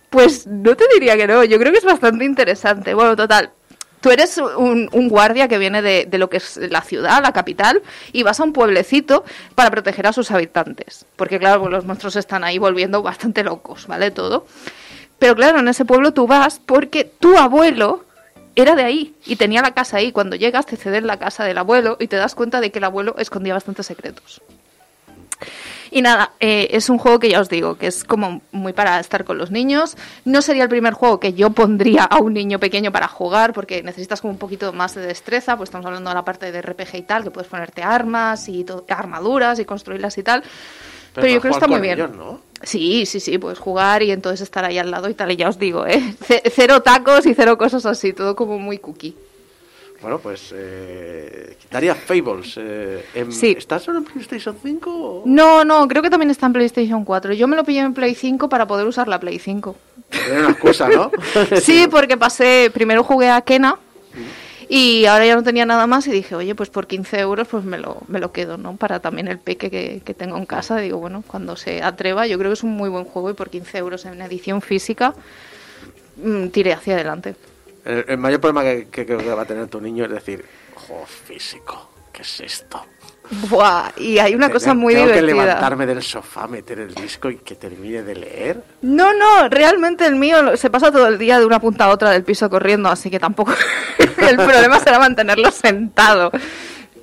Pues 0.10 0.46
no 0.46 0.76
te 0.76 0.86
diría 0.94 1.18
que 1.18 1.28
no, 1.28 1.44
yo 1.44 1.58
creo 1.60 1.72
que 1.72 1.80
es 1.80 1.86
bastante 1.86 2.26
interesante. 2.26 2.94
Bueno, 2.94 3.16
total. 3.16 3.52
Tú 4.00 4.12
eres 4.12 4.38
un, 4.38 4.90
un 4.92 5.08
guardia 5.08 5.48
que 5.48 5.58
viene 5.58 5.82
de, 5.82 6.06
de 6.06 6.18
lo 6.18 6.30
que 6.30 6.38
es 6.38 6.58
la 6.58 6.82
ciudad, 6.82 7.22
la 7.24 7.32
capital, 7.32 7.82
y 8.12 8.22
vas 8.22 8.40
a 8.40 8.44
un 8.44 8.52
pueblecito 8.52 9.24
para 9.56 9.72
proteger 9.72 10.08
a 10.08 10.14
sus 10.14 10.30
habitantes. 10.30 11.06
Porque, 11.16 11.40
claro, 11.40 11.62
pues 11.62 11.72
los 11.72 11.86
monstruos 11.86 12.18
están 12.18 12.44
ahí 12.44 12.58
volviendo 12.58 13.02
bastante 13.02 13.44
locos, 13.44 13.88
¿vale? 13.88 14.12
Todo. 14.12 14.46
Pero, 15.20 15.36
claro, 15.36 15.60
en 15.60 15.70
ese 15.70 15.86
pueblo 15.86 16.12
tú 16.12 16.28
vas 16.28 16.60
porque 16.60 17.06
tu 17.06 17.38
abuelo 17.38 18.04
era 18.56 18.76
de 18.76 18.84
ahí 18.84 19.16
y 19.26 19.38
tenía 19.38 19.62
la 19.62 19.74
casa 19.74 19.98
ahí. 19.98 20.12
Cuando 20.12 20.36
llegas, 20.36 20.66
te 20.66 20.76
ceden 20.76 21.08
la 21.08 21.18
casa 21.18 21.46
del 21.46 21.58
abuelo 21.58 21.96
y 21.98 22.08
te 22.08 22.18
das 22.18 22.36
cuenta 22.36 22.60
de 22.60 22.72
que 22.72 22.80
el 22.80 22.84
abuelo 22.84 23.16
escondía 23.18 23.54
bastantes 23.54 23.86
secretos. 23.86 24.42
Y 25.94 26.02
nada, 26.02 26.32
eh, 26.40 26.70
es 26.72 26.90
un 26.90 26.98
juego 26.98 27.20
que 27.20 27.30
ya 27.30 27.40
os 27.40 27.50
digo, 27.50 27.76
que 27.78 27.88
es 27.88 28.04
como 28.04 28.42
muy 28.52 28.74
para 28.74 29.00
estar 29.00 29.24
con 29.24 29.38
los 29.38 29.52
niños. 29.52 29.96
No 30.26 30.42
sería 30.42 30.64
el 30.64 30.70
primer 30.70 30.94
juego 30.94 31.20
que 31.20 31.34
yo 31.34 31.52
pondría 31.52 32.04
a 32.06 32.18
un 32.18 32.34
niño 32.34 32.60
pequeño 32.60 32.92
para 32.92 33.08
jugar, 33.08 33.54
porque 33.54 33.84
necesitas 33.84 34.20
como 34.20 34.32
un 34.34 34.40
poquito 34.40 34.74
más 34.74 34.96
de 34.96 35.02
destreza, 35.06 35.56
pues 35.56 35.68
estamos 35.70 35.86
hablando 35.86 36.10
de 36.10 36.16
la 36.16 36.26
parte 36.26 36.52
de 36.52 36.62
RPG 36.62 36.96
y 36.96 37.02
tal, 37.04 37.24
que 37.24 37.32
puedes 37.32 37.50
ponerte 37.50 37.84
armas 37.84 38.50
y 38.50 38.66
armaduras 38.90 39.60
y 39.60 39.66
construirlas 39.66 40.18
y 40.18 40.24
tal. 40.24 40.44
Pero, 41.14 41.28
yo 41.28 41.40
creo 41.42 41.52
que 41.54 41.58
está 41.58 41.68
muy 41.68 41.80
bien. 41.80 42.00
con 42.00 42.06
ellos, 42.12 42.18
¿no? 42.18 42.42
Sí, 42.64 43.06
sí, 43.06 43.20
sí, 43.20 43.38
puedes 43.38 43.60
jugar 43.60 44.02
y 44.02 44.10
entonces 44.12 44.42
estar 44.42 44.66
ahí 44.66 44.80
al 44.80 44.90
lado 44.90 45.10
y 45.10 45.14
tal, 45.14 45.32
y 45.32 45.36
ya 45.36 45.50
os 45.50 45.60
digo, 45.60 45.86
¿eh? 45.86 46.16
C- 46.26 46.42
cero 46.52 46.82
tacos 46.82 47.28
y 47.28 47.36
cero 47.36 47.56
cosas 47.58 47.86
así, 47.86 48.14
todo 48.14 48.36
como 48.36 48.58
muy 48.58 48.80
cookie. 48.80 49.16
Bueno, 50.04 50.20
pues 50.20 50.54
eh, 50.54 51.56
quitaría 51.60 51.96
Fables. 51.96 52.56
Eh, 52.58 53.06
en- 53.16 53.32
Sí. 53.32 53.56
¿Está 53.58 53.80
solo 53.80 54.00
en 54.00 54.04
PlayStation 54.04 54.56
5? 54.62 54.92
o- 54.92 55.24
No, 55.26 55.64
no, 55.66 55.88
creo 55.88 56.04
que 56.04 56.10
también 56.12 56.30
está 56.30 56.46
en 56.46 56.54
PlayStation 56.54 57.04
4. 57.06 57.34
Yo 57.34 57.48
me 57.48 57.56
lo 57.56 57.64
pillé 57.64 57.80
en 57.80 57.94
Play 57.94 58.14
5 58.14 58.50
para 58.50 58.68
poder 58.68 58.86
usar 58.86 59.08
la 59.08 59.20
Play 59.20 59.40
5. 59.40 59.76
Era 60.30 60.40
una 60.42 60.50
excusa, 60.52 60.90
¿no? 60.90 61.10
Sí, 61.62 61.88
porque 61.90 62.18
pasé, 62.18 62.70
primero 62.74 63.04
jugué 63.04 63.30
a 63.30 63.42
Kena 63.42 63.80
y 64.70 65.06
ahora 65.06 65.26
ya 65.26 65.36
no 65.36 65.44
tenía 65.44 65.66
nada 65.66 65.88
más 65.88 66.06
y 66.08 66.12
dije, 66.12 66.36
oye, 66.36 66.54
pues 66.54 66.70
por 66.70 66.86
15 66.88 67.20
euros 67.20 67.48
pues 67.48 67.64
me 67.64 67.78
lo, 67.78 68.02
me 68.10 68.20
lo 68.20 68.32
quedo, 68.34 68.58
¿no? 68.58 68.76
Para 68.76 69.00
también 69.00 69.28
el 69.30 69.40
peque 69.40 69.70
que, 69.72 70.02
que 70.04 70.14
tengo 70.14 70.36
en 70.38 70.46
casa. 70.46 70.78
Digo, 70.78 70.98
bueno, 71.00 71.24
cuando 71.26 71.56
se 71.56 71.82
atreva, 71.82 72.28
yo 72.28 72.38
creo 72.38 72.50
que 72.52 72.56
es 72.56 72.64
un 72.64 72.72
muy 72.72 72.90
buen 72.90 73.06
juego 73.06 73.30
y 73.30 73.34
por 73.36 73.50
15 73.50 73.78
euros 73.78 74.04
en 74.06 74.22
edición 74.22 74.62
física 74.62 75.14
mm, 76.22 76.48
tiré 76.48 76.74
hacia 76.74 76.96
adelante. 76.96 77.36
El, 77.86 78.06
el 78.08 78.18
mayor 78.18 78.40
problema 78.40 78.64
que, 78.64 78.88
que 78.90 79.06
creo 79.06 79.20
que 79.20 79.34
va 79.34 79.42
a 79.44 79.46
tener 79.46 79.68
tu 79.68 79.82
niño 79.82 80.06
es 80.06 80.12
decir, 80.12 80.46
juego 80.76 81.06
físico, 81.06 81.90
¿qué 82.12 82.22
es 82.22 82.40
esto? 82.40 82.86
Buah, 83.50 83.92
y 83.98 84.20
hay 84.20 84.36
una 84.36 84.50
cosa 84.50 84.74
muy 84.74 84.94
tengo 84.94 85.08
divertida. 85.08 85.28
que 85.28 85.34
levantarme 85.34 85.86
del 85.86 86.04
sofá, 86.04 86.46
meter 86.46 86.80
el 86.80 86.94
disco 86.94 87.30
y 87.30 87.38
que 87.38 87.56
termine 87.56 88.04
de 88.04 88.16
leer. 88.16 88.64
No, 88.82 89.14
no, 89.14 89.48
realmente 89.48 90.06
el 90.06 90.16
mío 90.16 90.58
se 90.58 90.70
pasa 90.70 90.92
todo 90.92 91.08
el 91.08 91.18
día 91.18 91.40
de 91.40 91.46
una 91.46 91.60
punta 91.60 91.86
a 91.86 91.90
otra 91.90 92.12
del 92.12 92.24
piso 92.24 92.50
corriendo, 92.50 92.90
así 92.90 93.10
que 93.10 93.20
tampoco 93.20 93.54
el 93.98 94.36
problema 94.36 94.80
será 94.80 95.00
mantenerlo 95.00 95.52
sentado. 95.52 96.32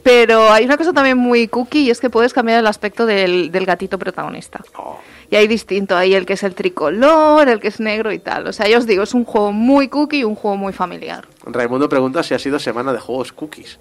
Pero 0.02 0.50
hay 0.50 0.64
una 0.64 0.76
cosa 0.76 0.92
también 0.92 1.18
muy 1.18 1.48
cookie 1.48 1.84
y 1.84 1.90
es 1.90 2.00
que 2.00 2.10
puedes 2.10 2.32
cambiar 2.32 2.58
el 2.58 2.66
aspecto 2.66 3.06
del, 3.06 3.50
del 3.52 3.66
gatito 3.66 3.98
protagonista. 3.98 4.60
Oh, 4.76 4.98
Y 5.30 5.36
hay 5.36 5.46
distinto, 5.46 5.96
hay 5.96 6.14
el 6.14 6.26
que 6.26 6.34
es 6.34 6.42
el 6.42 6.54
tricolor, 6.54 7.48
el 7.48 7.60
que 7.60 7.68
es 7.68 7.80
negro 7.80 8.12
y 8.12 8.18
tal. 8.18 8.46
O 8.46 8.52
sea, 8.52 8.68
yo 8.68 8.78
os 8.78 8.86
digo, 8.86 9.02
es 9.02 9.14
un 9.14 9.24
juego 9.24 9.52
muy 9.52 9.88
cookie 9.88 10.20
y 10.20 10.24
un 10.24 10.34
juego 10.34 10.56
muy 10.56 10.72
familiar. 10.72 11.26
Raimundo 11.44 11.88
pregunta 11.88 12.22
si 12.22 12.34
ha 12.34 12.38
sido 12.38 12.58
semana 12.58 12.92
de 12.92 12.98
juegos 12.98 13.32
cookies. 13.32 13.78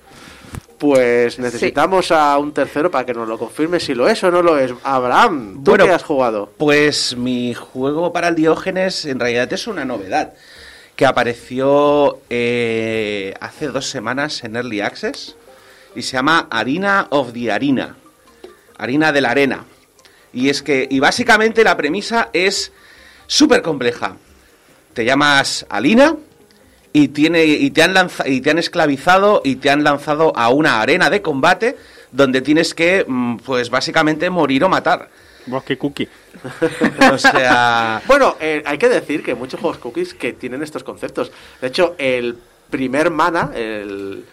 Pues 0.77 1.39
necesitamos 1.39 2.09
a 2.11 2.37
un 2.37 2.53
tercero 2.53 2.89
para 2.89 3.05
que 3.05 3.13
nos 3.13 3.27
lo 3.27 3.37
confirme 3.37 3.81
si 3.81 3.93
lo 3.93 4.07
es 4.07 4.23
o 4.23 4.31
no 4.31 4.41
lo 4.41 4.57
es. 4.57 4.73
Abraham, 4.83 5.61
¿tú 5.63 5.71
Bueno, 5.71 5.85
qué 5.85 5.91
has 5.91 6.03
jugado? 6.03 6.51
Pues 6.57 7.17
mi 7.17 7.53
juego 7.53 8.13
para 8.13 8.29
el 8.29 8.35
Diógenes 8.35 9.03
en 9.05 9.19
realidad 9.19 9.51
es 9.51 9.67
una 9.67 9.83
novedad 9.83 10.33
que 10.95 11.05
apareció 11.05 12.19
eh, 12.29 13.33
hace 13.41 13.67
dos 13.67 13.89
semanas 13.89 14.43
en 14.45 14.55
Early 14.55 14.79
Access 14.79 15.35
y 15.95 16.01
se 16.01 16.13
llama 16.13 16.47
Harina 16.49 17.07
of 17.09 17.33
the 17.33 17.51
Arena, 17.51 17.95
Harina 18.77 19.11
de 19.11 19.21
la 19.21 19.31
Arena. 19.31 19.65
Y 20.33 20.49
es 20.49 20.61
que, 20.61 20.87
y 20.89 20.99
básicamente 20.99 21.63
la 21.63 21.75
premisa 21.75 22.29
es 22.33 22.71
súper 23.27 23.61
compleja. 23.61 24.15
Te 24.93 25.03
llamas 25.05 25.65
Alina 25.69 26.15
y, 26.93 27.09
tiene, 27.09 27.45
y, 27.45 27.71
te 27.71 27.81
han 27.83 27.93
lanza- 27.93 28.27
y 28.27 28.41
te 28.41 28.51
han 28.51 28.57
esclavizado 28.59 29.41
y 29.43 29.55
te 29.57 29.69
han 29.69 29.83
lanzado 29.83 30.33
a 30.35 30.49
una 30.49 30.81
arena 30.81 31.09
de 31.09 31.21
combate 31.21 31.77
donde 32.11 32.41
tienes 32.41 32.73
que, 32.73 33.05
mm, 33.07 33.37
pues 33.37 33.69
básicamente 33.69 34.29
morir 34.29 34.63
o 34.63 34.69
matar. 34.69 35.09
Qué 35.65 35.77
cookie. 35.77 36.07
O 37.11 37.17
sea, 37.17 38.01
Bueno, 38.05 38.35
eh, 38.39 38.61
hay 38.65 38.77
que 38.77 38.89
decir 38.89 39.23
que 39.23 39.31
hay 39.31 39.37
muchos 39.37 39.59
juegos 39.59 39.79
cookies 39.79 40.13
que 40.13 40.33
tienen 40.33 40.61
estos 40.61 40.83
conceptos. 40.83 41.31
De 41.61 41.67
hecho, 41.67 41.95
el 41.97 42.37
primer 42.69 43.09
mana, 43.09 43.51
el, 43.55 44.25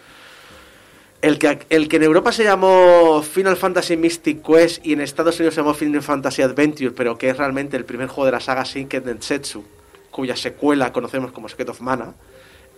el, 1.22 1.38
que, 1.38 1.58
el 1.70 1.88
que 1.88 1.96
en 1.96 2.02
Europa 2.04 2.32
se 2.32 2.44
llamó 2.44 3.22
Final 3.22 3.56
Fantasy 3.56 3.96
Mystic 3.96 4.42
Quest 4.44 4.84
y 4.86 4.92
en 4.92 5.00
Estados 5.00 5.36
Unidos 5.38 5.54
se 5.54 5.60
llamó 5.60 5.74
Final 5.74 6.02
Fantasy 6.02 6.42
Adventure, 6.42 6.90
pero 6.92 7.16
que 7.18 7.30
es 7.30 7.36
realmente 7.36 7.76
el 7.76 7.84
primer 7.84 8.08
juego 8.08 8.26
de 8.26 8.32
la 8.32 8.40
saga 8.40 8.62
Shinken 8.64 9.04
Densetsu, 9.04 9.64
cuya 10.10 10.36
secuela 10.36 10.92
conocemos 10.92 11.32
como 11.32 11.48
Secret 11.48 11.68
of 11.70 11.80
Mana. 11.80 12.14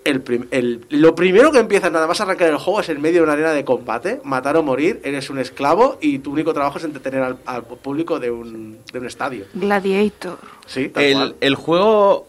El 0.04 0.22
prim- 0.22 0.46
el- 0.52 0.86
lo 0.90 1.14
primero 1.14 1.50
que 1.52 1.58
empiezas 1.58 1.92
nada 1.92 2.06
más 2.06 2.20
a 2.20 2.22
arrancar 2.22 2.48
el 2.48 2.56
juego 2.56 2.80
es 2.80 2.88
en 2.88 3.00
medio 3.02 3.18
de 3.18 3.24
una 3.24 3.32
arena 3.32 3.52
de 3.52 3.64
combate, 3.64 4.20
matar 4.24 4.56
o 4.56 4.62
morir, 4.62 5.00
eres 5.04 5.28
un 5.28 5.38
esclavo 5.38 5.98
y 6.00 6.20
tu 6.20 6.32
único 6.32 6.54
trabajo 6.54 6.78
es 6.78 6.84
entretener 6.84 7.20
al, 7.22 7.38
al 7.44 7.64
público 7.64 8.18
de 8.18 8.30
un, 8.30 8.78
de 8.90 8.98
un 8.98 9.06
estadio. 9.06 9.44
Gladiator. 9.52 10.38
Sí, 10.66 10.88
tal 10.88 11.02
el, 11.04 11.14
cual. 11.14 11.34
el 11.40 11.54
juego... 11.56 12.28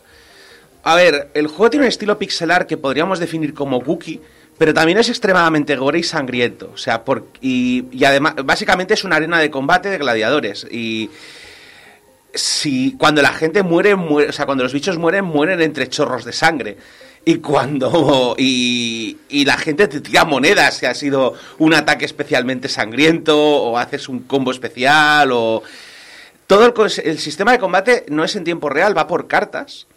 A 0.84 0.96
ver, 0.96 1.30
el 1.34 1.48
juego 1.48 1.70
tiene 1.70 1.86
un 1.86 1.90
estilo 1.90 2.18
pixelar 2.18 2.66
que 2.66 2.76
podríamos 2.78 3.20
definir 3.20 3.54
como 3.54 3.82
cookie, 3.84 4.20
pero 4.60 4.74
también 4.74 4.98
es 4.98 5.08
extremadamente 5.08 5.78
gore 5.78 6.00
y 6.00 6.04
sangriento. 6.04 6.70
O 6.74 6.78
sea, 6.78 7.06
por, 7.06 7.28
y, 7.40 8.04
además, 8.04 8.36
básicamente 8.44 8.94
es 8.94 9.06
una 9.06 9.16
arena 9.16 9.40
de 9.40 9.50
combate 9.50 9.90
de 9.90 9.98
gladiadores. 9.98 10.68
Y 10.70 11.10
si 12.34 12.92
cuando 12.98 13.22
la 13.22 13.32
gente 13.32 13.64
muere, 13.64 13.96
muere, 13.96 14.30
o 14.30 14.34
sea, 14.34 14.46
cuando 14.46 14.66
los 14.66 14.74
bichos 14.74 14.98
mueren, 14.98 15.24
mueren 15.24 15.62
entre 15.62 15.88
chorros 15.88 16.26
de 16.26 16.34
sangre. 16.34 16.78
Y 17.24 17.38
cuando. 17.38 18.36
Y, 18.38 19.18
la 19.46 19.58
gente 19.58 19.88
te 19.88 20.02
tira 20.02 20.26
monedas 20.26 20.76
si 20.76 20.86
ha 20.86 20.94
sido 20.94 21.36
un 21.58 21.74
ataque 21.74 22.04
especialmente 22.04 22.68
sangriento, 22.68 23.38
o 23.40 23.78
haces 23.78 24.10
un 24.10 24.20
combo 24.24 24.52
especial, 24.52 25.32
o. 25.32 25.64
Todo 26.48 26.66
el, 26.66 26.74
el 27.06 27.20
sistema 27.20 27.54
de 27.54 27.60
combate 27.60 28.06
no 28.10 28.26
es 28.26 28.36
en 28.36 28.44
tiempo 28.44 28.70
real, 28.70 28.98
va 28.98 29.08
por 29.08 29.28
cartas. 29.28 29.88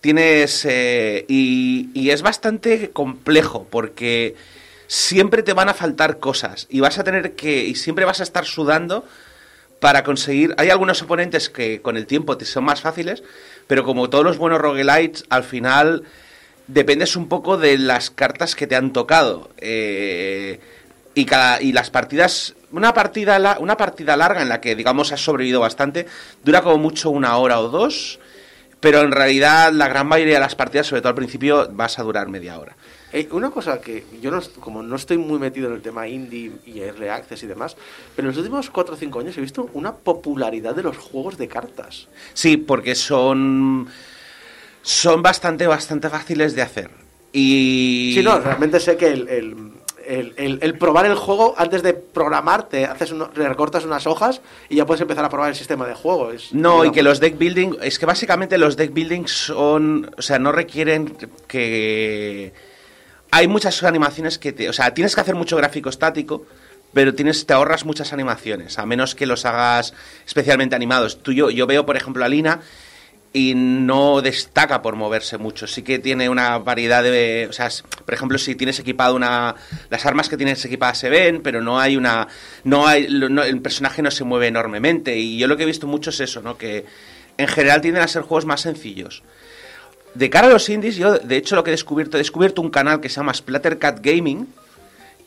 Tienes. 0.00 0.64
eh, 0.64 1.24
y, 1.28 2.10
es 2.10 2.22
bastante 2.22 2.90
complejo, 2.90 3.66
porque 3.70 4.34
siempre 4.86 5.42
te 5.42 5.52
van 5.52 5.68
a 5.68 5.74
faltar 5.74 6.18
cosas. 6.18 6.66
Y 6.70 6.80
vas 6.80 6.98
a 6.98 7.04
tener 7.04 7.34
que. 7.34 7.64
Y 7.64 7.74
siempre 7.74 8.04
vas 8.04 8.20
a 8.20 8.22
estar 8.22 8.44
sudando 8.44 9.04
para 9.80 10.04
conseguir. 10.04 10.54
Hay 10.58 10.70
algunos 10.70 11.02
oponentes 11.02 11.50
que 11.50 11.82
con 11.82 11.96
el 11.96 12.06
tiempo 12.06 12.38
son 12.40 12.64
más 12.64 12.80
fáciles, 12.80 13.22
pero 13.66 13.84
como 13.84 14.08
todos 14.10 14.24
los 14.24 14.38
buenos 14.38 14.60
roguelites, 14.60 15.24
al 15.28 15.44
final 15.44 16.04
dependes 16.66 17.16
un 17.16 17.28
poco 17.28 17.56
de 17.56 17.78
las 17.78 18.10
cartas 18.10 18.54
que 18.54 18.66
te 18.66 18.76
han 18.76 18.92
tocado. 18.92 19.50
Eh, 19.58 20.60
y, 21.16 21.24
cada, 21.24 21.60
y 21.60 21.72
las 21.72 21.90
partidas. 21.90 22.54
Una 22.72 22.92
partida, 22.92 23.56
una 23.58 23.76
partida 23.76 24.16
larga 24.16 24.42
en 24.42 24.48
la 24.48 24.60
que, 24.60 24.76
digamos, 24.76 25.10
has 25.12 25.24
sobrevivido 25.24 25.60
bastante, 25.60 26.06
dura 26.44 26.62
como 26.62 26.78
mucho 26.78 27.10
una 27.10 27.36
hora 27.38 27.58
o 27.60 27.68
dos. 27.68 28.20
Pero 28.80 29.00
en 29.00 29.10
realidad, 29.10 29.72
la 29.72 29.88
gran 29.88 30.06
mayoría 30.06 30.34
de 30.34 30.40
las 30.40 30.54
partidas, 30.54 30.86
sobre 30.86 31.00
todo 31.00 31.10
al 31.10 31.14
principio, 31.14 31.68
vas 31.72 31.98
a 31.98 32.02
durar 32.02 32.28
media 32.28 32.58
hora. 32.58 32.76
Eh, 33.12 33.28
una 33.30 33.50
cosa 33.50 33.80
que 33.80 34.04
yo 34.20 34.30
no, 34.30 34.40
como 34.60 34.82
no 34.82 34.96
estoy 34.96 35.16
muy 35.16 35.38
metido 35.38 35.68
en 35.68 35.74
el 35.74 35.82
tema 35.82 36.06
indie 36.06 36.52
y 36.66 36.80
early 36.80 37.08
access 37.08 37.42
y 37.44 37.46
demás, 37.46 37.76
pero 38.14 38.28
en 38.28 38.34
los 38.34 38.38
últimos 38.38 38.68
4 38.68 38.94
o 38.94 38.96
5 38.98 39.20
años 39.20 39.38
he 39.38 39.40
visto 39.40 39.70
una 39.72 39.94
popularidad 39.94 40.74
de 40.74 40.82
los 40.82 40.98
juegos 40.98 41.38
de 41.38 41.48
cartas. 41.48 42.08
Sí, 42.34 42.56
porque 42.56 42.94
son. 42.94 43.88
Son 44.82 45.22
bastante, 45.22 45.66
bastante 45.66 46.08
fáciles 46.10 46.54
de 46.54 46.62
hacer. 46.62 46.90
Y. 47.32 48.12
Sí, 48.14 48.22
no, 48.22 48.38
realmente 48.38 48.78
sé 48.80 48.96
que 48.96 49.08
el, 49.08 49.28
el, 49.28 49.72
el- 50.06 50.34
el- 50.36 50.58
el 50.62 50.78
probar 50.78 51.06
el 51.06 51.14
juego 51.14 51.54
antes 51.58 51.82
de 51.82 51.94
programar, 51.94 52.68
te 52.68 52.84
haces 52.86 53.10
uno- 53.12 53.30
le 53.34 53.48
recortas 53.48 53.84
unas 53.84 54.06
hojas 54.06 54.40
y 54.68 54.76
ya 54.76 54.86
puedes 54.86 55.00
empezar 55.00 55.24
a 55.24 55.28
probar 55.28 55.48
el 55.50 55.56
sistema 55.56 55.86
de 55.86 55.94
juego. 55.94 56.30
Es, 56.32 56.52
No, 56.52 56.84
y 56.84 56.92
que 56.92 57.02
los 57.02 57.20
deck 57.20 57.36
building, 57.38 57.76
es 57.82 57.98
que 57.98 58.06
básicamente 58.06 58.58
los 58.58 58.76
deck 58.76 58.92
building 58.92 59.26
son, 59.26 60.10
o 60.16 60.22
sea, 60.22 60.38
no 60.38 60.52
requieren 60.52 61.16
que 61.46 62.52
hay 63.30 63.48
muchas 63.48 63.82
animaciones 63.82 64.38
que 64.38 64.52
te, 64.52 64.68
o 64.68 64.72
sea, 64.72 64.94
tienes 64.94 65.14
que 65.14 65.20
hacer 65.20 65.34
mucho 65.34 65.56
gráfico 65.56 65.88
estático, 65.88 66.46
pero 66.94 67.14
tienes 67.14 67.44
te 67.44 67.52
ahorras 67.52 67.84
muchas 67.84 68.12
animaciones, 68.12 68.78
a 68.78 68.86
menos 68.86 69.14
que 69.14 69.26
los 69.26 69.44
hagas 69.44 69.92
especialmente 70.26 70.74
animados. 70.76 71.22
Tú 71.22 71.32
yo 71.32 71.50
yo 71.50 71.66
veo, 71.66 71.84
por 71.84 71.96
ejemplo, 71.96 72.24
a 72.24 72.28
Lina 72.28 72.60
y 73.32 73.54
no 73.54 74.22
destaca 74.22 74.82
por 74.82 74.96
moverse 74.96 75.38
mucho. 75.38 75.66
Sí 75.66 75.82
que 75.82 75.98
tiene 75.98 76.28
una 76.28 76.58
variedad 76.58 77.02
de, 77.02 77.46
o 77.50 77.52
sea, 77.52 77.68
por 78.04 78.14
ejemplo, 78.14 78.38
si 78.38 78.54
tienes 78.54 78.78
equipado 78.78 79.14
una 79.14 79.54
las 79.90 80.06
armas 80.06 80.28
que 80.28 80.36
tienes 80.36 80.64
equipadas 80.64 80.98
se 80.98 81.10
ven, 81.10 81.42
pero 81.42 81.60
no 81.60 81.78
hay 81.78 81.96
una 81.96 82.28
no 82.64 82.86
hay 82.86 83.04
el 83.04 83.60
personaje 83.60 84.02
no 84.02 84.10
se 84.10 84.24
mueve 84.24 84.46
enormemente 84.46 85.16
y 85.16 85.38
yo 85.38 85.48
lo 85.48 85.56
que 85.56 85.64
he 85.64 85.66
visto 85.66 85.86
mucho 85.86 86.10
es 86.10 86.20
eso, 86.20 86.40
¿no? 86.40 86.56
Que 86.56 86.86
en 87.36 87.48
general 87.48 87.80
tienden 87.80 88.02
a 88.02 88.08
ser 88.08 88.22
juegos 88.22 88.46
más 88.46 88.62
sencillos. 88.62 89.22
De 90.14 90.30
cara 90.30 90.46
a 90.46 90.50
los 90.50 90.68
indies, 90.70 90.96
yo 90.96 91.18
de 91.18 91.36
hecho 91.36 91.56
lo 91.56 91.62
que 91.62 91.70
he 91.70 91.72
descubierto, 91.72 92.16
he 92.16 92.20
descubierto 92.20 92.62
un 92.62 92.70
canal 92.70 93.00
que 93.00 93.10
se 93.10 93.16
llama 93.16 93.34
Splattercat 93.34 94.00
Gaming, 94.00 94.48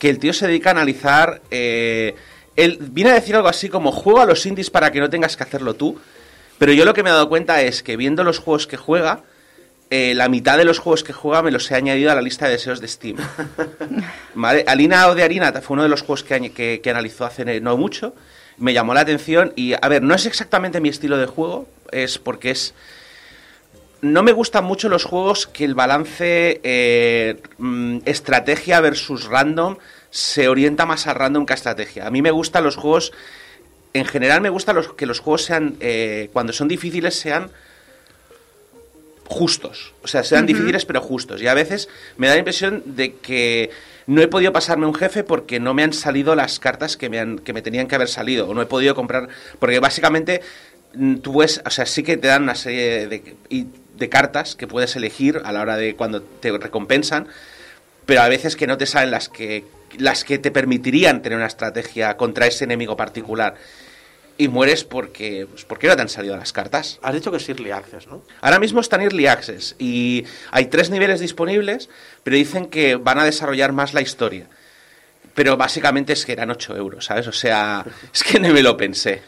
que 0.00 0.10
el 0.10 0.18
tío 0.18 0.32
se 0.32 0.48
dedica 0.48 0.70
a 0.70 0.72
analizar. 0.72 1.42
eh, 1.50 2.16
él 2.56 2.78
viene 2.80 3.10
a 3.10 3.14
decir 3.14 3.36
algo 3.36 3.48
así 3.48 3.68
como 3.68 3.92
juego 3.92 4.20
a 4.20 4.26
los 4.26 4.44
indies 4.44 4.68
para 4.70 4.90
que 4.90 5.00
no 5.00 5.08
tengas 5.08 5.36
que 5.36 5.44
hacerlo 5.44 5.74
tú. 5.74 5.98
Pero 6.60 6.74
yo 6.74 6.84
lo 6.84 6.92
que 6.92 7.02
me 7.02 7.08
he 7.08 7.12
dado 7.12 7.30
cuenta 7.30 7.62
es 7.62 7.82
que 7.82 7.96
viendo 7.96 8.22
los 8.22 8.38
juegos 8.38 8.66
que 8.66 8.76
juega, 8.76 9.22
eh, 9.88 10.12
la 10.14 10.28
mitad 10.28 10.58
de 10.58 10.66
los 10.66 10.78
juegos 10.78 11.02
que 11.02 11.14
juega 11.14 11.40
me 11.42 11.50
los 11.50 11.70
he 11.70 11.74
añadido 11.74 12.12
a 12.12 12.14
la 12.14 12.20
lista 12.20 12.44
de 12.44 12.52
deseos 12.52 12.82
de 12.82 12.86
Steam. 12.86 13.16
¿Vale? 14.34 14.64
Alina 14.66 15.08
o 15.08 15.14
de 15.14 15.22
Harina 15.22 15.52
fue 15.62 15.72
uno 15.74 15.84
de 15.84 15.88
los 15.88 16.02
juegos 16.02 16.22
que- 16.22 16.80
que 16.82 16.90
analizó 16.90 17.24
hace 17.24 17.60
no 17.62 17.78
mucho. 17.78 18.14
Me 18.58 18.74
llamó 18.74 18.92
la 18.92 19.00
atención 19.00 19.54
y, 19.56 19.72
a 19.72 19.88
ver, 19.88 20.02
no 20.02 20.14
es 20.14 20.26
exactamente 20.26 20.82
mi 20.82 20.90
estilo 20.90 21.16
de 21.16 21.24
juego, 21.24 21.66
es 21.92 22.18
porque 22.18 22.50
es 22.50 22.74
no 24.02 24.22
me 24.22 24.32
gustan 24.32 24.64
mucho 24.64 24.90
los 24.90 25.04
juegos 25.04 25.46
que 25.46 25.64
el 25.64 25.74
balance 25.74 26.60
eh, 26.62 27.40
mm, 27.56 28.00
estrategia 28.04 28.80
versus 28.82 29.24
random 29.24 29.76
se 30.10 30.48
orienta 30.48 30.84
más 30.84 31.06
a 31.06 31.14
random 31.14 31.46
que 31.46 31.54
a 31.54 31.56
estrategia. 31.56 32.06
A 32.06 32.10
mí 32.10 32.20
me 32.20 32.30
gustan 32.30 32.64
los 32.64 32.76
juegos 32.76 33.12
en 33.92 34.04
general 34.04 34.40
me 34.40 34.50
gusta 34.50 34.72
los, 34.72 34.92
que 34.92 35.06
los 35.06 35.20
juegos 35.20 35.44
sean, 35.44 35.76
eh, 35.80 36.30
cuando 36.32 36.52
son 36.52 36.68
difíciles, 36.68 37.14
sean 37.14 37.50
justos. 39.24 39.94
O 40.02 40.08
sea, 40.08 40.24
sean 40.24 40.46
difíciles 40.46 40.84
pero 40.84 41.00
justos. 41.00 41.40
Y 41.40 41.46
a 41.46 41.54
veces 41.54 41.88
me 42.16 42.26
da 42.26 42.34
la 42.34 42.40
impresión 42.40 42.82
de 42.84 43.14
que 43.14 43.70
no 44.06 44.22
he 44.22 44.28
podido 44.28 44.52
pasarme 44.52 44.86
un 44.86 44.94
jefe 44.94 45.22
porque 45.22 45.60
no 45.60 45.72
me 45.72 45.84
han 45.84 45.92
salido 45.92 46.34
las 46.34 46.58
cartas 46.58 46.96
que 46.96 47.08
me, 47.08 47.20
han, 47.20 47.38
que 47.38 47.52
me 47.52 47.62
tenían 47.62 47.86
que 47.86 47.94
haber 47.94 48.08
salido. 48.08 48.48
O 48.48 48.54
no 48.54 48.62
he 48.62 48.66
podido 48.66 48.94
comprar. 48.94 49.28
Porque 49.58 49.78
básicamente 49.78 50.42
mm, 50.94 51.16
tú 51.16 51.32
puedes, 51.32 51.62
o 51.64 51.70
sea, 51.70 51.86
sí 51.86 52.02
que 52.02 52.16
te 52.16 52.28
dan 52.28 52.42
una 52.42 52.56
serie 52.56 53.06
de, 53.06 53.36
de 53.96 54.08
cartas 54.08 54.56
que 54.56 54.66
puedes 54.66 54.96
elegir 54.96 55.40
a 55.44 55.52
la 55.52 55.60
hora 55.60 55.76
de 55.76 55.94
cuando 55.94 56.22
te 56.22 56.50
recompensan, 56.50 57.28
pero 58.06 58.22
a 58.22 58.28
veces 58.28 58.56
que 58.56 58.66
no 58.66 58.78
te 58.78 58.86
salen 58.86 59.12
las 59.12 59.28
que 59.28 59.64
las 59.98 60.24
que 60.24 60.38
te 60.38 60.50
permitirían 60.50 61.22
tener 61.22 61.36
una 61.38 61.46
estrategia 61.46 62.16
contra 62.16 62.46
ese 62.46 62.64
enemigo 62.64 62.96
particular. 62.96 63.54
Y 64.38 64.48
mueres 64.48 64.84
porque, 64.84 65.46
pues, 65.50 65.64
porque 65.66 65.86
no 65.86 65.96
te 65.96 66.02
han 66.02 66.08
salido 66.08 66.34
las 66.36 66.52
cartas. 66.54 66.98
Has 67.02 67.12
dicho 67.14 67.30
que 67.30 67.36
es 67.36 67.46
Early 67.48 67.72
Access, 67.72 68.06
¿no? 68.06 68.22
Ahora 68.40 68.58
mismo 68.58 68.80
están 68.80 69.02
Early 69.02 69.26
Access 69.26 69.76
y 69.78 70.24
hay 70.50 70.66
tres 70.66 70.88
niveles 70.88 71.20
disponibles, 71.20 71.90
pero 72.24 72.36
dicen 72.36 72.66
que 72.66 72.96
van 72.96 73.18
a 73.18 73.24
desarrollar 73.24 73.72
más 73.72 73.92
la 73.92 74.00
historia. 74.00 74.46
Pero 75.34 75.56
básicamente 75.58 76.14
es 76.14 76.24
que 76.24 76.32
eran 76.32 76.50
8 76.50 76.74
euros, 76.76 77.04
¿sabes? 77.04 77.26
O 77.26 77.32
sea, 77.32 77.84
es 78.14 78.22
que 78.24 78.40
no 78.40 78.48
me 78.52 78.62
lo 78.62 78.76
pensé. 78.78 79.20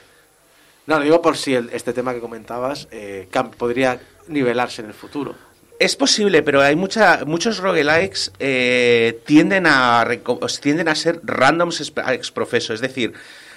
No, 0.87 0.99
lo 0.99 1.05
digo 1.05 1.21
por 1.23 1.37
si 1.37 1.55
el- 1.55 1.69
este 1.75 1.93
tema 1.93 2.15
que 2.15 2.21
comentabas 2.21 2.89
eh, 2.91 3.29
podría 3.59 4.01
nivelarse 4.29 4.81
en 4.83 4.89
el 4.89 4.95
futuro. 4.95 5.35
Es 5.83 5.97
posible, 5.97 6.43
pero 6.43 6.61
hay 6.63 6.77
mucha, 6.77 7.25
muchos 7.27 7.59
roguelikes 7.59 8.31
eh, 8.39 9.21
tienden 9.27 9.67
a 9.67 10.07
tienden 10.61 10.89
a 10.89 10.95
ser 10.95 11.19
randoms 11.25 11.81
ex- 11.81 11.93
ex 12.13 12.31
profeso, 12.31 12.73
es 12.73 12.81
decir, 12.81 13.15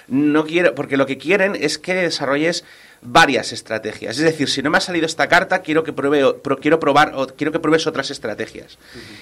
no 0.08 0.44
quiero 0.46 0.74
porque 0.74 0.98
lo 0.98 1.06
que 1.06 1.20
quieren 1.20 1.56
es 1.56 1.78
que 1.78 1.94
desarrolles 1.94 2.64
varias 3.04 3.52
estrategias. 3.52 4.18
Es 4.18 4.24
decir, 4.24 4.50
si 4.50 4.64
no 4.64 4.72
me 4.72 4.80
ha 4.80 4.82
salido 4.82 5.06
esta 5.06 5.28
carta, 5.28 5.60
quiero 5.62 5.84
que 5.84 5.94
pruebe 5.94 6.34
pro- 6.34 6.58
quiero 6.60 6.80
probar 6.80 7.12
o 7.16 7.28
quiero 7.28 7.52
que 7.52 7.60
pruebes 7.60 7.86
otras 7.86 8.10
estrategias. 8.10 8.80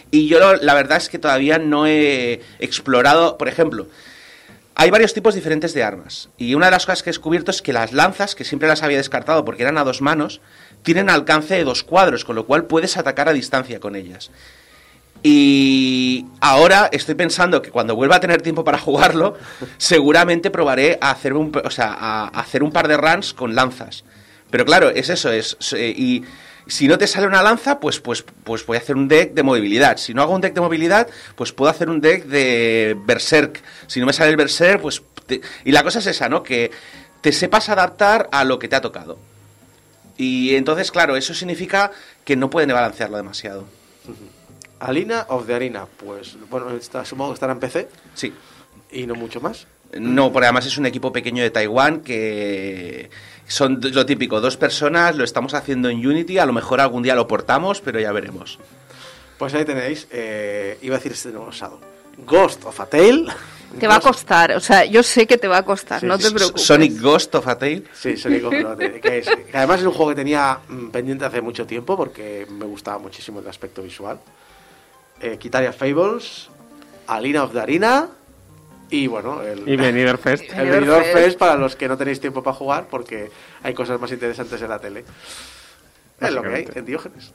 Y 0.10 0.28
yo 0.30 0.40
lo- 0.40 0.56
la 0.56 0.74
verdad 0.74 0.98
es 1.00 1.10
que 1.10 1.20
todavía 1.20 1.58
no 1.58 1.86
he 1.86 2.40
explorado, 2.60 3.38
por 3.38 3.50
ejemplo, 3.50 3.88
hay 4.76 4.90
varios 4.92 5.14
tipos 5.14 5.36
diferentes 5.36 5.74
de 5.74 5.84
armas. 5.84 6.30
Y 6.38 6.56
una 6.56 6.68
de 6.68 6.72
las 6.72 6.86
cosas 6.86 7.04
que 7.04 7.10
he 7.10 7.14
descubierto 7.14 7.52
es 7.52 7.62
que 7.62 7.74
las 7.74 7.92
lanzas, 7.92 8.34
que 8.34 8.46
siempre 8.46 8.70
las 8.70 8.82
había 8.82 8.98
descartado 8.98 9.44
porque 9.44 9.64
eran 9.64 9.78
a 9.78 9.84
dos 9.84 10.02
manos, 10.02 10.40
tienen 10.84 11.10
alcance 11.10 11.56
de 11.56 11.64
dos 11.64 11.84
cuadros, 11.84 12.24
con 12.26 12.36
lo 12.36 12.46
cual 12.46 12.66
puedes 12.66 12.98
atacar 12.98 13.28
a 13.30 13.34
distancia 13.34 13.80
con 13.80 13.96
ellas. 13.96 14.30
Y 15.26 16.26
ahora 16.42 16.90
estoy 16.92 17.16
pensando 17.16 17.62
que 17.62 17.72
cuando 17.72 17.96
vuelva 17.96 18.18
a 18.18 18.20
tener 18.20 18.42
tiempo 18.42 18.64
para 18.64 18.78
jugarlo, 18.78 19.38
seguramente 19.78 20.52
probaré 20.52 20.98
a 21.02 21.12
hacer 21.12 21.34
un, 21.34 21.52
o 21.64 21.70
sea, 21.72 21.94
a 21.98 22.28
hacer 22.28 22.62
un 22.64 22.72
par 22.72 22.88
de 22.88 22.98
runs 22.98 23.34
con 23.34 23.56
lanzas. 23.56 24.04
Pero 24.52 24.66
claro, 24.66 24.90
es 24.90 25.10
eso, 25.10 25.32
es 25.32 25.58
eh, 25.74 25.94
y 25.96 26.24
si 26.68 26.88
no 26.88 26.98
te 26.98 27.08
sale 27.08 27.26
una 27.28 27.42
lanza, 27.42 27.80
pues 27.80 28.00
pues 28.00 28.24
pues 28.44 28.66
voy 28.66 28.78
a 28.78 28.82
hacer 28.82 28.96
un 28.98 29.08
deck 29.08 29.34
de 29.34 29.44
movilidad. 29.44 29.98
Si 29.98 30.14
no 30.14 30.22
hago 30.22 30.36
un 30.36 30.42
deck 30.42 30.54
de 30.54 30.62
movilidad, 30.62 31.08
pues 31.36 31.54
puedo 31.54 31.72
hacer 31.72 31.90
un 31.90 32.02
deck 32.02 32.26
de 32.26 32.96
berserk. 33.06 33.62
Si 33.88 34.00
no 34.02 34.06
me 34.06 34.14
sale 34.14 34.30
el 34.32 34.38
berserk, 34.38 34.82
pues 34.82 35.02
te- 35.26 35.42
y 35.64 35.72
la 35.72 35.84
cosa 35.84 36.00
es 36.00 36.08
esa, 36.08 36.28
¿no? 36.30 36.44
Que 36.44 36.70
te 37.22 37.32
sepas 37.32 37.70
adaptar 37.70 38.28
a 38.34 38.44
lo 38.44 38.60
que 38.60 38.68
te 38.68 38.76
ha 38.76 38.82
tocado. 38.82 39.18
Y 40.18 40.56
entonces, 40.56 40.92
claro, 40.92 41.16
eso 41.16 41.34
significa 41.34 41.92
que 42.24 42.36
no 42.36 42.50
pueden 42.50 42.70
balancearlo 42.70 43.18
demasiado. 43.18 43.66
Alina 44.80 45.26
of 45.30 45.46
the 45.48 45.54
Arena, 45.56 45.86
pues 45.98 46.38
bueno, 46.50 46.72
está, 46.72 47.06
supongo 47.06 47.32
que 47.32 47.36
estará 47.36 47.54
en 47.54 47.60
PC 47.60 47.88
Sí. 48.16 48.34
y 48.92 49.08
no 49.08 49.16
mucho 49.16 49.40
más. 49.40 49.66
No, 49.98 50.32
porque 50.34 50.48
además 50.48 50.66
es 50.66 50.78
un 50.78 50.86
equipo 50.86 51.14
pequeño 51.14 51.42
de 51.44 51.52
Taiwán 51.52 52.02
que 52.02 53.10
son 53.48 53.80
lo 53.82 54.06
típico, 54.06 54.42
dos 54.42 54.58
personas, 54.58 55.16
lo 55.16 55.24
estamos 55.24 55.54
haciendo 55.54 55.90
en 55.90 56.06
Unity, 56.06 56.38
a 56.40 56.46
lo 56.46 56.54
mejor 56.54 56.82
algún 56.82 57.04
día 57.04 57.16
lo 57.16 57.28
portamos, 57.28 57.80
pero 57.80 58.00
ya 58.00 58.12
veremos. 58.12 58.60
Pues 59.38 59.54
ahí 59.54 59.66
tenéis, 59.66 60.08
eh, 60.12 60.78
iba 60.82 60.96
a 60.96 60.98
decir 60.98 61.12
este 61.12 61.30
nuevo. 61.30 61.52
Ghost 62.26 62.66
of 62.66 62.80
a 62.80 62.86
Tale. 62.88 63.26
Te 63.80 63.88
va 63.88 63.96
a 63.96 64.00
Ghost- 64.00 64.04
costar, 64.08 64.52
o 64.54 64.60
sea, 64.60 64.86
yo 64.86 65.02
sé 65.04 65.26
que 65.28 65.38
te 65.38 65.48
va 65.48 65.58
a 65.58 65.64
costar, 65.66 66.00
Sí, 66.00 66.06
no 66.06 66.18
te 66.18 66.30
preocupes. 66.32 66.62
Sonic 66.64 67.00
Ghost 67.02 67.36
of 67.36 67.48
a 67.48 67.58
Tale. 67.58 67.84
Sí, 67.94 68.16
Sonic 68.18 68.46
of 68.46 68.54
a 68.54 68.76
Tale, 68.76 69.00
que, 69.02 69.18
es- 69.20 69.28
que 69.28 69.58
además 69.58 69.80
es 69.80 69.86
un 69.86 69.94
juego 69.94 70.10
que 70.12 70.16
tenía 70.16 70.60
mm, 70.68 70.88
pendiente 70.90 71.26
hace 71.26 71.42
mucho 71.42 71.66
tiempo 71.66 71.96
porque 71.98 72.46
me 72.50 72.66
gustaba 72.66 72.98
muchísimo 73.00 73.40
el 73.40 73.48
aspecto 73.48 73.82
visual. 73.82 74.20
Eh, 75.22 75.38
Kitaria 75.38 75.72
Fables, 75.74 76.50
Alina 77.08 77.44
of 77.44 77.54
the 77.54 77.60
Arena 77.62 78.10
y 78.90 79.08
bueno, 79.08 79.42
el, 79.42 79.68
Y 79.68 79.76
Benidorm 79.76 80.18
Fest. 80.22 80.44
el 80.56 80.70
Benidorm 80.70 81.04
Fest. 81.06 81.38
Para 81.40 81.56
los 81.56 81.76
que 81.76 81.88
no 81.88 81.98
tenéis 81.98 82.20
tiempo 82.20 82.44
para 82.44 82.56
jugar 82.56 82.88
porque 82.90 83.32
hay 83.64 83.74
cosas 83.74 84.00
más 84.00 84.12
interesantes 84.12 84.62
en 84.62 84.70
la 84.70 84.80
tele. 84.80 85.04
Es 86.20 86.32
lo 86.32 86.42
que 86.44 86.54
hay 86.54 86.68
en 86.76 86.86
Diógenes. 86.86 87.32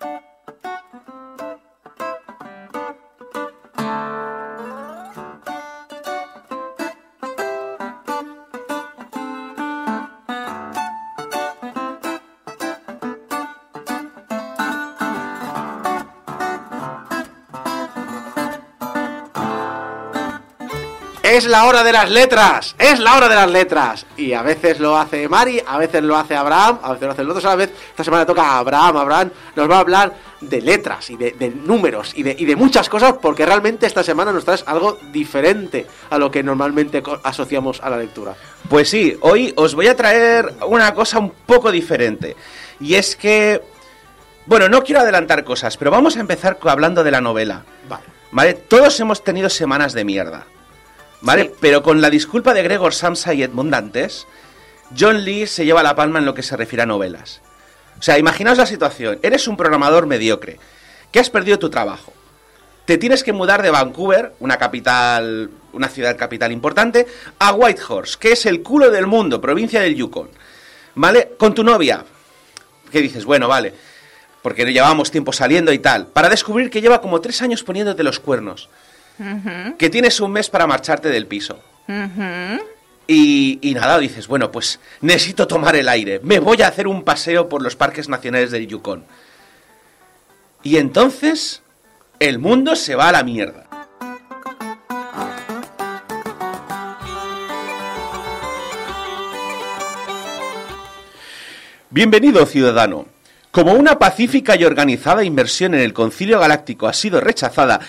Es 21.39 21.47
la 21.47 21.67
hora 21.67 21.85
de 21.85 21.93
las 21.93 22.11
letras, 22.11 22.75
es 22.81 22.99
la 22.99 23.17
hora 23.17 23.29
de 23.29 23.37
las 23.37 23.49
letras. 23.49 24.05
Y 24.17 24.33
a 24.33 24.43
veces 24.43 24.81
lo 24.81 24.99
hace 24.99 25.29
Mari, 25.29 25.63
a 25.65 25.79
veces 25.79 26.03
lo 26.03 26.17
hace 26.17 26.35
Abraham, 26.35 26.81
a 26.83 26.95
veces 26.95 27.07
lo 27.07 27.13
hace 27.13 27.23
el 27.23 27.31
otro, 27.31 27.49
a 27.49 27.55
vez 27.55 27.71
esta 27.91 28.03
semana 28.03 28.27
toca 28.27 28.43
a 28.43 28.59
Abraham. 28.59 28.97
Abraham 28.97 29.31
nos 29.55 29.71
va 29.71 29.77
a 29.77 29.79
hablar 29.79 30.17
de 30.41 30.61
letras 30.61 31.11
y 31.11 31.17
de, 31.17 31.31
de 31.39 31.51
números 31.51 32.11
y 32.17 32.25
de, 32.25 32.35
y 32.37 32.45
de 32.45 32.57
muchas 32.57 32.89
cosas 32.89 33.15
porque 33.23 33.47
realmente 33.47 33.87
esta 33.87 34.03
semana 34.03 34.33
nos 34.33 34.45
traes 34.45 34.65
algo 34.67 34.99
diferente 35.13 35.87
a 36.11 36.19
lo 36.19 36.29
que 36.29 36.43
normalmente 36.43 37.05
asociamos 37.23 37.81
a 37.85 37.91
la 37.91 37.99
lectura. 37.99 38.35
Pues 38.69 38.91
sí, 38.91 39.17
hoy 39.21 39.55
os 39.55 39.77
voy 39.77 39.87
a 39.87 39.95
traer 39.95 40.53
una 40.67 40.93
cosa 40.93 41.21
un 41.21 41.31
poco 41.31 41.71
diferente. 41.71 42.35
Y 42.81 42.97
es 42.97 43.15
que, 43.15 43.63
bueno, 44.47 44.69
no 44.69 44.83
quiero 44.83 45.03
adelantar 45.03 45.45
cosas, 45.45 45.77
pero 45.77 45.93
vamos 45.93 46.17
a 46.17 46.21
empezar 46.21 46.59
hablando 46.65 47.05
de 47.05 47.13
la 47.13 47.21
novela. 47.21 47.63
Vale. 47.89 48.03
¿Vale? 48.33 48.55
Todos 48.55 48.99
hemos 48.99 49.23
tenido 49.23 49.49
semanas 49.49 49.93
de 49.93 50.05
mierda. 50.05 50.45
¿Vale? 51.21 51.45
Sí. 51.45 51.51
Pero 51.61 51.83
con 51.83 52.01
la 52.01 52.11
disculpa 52.11 52.55
de 52.55 52.63
Gregor 52.63 52.95
Samsa 52.95 53.35
y 53.35 53.43
Edmund 53.43 53.73
Dantes, 53.73 54.27
John 54.97 55.25
Lee 55.25 55.47
se 55.47 55.65
lleva 55.65 55.83
la 55.83 55.97
palma 55.97 56.19
en 56.19 56.25
lo 56.25 56.35
que 56.35 56.43
se 56.43 56.57
refiere 56.57 56.83
a 56.83 56.87
novelas. 56.87 57.41
O 57.99 58.03
sea, 58.03 58.19
imaginaos 58.19 58.59
la 58.59 58.67
situación. 58.67 59.19
Eres 59.23 59.49
un 59.49 59.57
programador 59.57 60.07
mediocre, 60.07 60.59
que 61.11 61.19
has 61.19 61.31
perdido 61.31 61.59
tu 61.59 61.69
trabajo. 61.69 62.13
Te 62.85 62.97
tienes 62.97 63.23
que 63.23 63.33
mudar 63.33 63.63
de 63.63 63.71
Vancouver, 63.71 64.35
una 64.39 64.57
capital, 64.57 65.51
una 65.73 65.89
ciudad 65.89 66.17
capital 66.17 66.53
importante, 66.53 67.07
a 67.39 67.53
Whitehorse, 67.53 68.17
que 68.19 68.33
es 68.33 68.47
el 68.47 68.63
culo 68.63 68.91
del 68.91 69.07
mundo, 69.07 69.41
provincia 69.41 69.81
del 69.81 69.95
Yukon. 69.95 70.31
¿Vale? 70.95 71.33
Con 71.37 71.55
tu 71.55 71.63
novia. 71.63 72.05
¿Qué 72.91 73.03
dices? 73.03 73.25
Bueno, 73.25 73.47
vale. 73.47 73.75
Porque 74.43 74.65
llevábamos 74.73 75.11
tiempo 75.11 75.33
saliendo 75.33 75.73
y 75.73 75.79
tal. 75.81 76.07
Para 76.07 76.29
descubrir 76.29 76.71
que 76.71 76.81
lleva 76.81 77.01
como 77.01 77.21
tres 77.21 77.43
años 77.43 77.63
poniéndote 77.63 78.03
los 78.03 78.21
cuernos. 78.21 78.71
Que 79.79 79.91
tienes 79.91 80.21
un 80.21 80.33
mes 80.33 80.49
para 80.49 80.67
marcharte 80.67 81.09
del 81.09 81.27
piso. 81.27 81.61
Y, 83.07 83.59
y 83.63 83.75
nada, 83.75 83.99
dices, 83.99 84.29
bueno, 84.29 84.51
pues 84.53 84.81
necesito 85.01 85.47
tomar 85.47 85.77
el 85.77 85.89
aire. 85.89 86.21
Me 86.23 86.39
voy 86.39 86.63
a 86.63 86.69
hacer 86.69 86.87
un 86.87 87.03
paseo 87.03 87.49
por 87.49 87.63
los 87.63 87.75
parques 87.75 88.09
nacionales 88.09 88.51
del 88.51 88.67
Yukon. 88.67 89.05
Y 90.63 90.77
entonces, 90.77 91.63
el 92.19 92.39
mundo 92.39 92.77
se 92.77 92.95
va 92.95 93.09
a 93.09 93.13
la 93.13 93.23
mierda. 93.23 93.69
Bienvenido, 101.91 102.45
ciudadano. 102.45 103.07
Como 103.51 103.73
una 103.73 103.99
pacífica 103.99 104.57
y 104.57 104.65
organizada 104.65 105.25
inversión 105.25 105.75
en 105.75 105.81
el 105.81 105.95
Concilio 105.95 106.39
Galáctico 106.39 106.87
ha 106.87 106.93
sido 106.93 107.19
rechazada, 107.21 107.81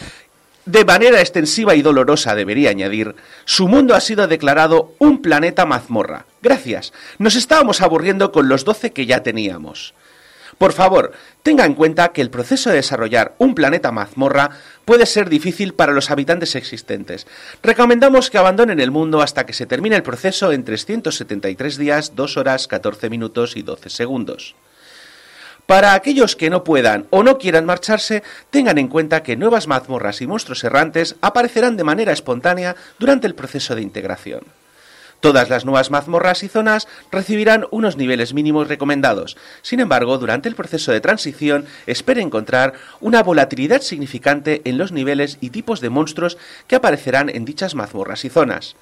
de 0.70 0.86
manera 0.86 1.20
extensiva 1.20 1.74
y 1.74 1.82
dolorosa 1.82 2.36
debería 2.36 2.70
añadir, 2.70 3.16
su 3.46 3.68
mundo 3.68 3.96
ha 3.96 4.00
sido 4.00 4.28
declarado 4.28 4.94
un 5.00 5.20
planeta 5.24 5.66
mazmorra. 5.66 6.28
Gracias. 6.44 6.94
Nos 7.18 7.36
estábamos 7.36 7.82
aburriendo 7.82 8.32
con 8.32 8.48
los 8.48 8.66
12 8.66 8.92
que 8.92 9.08
ya 9.08 9.24
teníamos. 9.24 9.96
Por 10.60 10.74
favor, 10.74 11.14
tenga 11.42 11.66
en 11.66 11.74
cuenta 11.74 12.10
que 12.10 12.22
el 12.22 12.30
proceso 12.30 12.70
de 12.70 12.76
desarrollar 12.76 13.34
un 13.40 13.56
planeta 13.56 13.92
mazmorra 13.92 14.52
puede 14.86 15.08
ser 15.08 15.28
difícil 15.28 15.74
para 15.74 15.92
los 15.92 16.12
habitantes 16.12 16.54
existentes. 16.54 17.26
Recomendamos 17.64 18.30
que 18.30 18.38
abandonen 18.38 18.80
el 18.80 18.92
mundo 18.92 19.24
hasta 19.24 19.48
que 19.48 19.54
se 19.54 19.66
termine 19.66 19.96
el 19.96 20.04
proceso 20.04 20.52
en 20.52 20.66
373 20.66 21.78
días, 21.78 22.16
2 22.16 22.38
horas, 22.38 22.68
14 22.68 23.10
minutos 23.10 23.58
y 23.58 23.64
12 23.64 23.90
segundos. 23.90 24.56
Para 25.70 25.94
aquellos 25.94 26.36
que 26.36 26.50
no 26.50 26.64
puedan 26.64 27.06
o 27.12 27.22
no 27.22 27.38
quieran 27.38 27.68
marcharse, 27.68 28.24
tengan 28.50 28.80
en 28.80 28.88
cuenta 28.88 29.22
que 29.22 29.38
nuevas 29.38 29.68
mazmorras 29.68 30.20
y 30.20 30.26
monstruos 30.26 30.64
errantes 30.64 31.16
aparecerán 31.22 31.78
de 31.78 31.84
manera 31.84 32.12
espontánea 32.12 32.76
durante 32.98 33.28
el 33.28 33.36
proceso 33.36 33.76
de 33.76 33.84
integración. 33.84 34.42
Todas 35.20 35.48
las 35.52 35.66
nuevas 35.66 35.92
mazmorras 35.92 36.42
y 36.42 36.48
zonas 36.48 36.88
recibirán 37.12 37.68
unos 37.70 37.98
niveles 37.98 38.34
mínimos 38.34 38.68
recomendados. 38.68 39.38
Sin 39.62 39.80
embargo, 39.80 40.18
durante 40.18 40.50
el 40.50 40.56
proceso 40.56 40.92
de 40.92 41.02
transición, 41.02 41.68
espere 41.86 42.24
encontrar 42.24 42.74
una 43.00 43.22
volatilidad 43.22 43.82
significante 43.82 44.64
en 44.66 44.80
los 44.80 44.92
niveles 44.92 45.38
y 45.40 45.52
tipos 45.52 45.82
de 45.82 45.92
monstruos 45.92 46.40
que 46.66 46.78
aparecerán 46.78 47.30
en 47.30 47.46
dichas 47.46 47.76
mazmorras 47.76 48.26
y 48.26 48.30
zonas. 48.30 48.76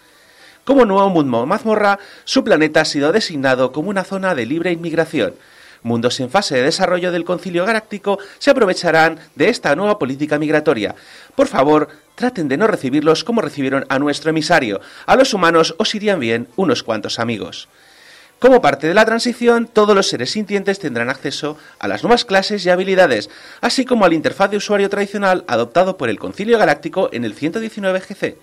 Como 0.64 0.86
nuevo 0.86 1.10
mundo 1.10 1.46
mazmorra, 1.46 2.00
su 2.24 2.46
planeta 2.46 2.80
ha 2.80 2.86
sido 2.86 3.12
designado 3.12 3.74
como 3.74 3.90
una 3.90 4.06
zona 4.06 4.36
de 4.36 4.46
libre 4.46 4.72
inmigración. 4.72 5.34
Mundos 5.84 6.20
en 6.20 6.30
fase 6.30 6.56
de 6.56 6.64
desarrollo 6.64 7.12
del 7.12 7.26
Concilio 7.26 7.66
Galáctico 7.66 8.20
se 8.40 8.52
aprovecharán 8.52 9.20
de 9.36 9.49
esta 9.49 9.76
nueva 9.76 9.99
política 9.99 10.40
migratoria. 10.40 10.95
Por 11.36 11.48
favor, 11.48 11.90
traten 12.16 12.48
de 12.48 12.58
no 12.58 12.68
recibirlos 12.68 13.24
como 13.24 13.41
recibieron 13.41 13.86
a 13.90 13.99
nuestro 13.99 14.30
emisario. 14.30 14.82
A 15.06 15.16
los 15.16 15.34
humanos 15.34 15.76
os 15.78 15.94
irían 15.95 16.20
bien 16.20 16.48
unos 16.56 16.84
cuantos 16.84 17.20
amigos. 17.20 17.70
Como 18.40 18.62
parte 18.62 18.88
de 18.88 18.94
la 18.94 19.06
transición, 19.06 19.68
todos 19.68 19.95
los 19.95 20.10
seres 20.10 20.30
sintientes 20.30 20.78
tendrán 20.78 21.10
acceso 21.10 21.58
a 21.80 21.88
las 21.88 22.04
nuevas 22.04 22.24
clases 22.24 22.64
y 22.66 22.70
habilidades, 22.70 23.32
así 23.62 23.84
como 23.84 24.06
al 24.06 24.14
interfaz 24.14 24.52
de 24.52 24.58
usuario 24.58 24.90
tradicional 24.90 25.44
adoptado 25.48 25.98
por 25.98 26.10
el 26.10 26.20
Concilio 26.20 26.60
Galáctico 26.60 27.10
en 27.12 27.26
el 27.26 27.34
119 27.34 27.99
GC. 27.99 28.38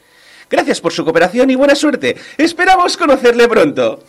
Gracias 0.51 0.81
por 0.81 0.93
su 0.93 1.05
cooperación 1.05 1.49
y 1.51 1.55
buena 1.55 1.77
suerte. 1.77 2.17
Esperamos 2.39 2.97
conocerle 2.97 3.49
pronto. 3.49 4.03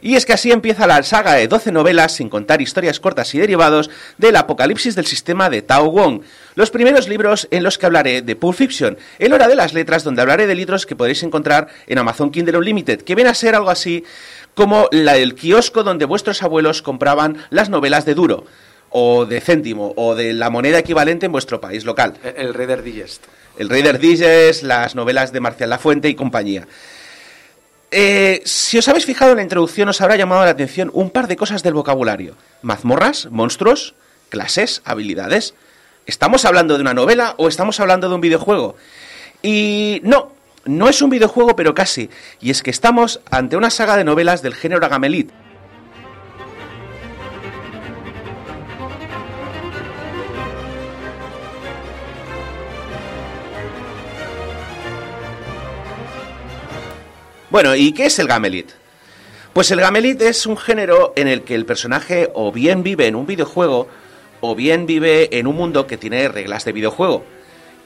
Y 0.00 0.14
es 0.14 0.24
que 0.24 0.32
así 0.32 0.52
empieza 0.52 0.86
la 0.86 1.02
saga 1.02 1.34
de 1.34 1.48
12 1.48 1.72
novelas, 1.72 2.12
sin 2.12 2.28
contar 2.28 2.62
historias 2.62 3.00
cortas 3.00 3.34
y 3.34 3.38
derivados, 3.38 3.90
del 4.16 4.36
apocalipsis 4.36 4.94
del 4.94 5.06
sistema 5.06 5.50
de 5.50 5.62
Tao 5.62 5.90
Wong. 5.90 6.22
Los 6.54 6.70
primeros 6.70 7.08
libros 7.08 7.48
en 7.50 7.64
los 7.64 7.78
que 7.78 7.86
hablaré 7.86 8.22
de 8.22 8.36
Pulp 8.36 8.56
Fiction, 8.56 8.96
El 9.18 9.32
Hora 9.32 9.48
de 9.48 9.56
las 9.56 9.74
Letras, 9.74 10.04
donde 10.04 10.22
hablaré 10.22 10.46
de 10.46 10.54
libros 10.54 10.86
que 10.86 10.94
podéis 10.94 11.22
encontrar 11.24 11.68
en 11.86 11.98
Amazon 11.98 12.30
Kindle 12.30 12.58
Unlimited, 12.58 13.02
que 13.02 13.16
viene 13.16 13.30
a 13.30 13.34
ser 13.34 13.56
algo 13.56 13.70
así 13.70 14.04
como 14.54 14.88
la, 14.92 15.16
el 15.16 15.34
kiosco 15.34 15.82
donde 15.82 16.04
vuestros 16.04 16.42
abuelos 16.42 16.82
compraban 16.82 17.38
las 17.50 17.68
novelas 17.68 18.04
de 18.04 18.14
duro, 18.14 18.44
o 18.90 19.26
de 19.26 19.40
céntimo, 19.40 19.92
o 19.96 20.14
de 20.14 20.32
la 20.32 20.50
moneda 20.50 20.78
equivalente 20.78 21.26
en 21.26 21.32
vuestro 21.32 21.60
país 21.60 21.84
local. 21.84 22.14
El, 22.22 22.46
el 22.46 22.54
Reader 22.54 22.82
Digest. 22.82 23.24
El 23.58 23.68
Reader 23.68 23.98
Digest, 23.98 24.62
las 24.62 24.94
novelas 24.94 25.32
de 25.32 25.40
Marcial 25.40 25.70
Lafuente 25.70 26.08
y 26.08 26.14
compañía. 26.14 26.66
Eh, 27.90 28.42
si 28.44 28.76
os 28.76 28.88
habéis 28.88 29.06
fijado 29.06 29.30
en 29.30 29.38
la 29.38 29.42
introducción, 29.42 29.88
os 29.88 30.00
habrá 30.00 30.16
llamado 30.16 30.44
la 30.44 30.50
atención 30.50 30.90
un 30.92 31.10
par 31.10 31.26
de 31.26 31.36
cosas 31.36 31.62
del 31.62 31.74
vocabulario. 31.74 32.36
Mazmorras, 32.62 33.28
monstruos, 33.30 33.94
clases, 34.28 34.82
habilidades. 34.84 35.54
¿Estamos 36.06 36.44
hablando 36.44 36.76
de 36.76 36.82
una 36.82 36.94
novela 36.94 37.34
o 37.38 37.48
estamos 37.48 37.80
hablando 37.80 38.08
de 38.08 38.14
un 38.14 38.20
videojuego? 38.20 38.76
Y 39.42 40.00
no, 40.04 40.32
no 40.64 40.88
es 40.88 41.00
un 41.00 41.10
videojuego, 41.10 41.56
pero 41.56 41.74
casi. 41.74 42.10
Y 42.40 42.50
es 42.50 42.62
que 42.62 42.70
estamos 42.70 43.20
ante 43.30 43.56
una 43.56 43.70
saga 43.70 43.96
de 43.96 44.04
novelas 44.04 44.42
del 44.42 44.54
género 44.54 44.84
Agamelit. 44.84 45.30
Bueno, 57.50 57.74
¿y 57.74 57.92
qué 57.92 58.04
es 58.04 58.18
el 58.18 58.28
Gamelit? 58.28 58.72
Pues 59.54 59.70
el 59.70 59.80
Gamelit 59.80 60.20
es 60.20 60.44
un 60.44 60.58
género 60.58 61.14
en 61.16 61.28
el 61.28 61.44
que 61.44 61.54
el 61.54 61.64
personaje 61.64 62.30
o 62.34 62.52
bien 62.52 62.82
vive 62.82 63.06
en 63.06 63.16
un 63.16 63.24
videojuego 63.24 63.88
o 64.42 64.54
bien 64.54 64.84
vive 64.84 65.38
en 65.38 65.46
un 65.46 65.56
mundo 65.56 65.86
que 65.86 65.96
tiene 65.96 66.28
reglas 66.28 66.66
de 66.66 66.72
videojuego. 66.72 67.24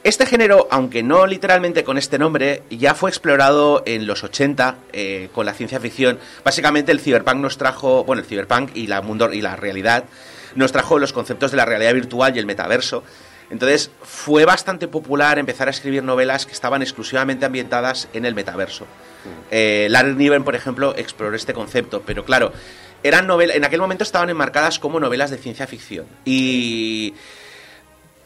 Este 0.03 0.27
género, 0.27 0.67
aunque 0.73 1.05
no 1.05 1.29
literalmente 1.29 1.85
con 1.85 1.97
este 1.97 2.19
nombre, 2.19 2.65
ya 2.71 2.97
fue 2.97 3.09
explorado 3.09 3.85
en 3.87 4.05
los 4.09 4.25
80 4.25 4.79
eh, 4.93 5.29
con 5.33 5.47
la 5.47 5.55
ciencia 5.55 5.79
ficción. 5.79 6.19
Básicamente 6.45 6.91
el 6.91 6.99
cyberpunk 6.99 7.37
nos 7.37 7.57
trajo, 7.57 8.03
bueno, 8.03 8.21
el 8.21 8.27
cyberpunk 8.27 8.73
y 8.75 8.89
la 8.89 9.01
mundo 9.01 9.33
y 9.33 9.43
la 9.43 9.55
realidad 9.55 10.07
nos 10.57 10.73
trajo 10.73 10.99
los 10.99 11.13
conceptos 11.13 11.53
de 11.53 11.57
la 11.57 11.67
realidad 11.67 11.95
virtual 11.95 12.35
y 12.35 12.41
el 12.41 12.47
metaverso. 12.47 13.05
Entonces 13.49 13.93
fue 14.03 14.45
bastante 14.45 14.89
popular 14.89 15.39
empezar 15.39 15.69
a 15.69 15.71
escribir 15.71 16.03
novelas 16.03 16.47
que 16.47 16.53
estaban 16.53 16.83
exclusivamente 16.83 17.47
ambientadas 17.47 18.09
en 18.13 18.27
el 18.27 18.35
metaverso. 18.35 18.89
Eh, 19.51 19.87
Larry 19.91 20.15
Niven, 20.15 20.45
por 20.45 20.55
ejemplo, 20.55 20.95
exploró 20.97 21.37
este 21.37 21.53
concepto, 21.55 22.03
pero 22.05 22.25
claro, 22.25 22.53
eran 23.03 23.27
novelas, 23.27 23.57
en 23.57 23.65
aquel 23.65 23.81
momento 23.81 24.05
estaban 24.05 24.31
enmarcadas 24.31 24.79
como 24.79 25.01
novelas 25.01 25.31
de 25.31 25.39
ciencia 25.39 25.67
ficción. 25.67 26.07
Y, 26.25 27.15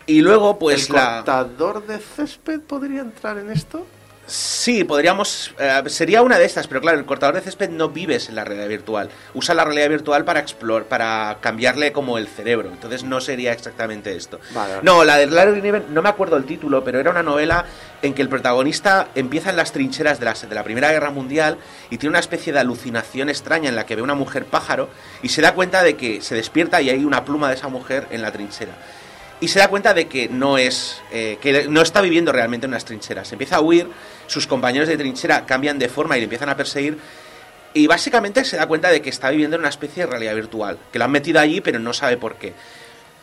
y 0.07 0.21
luego, 0.21 0.59
pues 0.59 0.89
¿El 0.89 0.97
la... 0.97 1.17
cortador 1.17 1.87
de 1.87 1.99
césped 1.99 2.61
podría 2.61 3.01
entrar 3.01 3.39
en 3.39 3.51
esto? 3.51 3.87
Sí, 4.29 4.83
podríamos. 4.83 5.55
eh, 5.57 5.83
sería 5.87 6.21
una 6.21 6.37
de 6.37 6.47
estas, 6.47 6.67
pero 6.67 6.81
claro, 6.81 6.99
el 6.99 7.07
cortador 7.07 7.37
de 7.37 7.43
césped 7.43 7.71
no 7.71 7.91
vives 7.91 8.29
en 8.29 8.35
la 8.35 8.43
realidad 8.43 8.67
virtual. 8.69 9.09
Usa 9.35 9.55
la 9.55 9.65
realidad 9.65 9.89
virtual 9.89 10.25
para 10.25 10.41
explorar, 10.41 10.89
para 10.89 11.39
cambiarle 11.41 11.93
como 11.93 12.19
el 12.19 12.27
cerebro. 12.27 12.71
Entonces 12.73 13.05
no 13.05 13.21
sería 13.21 13.53
exactamente 13.53 14.17
esto. 14.17 14.41
Vale, 14.53 14.75
vale. 14.75 14.85
No, 14.85 15.05
la 15.05 15.19
de 15.19 15.29
Larry 15.29 15.63
Niven, 15.63 15.85
no 15.95 16.03
me 16.03 16.09
acuerdo 16.09 16.37
el 16.37 16.45
título, 16.45 16.83
pero 16.83 16.99
era 16.99 17.13
una 17.13 17.23
novela 17.23 17.67
en 18.03 18.15
que 18.15 18.23
el 18.23 18.29
protagonista 18.29 19.09
empieza 19.15 19.51
en 19.51 19.57
las 19.57 19.73
trincheras 19.73 20.19
de 20.19 20.27
la, 20.27 20.35
de 20.35 20.55
la 20.55 20.65
Primera 20.65 20.93
Guerra 20.93 21.11
Mundial 21.11 21.59
y 21.91 21.99
tiene 21.99 22.11
una 22.11 22.19
especie 22.19 22.53
de 22.53 22.59
alucinación 22.59 23.29
extraña 23.29 23.69
en 23.69 23.77
la 23.77 23.87
que 23.87 23.97
ve 23.97 24.03
una 24.03 24.15
mujer 24.15 24.45
pájaro 24.45 24.89
y 25.23 25.29
se 25.29 25.43
da 25.43 25.55
cuenta 25.55 25.83
de 25.83 25.97
que 25.97 26.21
se 26.21 26.35
despierta 26.35 26.81
y 26.83 26.91
hay 26.91 27.05
una 27.05 27.25
pluma 27.25 27.49
de 27.49 27.55
esa 27.55 27.69
mujer 27.69 28.07
en 28.11 28.23
la 28.23 28.33
trinchera 28.33 28.75
y 29.41 29.49
se 29.49 29.59
da 29.59 29.69
cuenta 29.69 29.93
de 29.95 30.07
que 30.07 30.29
no 30.29 30.59
es 30.59 31.01
eh, 31.13 31.39
que 31.41 31.69
no 31.69 31.83
está 31.83 32.01
viviendo 32.01 32.33
realmente 32.33 32.67
en 32.67 32.73
unas 32.73 32.85
trincheras. 32.85 33.31
Empieza 33.33 33.57
a 33.57 33.61
huir, 33.61 33.89
sus 34.27 34.47
compañeros 34.47 34.89
de 34.89 34.97
trinchera 34.97 35.45
cambian 35.45 35.79
de 35.79 35.89
forma 35.89 36.17
y 36.17 36.21
le 36.21 36.25
empiezan 36.25 36.49
a 36.49 36.57
perseguir 36.57 36.99
y 37.75 37.87
básicamente 37.87 38.45
se 38.45 38.57
da 38.57 38.67
cuenta 38.67 38.89
de 38.89 39.03
que 39.03 39.11
está 39.11 39.31
viviendo 39.31 39.57
en 39.57 39.61
una 39.61 39.69
especie 39.69 40.05
de 40.05 40.11
realidad 40.11 40.35
virtual, 40.35 40.79
que 40.91 40.99
lo 40.99 41.05
han 41.05 41.11
metido 41.11 41.41
allí 41.41 41.61
pero 41.61 41.79
no 41.79 41.93
sabe 41.93 42.17
por 42.17 42.37
qué. 42.37 42.55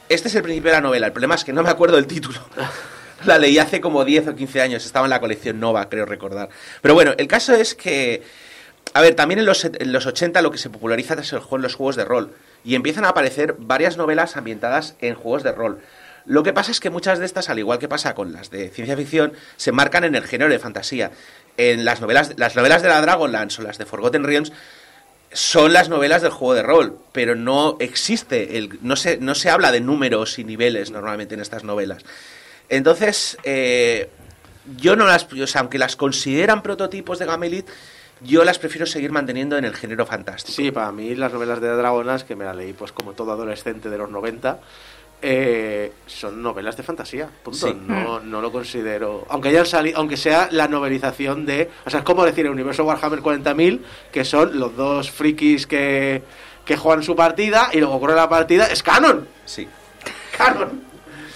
Este 0.10 0.28
es 0.28 0.36
el 0.36 0.44
principio 0.44 0.70
de 0.70 0.78
la 0.78 0.82
novela, 0.82 1.08
el 1.08 1.14
problema 1.14 1.36
es 1.36 1.44
que 1.44 1.54
no 1.54 1.64
me 1.64 1.70
acuerdo 1.70 1.96
del 1.96 2.08
título. 2.08 2.40
La 3.26 3.38
leí 3.38 3.58
hace 3.58 3.82
como 3.82 4.04
10 4.06 4.30
o 4.30 4.36
15 4.36 4.62
años, 4.62 4.86
estaba 4.86 5.06
en 5.06 5.12
la 5.12 5.20
colección 5.20 5.60
Nova, 5.60 5.90
creo 5.90 6.06
recordar. 6.06 6.50
Pero 6.82 6.94
bueno, 6.94 7.14
el 7.18 7.28
caso 7.28 7.54
es 7.54 7.76
que 7.76 8.24
a 8.94 9.02
ver, 9.02 9.16
también 9.16 9.40
en 9.40 9.46
los, 9.46 9.66
en 9.66 9.92
los 9.92 10.06
80 10.06 10.42
lo 10.42 10.52
que 10.52 10.58
se 10.58 10.70
populariza 10.70 11.16
es 11.16 11.34
el 11.34 11.40
juego, 11.40 11.64
los 11.64 11.76
juegos 11.76 11.96
de 11.96 12.06
rol. 12.06 12.32
Y 12.64 12.76
empiezan 12.76 13.06
a 13.06 13.10
aparecer 13.10 13.56
varias 13.58 13.98
novelas 13.98 14.38
ambientadas 14.38 14.96
en 15.00 15.16
juegos 15.16 15.44
de 15.44 15.52
rol. 15.52 15.80
Lo 16.26 16.44
que 16.44 16.54
pasa 16.54 16.72
es 16.72 16.80
que 16.80 16.90
muchas 16.90 17.20
de 17.20 17.26
estas, 17.26 17.50
al 17.50 17.60
igual 17.60 17.80
que 17.80 17.90
pasa 17.90 18.14
con 18.14 18.32
las 18.32 18.50
de 18.50 18.70
ciencia 18.70 18.96
ficción, 18.96 19.34
se 19.58 19.72
marcan 19.72 20.04
en 20.04 20.16
el 20.16 20.24
género 20.24 20.52
de 20.52 20.60
fantasía. 20.60 21.12
En 21.58 21.86
las 21.86 22.02
novelas, 22.02 22.34
las 22.38 22.56
novelas 22.56 22.82
de 22.82 22.90
la 22.90 23.02
Dragonlance 23.02 23.62
o 23.62 23.66
las 23.66 23.78
de 23.78 23.86
Forgotten 23.86 24.24
Realms 24.24 24.54
son 25.32 25.74
las 25.74 25.90
novelas 25.90 26.22
del 26.22 26.32
juego 26.32 26.54
de 26.54 26.62
rol, 26.62 27.00
pero 27.12 27.36
no 27.36 27.78
existe, 27.80 28.60
el, 28.60 28.78
no, 28.84 28.96
se, 28.96 29.18
no 29.18 29.34
se 29.34 29.50
habla 29.50 29.72
de 29.72 29.82
números 29.82 30.38
y 30.38 30.44
niveles 30.44 30.92
normalmente 30.92 31.34
en 31.34 31.42
estas 31.42 31.64
novelas. 31.64 32.04
Entonces, 32.70 33.38
eh, 33.44 34.10
yo 34.78 34.96
no 34.96 35.06
las, 35.06 35.32
o 35.32 35.48
sea, 35.48 35.62
aunque 35.62 35.78
las 35.78 35.96
consideran 35.96 36.62
prototipos 36.64 37.20
de 37.20 37.26
Gamelit, 37.26 37.68
yo 38.22 38.44
las 38.44 38.60
prefiero 38.60 38.86
seguir 38.86 39.12
manteniendo 39.12 39.58
en 39.58 39.66
el 39.66 39.76
género 39.76 40.06
fantástico. 40.06 40.56
Sí, 40.56 40.72
para 40.72 40.92
mí 40.92 41.16
las 41.16 41.34
novelas 41.34 41.60
de 41.60 41.68
Dragonas, 41.68 42.24
que 42.24 42.36
me 42.36 42.46
las 42.46 42.56
leí 42.56 42.74
pues 42.74 42.92
como 42.92 43.14
todo 43.14 43.32
adolescente 43.32 43.90
de 43.90 43.98
los 43.98 44.10
90, 44.10 44.60
eh, 45.22 45.92
son 46.06 46.42
novelas 46.42 46.76
de 46.78 46.84
fantasía, 46.84 47.30
punto. 47.44 47.68
Sí. 47.68 47.78
No, 47.88 48.20
no 48.20 48.42
lo 48.42 48.52
considero. 48.52 49.26
Aunque 49.30 49.50
hayan 49.50 49.66
salido, 49.66 49.98
aunque 49.98 50.18
sea 50.18 50.50
la 50.52 50.68
novelización 50.68 51.46
de. 51.46 51.70
O 51.86 51.90
sea, 51.90 52.00
es 52.00 52.06
como 52.06 52.26
decir 52.26 52.46
el 52.46 52.52
universo 52.52 52.84
Warhammer 52.84 53.22
40.000, 53.22 53.80
que 54.12 54.26
son 54.26 54.60
los 54.60 54.76
dos 54.76 55.12
frikis 55.12 55.66
que, 55.66 56.24
que 56.66 56.78
juegan 56.78 57.04
su 57.04 57.16
partida 57.16 57.70
y 57.72 57.80
luego 57.80 57.96
ocurre 57.96 58.16
la 58.16 58.28
partida, 58.30 58.68
es 58.68 58.84
canon. 58.84 59.28
Sí. 59.46 59.68
Canon. 60.38 60.93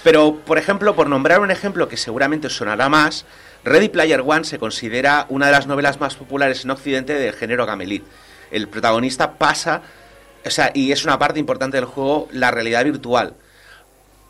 Pero, 0.07 0.37
por 0.45 0.57
ejemplo, 0.57 0.95
por 0.95 1.09
nombrar 1.09 1.41
un 1.41 1.51
ejemplo 1.51 1.89
que 1.89 1.97
seguramente 1.97 2.47
os 2.47 2.55
sonará 2.55 2.87
más, 2.87 3.25
Ready 3.65 3.89
Player 3.89 4.23
One 4.25 4.45
se 4.45 4.57
considera 4.57 5.25
una 5.27 5.47
de 5.47 5.51
las 5.51 5.67
novelas 5.67 5.99
más 5.99 6.15
populares 6.15 6.63
en 6.63 6.71
Occidente 6.71 7.13
del 7.15 7.33
género 7.33 7.65
Gamelit. 7.65 8.05
El 8.49 8.69
protagonista 8.69 9.33
pasa, 9.33 9.81
o 10.45 10.49
sea, 10.49 10.71
y 10.73 10.93
es 10.93 11.03
una 11.03 11.19
parte 11.19 11.41
importante 11.41 11.75
del 11.75 11.87
juego, 11.87 12.29
la 12.31 12.51
realidad 12.51 12.85
virtual. 12.85 13.33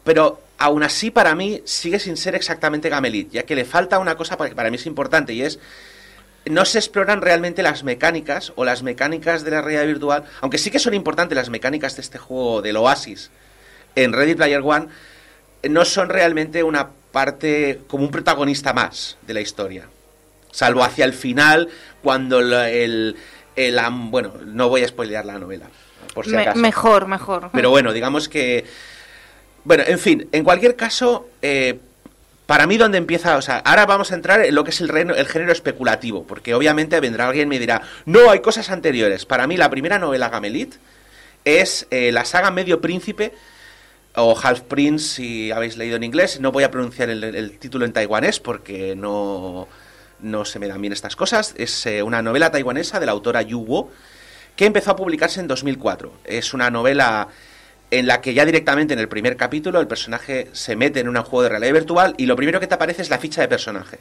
Pero 0.03 0.41
aún 0.57 0.81
así, 0.81 1.11
para 1.11 1.35
mí, 1.35 1.61
sigue 1.65 1.99
sin 1.99 2.17
ser 2.17 2.33
exactamente 2.33 2.89
Gamelit, 2.89 3.29
ya 3.29 3.43
que 3.43 3.55
le 3.55 3.63
falta 3.63 3.99
una 3.99 4.17
cosa 4.17 4.35
que 4.35 4.55
para 4.55 4.71
mí 4.71 4.77
es 4.77 4.87
importante 4.87 5.33
y 5.33 5.43
es 5.43 5.59
no 6.47 6.65
se 6.65 6.79
exploran 6.79 7.21
realmente 7.21 7.61
las 7.61 7.83
mecánicas 7.83 8.51
o 8.55 8.65
las 8.65 8.81
mecánicas 8.81 9.43
de 9.43 9.51
la 9.51 9.61
realidad 9.61 9.85
virtual, 9.85 10.23
aunque 10.41 10.57
sí 10.57 10.71
que 10.71 10.79
son 10.79 10.95
importantes 10.95 11.35
las 11.35 11.51
mecánicas 11.51 11.95
de 11.97 12.01
este 12.01 12.17
juego 12.17 12.63
del 12.63 12.77
Oasis 12.77 13.29
en 13.93 14.13
Ready 14.13 14.33
Player 14.33 14.61
One, 14.63 14.87
no 15.63 15.85
son 15.85 16.09
realmente 16.09 16.63
una 16.63 16.89
parte 17.11 17.81
como 17.87 18.03
un 18.03 18.11
protagonista 18.11 18.73
más 18.73 19.17
de 19.25 19.33
la 19.33 19.41
historia. 19.41 19.87
Salvo 20.51 20.83
hacia 20.83 21.05
el 21.05 21.13
final, 21.13 21.69
cuando 22.01 22.39
el, 22.39 23.15
el 23.55 23.79
bueno, 24.09 24.33
no 24.45 24.69
voy 24.69 24.83
a 24.83 24.87
spoilear 24.87 25.25
la 25.25 25.37
novela, 25.39 25.67
por 26.13 26.25
si 26.25 26.31
Me- 26.31 26.41
acaso. 26.43 26.59
mejor, 26.59 27.07
mejor. 27.07 27.49
Pero 27.53 27.69
bueno, 27.69 27.93
digamos 27.93 28.27
que 28.29 28.65
Bueno, 29.63 29.83
en 29.85 29.99
fin, 29.99 30.27
en 30.31 30.43
cualquier 30.43 30.75
caso, 30.75 31.27
eh, 31.41 31.79
para 32.45 32.65
mí 32.67 32.77
donde 32.77 32.97
empieza, 32.97 33.35
o 33.35 33.41
sea, 33.41 33.57
ahora 33.57 33.85
vamos 33.85 34.11
a 34.11 34.15
entrar 34.15 34.45
en 34.45 34.55
lo 34.55 34.63
que 34.63 34.69
es 34.69 34.79
el, 34.79 34.87
reino- 34.87 35.13
el 35.15 35.27
género 35.27 35.51
especulativo, 35.51 36.25
porque 36.25 36.53
obviamente 36.53 36.99
vendrá 37.01 37.27
alguien 37.27 37.47
y 37.47 37.49
me 37.49 37.59
dirá, 37.59 37.81
no, 38.05 38.31
hay 38.31 38.39
cosas 38.39 38.69
anteriores. 38.69 39.25
Para 39.25 39.45
mí 39.45 39.57
la 39.57 39.69
primera 39.69 39.99
novela 39.99 40.29
Gamelit 40.29 40.75
es 41.43 41.85
eh, 41.91 42.11
la 42.13 42.23
saga 42.25 42.49
Medio 42.51 42.79
Príncipe 42.79 43.33
o 44.17 44.35
Half 44.41 44.61
Prince, 44.61 45.15
si 45.15 45.51
habéis 45.51 45.77
leído 45.77 45.95
en 45.95 46.03
inglés. 46.03 46.39
No 46.39 46.51
voy 46.51 46.63
a 46.63 46.71
pronunciar 46.71 47.09
el, 47.09 47.23
el 47.23 47.57
título 47.59 47.85
en 47.85 47.93
taiwanés 47.93 48.39
porque 48.39 48.95
no, 48.95 49.67
no 50.21 50.43
se 50.45 50.57
me 50.59 50.67
dan 50.67 50.81
bien 50.81 50.91
estas 50.93 51.15
cosas. 51.15 51.53
Es 51.57 51.85
eh, 51.85 52.01
una 52.01 52.21
novela 52.21 52.51
taiwanesa 52.51 52.99
de 52.99 53.05
la 53.05 53.11
autora 53.11 53.41
Yu 53.43 53.59
Wo 53.59 53.91
que 54.55 54.65
empezó 54.65 54.91
a 54.91 54.95
publicarse 54.95 55.39
en 55.39 55.47
2004. 55.47 56.11
Es 56.25 56.53
una 56.55 56.71
novela 56.71 57.27
en 57.91 58.07
la 58.07 58.19
que 58.19 58.33
ya 58.33 58.43
directamente 58.43 58.93
en 58.95 58.99
el 58.99 59.07
primer 59.07 59.37
capítulo 59.37 59.79
el 59.79 59.87
personaje 59.87 60.49
se 60.51 60.75
mete 60.75 60.99
en 60.99 61.07
un 61.09 61.15
juego 61.17 61.43
de 61.43 61.49
realidad 61.49 61.73
virtual 61.73 62.15
y 62.17 62.25
lo 62.25 62.35
primero 62.35 62.59
que 62.59 62.65
te 62.67 62.73
aparece 62.73 63.03
es 63.03 63.09
la 63.11 63.19
ficha 63.19 63.41
de 63.41 63.47
personaje 63.47 63.99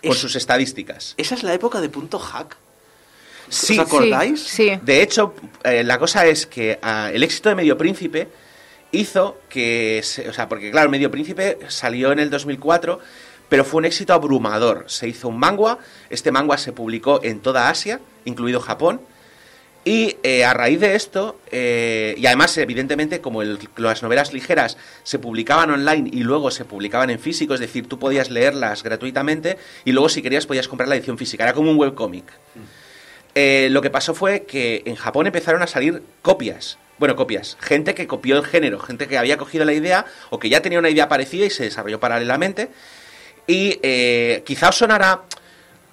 con 0.00 0.12
Es- 0.12 0.18
sus 0.18 0.36
estadísticas. 0.36 1.14
Esa 1.16 1.34
es 1.34 1.42
la 1.42 1.52
época 1.54 1.80
de 1.80 1.88
punto 1.88 2.20
hack. 2.20 2.56
Sí, 3.48 3.78
¿Os 3.78 3.86
acordáis? 3.86 4.42
Sí. 4.42 4.68
sí. 4.70 4.80
De 4.82 5.02
hecho, 5.02 5.34
eh, 5.64 5.82
la 5.84 5.98
cosa 5.98 6.24
es 6.26 6.46
que 6.46 6.78
ah, 6.82 7.10
el 7.12 7.22
éxito 7.24 7.48
de 7.48 7.56
Medio 7.56 7.76
Príncipe 7.76 8.28
hizo 8.96 9.38
que, 9.48 10.00
se- 10.02 10.28
o 10.28 10.32
sea, 10.32 10.48
porque 10.48 10.70
claro, 10.70 10.90
Medio 10.90 11.10
Príncipe 11.10 11.58
salió 11.68 12.12
en 12.12 12.18
el 12.18 12.30
2004, 12.30 12.98
pero 13.48 13.64
fue 13.64 13.78
un 13.78 13.84
éxito 13.84 14.12
abrumador. 14.12 14.84
Se 14.88 15.06
hizo 15.08 15.28
un 15.28 15.38
manga, 15.38 15.78
este 16.10 16.32
manga 16.32 16.58
se 16.58 16.72
publicó 16.72 17.20
en 17.22 17.40
toda 17.40 17.68
Asia, 17.68 18.00
incluido 18.24 18.60
Japón, 18.60 19.00
y 19.84 20.16
eh, 20.24 20.44
a 20.44 20.52
raíz 20.52 20.80
de 20.80 20.96
esto, 20.96 21.38
eh, 21.52 22.16
y 22.18 22.26
además 22.26 22.58
evidentemente 22.58 23.20
como 23.20 23.42
el- 23.42 23.60
las 23.76 24.02
novelas 24.02 24.32
ligeras 24.32 24.76
se 25.04 25.20
publicaban 25.20 25.70
online 25.70 26.10
y 26.12 26.24
luego 26.24 26.50
se 26.50 26.64
publicaban 26.64 27.08
en 27.10 27.20
físico, 27.20 27.54
es 27.54 27.60
decir, 27.60 27.86
tú 27.88 27.96
podías 28.00 28.28
leerlas 28.30 28.82
gratuitamente 28.82 29.58
y 29.84 29.92
luego 29.92 30.08
si 30.08 30.22
querías 30.22 30.44
podías 30.46 30.66
comprar 30.66 30.88
la 30.88 30.96
edición 30.96 31.16
física, 31.18 31.44
era 31.44 31.52
como 31.52 31.70
un 31.70 31.76
webcómic. 31.78 32.24
Eh, 33.36 33.68
lo 33.70 33.80
que 33.82 33.90
pasó 33.90 34.12
fue 34.14 34.42
que 34.44 34.82
en 34.86 34.96
Japón 34.96 35.26
empezaron 35.26 35.62
a 35.62 35.66
salir 35.66 36.02
copias. 36.22 36.78
Bueno, 36.98 37.14
copias. 37.16 37.56
Gente 37.60 37.94
que 37.94 38.06
copió 38.06 38.36
el 38.38 38.44
género, 38.44 38.78
gente 38.78 39.06
que 39.06 39.18
había 39.18 39.36
cogido 39.36 39.64
la 39.64 39.72
idea 39.74 40.06
o 40.30 40.38
que 40.38 40.48
ya 40.48 40.62
tenía 40.62 40.78
una 40.78 40.88
idea 40.90 41.08
parecida 41.08 41.44
y 41.46 41.50
se 41.50 41.64
desarrolló 41.64 42.00
paralelamente. 42.00 42.70
Y 43.46 43.78
eh, 43.82 44.42
quizá 44.46 44.70
os 44.70 44.76
sonará. 44.76 45.22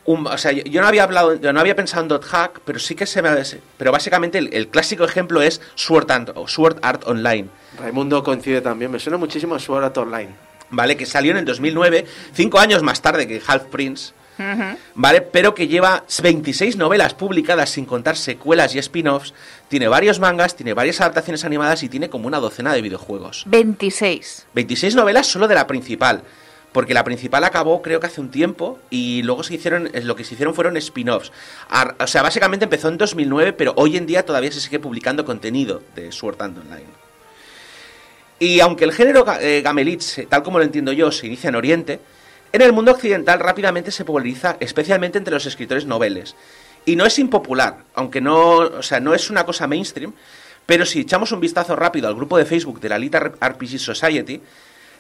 un- 0.06 0.28
o 0.28 0.38
sea, 0.38 0.52
yo, 0.52 0.82
no 0.82 0.88
había 0.88 1.04
hablado, 1.04 1.36
yo 1.36 1.54
no 1.54 1.60
había 1.60 1.76
pensado 1.76 2.04
en 2.04 2.10
Dot 2.10 2.26
Hack, 2.26 2.60
pero 2.66 2.80
sí 2.80 2.94
que 2.96 3.06
se 3.06 3.22
me. 3.22 3.30
Pero 3.78 3.92
básicamente 3.92 4.38
el, 4.38 4.54
el 4.54 4.68
clásico 4.68 5.04
ejemplo 5.06 5.42
es 5.42 5.62
Sword 5.76 6.32
o 6.36 6.48
Sword 6.48 6.80
Art 6.82 7.04
Online. 7.08 7.48
Raimundo 7.80 8.24
coincide 8.24 8.62
también. 8.62 8.92
Me 8.92 9.00
suena 9.00 9.18
muchísimo 9.18 9.56
a 9.56 9.60
Sword 9.60 9.84
Art 9.86 9.98
Online. 9.98 10.30
¿vale? 10.70 10.98
Que 10.98 11.06
salió 11.06 11.32
en 11.32 11.38
el 11.38 11.46
2009, 11.46 12.06
cinco 12.34 12.60
años 12.60 12.82
más 12.82 13.02
tarde 13.02 13.28
que 13.28 13.42
Half 13.46 13.66
Prince, 13.66 14.14
¿vale? 14.96 15.22
Pero 15.22 15.54
que 15.54 15.68
lleva 15.68 16.04
26 16.22 16.78
novelas 16.78 17.14
publicadas 17.14 17.70
sin 17.70 17.86
contar 17.86 18.18
secuelas 18.18 18.74
y 18.76 18.80
spin-offs, 18.80 19.34
tiene 19.68 19.88
varios 19.88 20.20
mangas, 20.20 20.56
tiene 20.56 20.74
varias 20.74 21.02
adaptaciones 21.02 21.44
animadas 21.46 21.84
y 21.84 21.90
tiene 21.90 22.10
como 22.10 22.28
una 22.28 22.40
docena 22.40 22.74
de 22.74 22.82
videojuegos. 22.82 23.44
26. 23.48 24.48
26 24.54 24.96
novelas 24.96 25.28
solo 25.28 25.48
de 25.48 25.56
la 25.56 25.68
principal, 25.68 26.24
porque 26.72 26.94
la 26.94 27.04
principal 27.04 27.44
acabó 27.44 27.82
creo 27.82 28.00
que 28.00 28.08
hace 28.08 28.22
un 28.22 28.32
tiempo 28.32 28.80
y 28.90 29.22
luego 29.24 29.44
se 29.44 29.54
hicieron, 29.56 29.90
eh, 29.94 30.02
lo 30.02 30.16
que 30.16 30.24
se 30.24 30.34
hicieron 30.34 30.56
fueron 30.56 30.76
spin-offs. 30.78 31.32
O 32.00 32.08
sea, 32.08 32.22
básicamente 32.24 32.66
empezó 32.66 32.88
en 32.90 32.98
2009, 32.98 33.54
pero 33.54 33.74
hoy 33.78 33.98
en 33.98 34.06
día 34.06 34.26
todavía 34.26 34.52
se 34.52 34.60
sigue 34.60 34.80
publicando 34.80 35.24
contenido 35.26 35.82
de 35.96 36.12
Sword 36.12 36.42
Art 36.42 36.58
Online. 36.58 36.86
Y 38.40 38.60
aunque 38.60 38.84
el 38.84 38.92
género 38.92 39.26
eh, 39.40 39.62
Gamelit, 39.64 40.02
se- 40.02 40.26
tal 40.26 40.44
como 40.44 40.58
lo 40.58 40.66
entiendo 40.66 40.92
yo, 40.92 41.12
se 41.12 41.28
inicia 41.28 41.48
en 41.50 41.56
Oriente, 41.56 42.00
en 42.54 42.62
el 42.62 42.72
mundo 42.72 42.92
occidental 42.92 43.40
rápidamente 43.40 43.92
se 43.92 44.06
populariza, 44.06 44.56
especialmente 44.62 45.18
entre 45.18 45.34
los 45.34 45.46
escritores 45.46 45.86
noveles. 45.86 46.36
Y 46.86 46.96
no 46.96 47.06
es 47.06 47.20
impopular, 47.20 47.80
aunque 47.96 48.22
no, 48.22 48.58
o 48.58 48.82
sea, 48.84 49.00
no 49.00 49.14
es 49.14 49.30
una 49.30 49.46
cosa 49.46 49.68
mainstream, 49.68 50.14
pero 50.66 50.86
si 50.86 51.02
echamos 51.02 51.32
un 51.34 51.40
vistazo 51.42 51.76
rápido 51.76 52.08
al 52.08 52.16
grupo 52.16 52.38
de 52.38 52.46
Facebook 52.46 52.80
de 52.80 52.90
la 52.90 52.96
Alita 52.96 53.20
RPG 53.20 53.80
Society, 53.80 54.42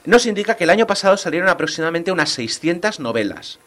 nos 0.06 0.26
indica 0.26 0.56
que 0.56 0.66
el 0.66 0.70
año 0.70 0.88
pasado 0.88 1.16
salieron 1.16 1.48
aproximadamente 1.48 2.12
unas 2.12 2.32
600 2.32 3.00
novelas. 3.00 3.60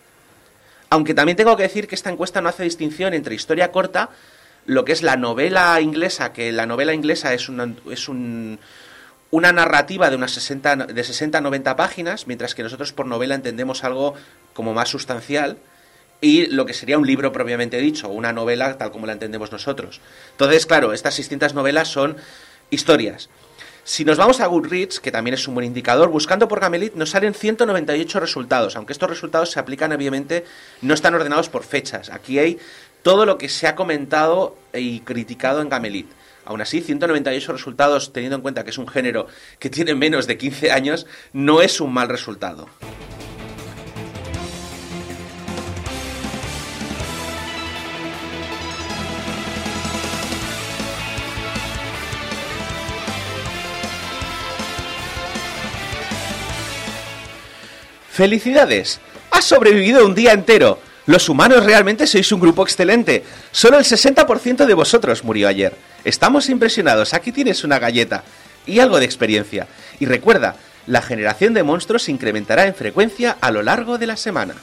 Aunque 0.90 1.14
también 1.14 1.36
tengo 1.36 1.56
que 1.56 1.62
decir 1.62 1.88
que 1.88 1.94
esta 1.94 2.10
encuesta 2.10 2.40
no 2.40 2.48
hace 2.48 2.64
distinción 2.64 3.14
entre 3.14 3.34
historia 3.34 3.72
corta, 3.72 4.10
lo 4.66 4.84
que 4.84 4.92
es 4.92 5.02
la 5.02 5.16
novela 5.16 5.80
inglesa, 5.80 6.32
que 6.32 6.52
la 6.52 6.66
novela 6.66 6.92
inglesa 6.92 7.32
es 7.34 7.48
una, 7.48 7.72
es 7.90 8.08
un- 8.08 8.58
una 9.30 9.52
narrativa 9.52 10.10
de 10.10 10.16
unas 10.16 10.32
60, 10.32 10.76
de 10.86 11.04
60 11.04 11.38
a 11.38 11.40
90 11.40 11.76
páginas, 11.76 12.26
mientras 12.26 12.54
que 12.54 12.62
nosotros 12.62 12.92
por 12.92 13.06
novela 13.06 13.34
entendemos 13.34 13.84
algo 13.84 14.14
como 14.54 14.74
más 14.74 14.88
sustancial, 14.88 15.58
y 16.20 16.46
lo 16.46 16.64
que 16.64 16.74
sería 16.74 16.98
un 16.98 17.06
libro 17.06 17.32
propiamente 17.32 17.78
dicho, 17.78 18.08
una 18.08 18.32
novela 18.32 18.78
tal 18.78 18.90
como 18.90 19.06
la 19.06 19.12
entendemos 19.12 19.52
nosotros. 19.52 20.00
Entonces, 20.32 20.66
claro, 20.66 20.92
estas 20.92 21.14
600 21.14 21.54
novelas 21.54 21.88
son 21.88 22.16
historias. 22.70 23.28
Si 23.84 24.04
nos 24.04 24.16
vamos 24.16 24.40
a 24.40 24.46
Goodreads, 24.46 24.98
que 24.98 25.12
también 25.12 25.34
es 25.34 25.46
un 25.46 25.54
buen 25.54 25.66
indicador, 25.66 26.08
buscando 26.08 26.48
por 26.48 26.58
Gamelit 26.58 26.94
nos 26.94 27.10
salen 27.10 27.34
198 27.34 28.18
resultados, 28.18 28.74
aunque 28.74 28.92
estos 28.92 29.08
resultados 29.08 29.52
se 29.52 29.60
aplican 29.60 29.92
obviamente, 29.92 30.44
no 30.82 30.92
están 30.92 31.14
ordenados 31.14 31.48
por 31.48 31.62
fechas. 31.62 32.10
Aquí 32.10 32.40
hay 32.40 32.58
todo 33.02 33.26
lo 33.26 33.38
que 33.38 33.48
se 33.48 33.68
ha 33.68 33.76
comentado 33.76 34.56
y 34.74 35.00
criticado 35.00 35.60
en 35.60 35.68
Gamelit. 35.68 36.10
Aún 36.46 36.60
así, 36.60 36.80
198 36.80 37.52
resultados, 37.52 38.12
teniendo 38.12 38.36
en 38.36 38.42
cuenta 38.42 38.62
que 38.62 38.70
es 38.70 38.78
un 38.78 38.86
género 38.86 39.26
que 39.58 39.68
tiene 39.68 39.96
menos 39.96 40.28
de 40.28 40.38
15 40.38 40.70
años, 40.70 41.04
no 41.32 41.60
es 41.60 41.80
un 41.80 41.92
mal 41.92 42.08
resultado. 42.08 42.68
¡Felicidades! 58.08 59.00
¡Has 59.32 59.44
sobrevivido 59.44 60.06
un 60.06 60.14
día 60.14 60.32
entero! 60.32 60.85
Los 61.06 61.28
humanos 61.28 61.64
realmente 61.64 62.06
sois 62.06 62.32
un 62.32 62.40
grupo 62.40 62.64
excelente. 62.64 63.22
Solo 63.52 63.78
el 63.78 63.84
60% 63.84 64.66
de 64.66 64.74
vosotros 64.74 65.22
murió 65.22 65.46
ayer. 65.46 65.72
Estamos 66.04 66.48
impresionados. 66.48 67.14
Aquí 67.14 67.30
tienes 67.30 67.62
una 67.62 67.78
galleta 67.78 68.24
y 68.66 68.80
algo 68.80 68.98
de 68.98 69.04
experiencia. 69.04 69.68
Y 70.00 70.06
recuerda, 70.06 70.56
la 70.88 71.02
generación 71.02 71.54
de 71.54 71.62
monstruos 71.62 72.08
incrementará 72.08 72.66
en 72.66 72.74
frecuencia 72.74 73.36
a 73.40 73.52
lo 73.52 73.62
largo 73.62 73.98
de 73.98 74.06
la 74.08 74.16
semana. 74.16 74.54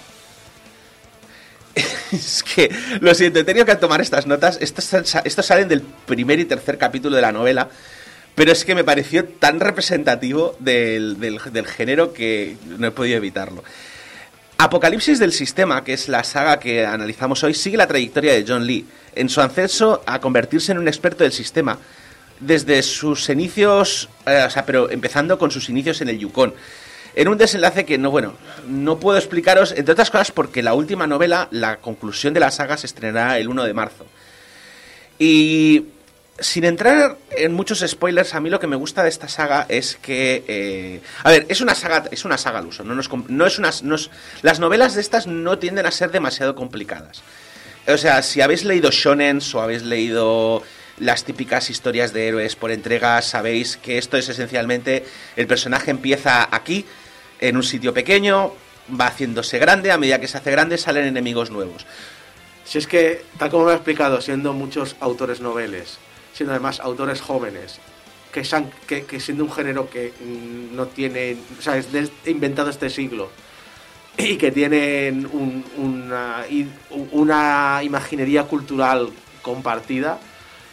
es 2.11 2.44
que, 2.44 2.70
lo 2.99 3.15
siento, 3.15 3.40
he 3.40 3.45
tenido 3.45 3.65
que 3.65 3.76
tomar 3.76 4.02
estas 4.02 4.28
notas. 4.28 4.57
Estos, 4.60 4.94
estos 5.24 5.45
salen 5.45 5.70
del 5.70 5.82
primer 5.82 6.40
y 6.40 6.45
tercer 6.45 6.78
capítulo 6.78 7.15
de 7.15 7.22
la 7.22 7.32
novela. 7.32 7.70
Pero 8.36 8.52
es 8.52 8.65
que 8.65 8.76
me 8.76 8.84
pareció 8.84 9.24
tan 9.24 9.61
representativo 9.61 10.57
del 10.60 11.40
género 11.68 12.11
que 12.11 12.57
no 12.65 12.88
he 12.88 12.91
podido 12.91 13.15
evitarlo. 13.15 13.64
Apocalipsis 14.57 15.19
del 15.19 15.34
Sistema, 15.34 15.84
que 15.84 15.93
es 15.93 16.07
la 16.07 16.23
saga 16.23 16.59
que 16.59 16.85
analizamos 16.85 17.43
hoy, 17.43 17.53
sigue 17.53 17.77
la 17.77 17.88
trayectoria 17.88 18.34
de 18.34 18.45
John 18.47 18.65
Lee 18.65 18.85
en 19.15 19.30
su 19.30 19.41
ascenso 19.41 20.03
a 20.05 20.19
convertirse 20.19 20.71
en 20.71 20.77
un 20.77 20.88
experto 20.88 21.23
del 21.23 21.34
sistema 21.34 21.77
desde 22.39 22.81
sus 22.84 23.30
inicios, 23.30 24.09
eh, 24.25 24.43
o 24.45 24.49
sea, 24.49 24.65
pero 24.65 24.89
empezando 24.89 25.38
con 25.38 25.51
sus 25.51 25.69
inicios 25.69 26.01
en 26.01 26.09
el 26.09 26.19
Yukon. 26.19 26.53
En 27.15 27.27
un 27.27 27.38
desenlace 27.38 27.85
que 27.85 27.97
no, 27.97 28.09
bueno, 28.09 28.34
no 28.67 28.99
puedo 28.99 29.17
explicaros, 29.17 29.71
entre 29.71 29.93
otras 29.93 30.09
cosas 30.09 30.31
porque 30.31 30.63
la 30.63 30.73
última 30.73 31.05
novela, 31.05 31.47
la 31.51 31.77
conclusión 31.77 32.34
de 32.34 32.39
la 32.39 32.51
saga, 32.51 32.75
se 32.75 32.88
estrenará 32.88 33.38
el 33.38 33.47
1 33.49 33.63
de 33.63 33.73
marzo. 33.73 34.05
Y 35.19 35.85
sin 36.39 36.64
entrar 36.64 37.18
en 37.31 37.53
muchos 37.53 37.84
spoilers, 37.88 38.34
a 38.34 38.39
mí 38.39 38.49
lo 38.49 38.60
que 38.60 38.68
me 38.68 38.76
gusta 38.76 39.03
de 39.03 39.10
esta 39.10 39.27
saga 39.27 39.65
es 39.69 39.97
que, 40.01 40.43
eh, 40.47 41.01
a 41.23 41.30
ver, 41.30 41.45
es 41.49 41.61
una 41.61 41.76
saga, 41.76 42.05
es 42.11 42.26
una 42.26 42.38
saga 42.38 42.60
al 42.60 42.65
uso. 42.65 42.84
No, 42.84 42.95
nos 42.95 43.60
es 43.60 44.10
las 44.41 44.60
novelas 44.60 44.95
de 44.95 45.01
estas 45.01 45.27
no 45.27 45.60
tienden 45.60 45.85
a 45.85 45.91
ser 45.91 46.11
demasiado 46.11 46.55
complicadas. 46.55 47.22
O 47.88 47.97
sea, 47.97 48.23
si 48.23 48.41
habéis 48.41 48.64
leído 48.64 48.89
shonens 48.91 49.53
o 49.53 49.61
habéis 49.61 49.84
leído 49.84 50.64
las 50.97 51.23
típicas 51.23 51.69
historias 51.69 52.14
de 52.14 52.27
héroes 52.27 52.55
por 52.55 52.72
entregas, 52.72 53.26
sabéis 53.26 53.77
que 53.77 53.97
esto 53.97 54.18
es 54.18 54.30
esencialmente 54.30 55.05
el 55.35 55.47
personaje 55.47 55.91
empieza 55.91 56.47
aquí, 56.55 56.85
en 57.41 57.57
un 57.57 57.64
sitio 57.64 57.93
pequeño, 57.93 58.53
va 58.89 59.07
haciéndose 59.07 59.60
grande, 59.60 59.91
a 59.91 59.97
medida 59.97 60.19
que 60.19 60.27
se 60.27 60.38
hace 60.38 60.51
grande 60.51 60.77
salen 60.77 61.05
enemigos 61.05 61.51
nuevos. 61.51 61.85
Si 62.64 62.77
es 62.77 62.88
que, 62.88 63.26
tal 63.38 63.49
como 63.49 63.65
me 63.65 63.72
ha 63.72 63.76
explicado, 63.76 64.22
siendo 64.22 64.53
muchos 64.53 64.95
autores 65.01 65.41
noveles, 65.41 65.97
siendo 66.34 66.53
además 66.53 66.80
autores 66.80 67.22
jóvenes, 67.22 67.80
que, 68.31 68.43
se 68.43 68.55
han- 68.55 68.72
que, 68.88 69.03
siendo 69.19 69.43
un 69.43 69.51
género 69.51 69.89
que 69.89 70.11
mm, 70.19 70.76
no 70.76 70.88
tiene, 70.88 71.38
o 71.57 71.61
sea, 71.61 71.77
es 71.77 71.91
de- 71.91 72.10
inventado 72.26 72.69
este 72.69 72.89
siglo, 72.89 73.30
y 74.18 74.38
que 74.38 74.51
tienen 74.51 75.27
un- 75.31 75.64
una, 75.77 76.45
una 77.11 77.81
imaginería 77.84 78.43
cultural 78.45 79.10
compartida, 79.41 80.19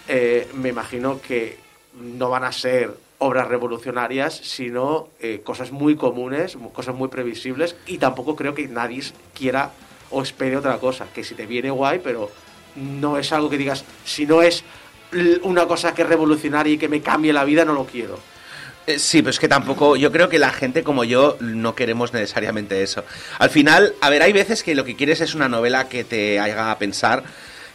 eh, 0.09 0.49
me 0.55 0.70
imagino 0.70 1.20
que 1.20 1.59
no 2.01 2.28
van 2.31 2.45
a 2.45 2.53
ser 2.53 2.95
obras 3.19 3.49
revolucionarias, 3.49 4.35
sino 4.35 5.09
eh, 5.20 5.43
cosas 5.45 5.73
muy 5.73 5.97
comunes, 5.97 6.57
mu- 6.57 6.73
cosas 6.73 6.95
muy 6.95 7.09
previsibles, 7.09 7.77
y 7.87 7.99
tampoco 7.99 8.37
creo 8.37 8.55
que 8.55 8.66
nadie 8.69 9.03
quiera 9.35 9.73
o 10.11 10.23
espere 10.23 10.57
otra 10.57 10.78
cosa, 10.78 11.07
que 11.15 11.23
si 11.24 11.35
te 11.35 11.47
viene 11.47 11.70
guay, 11.70 12.01
pero 12.03 12.31
no 12.77 13.19
es 13.19 13.32
algo 13.32 13.51
que 13.51 13.59
digas, 13.59 13.85
si 14.05 14.27
no 14.27 14.43
es 14.43 14.65
una 15.43 15.66
cosa 15.66 15.95
que 15.95 16.03
es 16.03 16.09
revolucionaria 16.09 16.74
y 16.74 16.78
que 16.78 16.89
me 16.89 17.01
cambie 17.01 17.32
la 17.32 17.45
vida, 17.45 17.65
no 17.65 17.73
lo 17.73 17.87
quiero. 17.87 18.19
Eh, 18.87 18.99
Sí, 18.99 19.23
pero 19.23 19.31
es 19.31 19.39
que 19.39 19.49
tampoco, 19.49 19.97
yo 19.97 20.11
creo 20.11 20.28
que 20.28 20.39
la 20.39 20.51
gente 20.51 20.82
como 20.82 21.05
yo 21.05 21.37
no 21.41 21.74
queremos 21.74 22.12
necesariamente 22.12 22.82
eso. 22.82 23.05
Al 23.39 23.51
final, 23.51 23.95
a 24.01 24.11
ver, 24.11 24.23
hay 24.23 24.32
veces 24.32 24.62
que 24.62 24.74
lo 24.74 24.85
que 24.85 24.97
quieres 24.97 25.20
es 25.20 25.35
una 25.35 25.49
novela 25.49 25.89
que 25.89 26.05
te 26.05 26.39
haga 26.41 26.77
pensar 26.78 27.23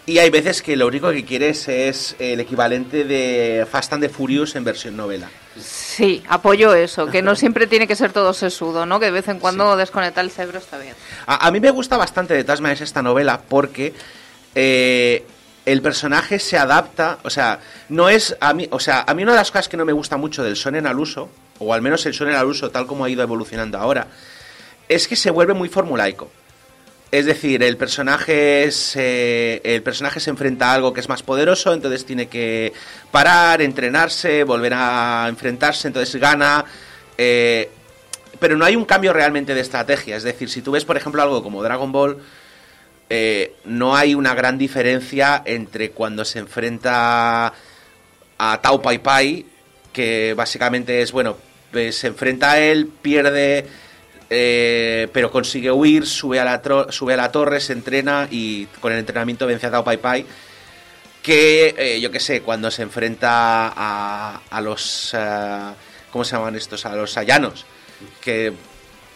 y 0.07 0.19
hay 0.19 0.29
veces 0.29 0.61
que 0.61 0.75
lo 0.75 0.87
único 0.87 1.11
que 1.11 1.25
quieres 1.25 1.67
es 1.67 2.15
el 2.19 2.39
equivalente 2.39 3.03
de 3.05 3.65
Fast 3.69 3.93
and 3.93 4.03
the 4.03 4.09
Furious 4.09 4.55
en 4.55 4.63
versión 4.63 4.95
novela. 4.95 5.29
Sí, 5.59 6.21
apoyo 6.27 6.75
eso, 6.75 7.07
que 7.07 7.21
no 7.21 7.35
siempre 7.35 7.65
tiene 7.65 7.87
que 7.87 7.95
ser 7.95 8.11
todo 8.11 8.33
sesudo, 8.33 8.85
¿no? 8.85 8.99
Que 8.99 9.05
de 9.05 9.11
vez 9.11 9.27
en 9.29 9.39
cuando 9.39 9.75
desconectar 9.77 10.23
el 10.23 10.31
cerebro 10.31 10.59
está 10.59 10.77
bien. 10.77 10.93
A, 11.25 11.47
a 11.47 11.51
mí 11.51 11.59
me 11.59 11.71
gusta 11.71 11.97
bastante 11.97 12.33
de 12.33 12.43
todas 12.43 12.61
maneras 12.61 12.81
esta 12.81 13.01
novela 13.01 13.41
porque 13.47 13.93
eh, 14.53 15.25
el 15.65 15.81
personaje 15.81 16.39
se 16.39 16.57
adapta, 16.57 17.17
o 17.23 17.29
sea, 17.29 17.59
no 17.89 18.09
es 18.09 18.35
a 18.39 18.53
mí, 18.53 18.67
o 18.71 18.79
sea, 18.79 19.03
a 19.07 19.13
mí 19.13 19.23
una 19.23 19.31
de 19.31 19.39
las 19.39 19.51
cosas 19.51 19.67
que 19.67 19.77
no 19.77 19.85
me 19.85 19.93
gusta 19.93 20.17
mucho 20.17 20.43
del 20.43 20.55
Sonen 20.55 20.85
al 20.85 20.99
uso, 20.99 21.29
o 21.59 21.73
al 21.73 21.81
menos 21.81 22.05
el 22.05 22.13
Sonen 22.13 22.35
al 22.35 22.45
uso 22.45 22.69
tal 22.69 22.85
como 22.85 23.03
ha 23.05 23.09
ido 23.09 23.23
evolucionando 23.23 23.77
ahora, 23.77 24.07
es 24.87 25.07
que 25.07 25.15
se 25.15 25.31
vuelve 25.31 25.53
muy 25.53 25.69
formulaico. 25.69 26.29
Es 27.11 27.25
decir, 27.25 27.63
el 27.63 27.77
personaje 27.77 28.69
se, 28.71 29.61
el 29.63 29.81
personaje 29.83 30.19
se 30.19 30.29
enfrenta 30.29 30.71
a 30.71 30.73
algo 30.73 30.93
que 30.93 30.99
es 30.99 31.07
más 31.07 31.23
poderoso, 31.23 31.73
entonces 31.73 32.05
tiene 32.05 32.27
que 32.27 32.73
parar, 33.11 33.61
entrenarse, 33.61 34.43
volver 34.43 34.73
a 34.73 35.27
enfrentarse, 35.29 35.87
entonces 35.87 36.19
gana. 36.19 36.65
eh, 37.17 37.69
pero 38.39 38.57
no 38.57 38.65
hay 38.65 38.75
un 38.75 38.85
cambio 38.85 39.13
realmente 39.13 39.53
de 39.53 39.61
estrategia. 39.61 40.17
Es 40.17 40.23
decir, 40.23 40.49
si 40.49 40.61
tú 40.61 40.71
ves, 40.71 40.85
por 40.85 40.97
ejemplo, 40.97 41.21
algo 41.21 41.41
como 41.41 41.63
Dragon 41.63 41.91
Ball, 41.91 42.17
eh, 43.09 43.55
no 43.65 43.95
hay 43.95 44.15
una 44.15 44.33
gran 44.33 44.57
diferencia 44.57 45.41
entre 45.45 45.91
cuando 45.91 46.25
se 46.25 46.39
enfrenta 46.39 47.53
a 48.37 48.61
Tao 48.61 48.81
Pai 48.81 48.99
Pai, 48.99 49.45
que 49.93 50.33
básicamente 50.33 51.01
es, 51.01 51.11
bueno, 51.11 51.37
pues, 51.71 51.97
se 51.97 52.07
enfrenta 52.07 52.51
a 52.51 52.59
él, 52.59 52.89
pierde, 53.01 53.65
eh, 54.29 55.07
pero 55.13 55.31
consigue 55.31 55.71
huir, 55.71 56.05
sube 56.05 56.39
a, 56.39 56.45
la 56.45 56.61
sube 56.89 57.13
a 57.13 57.17
la 57.17 57.31
torre, 57.31 57.59
se 57.59 57.73
entrena 57.73 58.27
y 58.31 58.65
con 58.81 58.91
el 58.91 58.99
entrenamiento 58.99 59.47
vence 59.47 59.67
a 59.67 59.71
Tao 59.71 59.83
Pai 59.83 59.97
Pai. 59.97 60.25
Que, 61.21 61.73
eh, 61.77 61.99
yo 61.99 62.11
qué 62.11 62.19
sé, 62.19 62.41
cuando 62.41 62.69
se 62.69 62.83
enfrenta 62.83 63.73
a, 63.75 64.41
a 64.49 64.61
los... 64.61 65.11
eh, 65.13 65.73
¿Cómo 66.11 66.23
se 66.23 66.35
llaman 66.35 66.55
estos? 66.55 66.85
A 66.85 66.95
los 66.95 67.11
sayanos. 67.11 67.65
Que 68.21 68.53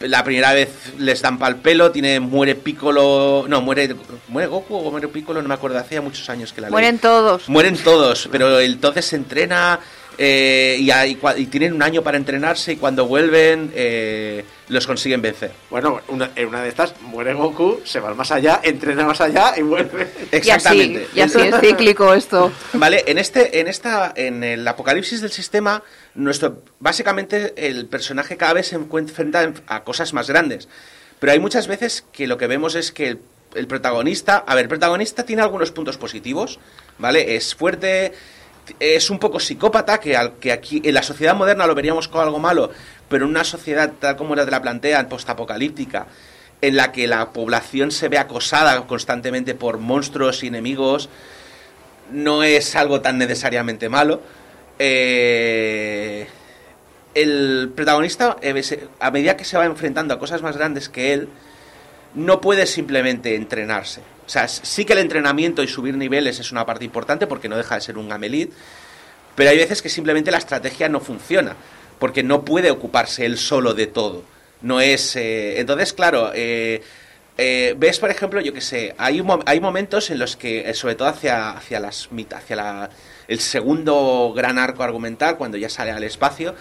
la 0.01 0.23
primera 0.23 0.53
vez 0.53 0.69
les 0.97 1.21
dan 1.21 1.38
pal 1.38 1.57
pelo, 1.57 1.91
tiene, 1.91 2.19
muere 2.19 2.55
Piccolo... 2.55 3.45
No, 3.47 3.61
muere, 3.61 3.95
muere 4.27 4.47
Goku 4.47 4.76
o 4.76 4.91
muere 4.91 5.07
Piccolo, 5.07 5.41
no 5.41 5.47
me 5.47 5.53
acuerdo, 5.53 5.77
hacía 5.77 6.01
muchos 6.01 6.30
años 6.30 6.53
que 6.53 6.61
la 6.61 6.67
leí. 6.67 6.71
Mueren 6.71 6.99
todos. 6.99 7.49
Mueren 7.49 7.77
todos, 7.77 8.30
pero 8.31 8.59
entonces 8.59 9.05
se 9.05 9.15
entrena 9.15 9.80
eh, 10.21 10.75
y, 10.81 10.91
hay- 10.91 11.17
y 11.37 11.45
tienen 11.45 11.71
un 11.71 11.81
año 11.81 12.03
para 12.03 12.17
entrenarse 12.17 12.73
y 12.73 12.75
cuando 12.75 13.05
vuelven 13.07 13.71
eh, 13.73 14.43
los 14.67 14.85
consiguen 14.85 15.21
vencer. 15.21 15.51
Bueno, 15.69 16.01
una- 16.09 16.29
en 16.35 16.49
una 16.49 16.61
de 16.61 16.67
estas 16.67 16.93
muere 17.01 17.33
Goku, 17.33 17.79
se 17.85 18.01
va 18.01 18.13
más 18.13 18.29
allá, 18.31 18.59
entrena 18.61 19.05
más 19.05 19.21
allá 19.21 19.53
y 19.57 19.61
vuelve. 19.61 20.07
Y 20.43 20.49
así, 20.49 21.07
y 21.15 21.21
así 21.21 21.39
es 21.39 21.55
cíclico 21.61 22.13
esto. 22.13 22.51
Vale, 22.73 23.03
en 23.07 23.17
este, 23.17 23.61
en 23.61 23.67
esta, 23.69 24.11
en 24.13 24.43
el 24.43 24.67
apocalipsis 24.67 25.21
del 25.21 25.31
sistema, 25.31 25.83
nuestro, 26.15 26.63
básicamente 26.79 27.53
el 27.55 27.85
personaje 27.87 28.35
cada 28.35 28.51
vez 28.53 28.67
se 28.67 28.75
enfrenta 28.75 29.43
en- 29.43 29.53
a 29.67 29.85
cosas 29.85 30.11
más 30.13 30.27
grandes. 30.29 30.67
Pero 31.19 31.31
hay 31.31 31.39
muchas 31.39 31.67
veces 31.67 32.03
que 32.11 32.27
lo 32.27 32.37
que 32.37 32.47
vemos 32.47 32.75
es 32.75 32.91
que 32.91 33.07
el, 33.07 33.19
el 33.55 33.67
protagonista, 33.67 34.43
a 34.45 34.53
ver, 34.55 34.65
el 34.65 34.69
protagonista 34.69 35.23
tiene 35.25 35.41
algunos 35.43 35.71
puntos 35.71 35.97
positivos, 35.97 36.59
¿vale? 36.97 37.35
Es 37.37 37.55
fuerte, 37.55 38.11
es 38.79 39.09
un 39.09 39.19
poco 39.19 39.39
psicópata, 39.39 39.99
que, 39.99 40.15
al, 40.15 40.33
que 40.33 40.51
aquí 40.51 40.81
en 40.83 40.93
la 40.93 41.03
sociedad 41.03 41.35
moderna 41.35 41.67
lo 41.67 41.75
veríamos 41.75 42.07
como 42.07 42.23
algo 42.23 42.39
malo, 42.39 42.71
pero 43.07 43.25
en 43.25 43.31
una 43.31 43.43
sociedad 43.43 43.93
tal 43.99 44.15
como 44.15 44.35
la 44.35 44.45
de 44.45 44.51
la 44.51 44.61
plantean, 44.61 45.09
postapocalíptica, 45.09 46.07
en 46.61 46.75
la 46.75 46.91
que 46.91 47.07
la 47.07 47.31
población 47.31 47.91
se 47.91 48.09
ve 48.09 48.17
acosada 48.17 48.85
constantemente 48.87 49.55
por 49.55 49.77
monstruos 49.77 50.43
y 50.43 50.47
enemigos, 50.47 51.09
no 52.11 52.43
es 52.43 52.75
algo 52.75 53.01
tan 53.01 53.17
necesariamente 53.17 53.89
malo. 53.89 54.21
Eh, 54.77 56.27
el 57.13 57.71
protagonista, 57.75 58.37
eh, 58.41 58.87
a 58.99 59.11
medida 59.11 59.37
que 59.37 59.45
se 59.45 59.57
va 59.57 59.65
enfrentando 59.65 60.13
a 60.13 60.19
cosas 60.19 60.41
más 60.41 60.57
grandes 60.57 60.89
que 60.89 61.13
él, 61.13 61.29
no 62.15 62.41
puede 62.41 62.65
simplemente 62.65 63.35
entrenarse. 63.35 64.01
O 64.30 64.31
sea, 64.31 64.47
sí 64.47 64.85
que 64.85 64.93
el 64.93 64.99
entrenamiento 64.99 65.64
y 65.64 65.68
subir 65.68 65.97
niveles 65.97 66.39
es 66.39 66.51
una 66.51 66.64
parte 66.64 66.85
importante 66.85 67.26
porque 67.26 67.49
no 67.49 67.57
deja 67.57 67.73
de 67.73 67.81
ser 67.81 67.97
un 67.97 68.07
gamelit, 68.10 68.51
pero 69.34 69.49
hay 69.49 69.57
veces 69.57 69.81
que 69.81 69.89
simplemente 69.89 70.30
la 70.30 70.38
estrategia 70.38 70.88
no 70.88 70.99
funciona, 70.99 71.56
porque 71.97 72.22
no 72.22 72.45
puede 72.45 72.69
ocuparse 72.69 73.26
él 73.26 73.39
solo 73.39 73.73
de 73.73 73.88
todo. 73.88 74.22
No 74.61 74.81
es. 74.81 75.15
eh, 75.15 75.60
entonces, 75.60 75.93
claro, 75.93 76.30
eh, 76.35 76.84
eh, 77.39 77.73
ves, 77.76 77.97
por 77.97 78.11
ejemplo, 78.11 78.39
yo 78.39 78.53
que 78.53 78.61
sé, 78.61 78.93
hay, 78.99 79.23
hay 79.47 79.60
momentos 79.60 80.11
en 80.11 80.19
los 80.19 80.35
que, 80.35 80.69
eh, 80.69 80.76
sobre 80.76 80.93
todo 80.93 81.07
hacia, 81.07 81.49
hacia, 81.49 81.80
las, 81.80 82.07
hacia 82.35 82.56
la- 82.56 82.89
el 83.27 83.39
segundo 83.39 84.31
gran 84.35 84.60
arco 84.60 84.84
argumental, 84.84 85.38
cuando 85.38 85.57
ya 85.57 85.69
sale 85.69 85.89
al 85.89 86.03
espacio, 86.03 86.53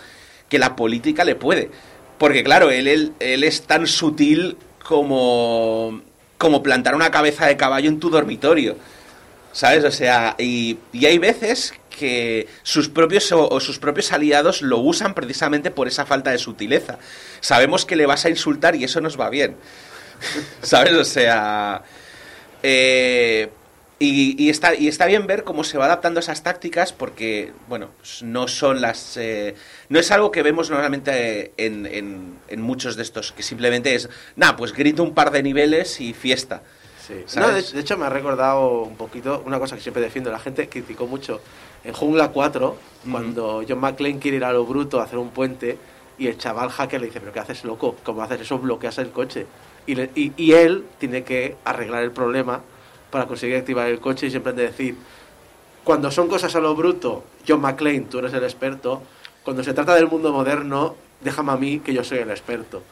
que 0.48 0.58
la 0.58 0.74
política 0.74 1.22
le 1.22 1.34
puede. 1.34 1.70
Porque, 2.16 2.42
claro, 2.42 2.70
él, 2.70 2.88
él, 2.88 3.12
él 3.20 3.44
es 3.44 3.60
tan 3.64 3.86
sutil 3.86 4.56
como, 4.82 6.00
como 6.38 6.62
plantar 6.62 6.94
una 6.94 7.10
cabeza 7.10 7.46
de 7.46 7.56
caballo 7.56 7.88
en 7.88 8.00
tu 8.00 8.10
dormitorio. 8.10 8.76
¿Sabes? 9.52 9.84
O 9.84 9.90
sea, 9.90 10.36
y, 10.38 10.78
hay 10.94 11.18
veces 11.18 11.74
que 11.90 12.48
sus 12.62 12.88
propios 12.88 13.32
o, 13.32 13.48
o 13.48 13.60
sus 13.60 13.78
propios 13.78 14.12
aliados 14.12 14.62
lo 14.62 14.78
usan 14.78 15.14
precisamente 15.14 15.70
por 15.70 15.88
esa 15.88 16.06
falta 16.06 16.30
de 16.30 16.38
sutileza. 16.38 16.98
Sabemos 17.40 17.84
que 17.84 17.96
le 17.96 18.06
vas 18.06 18.24
a 18.24 18.30
insultar 18.30 18.76
y 18.76 18.84
eso 18.84 19.00
nos 19.00 19.18
va 19.18 19.30
bien. 19.30 19.56
¿Sabes? 20.62 20.92
O 20.94 21.04
sea. 21.04 21.82
eh, 22.62 23.50
y, 24.00 24.40
y 24.42 24.48
está, 24.50 24.74
y 24.76 24.86
está 24.88 25.06
bien 25.06 25.26
ver 25.26 25.42
cómo 25.44 25.64
se 25.64 25.76
va 25.76 25.86
adaptando 25.86 26.18
a 26.18 26.22
esas 26.22 26.42
tácticas 26.44 26.92
porque, 26.92 27.52
bueno, 27.68 27.88
pues 27.98 28.22
no 28.22 28.46
son 28.46 28.80
las... 28.80 29.16
eh, 29.16 29.54
no 29.88 29.98
es 29.98 30.10
algo 30.12 30.30
que 30.30 30.42
vemos 30.42 30.70
normalmente 30.70 31.52
en, 31.56 31.84
en- 31.86 32.38
en 32.48 32.60
muchos 32.62 32.94
de 32.96 33.02
estos, 33.02 33.32
que 33.32 33.42
simplemente 33.42 33.94
es, 33.94 34.08
nada, 34.36 34.56
pues 34.56 34.72
grito 34.72 35.02
un 35.02 35.14
par 35.14 35.30
de 35.32 35.42
niveles 35.42 36.00
y 36.00 36.14
fiesta. 36.14 36.62
Sí. 37.06 37.24
No, 37.36 37.48
de, 37.48 37.62
de 37.62 37.80
hecho 37.80 37.96
me 37.96 38.04
ha 38.06 38.10
recordado 38.10 38.82
un 38.82 38.96
poquito 38.96 39.42
una 39.46 39.58
cosa 39.58 39.74
que 39.76 39.82
siempre 39.82 40.02
defiendo. 40.02 40.30
La 40.30 40.38
gente 40.38 40.68
criticó 40.68 41.06
mucho 41.06 41.40
en 41.82 41.92
Jungla 41.94 42.28
4, 42.28 42.76
cuando 43.10 43.64
John 43.68 43.78
McClane 43.80 44.18
quiere 44.18 44.36
ir 44.36 44.44
a 44.44 44.52
lo 44.52 44.64
bruto 44.66 45.00
a 45.00 45.04
hacer 45.04 45.18
un 45.18 45.30
puente 45.30 45.78
y 46.18 46.26
el 46.26 46.36
chaval 46.36 46.68
hacker 46.70 47.00
le 47.00 47.06
dice, 47.06 47.20
pero 47.20 47.32
¿qué 47.32 47.40
haces 47.40 47.64
loco? 47.64 47.96
¿Cómo 48.04 48.22
haces 48.22 48.42
eso? 48.42 48.58
Bloqueas 48.58 48.98
el 48.98 49.10
coche. 49.10 49.46
Y, 49.86 49.94
le- 49.94 50.10
y, 50.14 50.32
y 50.36 50.52
él 50.52 50.84
tiene 50.98 51.24
que 51.24 51.56
arreglar 51.64 52.02
el 52.04 52.10
problema 52.10 52.60
para 53.10 53.26
conseguir 53.26 53.56
activar 53.56 53.88
el 53.88 54.00
coche 54.00 54.26
y 54.26 54.30
siempre 54.30 54.50
han 54.50 54.56
de 54.56 54.62
decir, 54.64 54.96
cuando 55.84 56.10
son 56.10 56.28
cosas 56.28 56.54
a 56.54 56.60
lo 56.60 56.74
bruto, 56.74 57.24
John 57.46 57.60
McClane, 57.60 58.00
tú 58.02 58.18
eres 58.18 58.32
el 58.34 58.42
experto. 58.44 59.02
Cuando 59.42 59.64
se 59.64 59.72
trata 59.72 59.94
del 59.94 60.06
mundo 60.08 60.32
moderno, 60.32 60.96
déjame 61.20 61.52
a 61.52 61.56
mí 61.56 61.80
que 61.80 61.94
yo 61.94 62.04
soy 62.04 62.18
el 62.18 62.30
experto. 62.30 62.82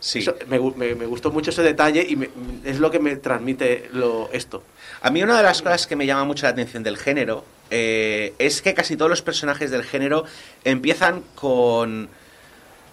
Sí. 0.00 0.20
Eso- 0.20 0.36
me, 0.46 0.60
me- 0.60 0.94
me 0.94 1.06
gustó 1.06 1.32
mucho 1.32 1.50
ese 1.50 1.62
detalle 1.62 2.06
y 2.08 2.14
me- 2.14 2.30
es 2.64 2.78
lo 2.78 2.90
que 2.92 3.00
me 3.00 3.16
transmite 3.16 3.88
lo, 3.92 4.30
esto. 4.32 4.62
A 5.02 5.10
mí 5.10 5.20
una 5.22 5.36
de 5.36 5.42
las 5.42 5.60
cosas 5.60 5.88
que 5.88 5.96
me 5.96 6.06
llama 6.06 6.24
mucho 6.24 6.44
la 6.46 6.50
atención 6.50 6.84
del 6.84 6.96
género 6.98 7.44
eh, 7.70 8.32
es 8.38 8.62
que 8.62 8.74
casi 8.74 8.96
todos 8.96 9.10
los 9.10 9.22
personajes 9.22 9.72
del 9.72 9.82
género 9.82 10.24
empiezan 10.64 11.22
con 11.34 12.08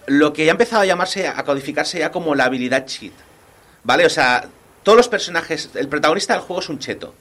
lo 0.08 0.34
que 0.34 0.46
ya 0.46 0.52
ha 0.52 0.54
empezado 0.54 0.82
a 0.82 0.86
llamarse, 0.86 1.28
a 1.28 1.44
codificarse 1.44 2.00
ya 2.00 2.12
como 2.12 2.34
la 2.34 2.46
habilidad 2.46 2.86
cheat. 2.88 3.14
¿Vale? 3.84 4.06
O 4.08 4.10
sea, 4.10 4.46
todos 4.86 4.96
los 4.96 5.10
personajes, 5.10 5.72
el 5.74 5.90
protagonista 5.90 6.34
del 6.34 6.44
juego 6.44 6.62
es 6.62 6.70
un 6.70 6.78
cheto. 6.78 7.16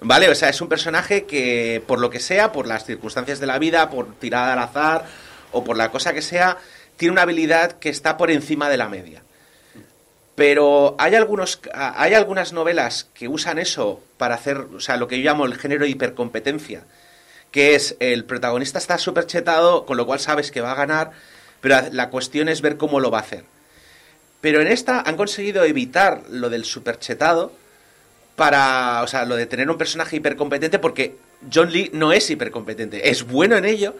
¿Vale? 0.00 0.28
O 0.28 0.34
sea, 0.34 0.50
es 0.50 0.60
un 0.60 0.68
personaje 0.68 1.24
que, 1.24 1.80
por 1.86 2.00
lo 2.00 2.10
que 2.10 2.18
sea, 2.18 2.50
por 2.50 2.66
las 2.66 2.84
circunstancias 2.84 3.38
de 3.38 3.46
la 3.46 3.58
vida, 3.58 3.88
por 3.88 4.12
tirada 4.16 4.52
al 4.52 4.58
azar 4.58 5.06
o 5.52 5.62
por 5.62 5.76
la 5.76 5.90
cosa 5.92 6.12
que 6.12 6.20
sea, 6.20 6.58
tiene 6.96 7.12
una 7.12 7.22
habilidad 7.22 7.78
que 7.78 7.88
está 7.88 8.16
por 8.16 8.32
encima 8.32 8.68
de 8.68 8.78
la 8.78 8.88
media. 8.88 9.22
Pero 10.34 10.96
hay 10.98 11.14
algunos 11.14 11.60
hay 11.72 12.14
algunas 12.14 12.52
novelas 12.52 13.08
que 13.14 13.28
usan 13.28 13.58
eso 13.58 14.02
para 14.18 14.34
hacer, 14.34 14.58
o 14.58 14.80
sea, 14.80 14.96
lo 14.96 15.06
que 15.06 15.18
yo 15.18 15.24
llamo 15.24 15.46
el 15.46 15.56
género 15.56 15.84
de 15.84 15.90
hipercompetencia, 15.90 16.82
que 17.52 17.76
es 17.76 17.96
el 18.00 18.24
protagonista 18.24 18.78
está 18.78 18.98
súper 18.98 19.26
chetado, 19.26 19.86
con 19.86 19.96
lo 19.96 20.04
cual 20.04 20.18
sabes 20.18 20.50
que 20.50 20.60
va 20.60 20.72
a 20.72 20.74
ganar, 20.74 21.12
pero 21.60 21.76
la 21.92 22.10
cuestión 22.10 22.48
es 22.48 22.60
ver 22.60 22.76
cómo 22.76 22.98
lo 22.98 23.12
va 23.12 23.18
a 23.18 23.22
hacer. 23.22 23.44
Pero 24.46 24.60
en 24.60 24.68
esta 24.68 25.00
han 25.00 25.16
conseguido 25.16 25.64
evitar 25.64 26.22
lo 26.30 26.48
del 26.48 26.64
super 26.64 27.00
chetado 27.00 27.50
para, 28.36 29.02
o 29.02 29.08
sea, 29.08 29.24
lo 29.24 29.34
de 29.34 29.46
tener 29.46 29.68
un 29.68 29.76
personaje 29.76 30.14
hipercompetente 30.14 30.78
porque 30.78 31.16
John 31.52 31.72
Lee 31.72 31.90
no 31.92 32.12
es 32.12 32.30
hipercompetente, 32.30 33.10
es 33.10 33.24
bueno 33.24 33.56
en 33.56 33.64
ello, 33.64 33.96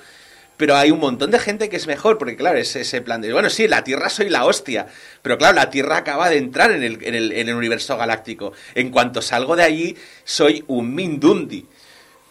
pero 0.57 0.77
hay 0.77 0.93
un 0.93 1.01
montón 1.01 1.33
de 1.33 1.41
gente 1.41 1.69
que 1.69 1.75
es 1.75 1.89
mejor, 1.89 2.17
porque 2.17 2.37
claro, 2.37 2.59
es 2.59 2.77
ese 2.77 3.01
plan 3.01 3.21
de, 3.23 3.33
bueno, 3.33 3.51
sí, 3.51 3.67
la 3.67 3.83
Tierra 3.83 4.09
soy 4.09 4.29
la 4.29 4.45
hostia, 4.45 4.87
pero 5.21 5.37
claro, 5.37 5.57
la 5.57 5.69
Tierra 5.69 5.97
acaba 5.97 6.31
de 6.31 6.37
entrar 6.37 6.71
en 6.71 6.85
el, 6.85 7.03
en 7.03 7.49
el, 7.49 7.53
universo 7.53 7.97
galáctico. 7.97 8.53
En 8.77 8.91
cuanto 8.91 9.23
salgo 9.23 9.57
de 9.57 9.65
allí, 9.65 9.97
soy 10.23 10.63
un 10.69 10.95
Mindundi. 10.95 11.67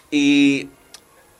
Y, 0.09 0.69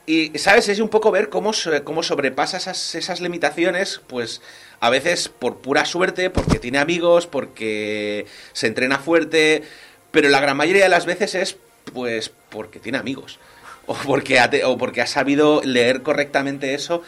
y 0.06 0.38
¿sabes? 0.38 0.68
Es 0.68 0.82
un 0.82 0.90
poco 0.90 1.10
ver 1.10 1.30
cómo, 1.30 1.54
cómo 1.86 2.04
sobrepasa 2.04 2.58
esas, 2.58 2.96
esas 2.96 3.22
limitaciones, 3.22 4.02
pues 4.08 4.42
a 4.86 4.90
veces 4.90 5.30
por 5.30 5.58
pura 5.58 5.86
suerte, 5.86 6.30
porque 6.30 6.60
tiene 6.60 6.78
amigos, 6.80 7.28
porque 7.28 8.26
se 8.54 8.68
entrena 8.68 9.00
fuerte, 9.00 9.64
pero 10.12 10.30
la 10.30 10.40
gran 10.40 10.58
mayoría 10.58 10.84
de 10.84 10.90
las 10.90 11.06
veces 11.06 11.36
es 11.36 11.58
pues 11.94 12.32
porque 12.50 12.80
tiene 12.80 12.98
amigos. 12.98 13.40
O 13.88 13.94
porque 13.94 14.40
ha, 14.40 14.50
o 14.66 14.80
porque 14.80 15.02
ha 15.02 15.06
sabido 15.06 15.62
leer 15.64 16.02
correctamente 16.02 16.74
eso. 16.74 17.04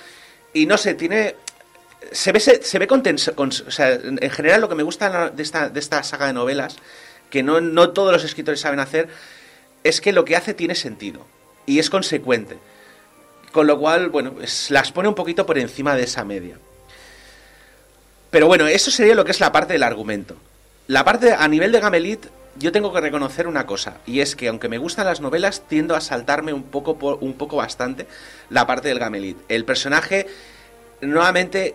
Y 0.54 0.68
no 0.68 0.78
sé, 0.78 0.94
tiene. 0.94 1.34
Se 2.12 2.32
ve, 2.32 2.40
se, 2.40 2.62
se 2.62 2.78
ve 2.78 2.86
con, 2.86 3.02
tens- 3.02 3.34
con- 3.34 3.50
O 3.50 3.72
sea, 3.72 3.94
en 3.94 4.20
en 4.22 4.30
general 4.30 4.62
lo 4.62 4.70
que 4.70 4.76
me 4.76 4.84
gusta 4.84 5.32
de 5.32 5.42
esta, 5.42 5.70
de 5.70 5.80
esta 5.80 6.04
saga 6.04 6.28
de 6.28 6.34
novelas, 6.34 6.76
que 7.32 7.42
no, 7.42 7.62
no 7.62 7.90
todos 7.90 8.12
los 8.14 8.24
escritores 8.24 8.60
saben 8.62 8.80
hacer, 8.80 9.10
es 9.84 10.02
que 10.02 10.12
lo 10.14 10.24
que 10.24 10.36
hace 10.36 10.54
tiene 10.54 10.76
sentido. 10.76 11.26
Y 11.66 11.80
es 11.80 11.90
consecuente. 11.90 12.60
Con 13.52 13.66
lo 13.66 13.80
cual, 13.80 14.10
bueno, 14.10 14.36
las 14.70 14.92
pone 14.92 15.10
un 15.10 15.16
poquito 15.16 15.48
por 15.48 15.58
encima 15.58 15.96
de 15.96 16.04
esa 16.04 16.24
media. 16.26 16.60
Pero 18.38 18.46
bueno, 18.46 18.68
eso 18.68 18.92
sería 18.92 19.16
lo 19.16 19.26
que 19.26 19.32
es 19.32 19.40
la 19.40 19.52
parte 19.52 19.74
del 19.74 19.82
argumento. 19.82 20.36
La 20.86 21.04
parte 21.04 21.34
a 21.34 21.48
nivel 21.48 21.72
de 21.72 21.80
Gamelit, 21.80 22.28
yo 22.60 22.72
tengo 22.72 22.94
que 22.94 23.02
reconocer 23.02 23.48
una 23.48 23.66
cosa, 23.66 23.98
y 24.06 24.20
es 24.20 24.36
que 24.36 24.48
aunque 24.48 24.70
me 24.70 24.78
gustan 24.78 25.08
las 25.08 25.22
novelas, 25.22 25.64
tiendo 25.68 25.96
a 25.96 26.02
saltarme 26.02 26.54
un 26.54 26.62
poco, 26.62 27.18
un 27.20 27.34
poco 27.34 27.56
bastante 27.56 28.06
la 28.52 28.68
parte 28.68 28.90
del 28.90 29.00
Gamelit. 29.00 29.38
El 29.48 29.66
personaje 29.66 30.28
nuevamente 31.02 31.74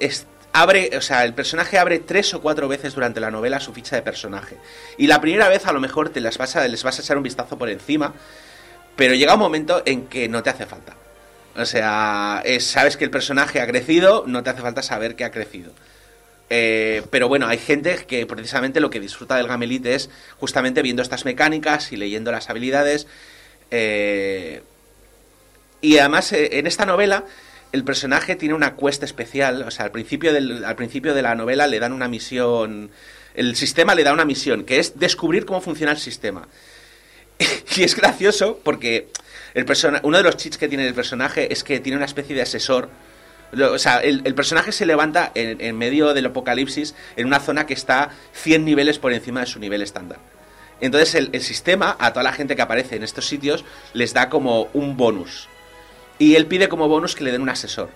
abre, 0.53 0.97
o 0.97 1.01
sea, 1.01 1.25
el 1.25 1.35
personaje 1.35 1.81
abre 1.81 1.99
tres 1.99 2.33
o 2.33 2.41
cuatro 2.41 2.69
veces 2.69 2.95
durante 2.95 3.19
la 3.19 3.33
novela 3.33 3.59
su 3.59 3.73
ficha 3.73 3.97
de 3.97 4.03
personaje. 4.03 4.57
Y 4.97 5.09
la 5.09 5.21
primera 5.21 5.49
vez 5.49 5.67
a 5.67 5.73
lo 5.73 5.81
mejor 5.81 6.11
te 6.11 6.21
las 6.21 6.39
vas 6.39 6.55
a, 6.55 6.69
les 6.69 6.85
vas 6.85 6.97
a 6.97 7.03
echar 7.03 7.17
un 7.17 7.25
vistazo 7.25 7.59
por 7.59 7.71
encima, 7.71 8.15
pero 8.95 9.15
llega 9.15 9.35
un 9.35 9.41
momento 9.41 9.83
en 9.85 10.07
que 10.07 10.29
no 10.29 10.45
te 10.45 10.51
hace 10.51 10.67
falta. 10.67 10.95
O 11.57 11.65
sea, 11.67 12.41
es- 12.45 12.65
sabes 12.65 12.97
que 12.97 13.03
el 13.03 13.11
personaje 13.11 13.61
ha 13.61 13.67
crecido, 13.67 14.23
no 14.29 14.45
te 14.45 14.51
hace 14.51 14.63
falta 14.63 14.81
saber 14.85 15.17
que 15.17 15.25
ha 15.25 15.33
crecido. 15.33 15.73
Eh, 16.55 17.03
pero 17.09 17.29
bueno, 17.29 17.47
hay 17.47 17.57
gente 17.57 18.05
que 18.07 18.27
precisamente 18.27 18.81
lo 18.81 18.91
que 18.91 19.01
disfruta 19.01 19.37
del 19.37 19.47
Gamelit 19.47 19.87
es 19.87 20.11
justamente 20.39 20.83
viendo 20.83 21.01
estas 21.01 21.25
mecánicas 21.25 21.93
y 21.93 21.97
leyendo 21.97 22.31
las 22.31 22.51
habilidades. 22.51 23.07
eh, 23.71 24.63
y 25.81 25.97
además, 25.97 26.31
eh, 26.35 26.59
en 26.59 26.67
esta 26.67 26.85
novela, 26.85 27.25
el 27.73 27.85
personaje 27.85 28.37
tiene 28.37 28.55
una 28.55 28.77
quest 28.77 29.03
especial. 29.03 29.63
O 29.63 29.71
sea, 29.71 29.87
al 29.87 29.93
principio, 29.93 30.31
al 30.31 30.77
principio 30.77 31.15
de 31.15 31.23
la 31.23 31.35
novela 31.35 31.67
le 31.67 31.81
dan 31.81 31.95
una 31.95 32.07
misión. 32.07 32.91
El 33.35 33.57
sistema 33.57 33.95
le 33.95 34.05
da 34.05 34.13
una 34.13 34.27
misión, 34.27 34.65
que 34.65 34.79
es 34.79 34.99
descubrir 34.99 35.47
cómo 35.47 35.63
funciona 35.63 35.93
el 35.93 35.99
sistema. 35.99 36.49
y 37.77 37.83
es 37.83 37.97
gracioso 37.97 38.61
porque 38.63 39.09
el 39.55 39.65
persona, 39.65 40.01
uno 40.05 40.19
de 40.19 40.25
los 40.25 40.37
cheats 40.37 40.59
que 40.59 40.69
tiene 40.69 40.87
el 40.87 40.95
personaje 40.95 41.51
es 41.51 41.65
que 41.65 41.81
tiene 41.81 41.97
una 41.97 42.05
especie 42.05 42.37
de 42.37 42.43
asesor. 42.43 42.91
O 43.53 43.79
sea, 43.79 43.99
el, 43.99 44.35
personaje 44.35 44.73
se 44.73 44.87
levanta 44.87 45.31
en, 45.35 45.77
medio 45.77 46.15
del 46.15 46.27
apocalipsis 46.27 46.95
en 47.17 47.27
una 47.27 47.39
zona 47.39 47.67
que 47.67 47.75
está 47.75 48.11
100 48.33 48.65
niveles 48.65 48.99
por 48.99 49.13
encima 49.13 49.41
de 49.41 49.47
su 49.47 49.59
nivel 49.59 49.83
estándar. 49.83 50.19
Entonces 50.81 51.15
el, 51.15 51.41
sistema, 51.43 51.97
a 51.99 52.13
toda 52.13 52.23
la 52.23 52.33
gente 52.33 52.57
que 52.57 52.63
aparece 52.63 52.97
en 52.97 53.03
estos 53.03 53.27
sitios, 53.27 53.65
les 53.93 54.15
da 54.15 54.31
como 54.31 54.69
un 54.73 54.97
bonus. 54.97 55.49
Y 56.19 56.35
él 56.37 56.47
pide 56.47 56.69
como 56.69 56.89
bonus 56.89 57.15
que 57.15 57.25
le 57.25 57.33
den 57.33 57.43
un 57.43 57.51
asesor. 57.51 57.91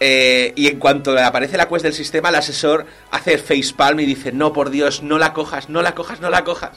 Eh, 0.00 0.52
y 0.54 0.66
en 0.66 0.78
cuanto 0.78 1.18
aparece 1.18 1.56
la 1.56 1.68
quest 1.68 1.84
del 1.84 1.94
sistema, 1.94 2.28
el 2.28 2.34
asesor 2.34 2.86
hace 3.10 3.38
facepalm 3.38 4.00
y 4.00 4.06
dice, 4.06 4.32
no, 4.32 4.52
por 4.52 4.70
Dios, 4.70 5.02
no 5.02 5.18
la 5.18 5.32
cojas, 5.32 5.68
no 5.70 5.80
la 5.80 5.94
cojas, 5.94 6.20
no 6.20 6.28
la 6.28 6.44
cojas. 6.44 6.72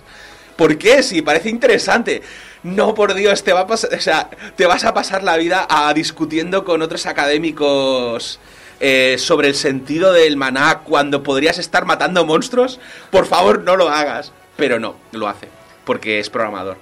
¿Por 0.55 0.77
qué? 0.77 1.03
Si 1.03 1.21
parece 1.21 1.49
interesante. 1.49 2.21
No, 2.63 2.95
por 2.95 3.13
Dios, 3.13 3.43
te, 3.43 3.53
va 3.53 3.61
a 3.61 3.73
o 3.73 3.77
sea, 3.77 4.29
te 4.55 4.65
vas 4.65 4.85
a 4.85 4.93
pasar 4.93 5.23
la 5.23 5.37
vida 5.37 5.67
a, 5.69 5.93
discutiendo 5.93 6.65
con 6.65 6.81
otros 6.81 7.05
académicos 7.05 8.39
eh, 8.79 9.17
sobre 9.19 9.49
el 9.49 9.55
sentido 9.55 10.13
del 10.13 10.35
maná 10.35 10.79
cuando 10.79 11.21
podrías 11.21 11.59
estar 11.59 11.85
matando 11.85 12.25
monstruos. 12.25 12.79
Por 13.11 13.27
favor, 13.27 13.61
no 13.61 13.75
lo 13.75 13.89
hagas. 13.89 14.31
Pero 14.57 14.79
no, 14.79 14.95
lo 15.11 15.27
hace, 15.27 15.49
porque 15.83 16.19
es 16.19 16.29
programador. 16.29 16.77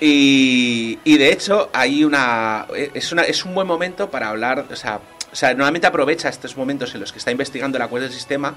Y, 0.00 0.98
y 1.04 1.18
de 1.18 1.30
hecho, 1.30 1.70
hay 1.72 2.02
una 2.02 2.66
es, 2.94 3.12
una. 3.12 3.22
es 3.22 3.44
un 3.44 3.54
buen 3.54 3.66
momento 3.66 4.10
para 4.10 4.30
hablar. 4.30 4.66
O 4.70 4.76
sea, 4.76 5.00
o 5.30 5.36
sea, 5.36 5.50
normalmente 5.50 5.86
aprovecha 5.86 6.28
estos 6.28 6.56
momentos 6.56 6.94
en 6.94 7.00
los 7.00 7.12
que 7.12 7.18
está 7.18 7.30
investigando 7.30 7.78
la 7.78 7.88
quest 7.88 8.02
del 8.02 8.12
sistema 8.12 8.54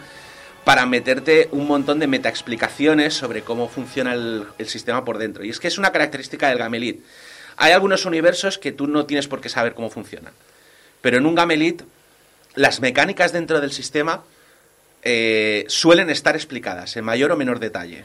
para 0.67 0.85
meterte 0.85 1.47
un 1.53 1.65
montón 1.65 1.97
de 1.97 2.07
metaexplicaciones 2.07 3.13
sobre 3.13 3.41
cómo 3.41 3.69
funciona 3.69 4.13
el, 4.13 4.45
sistema 4.65 5.05
por 5.05 5.17
dentro. 5.17 5.45
Y 5.45 5.49
es 5.49 5.61
que 5.61 5.69
es 5.69 5.77
una 5.77 5.93
característica 5.93 6.49
del 6.49 6.57
Gamelit. 6.57 7.05
Hay 7.55 7.71
algunos 7.71 8.03
universos 8.03 8.57
que 8.57 8.73
tú 8.73 8.85
no 8.85 9.05
tienes 9.05 9.29
por 9.29 9.39
qué 9.39 9.47
saber 9.47 9.75
cómo 9.75 9.89
funcionan. 9.89 10.33
Pero 10.99 11.19
en 11.19 11.25
un 11.25 11.35
Gamelit, 11.35 11.83
las 12.55 12.81
mecánicas 12.81 13.31
dentro 13.31 13.61
del 13.61 13.71
sistema 13.71 14.25
eh, 15.03 15.63
suelen 15.69 16.09
estar 16.09 16.35
explicadas 16.35 16.97
en 16.97 17.05
mayor 17.05 17.31
o 17.31 17.37
menor 17.37 17.59
detalle. 17.59 18.03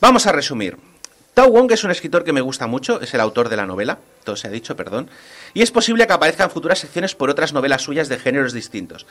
Vamos 0.00 0.26
a 0.26 0.32
resumir. 0.32 0.93
Tao 1.34 1.48
Wong 1.48 1.72
es 1.72 1.82
un 1.82 1.90
escritor 1.90 2.22
que 2.22 2.32
me 2.32 2.40
gusta 2.40 2.68
mucho, 2.68 3.00
es 3.00 3.12
el 3.12 3.20
autor 3.20 3.48
de 3.48 3.56
la 3.56 3.66
novela, 3.66 3.98
todo 4.22 4.36
se 4.36 4.46
ha 4.46 4.52
dicho, 4.52 4.76
perdón, 4.76 5.10
y 5.52 5.62
es 5.62 5.72
posible 5.72 6.06
que 6.06 6.12
aparezcan 6.12 6.48
futuras 6.48 6.78
secciones 6.78 7.16
por 7.16 7.28
otras 7.28 7.52
novelas 7.52 7.82
suyas 7.82 8.08
de 8.08 8.18
géneros 8.18 8.52
distintos. 8.52 9.04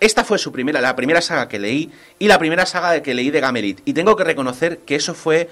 Esta 0.00 0.24
fue 0.24 0.38
su 0.38 0.50
primera, 0.50 0.80
la 0.80 0.96
primera 0.96 1.20
saga 1.20 1.46
que 1.46 1.60
leí 1.60 1.92
y 2.18 2.26
la 2.26 2.40
primera 2.40 2.66
saga 2.66 3.00
que 3.02 3.14
leí 3.14 3.30
de 3.30 3.40
Gamelit, 3.40 3.82
y 3.84 3.92
tengo 3.92 4.16
que 4.16 4.24
reconocer 4.24 4.78
que 4.78 4.96
eso 4.96 5.14
fue 5.14 5.48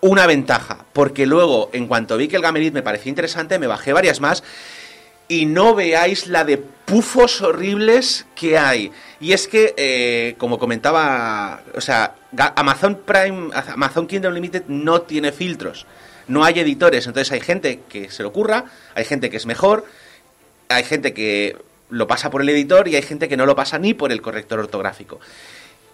una 0.00 0.26
ventaja, 0.26 0.86
porque 0.94 1.26
luego, 1.26 1.68
en 1.74 1.86
cuanto 1.86 2.16
vi 2.16 2.28
que 2.28 2.36
el 2.36 2.42
Gamelit 2.42 2.72
me 2.72 2.82
parecía 2.82 3.10
interesante, 3.10 3.58
me 3.58 3.66
bajé 3.66 3.92
varias 3.92 4.22
más 4.22 4.42
y 5.28 5.46
no 5.46 5.74
veáis 5.74 6.26
la 6.26 6.44
de 6.44 6.58
pufos 6.58 7.40
horribles 7.40 8.26
que 8.34 8.58
hay. 8.58 8.92
Y 9.20 9.32
es 9.32 9.48
que, 9.48 9.74
eh, 9.76 10.34
como 10.38 10.58
comentaba, 10.58 11.62
o 11.74 11.80
sea, 11.80 12.14
Amazon 12.56 13.00
Prime, 13.06 13.50
Amazon 13.72 14.06
Kindle 14.06 14.28
Unlimited 14.28 14.64
no 14.68 15.02
tiene 15.02 15.32
filtros, 15.32 15.86
no 16.28 16.44
hay 16.44 16.58
editores, 16.60 17.06
entonces 17.06 17.32
hay 17.32 17.40
gente 17.40 17.80
que 17.88 18.10
se 18.10 18.22
lo 18.22 18.28
ocurra, 18.30 18.64
hay 18.94 19.04
gente 19.04 19.30
que 19.30 19.36
es 19.38 19.46
mejor, 19.46 19.86
hay 20.68 20.84
gente 20.84 21.14
que 21.14 21.56
lo 21.90 22.06
pasa 22.06 22.30
por 22.30 22.42
el 22.42 22.48
editor 22.48 22.88
y 22.88 22.96
hay 22.96 23.02
gente 23.02 23.28
que 23.28 23.36
no 23.36 23.46
lo 23.46 23.54
pasa 23.56 23.78
ni 23.78 23.94
por 23.94 24.10
el 24.12 24.20
corrector 24.20 24.58
ortográfico. 24.58 25.20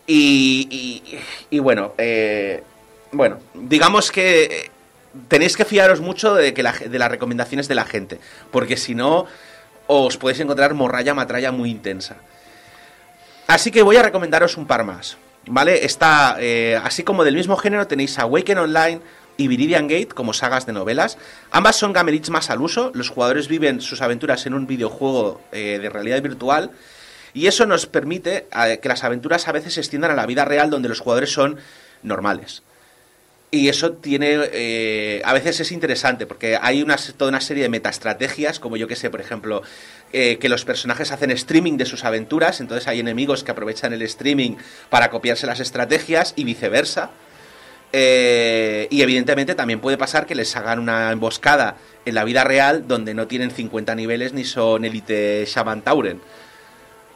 Y, 0.06 0.66
y- 0.70 1.18
y 1.50 1.58
bueno, 1.60 1.92
eh, 1.98 2.62
bueno, 3.12 3.38
digamos 3.54 4.10
que 4.10 4.70
tenéis 5.28 5.56
que 5.56 5.64
fiaros 5.64 6.00
mucho 6.00 6.34
de, 6.34 6.54
que 6.54 6.62
de 6.62 6.98
las 6.98 7.10
recomendaciones 7.10 7.68
de 7.68 7.74
la 7.74 7.84
gente, 7.84 8.20
porque 8.50 8.76
si 8.76 8.94
no, 8.94 9.26
os 9.86 10.16
podéis 10.16 10.40
encontrar 10.40 10.74
morralla 10.74 11.14
matralla 11.14 11.52
muy 11.52 11.70
intensa. 11.70 12.16
Así 13.46 13.72
que 13.72 13.82
voy 13.82 13.96
a 13.96 14.02
recomendaros 14.02 14.56
un 14.56 14.66
par 14.66 14.84
más, 14.84 15.16
¿vale? 15.46 15.84
Está, 15.84 16.36
eh, 16.38 16.80
así 16.84 17.02
como 17.02 17.24
del 17.24 17.34
mismo 17.34 17.56
género 17.56 17.88
tenéis 17.88 18.18
Awaken 18.18 18.58
Online 18.58 19.00
y 19.36 19.48
Viridian 19.48 19.88
Gate 19.88 20.08
como 20.08 20.32
sagas 20.32 20.66
de 20.66 20.72
novelas. 20.72 21.18
Ambas 21.50 21.74
son 21.74 21.92
gamelits 21.92 22.30
más 22.30 22.50
al 22.50 22.60
uso, 22.60 22.92
los 22.94 23.08
jugadores 23.08 23.48
viven 23.48 23.80
sus 23.80 24.02
aventuras 24.02 24.46
en 24.46 24.54
un 24.54 24.68
videojuego 24.68 25.40
eh, 25.50 25.78
de 25.82 25.88
realidad 25.90 26.22
virtual 26.22 26.70
y 27.34 27.46
eso 27.48 27.66
nos 27.66 27.86
permite 27.86 28.46
eh, 28.64 28.78
que 28.80 28.88
las 28.88 29.02
aventuras 29.02 29.48
a 29.48 29.52
veces 29.52 29.74
se 29.74 29.80
extiendan 29.80 30.12
a 30.12 30.14
la 30.14 30.26
vida 30.26 30.44
real 30.44 30.70
donde 30.70 30.88
los 30.88 31.00
jugadores 31.00 31.32
son 31.32 31.56
normales. 32.02 32.62
Y 33.52 33.68
eso 33.68 33.92
tiene, 33.92 34.38
eh, 34.52 35.22
a 35.24 35.32
veces 35.32 35.58
es 35.58 35.72
interesante, 35.72 36.24
porque 36.24 36.56
hay 36.60 36.82
una, 36.82 36.96
toda 37.16 37.30
una 37.30 37.40
serie 37.40 37.64
de 37.64 37.68
metaestrategias, 37.68 38.60
como 38.60 38.76
yo 38.76 38.86
que 38.86 38.94
sé, 38.94 39.10
por 39.10 39.20
ejemplo, 39.20 39.62
eh, 40.12 40.38
que 40.38 40.48
los 40.48 40.64
personajes 40.64 41.10
hacen 41.10 41.32
streaming 41.32 41.76
de 41.76 41.84
sus 41.84 42.04
aventuras, 42.04 42.60
entonces 42.60 42.86
hay 42.86 43.00
enemigos 43.00 43.42
que 43.42 43.50
aprovechan 43.50 43.92
el 43.92 44.02
streaming 44.02 44.56
para 44.88 45.10
copiarse 45.10 45.48
las 45.48 45.58
estrategias 45.58 46.32
y 46.36 46.44
viceversa. 46.44 47.10
Eh, 47.92 48.86
y 48.88 49.02
evidentemente 49.02 49.56
también 49.56 49.80
puede 49.80 49.98
pasar 49.98 50.26
que 50.26 50.36
les 50.36 50.54
hagan 50.54 50.78
una 50.78 51.10
emboscada 51.10 51.76
en 52.04 52.14
la 52.14 52.22
vida 52.22 52.44
real 52.44 52.86
donde 52.86 53.14
no 53.14 53.26
tienen 53.26 53.50
50 53.50 53.96
niveles 53.96 54.32
ni 54.32 54.44
son 54.44 54.84
élite 54.84 55.44
Shaman 55.44 55.82
Tauren. 55.82 56.20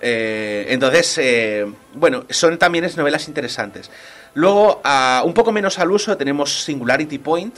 Eh, 0.00 0.66
entonces, 0.68 1.16
eh, 1.18 1.64
bueno, 1.94 2.26
son 2.28 2.58
también 2.58 2.86
novelas 2.96 3.28
interesantes. 3.28 3.90
Luego, 4.34 4.82
un 5.24 5.34
poco 5.34 5.52
menos 5.52 5.78
al 5.78 5.90
uso, 5.90 6.16
tenemos 6.16 6.64
Singularity 6.64 7.18
Point, 7.18 7.56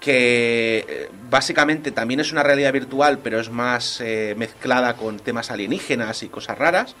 que 0.00 0.84
eh, 0.88 1.10
básicamente 1.28 1.90
también 1.90 2.20
es 2.20 2.32
una 2.32 2.42
realidad 2.42 2.72
virtual, 2.72 3.18
pero 3.18 3.40
es 3.40 3.50
más 3.50 4.00
eh, 4.00 4.34
mezclada 4.36 4.94
con 4.96 5.18
temas 5.18 5.50
alienígenas 5.50 6.22
y 6.22 6.28
cosas 6.28 6.56
raras. 6.56 6.94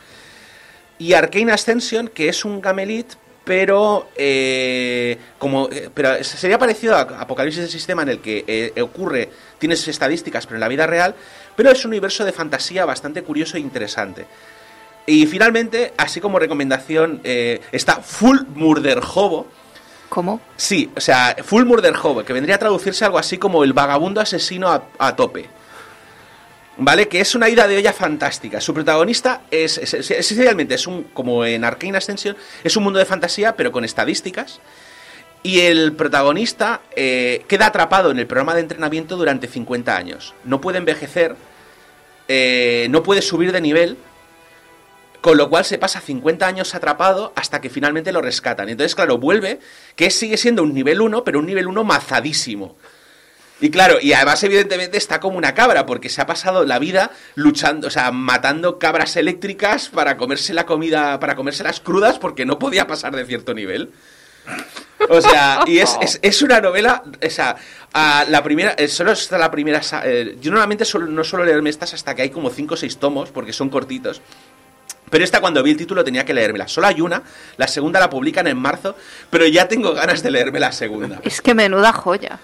Y 0.98 1.12
Arcane 1.12 1.52
Ascension, 1.52 2.08
que 2.08 2.28
es 2.28 2.44
un 2.44 2.60
Gamelit, 2.60 3.14
pero 3.44 4.08
eh, 4.14 5.16
como 5.38 5.70
pero 5.94 6.22
sería 6.22 6.58
parecido 6.58 6.96
a 6.96 7.00
Apocalipsis 7.00 7.62
del 7.62 7.70
Sistema 7.70 8.02
en 8.02 8.08
el 8.10 8.20
que 8.20 8.74
ocurre, 8.82 9.30
tienes 9.58 9.86
estadísticas, 9.88 10.44
pero 10.46 10.56
en 10.56 10.60
la 10.60 10.68
vida 10.68 10.86
real, 10.86 11.14
pero 11.56 11.70
es 11.70 11.82
un 11.84 11.92
universo 11.92 12.24
de 12.24 12.32
fantasía 12.32 12.84
bastante 12.84 13.22
curioso 13.22 13.56
e 13.56 13.60
interesante. 13.60 14.26
Y 15.08 15.26
finalmente, 15.26 15.94
así 15.96 16.20
como 16.20 16.38
recomendación, 16.38 17.20
eh, 17.24 17.60
está 17.72 17.96
Full 17.96 18.40
Murder 18.54 19.00
Hobo. 19.14 19.46
¿Cómo? 20.10 20.38
Sí, 20.56 20.90
o 20.94 21.00
sea, 21.00 21.34
Full 21.42 21.64
Murder 21.64 21.94
Hobo, 22.02 22.24
que 22.24 22.32
vendría 22.34 22.56
a 22.56 22.58
traducirse 22.58 23.04
algo 23.06 23.18
así 23.18 23.38
como 23.38 23.64
el 23.64 23.72
vagabundo 23.72 24.20
asesino 24.20 24.68
a, 24.68 24.84
a 24.98 25.16
tope. 25.16 25.46
¿Vale? 26.76 27.08
Que 27.08 27.20
es 27.20 27.34
una 27.34 27.48
ida 27.48 27.66
de 27.66 27.78
olla 27.78 27.92
fantástica. 27.92 28.60
Su 28.60 28.72
protagonista 28.74 29.42
es, 29.50 29.78
es- 29.78 29.94
es- 29.94 30.10
esencialmente, 30.10 30.74
es 30.74 30.86
un, 30.86 31.04
como 31.14 31.44
en 31.44 31.64
Arcane 31.64 31.96
Ascension, 31.96 32.36
es 32.62 32.76
un 32.76 32.84
mundo 32.84 32.98
de 32.98 33.04
fantasía, 33.06 33.56
pero 33.56 33.72
con 33.72 33.84
estadísticas. 33.84 34.60
Y 35.42 35.60
el 35.60 35.92
protagonista 35.94 36.82
eh, 36.94 37.44
queda 37.48 37.66
atrapado 37.66 38.10
en 38.10 38.18
el 38.18 38.26
programa 38.26 38.54
de 38.54 38.60
entrenamiento 38.60 39.16
durante 39.16 39.46
50 39.48 39.96
años. 39.96 40.34
No 40.44 40.60
puede 40.60 40.78
envejecer, 40.78 41.34
eh, 42.28 42.86
no 42.90 43.02
puede 43.02 43.22
subir 43.22 43.52
de 43.52 43.60
nivel, 43.60 43.96
con 45.20 45.36
lo 45.36 45.48
cual 45.50 45.64
se 45.64 45.78
pasa 45.78 46.00
50 46.00 46.46
años 46.46 46.74
atrapado 46.74 47.32
hasta 47.36 47.60
que 47.60 47.70
finalmente 47.70 48.12
lo 48.12 48.22
rescatan. 48.22 48.68
Entonces, 48.68 48.94
claro, 48.94 49.18
vuelve, 49.18 49.60
que 49.96 50.10
sigue 50.10 50.36
siendo 50.36 50.62
un 50.62 50.74
nivel 50.74 51.00
1, 51.00 51.24
pero 51.24 51.38
un 51.38 51.46
nivel 51.46 51.66
1 51.66 51.84
mazadísimo. 51.84 52.76
Y 53.60 53.70
claro, 53.70 53.98
y 54.00 54.12
además 54.12 54.42
evidentemente 54.44 54.98
está 54.98 55.18
como 55.18 55.36
una 55.36 55.54
cabra, 55.54 55.84
porque 55.84 56.08
se 56.08 56.20
ha 56.20 56.26
pasado 56.26 56.64
la 56.64 56.78
vida 56.78 57.10
luchando, 57.34 57.88
o 57.88 57.90
sea, 57.90 58.12
matando 58.12 58.78
cabras 58.78 59.16
eléctricas 59.16 59.88
para 59.88 60.16
comerse 60.16 60.54
la 60.54 60.64
comida, 60.64 61.18
para 61.18 61.34
comerse 61.34 61.64
las 61.64 61.80
crudas, 61.80 62.20
porque 62.20 62.46
no 62.46 62.60
podía 62.60 62.86
pasar 62.86 63.16
de 63.16 63.26
cierto 63.26 63.54
nivel. 63.54 63.90
O 65.08 65.20
sea, 65.20 65.62
y 65.66 65.78
es, 65.78 65.96
es, 66.00 66.18
es 66.22 66.42
una 66.42 66.60
novela, 66.60 67.02
o 67.04 67.30
sea, 67.30 67.56
a 67.92 68.24
la 68.28 68.42
primera, 68.42 68.74
eh, 68.78 68.88
solo 68.88 69.12
está 69.12 69.38
la 69.38 69.50
primera, 69.50 69.80
eh, 70.04 70.36
yo 70.40 70.50
normalmente 70.50 70.84
no 71.08 71.24
suelo 71.24 71.44
leerme 71.44 71.70
estas 71.70 71.94
hasta 71.94 72.14
que 72.14 72.22
hay 72.22 72.30
como 72.30 72.50
5 72.50 72.74
o 72.74 72.76
6 72.76 72.98
tomos, 72.98 73.30
porque 73.30 73.52
son 73.52 73.70
cortitos. 73.70 74.20
Pero 75.10 75.24
esta 75.24 75.40
cuando 75.40 75.62
vi 75.62 75.72
el 75.72 75.76
título 75.76 76.04
tenía 76.04 76.24
que 76.24 76.34
leérmela. 76.34 76.68
Solo 76.68 76.86
hay 76.86 77.00
una, 77.00 77.22
la 77.56 77.68
segunda 77.68 78.00
la 78.00 78.10
publican 78.10 78.46
en 78.46 78.56
marzo, 78.56 78.96
pero 79.30 79.46
ya 79.46 79.68
tengo 79.68 79.94
ganas 79.94 80.22
de 80.22 80.30
leerme 80.30 80.60
la 80.60 80.72
segunda. 80.72 81.20
Es 81.28 81.40
que 81.40 81.54
menuda 81.54 81.92
joya. 81.92 82.38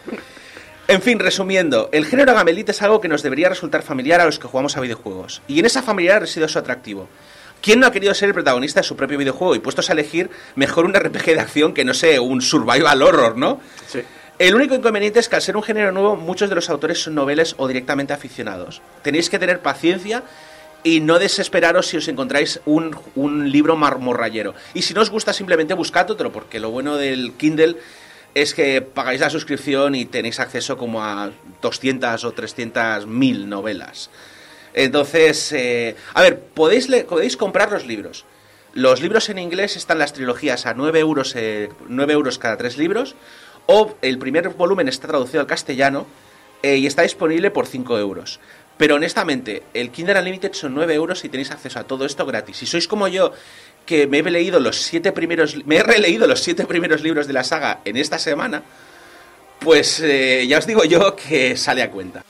En 0.86 1.00
fin, 1.00 1.18
resumiendo, 1.18 1.88
el 1.92 2.04
género 2.04 2.34
Gamelit 2.34 2.68
es 2.68 2.82
algo 2.82 3.00
que 3.00 3.08
nos 3.08 3.22
debería 3.22 3.48
resultar 3.48 3.82
familiar 3.82 4.20
a 4.20 4.26
los 4.26 4.38
que 4.38 4.46
jugamos 4.46 4.76
a 4.76 4.80
videojuegos. 4.80 5.40
Y 5.48 5.58
en 5.58 5.66
esa 5.66 5.82
familiaridad 5.82 6.20
reside 6.20 6.46
su 6.48 6.58
atractivo. 6.58 7.08
¿Quién 7.62 7.80
no 7.80 7.86
ha 7.86 7.92
querido 7.92 8.12
ser 8.12 8.28
el 8.28 8.34
protagonista 8.34 8.80
de 8.80 8.84
su 8.84 8.94
propio 8.94 9.16
videojuego 9.16 9.54
y 9.54 9.58
puestos 9.60 9.88
a 9.88 9.94
elegir 9.94 10.28
mejor 10.54 10.84
un 10.84 10.92
RPG 10.92 11.24
de 11.24 11.40
acción 11.40 11.72
que, 11.72 11.84
no 11.84 11.94
sé, 11.94 12.20
un 12.20 12.42
survival 12.42 13.00
horror, 13.00 13.38
¿no? 13.38 13.60
Sí. 13.86 14.02
El 14.38 14.54
único 14.54 14.74
inconveniente 14.74 15.20
es 15.20 15.28
que 15.28 15.36
al 15.36 15.42
ser 15.42 15.56
un 15.56 15.62
género 15.62 15.92
nuevo, 15.92 16.16
muchos 16.16 16.48
de 16.48 16.56
los 16.56 16.68
autores 16.68 17.00
son 17.00 17.14
noveles 17.14 17.54
o 17.56 17.68
directamente 17.68 18.12
aficionados. 18.12 18.82
Tenéis 19.02 19.30
que 19.30 19.38
tener 19.38 19.60
paciencia 19.60 20.24
y 20.84 21.00
no 21.00 21.18
desesperaros 21.18 21.88
si 21.88 21.96
os 21.96 22.06
encontráis 22.06 22.60
un, 22.66 22.96
un 23.16 23.50
libro 23.50 23.74
marmorrayero. 23.74 24.54
Y 24.74 24.82
si 24.82 24.94
no 24.94 25.00
os 25.00 25.10
gusta, 25.10 25.32
simplemente 25.32 25.74
buscad 25.74 26.10
otro, 26.10 26.30
porque 26.30 26.60
lo 26.60 26.70
bueno 26.70 26.96
del 26.96 27.32
Kindle 27.32 27.76
es 28.34 28.54
que 28.54 28.82
pagáis 28.82 29.20
la 29.20 29.30
suscripción 29.30 29.94
y 29.94 30.04
tenéis 30.04 30.40
acceso 30.40 30.76
como 30.76 31.02
a 31.02 31.30
200 31.62 32.22
o 32.24 32.32
300 32.32 33.06
mil 33.06 33.48
novelas. 33.48 34.10
Entonces, 34.74 35.52
eh, 35.52 35.96
a 36.12 36.22
ver, 36.22 36.40
podéis, 36.40 36.88
podéis 37.08 37.36
comprar 37.36 37.72
los 37.72 37.86
libros. 37.86 38.24
Los 38.74 39.00
libros 39.00 39.28
en 39.28 39.38
inglés 39.38 39.76
están 39.76 40.00
las 40.00 40.12
trilogías 40.12 40.66
a 40.66 40.74
9 40.74 40.98
euros, 40.98 41.34
eh, 41.36 41.70
9 41.88 42.12
euros 42.12 42.38
cada 42.38 42.56
tres 42.56 42.76
libros, 42.76 43.14
o 43.66 43.94
el 44.02 44.18
primer 44.18 44.48
volumen 44.48 44.88
está 44.88 45.06
traducido 45.06 45.40
al 45.40 45.46
castellano 45.46 46.06
eh, 46.64 46.76
y 46.76 46.86
está 46.86 47.02
disponible 47.02 47.52
por 47.52 47.66
5 47.66 47.98
euros. 47.98 48.40
Pero 48.76 48.96
honestamente, 48.96 49.62
el 49.72 49.90
Kindle 49.90 50.18
Unlimited 50.18 50.52
son 50.52 50.74
9 50.74 50.94
euros 50.94 51.24
y 51.24 51.28
tenéis 51.28 51.50
acceso 51.50 51.78
a 51.78 51.84
todo 51.84 52.04
esto 52.04 52.26
gratis. 52.26 52.56
Si 52.56 52.66
sois 52.66 52.88
como 52.88 53.06
yo, 53.06 53.32
que 53.86 54.06
me 54.06 54.18
he 54.18 54.22
leído 54.22 54.60
los 54.60 54.82
siete 54.82 55.12
primeros, 55.12 55.64
me 55.66 55.76
he 55.76 55.82
releído 55.82 56.26
los 56.26 56.40
siete 56.42 56.64
primeros 56.64 57.02
libros 57.02 57.26
de 57.26 57.32
la 57.32 57.44
saga 57.44 57.80
en 57.84 57.96
esta 57.96 58.18
semana, 58.18 58.62
pues 59.60 60.00
eh, 60.00 60.46
ya 60.48 60.58
os 60.58 60.66
digo 60.66 60.84
yo 60.84 61.14
que 61.16 61.56
sale 61.56 61.82
a 61.82 61.90
cuenta. 61.90 62.24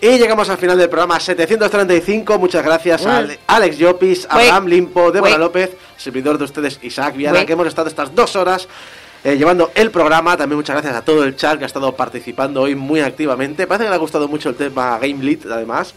Y 0.00 0.16
llegamos 0.18 0.48
al 0.48 0.58
final 0.58 0.78
del 0.78 0.88
programa 0.88 1.18
735. 1.18 2.38
Muchas 2.38 2.64
gracias 2.64 3.04
a 3.04 3.18
Ale- 3.18 3.38
Alex 3.48 3.78
Llopis, 3.78 4.26
Abraham 4.30 4.66
Limpo, 4.66 5.10
Débora. 5.10 5.36
López, 5.38 5.70
servidor 5.96 6.38
de 6.38 6.44
ustedes 6.44 6.78
Isaac 6.82 7.16
Viana, 7.16 7.40
que 7.46 7.52
hemos 7.54 7.66
estado 7.66 7.88
estas 7.88 8.14
dos 8.14 8.36
horas 8.36 8.68
eh, 9.24 9.36
llevando 9.36 9.72
el 9.74 9.90
programa. 9.90 10.36
También 10.36 10.56
muchas 10.56 10.74
gracias 10.74 10.94
a 10.94 11.02
todo 11.04 11.24
el 11.24 11.34
chat 11.34 11.58
que 11.58 11.64
ha 11.64 11.66
estado 11.66 11.96
participando 11.96 12.62
hoy 12.62 12.76
muy 12.76 13.00
activamente. 13.00 13.66
Parece 13.66 13.84
que 13.84 13.90
le 13.90 13.96
ha 13.96 13.98
gustado 13.98 14.28
mucho 14.28 14.50
el 14.50 14.54
tema 14.54 14.98
Game 15.00 15.22
Lead, 15.24 15.50
además. 15.50 15.94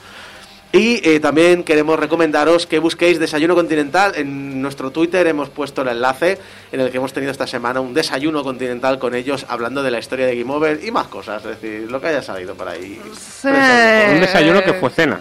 Y 0.74 1.02
eh, 1.10 1.20
también 1.20 1.64
queremos 1.66 2.00
recomendaros 2.00 2.66
que 2.66 2.80
busquéis 2.80 3.20
Desayuno 3.20 3.56
Continental. 3.56 4.14
En 4.16 4.62
nuestro 4.62 4.90
Twitter 4.92 5.28
hemos 5.28 5.50
puesto 5.50 5.82
el 5.82 5.90
enlace 5.90 6.38
en 6.72 6.80
el 6.80 6.90
que 6.92 6.98
hemos 6.98 7.12
tenido 7.12 7.32
esta 7.32 7.46
semana 7.46 7.82
un 7.82 7.94
desayuno 7.94 8.42
continental 8.42 8.98
con 8.98 9.14
ellos 9.14 9.46
hablando 9.50 9.84
de 9.84 9.92
la 9.92 10.00
historia 10.00 10.28
de 10.28 10.38
Game 10.38 10.54
Over 10.54 10.80
y 10.84 10.92
más 10.92 11.08
cosas. 11.08 11.44
Es 11.44 11.60
decir, 11.62 11.92
lo 11.92 12.00
que 12.00 12.08
haya 12.08 12.22
salido 12.22 12.56
por 12.56 12.70
ahí. 12.70 13.02
Sí. 13.20 13.48
Un 13.50 14.22
desayuno 14.22 14.64
que 14.64 14.74
fue 14.76 14.90
cena. 14.92 15.20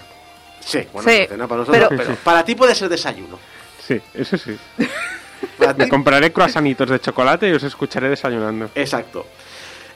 Sí, 0.60 0.86
bueno, 0.92 1.10
Sí, 1.10 1.26
cena 1.28 1.48
para 1.48 1.60
nosotros, 1.62 1.86
pero- 1.88 2.02
pero, 2.02 2.14
para 2.22 2.44
ti 2.44 2.54
puede 2.54 2.74
ser 2.76 2.88
desayuno. 2.88 3.38
Sí, 3.84 4.00
eso 4.14 4.38
sí. 4.38 4.56
Me 5.76 5.88
compraré 5.88 6.32
croissanitos 6.32 6.90
de 6.90 7.00
chocolate 7.00 7.48
y 7.48 7.52
os 7.52 7.62
escucharé 7.62 8.08
desayunando. 8.08 8.70
Exacto. 8.74 9.26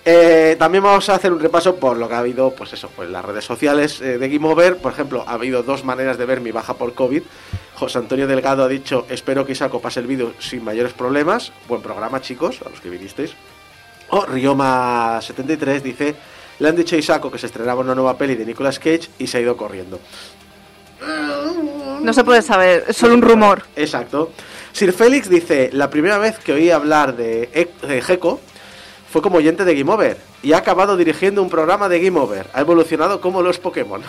Eh, 0.06 0.56
también 0.58 0.84
vamos 0.84 1.08
a 1.08 1.14
hacer 1.14 1.32
un 1.32 1.40
repaso 1.40 1.76
por 1.76 1.96
lo 1.96 2.08
que 2.08 2.14
ha 2.14 2.18
habido, 2.18 2.50
pues 2.54 2.72
eso, 2.74 2.90
pues 2.94 3.08
las 3.08 3.24
redes 3.24 3.44
sociales 3.44 4.00
eh, 4.02 4.18
de 4.18 4.28
Game 4.28 4.46
Over. 4.46 4.76
Por 4.76 4.92
ejemplo, 4.92 5.24
ha 5.26 5.32
habido 5.32 5.62
dos 5.62 5.82
maneras 5.84 6.18
de 6.18 6.26
ver 6.26 6.40
mi 6.42 6.50
baja 6.52 6.74
por 6.74 6.92
COVID. 6.94 7.22
José 7.74 7.98
Antonio 7.98 8.26
Delgado 8.26 8.64
ha 8.64 8.68
dicho, 8.68 9.06
espero 9.08 9.46
que 9.46 9.52
Isaco 9.52 9.80
pase 9.80 10.00
el 10.00 10.06
vídeo 10.06 10.34
sin 10.38 10.62
mayores 10.62 10.92
problemas. 10.92 11.52
Buen 11.68 11.80
programa, 11.80 12.20
chicos, 12.20 12.60
a 12.66 12.68
los 12.68 12.80
que 12.80 12.90
vinisteis. 12.90 13.32
O 14.10 14.26
Rioma73 14.26 15.80
dice, 15.80 16.14
le 16.58 16.68
han 16.68 16.76
dicho 16.76 16.96
a 16.96 16.98
Isaco 16.98 17.30
que 17.30 17.38
se 17.38 17.46
estrenaba 17.46 17.80
una 17.80 17.94
nueva 17.94 18.18
peli 18.18 18.34
de 18.34 18.44
Nicolas 18.44 18.78
Cage 18.78 19.08
y 19.18 19.26
se 19.26 19.38
ha 19.38 19.40
ido 19.40 19.56
corriendo. 19.56 19.98
No 22.00 22.12
se 22.12 22.24
puede 22.24 22.42
saber, 22.42 22.84
es 22.88 22.96
solo 22.96 23.14
un 23.14 23.22
rumor. 23.22 23.62
Exacto. 23.74 24.32
Sir 24.72 24.92
Félix 24.92 25.28
dice, 25.30 25.70
la 25.72 25.88
primera 25.88 26.18
vez 26.18 26.38
que 26.38 26.52
oí 26.52 26.70
hablar 26.70 27.16
de, 27.16 27.50
Ec- 27.52 27.80
de 27.86 28.02
Gecko 28.02 28.40
fue 29.14 29.22
como 29.22 29.38
oyente 29.38 29.64
de 29.64 29.76
Game 29.76 29.92
Over 29.92 30.16
y 30.42 30.54
ha 30.54 30.56
acabado 30.56 30.96
dirigiendo 30.96 31.40
un 31.40 31.48
programa 31.48 31.88
de 31.88 32.00
Game 32.00 32.18
Over. 32.18 32.48
Ha 32.52 32.62
evolucionado 32.62 33.20
como 33.20 33.42
los 33.42 33.60
Pokémon. 33.60 34.02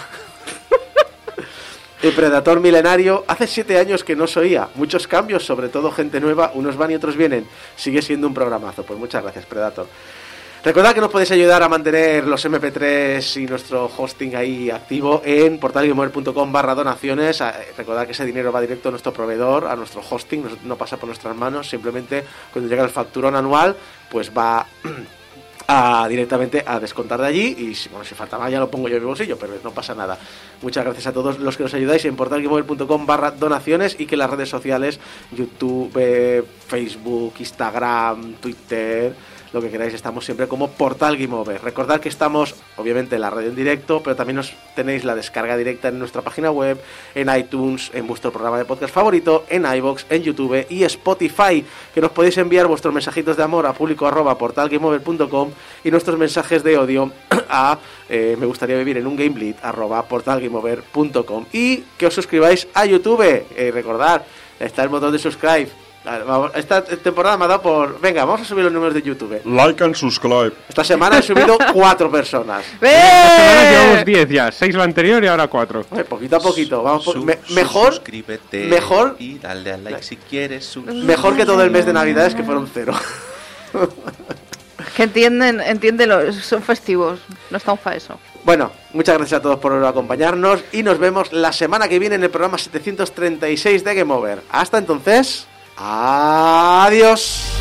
El 2.01 2.11
Predator 2.11 2.59
Milenario, 2.59 3.23
hace 3.27 3.45
siete 3.45 3.77
años 3.77 4.03
que 4.03 4.15
no 4.15 4.25
se 4.25 4.39
oía. 4.39 4.67
Muchos 4.73 5.07
cambios, 5.07 5.45
sobre 5.45 5.69
todo 5.69 5.91
gente 5.91 6.19
nueva, 6.19 6.53
unos 6.55 6.75
van 6.75 6.89
y 6.89 6.95
otros 6.95 7.15
vienen. 7.15 7.45
Sigue 7.75 8.01
siendo 8.01 8.25
un 8.25 8.33
programazo. 8.33 8.81
Pues 8.81 8.97
muchas 8.97 9.21
gracias, 9.21 9.45
Predator. 9.45 9.85
Recordad 10.65 10.95
que 10.95 11.01
nos 11.01 11.11
podéis 11.11 11.29
ayudar 11.29 11.61
a 11.61 11.69
mantener 11.69 12.25
los 12.25 12.43
MP3 12.43 13.43
y 13.43 13.45
nuestro 13.45 13.85
hosting 13.85 14.35
ahí 14.35 14.71
activo 14.71 15.21
en 15.23 15.59
portalgamer.com 15.59 16.51
barra 16.51 16.73
donaciones. 16.73 17.39
Ah, 17.41 17.53
eh, 17.61 17.71
Recordad 17.77 18.07
que 18.07 18.13
ese 18.13 18.25
dinero 18.25 18.51
va 18.51 18.59
directo 18.61 18.89
a 18.89 18.91
nuestro 18.91 19.13
proveedor, 19.13 19.67
a 19.67 19.75
nuestro 19.75 20.01
hosting, 20.09 20.43
no, 20.63 20.75
pasa 20.75 20.97
por 20.97 21.05
nuestras 21.05 21.35
manos. 21.35 21.69
Simplemente 21.69 22.23
cuando 22.51 22.67
llega 22.67 22.83
el 22.83 22.89
facturón 22.89 23.35
anual, 23.35 23.75
pues 24.09 24.31
va 24.35 24.65
a, 25.67 26.07
directamente 26.07 26.63
a 26.65 26.79
descontar 26.79 27.21
de 27.21 27.27
allí. 27.27 27.55
Y 27.57 27.75
si, 27.75 27.89
bueno, 27.89 28.05
si 28.05 28.15
falta 28.15 28.37
más 28.37 28.51
ya 28.51 28.59
lo 28.59 28.69
pongo 28.69 28.87
yo 28.87 28.97
en 28.97 29.01
mi 29.01 29.07
bolsillo, 29.07 29.37
pero 29.37 29.53
no 29.63 29.71
pasa 29.71 29.95
nada. 29.95 30.17
Muchas 30.61 30.83
gracias 30.83 31.07
a 31.07 31.13
todos 31.13 31.39
los 31.39 31.57
que 31.57 31.63
nos 31.63 31.73
ayudáis 31.73 32.05
en 32.05 32.15
portalgamer.com 32.15 33.05
barra 33.05 33.31
donaciones 33.31 33.95
y 33.99 34.05
que 34.05 34.17
las 34.17 34.29
redes 34.29 34.49
sociales, 34.49 34.99
YouTube, 35.31 36.45
Facebook, 36.67 37.33
Instagram, 37.39 38.33
Twitter 38.35 39.15
lo 39.55 39.61
que 39.61 39.71
queráis, 39.71 39.93
estamos 39.93 40.25
siempre 40.25 40.49
como 40.49 40.69
Portal 40.69 41.15
Game 41.15 41.33
Over. 41.33 41.63
Recordad 41.63 42.01
que 42.01 42.09
estamos, 42.09 42.55
obviamente, 42.75 43.15
en 43.15 43.21
la 43.21 43.29
radio 43.29 43.47
en 43.47 43.55
directo, 43.55 44.03
pero 44.03 44.13
también 44.13 44.37
os 44.37 44.53
tenéis 44.75 45.05
la 45.05 45.15
descarga 45.15 45.55
directa 45.55 45.87
en 45.87 45.97
nuestra 45.97 46.21
página 46.21 46.51
web, 46.51 46.77
en 47.15 47.33
iTunes, 47.33 47.89
en 47.93 48.05
vuestro 48.05 48.33
programa 48.33 48.57
de 48.57 48.65
podcast 48.65 48.93
favorito, 48.93 49.45
en 49.49 49.65
iBox, 49.65 50.07
en 50.09 50.23
YouTube 50.23 50.65
y 50.69 50.83
Spotify, 50.83 51.65
que 51.93 52.01
nos 52.01 52.11
podéis 52.11 52.37
enviar 52.37 52.67
vuestros 52.67 52.93
mensajitos 52.93 53.37
de 53.37 53.43
amor 53.43 53.65
a 53.65 53.71
público 53.71 54.05
arroba 54.05 54.37
y 55.83 55.91
nuestros 55.91 56.19
mensajes 56.19 56.61
de 56.61 56.77
odio 56.77 57.11
a 57.49 57.79
eh, 58.09 58.35
me 58.37 58.45
gustaría 58.45 58.77
vivir 58.77 58.97
en 58.97 59.07
un 59.07 59.15
gameblitz 59.15 59.63
arroba 59.63 60.03
portalgameover.com 60.03 61.45
y 61.53 61.77
que 61.97 62.07
os 62.07 62.13
suscribáis 62.13 62.67
a 62.73 62.85
YouTube. 62.85 63.45
Eh, 63.55 63.71
recordad, 63.73 64.21
está 64.59 64.83
el 64.83 64.89
botón 64.89 65.13
de 65.13 65.19
subscribe. 65.19 65.84
Esta 66.55 66.83
temporada 66.83 67.37
me 67.37 67.45
ha 67.45 67.47
dado 67.47 67.61
por... 67.61 67.99
Venga, 67.99 68.23
vamos 68.25 68.41
a 68.41 68.45
subir 68.45 68.63
los 68.63 68.71
números 68.73 68.93
de 68.93 69.01
YouTube. 69.01 69.41
Like 69.45 69.83
and 69.83 69.95
subscribe. 69.95 70.51
Esta 70.69 70.83
semana 70.83 71.17
he 71.19 71.21
subido 71.21 71.57
cuatro 71.73 72.11
personas. 72.11 72.63
Esta 72.81 73.35
semana 73.35 73.63
¡Eh! 73.63 73.71
llevamos 73.71 74.05
10 74.05 74.29
ya, 74.29 74.51
6 74.51 74.75
lo 74.75 74.83
anterior 74.83 75.23
y 75.23 75.27
ahora 75.27 75.47
4. 75.47 75.85
Eh, 75.97 76.03
poquito 76.03 76.35
a 76.35 76.39
poquito. 76.39 76.83
Vamos 76.83 77.05
por- 77.05 77.23
me- 77.23 77.39
mejor, 77.49 77.93
suscríbete 77.93 78.65
mejor- 78.67 79.15
y 79.19 79.39
dale 79.39 79.73
a 79.73 79.77
like 79.77 80.03
si 80.03 80.17
quieres. 80.17 80.77
mejor 80.77 81.35
que 81.35 81.45
todo 81.45 81.63
el 81.63 81.71
mes 81.71 81.85
de 81.85 81.93
Navidades 81.93 82.35
que 82.35 82.43
fueron 82.43 82.69
cero. 82.73 82.93
Que 84.95 85.03
entienden, 85.03 85.59
entiéndelo, 85.59 86.31
son 86.31 86.61
festivos, 86.61 87.19
no 87.49 87.57
estamos 87.57 87.81
para 87.81 87.97
eso. 87.97 88.17
Bueno, 88.45 88.71
muchas 88.93 89.17
gracias 89.17 89.39
a 89.39 89.41
todos 89.41 89.59
por 89.59 89.73
acompañarnos 89.83 90.63
y 90.71 90.83
nos 90.83 90.99
vemos 90.99 91.33
la 91.33 91.51
semana 91.51 91.89
que 91.89 91.99
viene 91.99 92.15
en 92.15 92.23
el 92.23 92.29
programa 92.29 92.57
736 92.57 93.83
de 93.83 93.93
Game 93.95 94.13
Over. 94.13 94.41
Hasta 94.51 94.77
entonces, 94.77 95.47
Adiós. 95.77 97.51